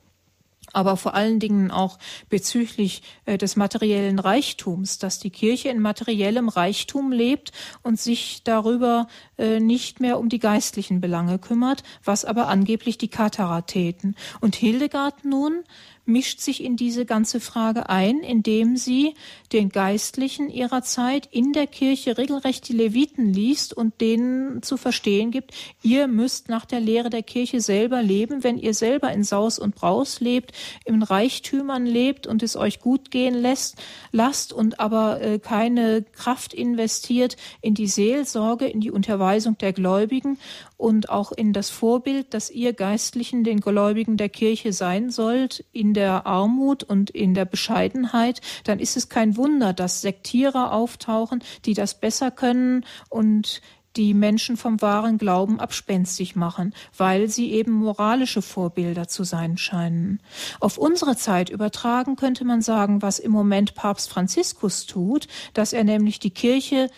aber 0.72 0.96
vor 0.96 1.14
allen 1.14 1.38
Dingen 1.38 1.70
auch 1.70 1.98
bezüglich 2.28 3.02
äh, 3.26 3.38
des 3.38 3.56
materiellen 3.56 4.18
Reichtums, 4.18 4.98
dass 4.98 5.18
die 5.18 5.30
Kirche 5.30 5.68
in 5.68 5.80
materiellem 5.80 6.48
Reichtum 6.48 7.12
lebt 7.12 7.52
und 7.82 8.00
sich 8.00 8.42
darüber 8.44 9.06
äh, 9.38 9.60
nicht 9.60 10.00
mehr 10.00 10.18
um 10.18 10.28
die 10.28 10.38
geistlichen 10.38 11.00
Belange 11.00 11.38
kümmert, 11.38 11.82
was 12.04 12.24
aber 12.24 12.48
angeblich 12.48 12.98
die 12.98 13.08
Katharer 13.08 13.66
täten. 13.66 14.16
Und 14.40 14.56
Hildegard 14.56 15.24
nun 15.24 15.64
mischt 16.04 16.40
sich 16.40 16.62
in 16.62 16.76
diese 16.76 17.06
ganze 17.06 17.40
Frage 17.40 17.88
ein, 17.88 18.20
indem 18.20 18.76
sie 18.76 19.14
den 19.52 19.68
Geistlichen 19.68 20.50
ihrer 20.50 20.82
Zeit 20.82 21.28
in 21.30 21.52
der 21.52 21.66
Kirche 21.66 22.18
regelrecht 22.18 22.68
die 22.68 22.72
Leviten 22.72 23.32
liest 23.32 23.74
und 23.74 24.00
denen 24.00 24.62
zu 24.62 24.76
verstehen 24.76 25.30
gibt, 25.30 25.52
ihr 25.82 26.08
müsst 26.08 26.48
nach 26.48 26.64
der 26.64 26.80
Lehre 26.80 27.10
der 27.10 27.22
Kirche 27.22 27.60
selber 27.60 28.02
leben, 28.02 28.42
wenn 28.42 28.58
ihr 28.58 28.74
selber 28.74 29.12
in 29.12 29.22
Saus 29.24 29.58
und 29.58 29.74
Braus 29.74 30.20
lebt, 30.20 30.52
in 30.84 31.02
Reichtümern 31.02 31.86
lebt 31.86 32.26
und 32.26 32.42
es 32.42 32.56
euch 32.56 32.80
gut 32.80 33.10
gehen 33.10 33.34
lässt, 33.34 33.76
lasst 34.10 34.52
und 34.52 34.80
aber 34.80 35.20
äh, 35.20 35.38
keine 35.38 36.02
Kraft 36.02 36.52
investiert 36.52 37.36
in 37.60 37.74
die 37.74 37.86
Seelsorge, 37.86 38.66
in 38.66 38.80
die 38.80 38.90
Unterweisung 38.90 39.56
der 39.58 39.72
Gläubigen 39.72 40.38
und 40.76 41.10
auch 41.10 41.30
in 41.30 41.52
das 41.52 41.70
Vorbild, 41.70 42.34
dass 42.34 42.50
ihr 42.50 42.72
Geistlichen 42.72 43.44
den 43.44 43.60
Gläubigen 43.60 44.16
der 44.16 44.28
Kirche 44.28 44.72
sein 44.72 45.10
sollt, 45.10 45.64
in 45.72 45.94
der 45.94 46.01
Armut 46.10 46.82
und 46.82 47.10
in 47.10 47.34
der 47.34 47.44
Bescheidenheit, 47.44 48.40
dann 48.64 48.78
ist 48.78 48.96
es 48.96 49.08
kein 49.08 49.36
Wunder, 49.36 49.72
dass 49.72 50.00
Sektierer 50.00 50.72
auftauchen, 50.72 51.42
die 51.64 51.74
das 51.74 51.98
besser 51.98 52.30
können 52.30 52.84
und 53.08 53.60
die 53.96 54.14
Menschen 54.14 54.56
vom 54.56 54.80
wahren 54.80 55.18
Glauben 55.18 55.60
abspenstig 55.60 56.34
machen, 56.34 56.74
weil 56.96 57.28
sie 57.28 57.52
eben 57.52 57.72
moralische 57.72 58.42
Vorbilder 58.42 59.08
zu 59.08 59.24
sein 59.24 59.58
scheinen. 59.58 60.20
Auf 60.60 60.78
unsere 60.78 61.16
Zeit 61.16 61.50
übertragen 61.50 62.16
könnte 62.16 62.44
man 62.44 62.62
sagen, 62.62 63.02
was 63.02 63.18
im 63.18 63.32
Moment 63.32 63.74
Papst 63.74 64.10
Franziskus 64.10 64.86
tut, 64.86 65.28
dass 65.52 65.72
er 65.72 65.84
nämlich 65.84 66.18
die 66.18 66.30
Kirche 66.30 66.88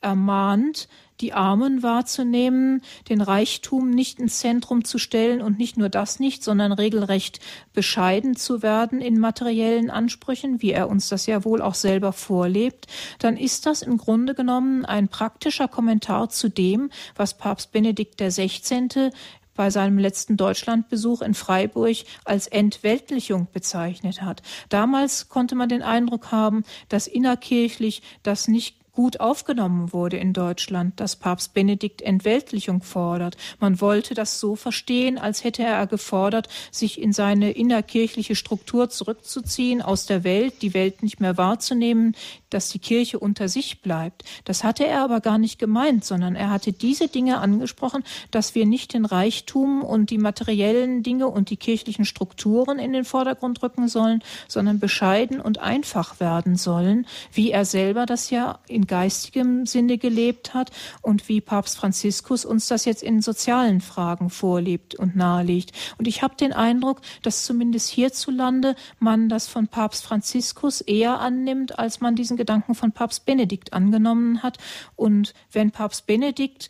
ermahnt, 0.00 0.88
die 1.20 1.32
Armen 1.32 1.82
wahrzunehmen, 1.82 2.82
den 3.08 3.20
Reichtum 3.20 3.90
nicht 3.90 4.18
ins 4.18 4.38
Zentrum 4.38 4.84
zu 4.84 4.98
stellen 4.98 5.42
und 5.42 5.58
nicht 5.58 5.76
nur 5.76 5.88
das 5.88 6.18
nicht, 6.18 6.42
sondern 6.42 6.72
regelrecht 6.72 7.40
bescheiden 7.72 8.36
zu 8.36 8.62
werden 8.62 9.00
in 9.00 9.18
materiellen 9.18 9.90
Ansprüchen, 9.90 10.60
wie 10.60 10.72
er 10.72 10.88
uns 10.88 11.08
das 11.08 11.26
ja 11.26 11.44
wohl 11.44 11.62
auch 11.62 11.74
selber 11.74 12.12
vorlebt, 12.12 12.86
dann 13.18 13.36
ist 13.36 13.66
das 13.66 13.82
im 13.82 13.96
Grunde 13.96 14.34
genommen 14.34 14.84
ein 14.84 15.08
praktischer 15.08 15.68
Kommentar 15.68 16.30
zu 16.30 16.48
dem, 16.48 16.90
was 17.14 17.34
Papst 17.34 17.72
Benedikt 17.72 18.20
XVI 18.20 19.10
bei 19.54 19.70
seinem 19.70 19.98
letzten 19.98 20.36
Deutschlandbesuch 20.36 21.22
in 21.22 21.34
Freiburg 21.34 21.96
als 22.24 22.48
Entweltlichung 22.48 23.46
bezeichnet 23.52 24.22
hat. 24.22 24.42
Damals 24.68 25.28
konnte 25.28 25.54
man 25.54 25.68
den 25.68 25.82
Eindruck 25.82 26.32
haben, 26.32 26.64
dass 26.88 27.06
innerkirchlich 27.06 28.02
das 28.22 28.48
nicht 28.48 28.76
gut 28.94 29.20
aufgenommen 29.20 29.92
wurde 29.92 30.16
in 30.16 30.32
Deutschland, 30.32 31.00
dass 31.00 31.16
Papst 31.16 31.52
Benedikt 31.52 32.00
Entweltlichung 32.00 32.82
fordert. 32.82 33.36
Man 33.58 33.80
wollte 33.80 34.14
das 34.14 34.40
so 34.40 34.56
verstehen, 34.56 35.18
als 35.18 35.44
hätte 35.44 35.64
er 35.64 35.86
gefordert, 35.86 36.48
sich 36.70 37.00
in 37.00 37.12
seine 37.12 37.50
innerkirchliche 37.50 38.36
Struktur 38.36 38.88
zurückzuziehen, 38.88 39.82
aus 39.82 40.06
der 40.06 40.24
Welt, 40.24 40.62
die 40.62 40.74
Welt 40.74 41.02
nicht 41.02 41.20
mehr 41.20 41.36
wahrzunehmen, 41.36 42.14
dass 42.54 42.68
die 42.68 42.78
Kirche 42.78 43.18
unter 43.18 43.48
sich 43.48 43.82
bleibt. 43.82 44.24
Das 44.44 44.64
hatte 44.64 44.86
er 44.86 45.02
aber 45.02 45.20
gar 45.20 45.38
nicht 45.38 45.58
gemeint, 45.58 46.04
sondern 46.04 46.36
er 46.36 46.50
hatte 46.50 46.72
diese 46.72 47.08
Dinge 47.08 47.38
angesprochen, 47.38 48.04
dass 48.30 48.54
wir 48.54 48.64
nicht 48.64 48.94
den 48.94 49.04
Reichtum 49.04 49.82
und 49.82 50.10
die 50.10 50.18
materiellen 50.18 51.02
Dinge 51.02 51.28
und 51.28 51.50
die 51.50 51.56
kirchlichen 51.56 52.04
Strukturen 52.04 52.78
in 52.78 52.92
den 52.92 53.04
Vordergrund 53.04 53.62
rücken 53.62 53.88
sollen, 53.88 54.22
sondern 54.48 54.78
bescheiden 54.78 55.40
und 55.40 55.58
einfach 55.58 56.20
werden 56.20 56.56
sollen, 56.56 57.06
wie 57.32 57.50
er 57.50 57.64
selber 57.64 58.06
das 58.06 58.30
ja 58.30 58.58
in 58.68 58.86
geistigem 58.86 59.66
Sinne 59.66 59.98
gelebt 59.98 60.54
hat 60.54 60.70
und 61.02 61.28
wie 61.28 61.40
Papst 61.40 61.76
Franziskus 61.76 62.44
uns 62.44 62.68
das 62.68 62.84
jetzt 62.84 63.02
in 63.02 63.20
sozialen 63.20 63.80
Fragen 63.80 64.30
vorlebt 64.30 64.94
und 64.94 65.16
nahelegt. 65.16 65.72
Und 65.98 66.06
ich 66.06 66.22
habe 66.22 66.36
den 66.36 66.52
Eindruck, 66.52 67.00
dass 67.22 67.44
zumindest 67.44 67.90
hierzulande 67.90 68.76
man 68.98 69.28
das 69.28 69.48
von 69.48 69.68
Papst 69.68 70.04
Franziskus 70.04 70.80
eher 70.80 71.20
annimmt, 71.20 71.78
als 71.78 72.00
man 72.00 72.14
diesen 72.14 72.36
Gedanken 72.44 72.74
von 72.74 72.92
Papst 72.92 73.24
Benedikt 73.24 73.72
angenommen 73.72 74.42
hat. 74.42 74.58
Und 74.96 75.32
wenn 75.50 75.70
Papst 75.70 76.06
Benedikt 76.06 76.68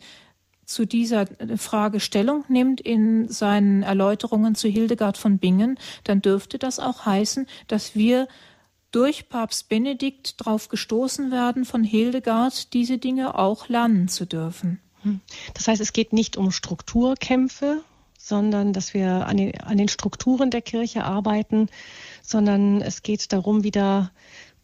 zu 0.65 0.85
dieser 0.85 1.27
Frage 1.57 1.99
Stellung 1.99 2.45
nimmt 2.47 2.81
in 2.81 3.27
seinen 3.27 3.83
Erläuterungen 3.83 4.55
zu 4.55 4.67
Hildegard 4.67 5.17
von 5.17 5.37
Bingen, 5.37 5.77
dann 6.05 6.21
dürfte 6.21 6.57
das 6.57 6.79
auch 6.79 7.05
heißen, 7.05 7.45
dass 7.67 7.95
wir 7.95 8.27
durch 8.91 9.27
Papst 9.27 9.67
Benedikt 9.67 10.39
darauf 10.39 10.69
gestoßen 10.69 11.29
werden, 11.29 11.65
von 11.65 11.83
Hildegard 11.83 12.73
diese 12.73 12.97
Dinge 12.97 13.37
auch 13.37 13.67
lernen 13.67 14.07
zu 14.07 14.25
dürfen. 14.25 14.79
Hm. 15.01 15.19
Das 15.53 15.67
heißt, 15.67 15.81
es 15.81 15.91
geht 15.91 16.13
nicht 16.13 16.37
um 16.37 16.51
Strukturkämpfe, 16.51 17.81
sondern 18.17 18.73
dass 18.73 18.93
wir 18.93 19.27
an 19.27 19.37
den, 19.37 19.59
an 19.61 19.77
den 19.77 19.89
Strukturen 19.89 20.49
der 20.49 20.61
Kirche 20.61 21.03
arbeiten, 21.03 21.67
sondern 22.23 22.81
es 22.81 23.03
geht 23.03 23.31
darum, 23.33 23.63
wieder 23.63 24.11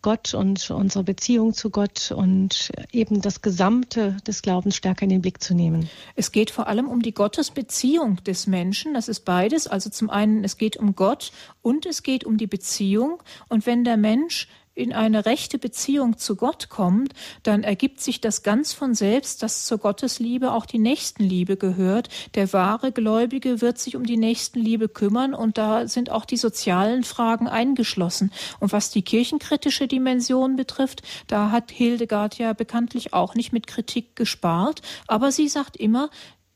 Gott 0.02 0.34
und 0.34 0.70
unsere 0.72 1.04
Beziehung 1.04 1.54
zu 1.54 1.70
Gott 1.70 2.12
und 2.12 2.72
eben 2.92 3.22
das 3.22 3.42
Gesamte 3.42 4.18
des 4.26 4.42
Glaubens 4.42 4.76
stärker 4.76 5.04
in 5.04 5.10
den 5.10 5.22
Blick 5.22 5.42
zu 5.44 5.54
nehmen. 5.54 5.90
Es 6.16 6.32
geht 6.32 6.52
vor 6.52 6.68
allem 6.68 6.88
um 6.88 7.02
die 7.02 7.14
Gottesbeziehung 7.14 8.24
des 8.24 8.48
Menschen. 8.48 8.94
Das 8.94 9.08
ist 9.08 9.26
beides. 9.26 9.68
Also 9.68 9.90
zum 9.90 10.10
einen, 10.10 10.44
es 10.44 10.58
geht 10.58 10.78
um 10.78 10.96
Gott 10.96 11.32
und 11.62 11.86
es 11.86 12.04
geht 12.04 12.24
um 12.24 12.38
die 12.38 12.48
Beziehung. 12.48 13.22
Und 13.48 13.66
wenn 13.66 13.84
der 13.84 13.98
Mensch 13.98 14.48
in 14.74 14.94
eine 14.94 15.26
rechte 15.26 15.58
Beziehung 15.58 16.18
zu 16.18 16.36
Gott 16.36 16.70
kommt, 16.70 17.14
dann 17.44 17.64
ergibt 17.64 18.00
sich 18.00 18.22
das 18.22 18.42
ganz 18.42 18.72
von 18.72 18.96
selbst, 18.96 19.44
dass 19.44 19.66
zur 19.66 19.80
Gottesliebe 19.80 20.54
auch 20.54 20.66
die 20.66 20.80
Nächstenliebe 20.80 21.58
gehört. 21.58 22.08
Der 22.36 22.52
wahre 22.54 22.92
Gläubige 22.92 23.60
wird 23.60 23.80
sich 23.80 23.98
um 23.98 24.06
die 24.06 24.18
Nächstenliebe 24.18 24.88
kümmern 24.88 25.34
und 25.34 25.58
da 25.58 25.88
sind 25.88 26.10
auch 26.10 26.24
die 26.24 26.38
sozialen 26.38 27.04
Fragen 27.04 27.48
eingeschlossen. 27.48 28.32
Und 28.60 28.72
was 28.72 28.90
die 28.92 29.02
kirchenkritische 29.02 29.88
Dimension 29.88 30.56
betrifft, 30.56 31.02
da 31.28 31.52
hat 31.52 31.72
Hildegard 31.72 32.38
ja 32.38 32.54
bekanntlich 32.54 33.14
auch 33.14 33.36
nicht 33.36 33.52
mit 33.52 33.68
Kritik 33.68 34.16
gespart, 34.16 34.82
aber 35.08 35.32
sie 35.32 35.50
sagt 35.50 35.76
immer, 35.76 36.10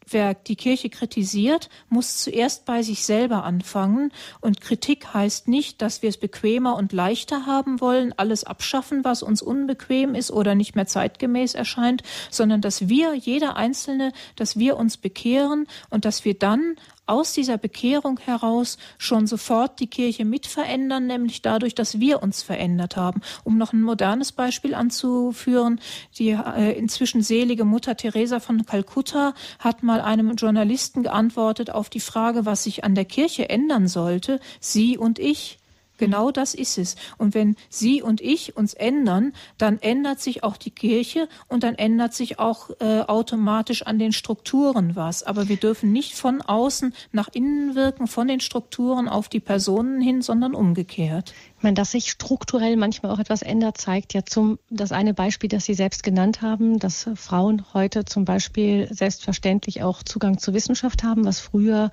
wer 0.10 0.34
die 0.34 0.56
Kirche 0.56 0.90
kritisiert, 0.90 1.70
muss 1.90 2.18
zuerst 2.18 2.66
bei 2.66 2.84
sich 2.84 3.06
selber 3.06 3.44
anfangen. 3.44 4.12
Und 4.42 4.62
Kritik 4.62 5.14
heißt 5.14 5.48
nicht, 5.48 5.82
dass 5.82 6.02
wir 6.02 6.10
es 6.10 6.18
bequemer 6.18 6.76
und 6.76 6.94
leichter 6.94 7.46
haben 7.46 7.82
wollen, 7.82 8.14
alles 8.18 8.44
abschaffen, 8.44 9.04
was 9.04 9.24
uns 9.24 9.42
unbequem 9.42 10.16
ist 10.16 10.32
oder 10.32 10.56
nicht 10.56 10.76
mehr 10.76 10.88
zeitgemäß 10.88 11.56
erscheint, 11.56 12.04
sondern 12.30 12.62
dass 12.62 12.90
wir, 12.90 13.14
jeder 13.16 13.56
Einzelne, 13.56 14.12
dass 14.36 14.58
wir 14.58 14.78
uns 14.78 14.98
bekehren 14.98 15.68
und 15.90 16.06
dass 16.06 16.26
wir 16.26 16.38
dann 16.38 16.76
aus 17.06 17.34
dieser 17.34 17.58
Bekehrung 17.58 18.20
heraus 18.20 18.78
schon 18.98 19.28
sofort 19.28 19.80
die 19.80 19.88
Kirche 19.88 20.26
mit 20.26 20.48
verändern, 20.48 21.08
nämlich 21.08 21.42
dadurch, 21.42 21.76
dass 21.76 22.00
wir 22.00 22.24
uns 22.24 22.44
verändert 22.44 22.98
haben. 22.98 23.22
Um 23.44 23.58
noch 23.58 23.74
ein 23.74 23.82
modernes 23.82 24.32
Beispiel 24.32 24.74
anzuführen, 24.74 25.80
die 26.18 26.30
äh, 26.30 26.78
inzwischen 26.78 27.22
selige 27.22 27.66
Mutter 27.66 27.96
Teresa 27.96 28.40
von 28.40 28.66
Kalkutta 28.66 29.34
hat 29.60 29.84
mal 29.84 30.02
einem 30.02 30.36
Journalisten 30.36 31.04
geantwortet 31.04 31.70
auf 31.70 31.90
die 31.90 32.00
Frage, 32.00 32.46
was 32.46 32.64
sich 32.64 32.84
an 32.84 32.96
der 32.96 33.06
Kirche 33.06 33.50
ändern 33.50 33.88
sollte, 33.88 34.40
sie 34.60 34.98
und 34.98 35.20
ich. 35.20 35.60
Genau 35.98 36.32
das 36.32 36.54
ist 36.54 36.78
es. 36.78 36.96
Und 37.18 37.34
wenn 37.34 37.56
Sie 37.70 38.02
und 38.02 38.22
ich 38.22 38.58
uns 38.58 38.74
ändern, 38.74 39.34
dann 39.58 39.80
ändert 39.80 40.20
sich 40.20 40.44
auch 40.44 40.58
die 40.58 40.72
Kirche 40.72 41.30
und 41.48 41.64
dann 41.64 41.76
ändert 41.76 42.14
sich 42.14 42.40
auch 42.40 42.70
äh, 42.80 43.02
automatisch 43.02 43.84
an 43.84 44.00
den 44.00 44.12
Strukturen 44.12 44.96
was. 44.96 45.24
Aber 45.24 45.48
wir 45.48 45.58
dürfen 45.58 45.92
nicht 45.92 46.14
von 46.14 46.42
außen 46.42 46.94
nach 47.12 47.30
innen 47.32 47.76
wirken, 47.76 48.08
von 48.08 48.28
den 48.28 48.40
Strukturen 48.40 49.08
auf 49.08 49.30
die 49.30 49.40
Personen 49.40 50.02
hin, 50.02 50.22
sondern 50.22 50.54
umgekehrt. 50.54 51.34
Ich 51.58 51.64
meine, 51.64 51.76
dass 51.76 51.92
sich 51.92 52.12
strukturell 52.12 52.76
manchmal 52.76 53.12
auch 53.12 53.20
etwas 53.20 53.42
ändert, 53.42 53.78
zeigt 53.78 54.14
ja 54.14 54.26
zum 54.26 54.60
das 54.70 54.92
eine 54.92 55.14
Beispiel, 55.14 55.50
das 55.50 55.66
Sie 55.66 55.74
selbst 55.74 56.04
genannt 56.04 56.42
haben, 56.42 56.80
dass 56.80 57.10
Frauen 57.16 57.64
heute 57.74 58.06
zum 58.06 58.26
Beispiel 58.26 58.88
selbstverständlich 58.92 59.82
auch 59.82 60.04
Zugang 60.04 60.38
zur 60.38 60.54
Wissenschaft 60.54 61.04
haben, 61.04 61.26
was 61.26 61.40
früher 61.40 61.92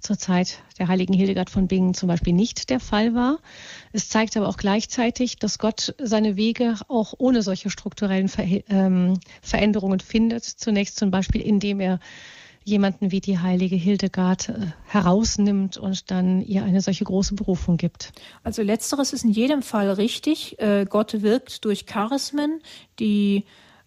zur 0.00 0.18
Zeit 0.18 0.62
der 0.78 0.88
heiligen 0.88 1.12
Hildegard 1.12 1.50
von 1.50 1.68
Bingen 1.68 1.94
zum 1.94 2.08
Beispiel 2.08 2.32
nicht 2.32 2.70
der 2.70 2.80
Fall 2.80 3.14
war. 3.14 3.38
Es 3.92 4.08
zeigt 4.08 4.36
aber 4.36 4.48
auch 4.48 4.56
gleichzeitig, 4.56 5.36
dass 5.36 5.58
Gott 5.58 5.94
seine 5.98 6.36
Wege 6.36 6.76
auch 6.88 7.14
ohne 7.18 7.42
solche 7.42 7.70
strukturellen 7.70 8.28
Ver 8.28 8.44
ähm, 8.68 9.20
Veränderungen 9.42 10.00
findet. 10.00 10.44
Zunächst 10.44 10.98
zum 10.98 11.10
Beispiel, 11.10 11.40
indem 11.42 11.80
er 11.80 12.00
jemanden 12.64 13.10
wie 13.10 13.20
die 13.20 13.38
heilige 13.38 13.76
Hildegard 13.76 14.48
äh, 14.48 14.54
herausnimmt 14.86 15.76
und 15.76 16.10
dann 16.10 16.42
ihr 16.42 16.62
eine 16.64 16.80
solche 16.80 17.04
große 17.04 17.34
Berufung 17.34 17.76
gibt. 17.76 18.12
Also 18.42 18.62
letzteres 18.62 19.12
ist 19.12 19.24
in 19.24 19.30
jedem 19.30 19.62
Fall 19.62 19.90
richtig. 19.90 20.58
Äh, 20.58 20.86
Gott 20.88 21.22
wirkt 21.22 21.64
durch 21.64 21.86
Charismen, 21.86 22.60
die 22.98 23.44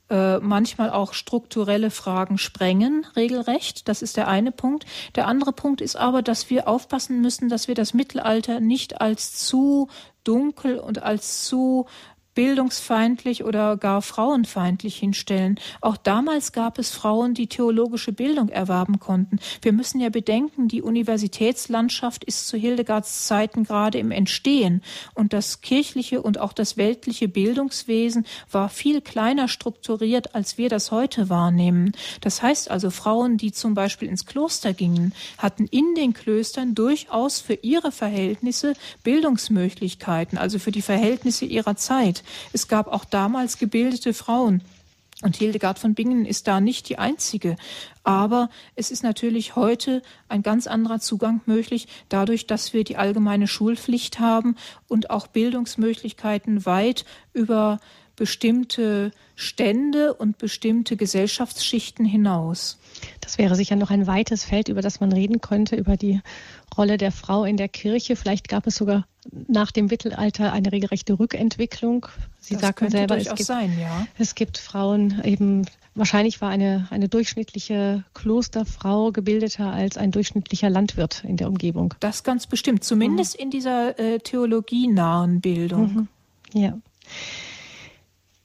äh, 0.10 0.40
manchmal 0.40 0.90
auch 0.90 1.14
strukturelle 1.14 1.90
Fragen 1.90 2.38
sprengen, 2.38 3.06
regelrecht. 3.16 3.88
Das 3.88 4.02
ist 4.02 4.18
der 4.18 4.28
eine 4.28 4.52
Punkt. 4.52 4.86
Der 5.16 5.28
andere 5.28 5.54
Punkt 5.54 5.82
ist 5.82 5.96
aber, 5.96 6.22
dass 6.22 6.50
wir 6.50 6.68
aufpassen 6.68 7.22
müssen, 7.22 7.50
dass 7.50 7.68
wir 7.68 7.76
das 7.76 7.94
Mittelalter 7.94 8.60
nicht 8.60 9.02
als 9.02 9.34
zu 9.48 9.90
dunkel 10.24 10.80
und 10.80 11.04
als 11.04 11.44
zu 11.46 11.86
bildungsfeindlich 12.36 13.44
oder 13.44 13.78
gar 13.78 14.02
frauenfeindlich 14.02 14.98
hinstellen. 14.98 15.60
Auch 15.82 15.98
damals 15.98 16.52
gab 16.52 16.80
es 16.80 16.92
Frauen, 16.92 17.34
die 17.34 17.48
theologische 17.48 18.12
Bildung 18.12 18.50
erwerben 18.50 19.00
konnten. 19.00 19.40
Wir 19.62 19.74
müssen 19.74 20.00
ja 20.00 20.10
bedenken, 20.10 20.68
die 20.68 20.82
Universitätslandschaft 20.82 22.24
ist 22.24 22.48
zu 22.48 22.58
Hildegards 22.58 23.28
Zeiten 23.28 23.64
gerade 23.64 23.98
im 23.98 24.12
Entstehen 24.12 24.82
und 25.14 25.34
das 25.34 25.62
kirchliche 25.62 26.22
und 26.22 26.40
auch 26.40 26.54
das 26.54 26.78
weltliche 26.78 27.28
Bildungswesen 27.28 28.26
war 28.52 28.70
viel 28.70 29.02
kleiner 29.02 29.48
strukturiert, 29.48 30.36
als 30.36 30.58
wir 30.58 30.70
das 30.70 30.92
heute 30.92 31.30
wahrnehmen. 31.30 31.94
Das 32.22 32.42
heißt 32.42 32.72
also, 32.72 32.90
Frauen, 32.90 33.38
die 33.38 33.52
zum 33.52 33.74
Beispiel 33.74 34.08
ins 34.08 34.26
Kloster 34.26 34.74
gingen, 34.74 35.14
hatten 35.38 35.66
in 35.66 35.96
den 35.96 36.14
Klöstern 36.14 36.76
durchaus 36.76 37.40
für 37.40 37.56
ihre 37.56 37.92
Verhältnisse 37.92 38.74
Bildungsmöglichkeiten, 39.04 40.38
also 40.38 40.60
für 40.60 40.72
die 40.72 40.82
Verhältnisse 40.82 41.46
ihrer 41.46 41.76
Zeit. 41.76 42.23
Es 42.52 42.68
gab 42.68 42.88
auch 42.88 43.06
damals 43.06 43.58
gebildete 43.58 44.14
Frauen. 44.14 44.62
Und 45.22 45.38
Hildegard 45.38 45.80
von 45.80 45.94
Bingen 45.94 46.26
ist 46.26 46.48
da 46.48 46.60
nicht 46.60 46.90
die 46.90 46.98
einzige. 46.98 47.56
Aber 48.04 48.50
es 48.76 48.92
ist 48.92 49.04
natürlich 49.04 49.56
heute 49.56 50.02
ein 50.28 50.44
ganz 50.44 50.68
anderer 50.68 51.00
Zugang 51.00 51.40
möglich, 51.46 51.88
dadurch, 52.10 52.46
dass 52.46 52.74
wir 52.74 52.84
die 52.84 52.98
allgemeine 52.98 53.48
Schulpflicht 53.48 54.20
haben 54.20 54.56
und 54.90 55.10
auch 55.12 55.28
Bildungsmöglichkeiten 55.28 56.66
weit 56.66 57.06
über 57.32 57.80
bestimmte 58.16 59.12
Stände 59.36 60.14
und 60.14 60.38
bestimmte 60.38 60.98
Gesellschaftsschichten 60.98 62.06
hinaus. 62.06 62.78
Das 63.22 63.38
wäre 63.38 63.56
sicher 63.56 63.76
noch 63.76 63.90
ein 63.90 64.06
weites 64.06 64.44
Feld, 64.44 64.68
über 64.68 64.82
das 64.82 65.00
man 65.00 65.12
reden 65.12 65.42
könnte, 65.42 65.76
über 65.76 65.98
die 65.98 66.22
Rolle 66.78 66.98
der 66.98 67.12
Frau 67.12 67.46
in 67.46 67.58
der 67.58 67.70
Kirche. 67.70 68.16
Vielleicht 68.16 68.50
gab 68.50 68.68
es 68.68 68.76
sogar 68.76 69.08
nach 69.32 69.72
dem 69.72 69.88
Mittelalter 69.88 70.52
eine 70.52 70.72
regelrechte 70.72 71.18
Rückentwicklung. 71.20 72.08
Sie 72.40 72.56
das 72.56 72.62
sagten 72.62 72.90
selber, 72.90 73.18
es 73.18 73.28
gibt, 73.28 73.44
sein, 73.44 73.78
ja. 73.80 74.08
es 74.18 74.36
gibt 74.36 74.58
Frauen 74.58 75.22
eben, 75.24 75.66
wahrscheinlich 75.96 76.42
war 76.42 76.50
eine, 76.50 76.88
eine 76.90 77.10
durchschnittliche 77.10 78.04
Klosterfrau 78.14 79.12
gebildeter 79.12 79.72
als 79.72 79.98
ein 79.98 80.12
durchschnittlicher 80.12 80.70
Landwirt 80.70 81.24
in 81.24 81.38
der 81.38 81.48
Umgebung. 81.48 81.94
Das 82.00 82.24
ganz 82.24 82.48
bestimmt, 82.48 82.84
zumindest 82.84 83.38
mhm. 83.38 83.44
in 83.44 83.52
dieser 83.52 84.00
äh, 84.00 84.20
theologienahen 84.20 85.42
Bildung. 85.42 85.94
Mhm. 85.94 86.08
Ja. 86.54 86.78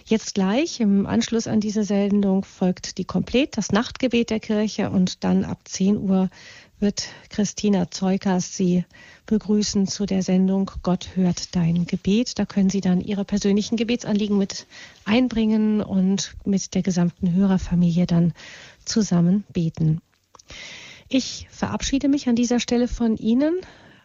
Jetzt 0.07 0.35
gleich 0.35 0.81
im 0.81 1.05
Anschluss 1.05 1.47
an 1.47 1.61
diese 1.61 1.85
Sendung 1.85 2.47
folgt 2.47 2.97
die 2.97 3.05
Komplett, 3.05 3.59
das 3.59 3.71
Nachtgebet 3.71 4.31
der 4.31 4.41
Kirche 4.41 4.89
und 4.89 5.23
dann 5.25 5.45
ab 5.45 5.59
10 5.65 5.99
Uhr 5.99 6.31
wird 6.79 7.09
Christina 7.31 7.91
Zeukers 7.91 8.57
Sie 8.57 8.85
begrüßen 9.25 9.87
zu 9.87 10.07
der 10.07 10.23
Sendung 10.23 10.71
Gott 10.83 11.17
hört 11.17 11.57
dein 11.57 11.87
Gebet. 11.87 12.39
Da 12.39 12.45
können 12.45 12.71
Sie 12.71 12.81
dann 12.81 13.01
Ihre 13.01 13.25
persönlichen 13.25 13.77
Gebetsanliegen 13.77 14.39
mit 14.39 14.67
einbringen 15.05 15.83
und 15.83 16.35
mit 16.45 16.75
der 16.75 16.83
gesamten 16.83 17.33
Hörerfamilie 17.33 18.07
dann 18.07 18.35
zusammen 18.87 19.45
beten. 19.53 20.01
Ich 21.09 21.47
verabschiede 21.51 22.09
mich 22.09 22.29
an 22.29 22.37
dieser 22.37 22.61
Stelle 22.61 22.89
von 22.89 23.17
Ihnen. 23.17 23.61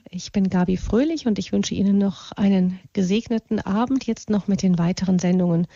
Ich 0.10 0.32
bin 0.32 0.50
Gabi 0.50 0.78
Fröhlich 0.78 1.26
und 1.26 1.40
ich 1.40 1.52
wünsche 1.52 1.74
Ihnen 1.74 1.98
noch 1.98 2.32
einen 2.34 2.80
gesegneten 2.94 3.60
Abend, 3.60 4.06
jetzt 4.06 4.30
noch 4.30 4.48
mit 4.48 4.62
den 4.62 4.78
weiteren 4.78 5.20
Sendungen 5.20 5.68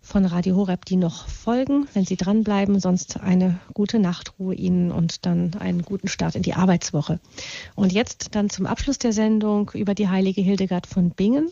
von 0.00 0.24
Radio 0.24 0.56
Horeb, 0.56 0.84
die 0.84 0.96
noch 0.96 1.28
folgen, 1.28 1.86
wenn 1.92 2.04
Sie 2.04 2.16
dranbleiben. 2.16 2.80
Sonst 2.80 3.20
eine 3.20 3.60
gute 3.74 3.98
Nachtruhe 3.98 4.54
Ihnen 4.54 4.90
und 4.90 5.26
dann 5.26 5.54
einen 5.54 5.82
guten 5.82 6.08
Start 6.08 6.34
in 6.34 6.42
die 6.42 6.54
Arbeitswoche. 6.54 7.20
Und 7.74 7.92
jetzt 7.92 8.34
dann 8.34 8.50
zum 8.50 8.66
Abschluss 8.66 8.98
der 8.98 9.12
Sendung 9.12 9.70
über 9.74 9.94
die 9.94 10.08
heilige 10.08 10.40
Hildegard 10.40 10.86
von 10.86 11.10
Bingen 11.10 11.50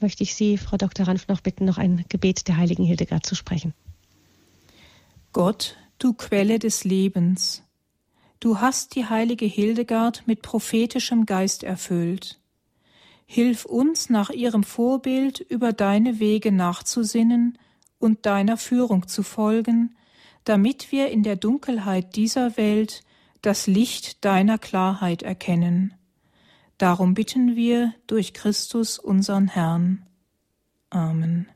möchte 0.00 0.22
ich 0.22 0.34
Sie, 0.34 0.58
Frau 0.58 0.76
Dr. 0.76 1.06
Ranf, 1.06 1.28
noch 1.28 1.40
bitten, 1.40 1.64
noch 1.64 1.78
ein 1.78 2.04
Gebet 2.08 2.48
der 2.48 2.56
heiligen 2.56 2.84
Hildegard 2.84 3.24
zu 3.24 3.34
sprechen. 3.34 3.74
Gott, 5.32 5.76
du 5.98 6.12
Quelle 6.12 6.58
des 6.58 6.84
Lebens, 6.84 7.62
du 8.40 8.60
hast 8.60 8.94
die 8.94 9.06
heilige 9.06 9.46
Hildegard 9.46 10.26
mit 10.26 10.42
prophetischem 10.42 11.26
Geist 11.26 11.62
erfüllt. 11.62 12.40
Hilf 13.26 13.64
uns 13.64 14.08
nach 14.08 14.30
ihrem 14.30 14.62
Vorbild 14.62 15.40
über 15.40 15.72
deine 15.72 16.20
Wege 16.20 16.52
nachzusinnen 16.52 17.58
und 17.98 18.26
deiner 18.26 18.56
Führung 18.56 19.08
zu 19.08 19.22
folgen, 19.22 19.96
damit 20.44 20.92
wir 20.92 21.10
in 21.10 21.22
der 21.22 21.36
Dunkelheit 21.36 22.14
dieser 22.14 22.56
Welt 22.56 23.02
das 23.42 23.66
Licht 23.66 24.24
deiner 24.24 24.58
Klarheit 24.58 25.22
erkennen. 25.22 25.94
Darum 26.78 27.14
bitten 27.14 27.56
wir 27.56 27.94
durch 28.06 28.34
Christus 28.34 28.98
unseren 28.98 29.48
Herrn. 29.48 30.06
Amen. 30.90 31.48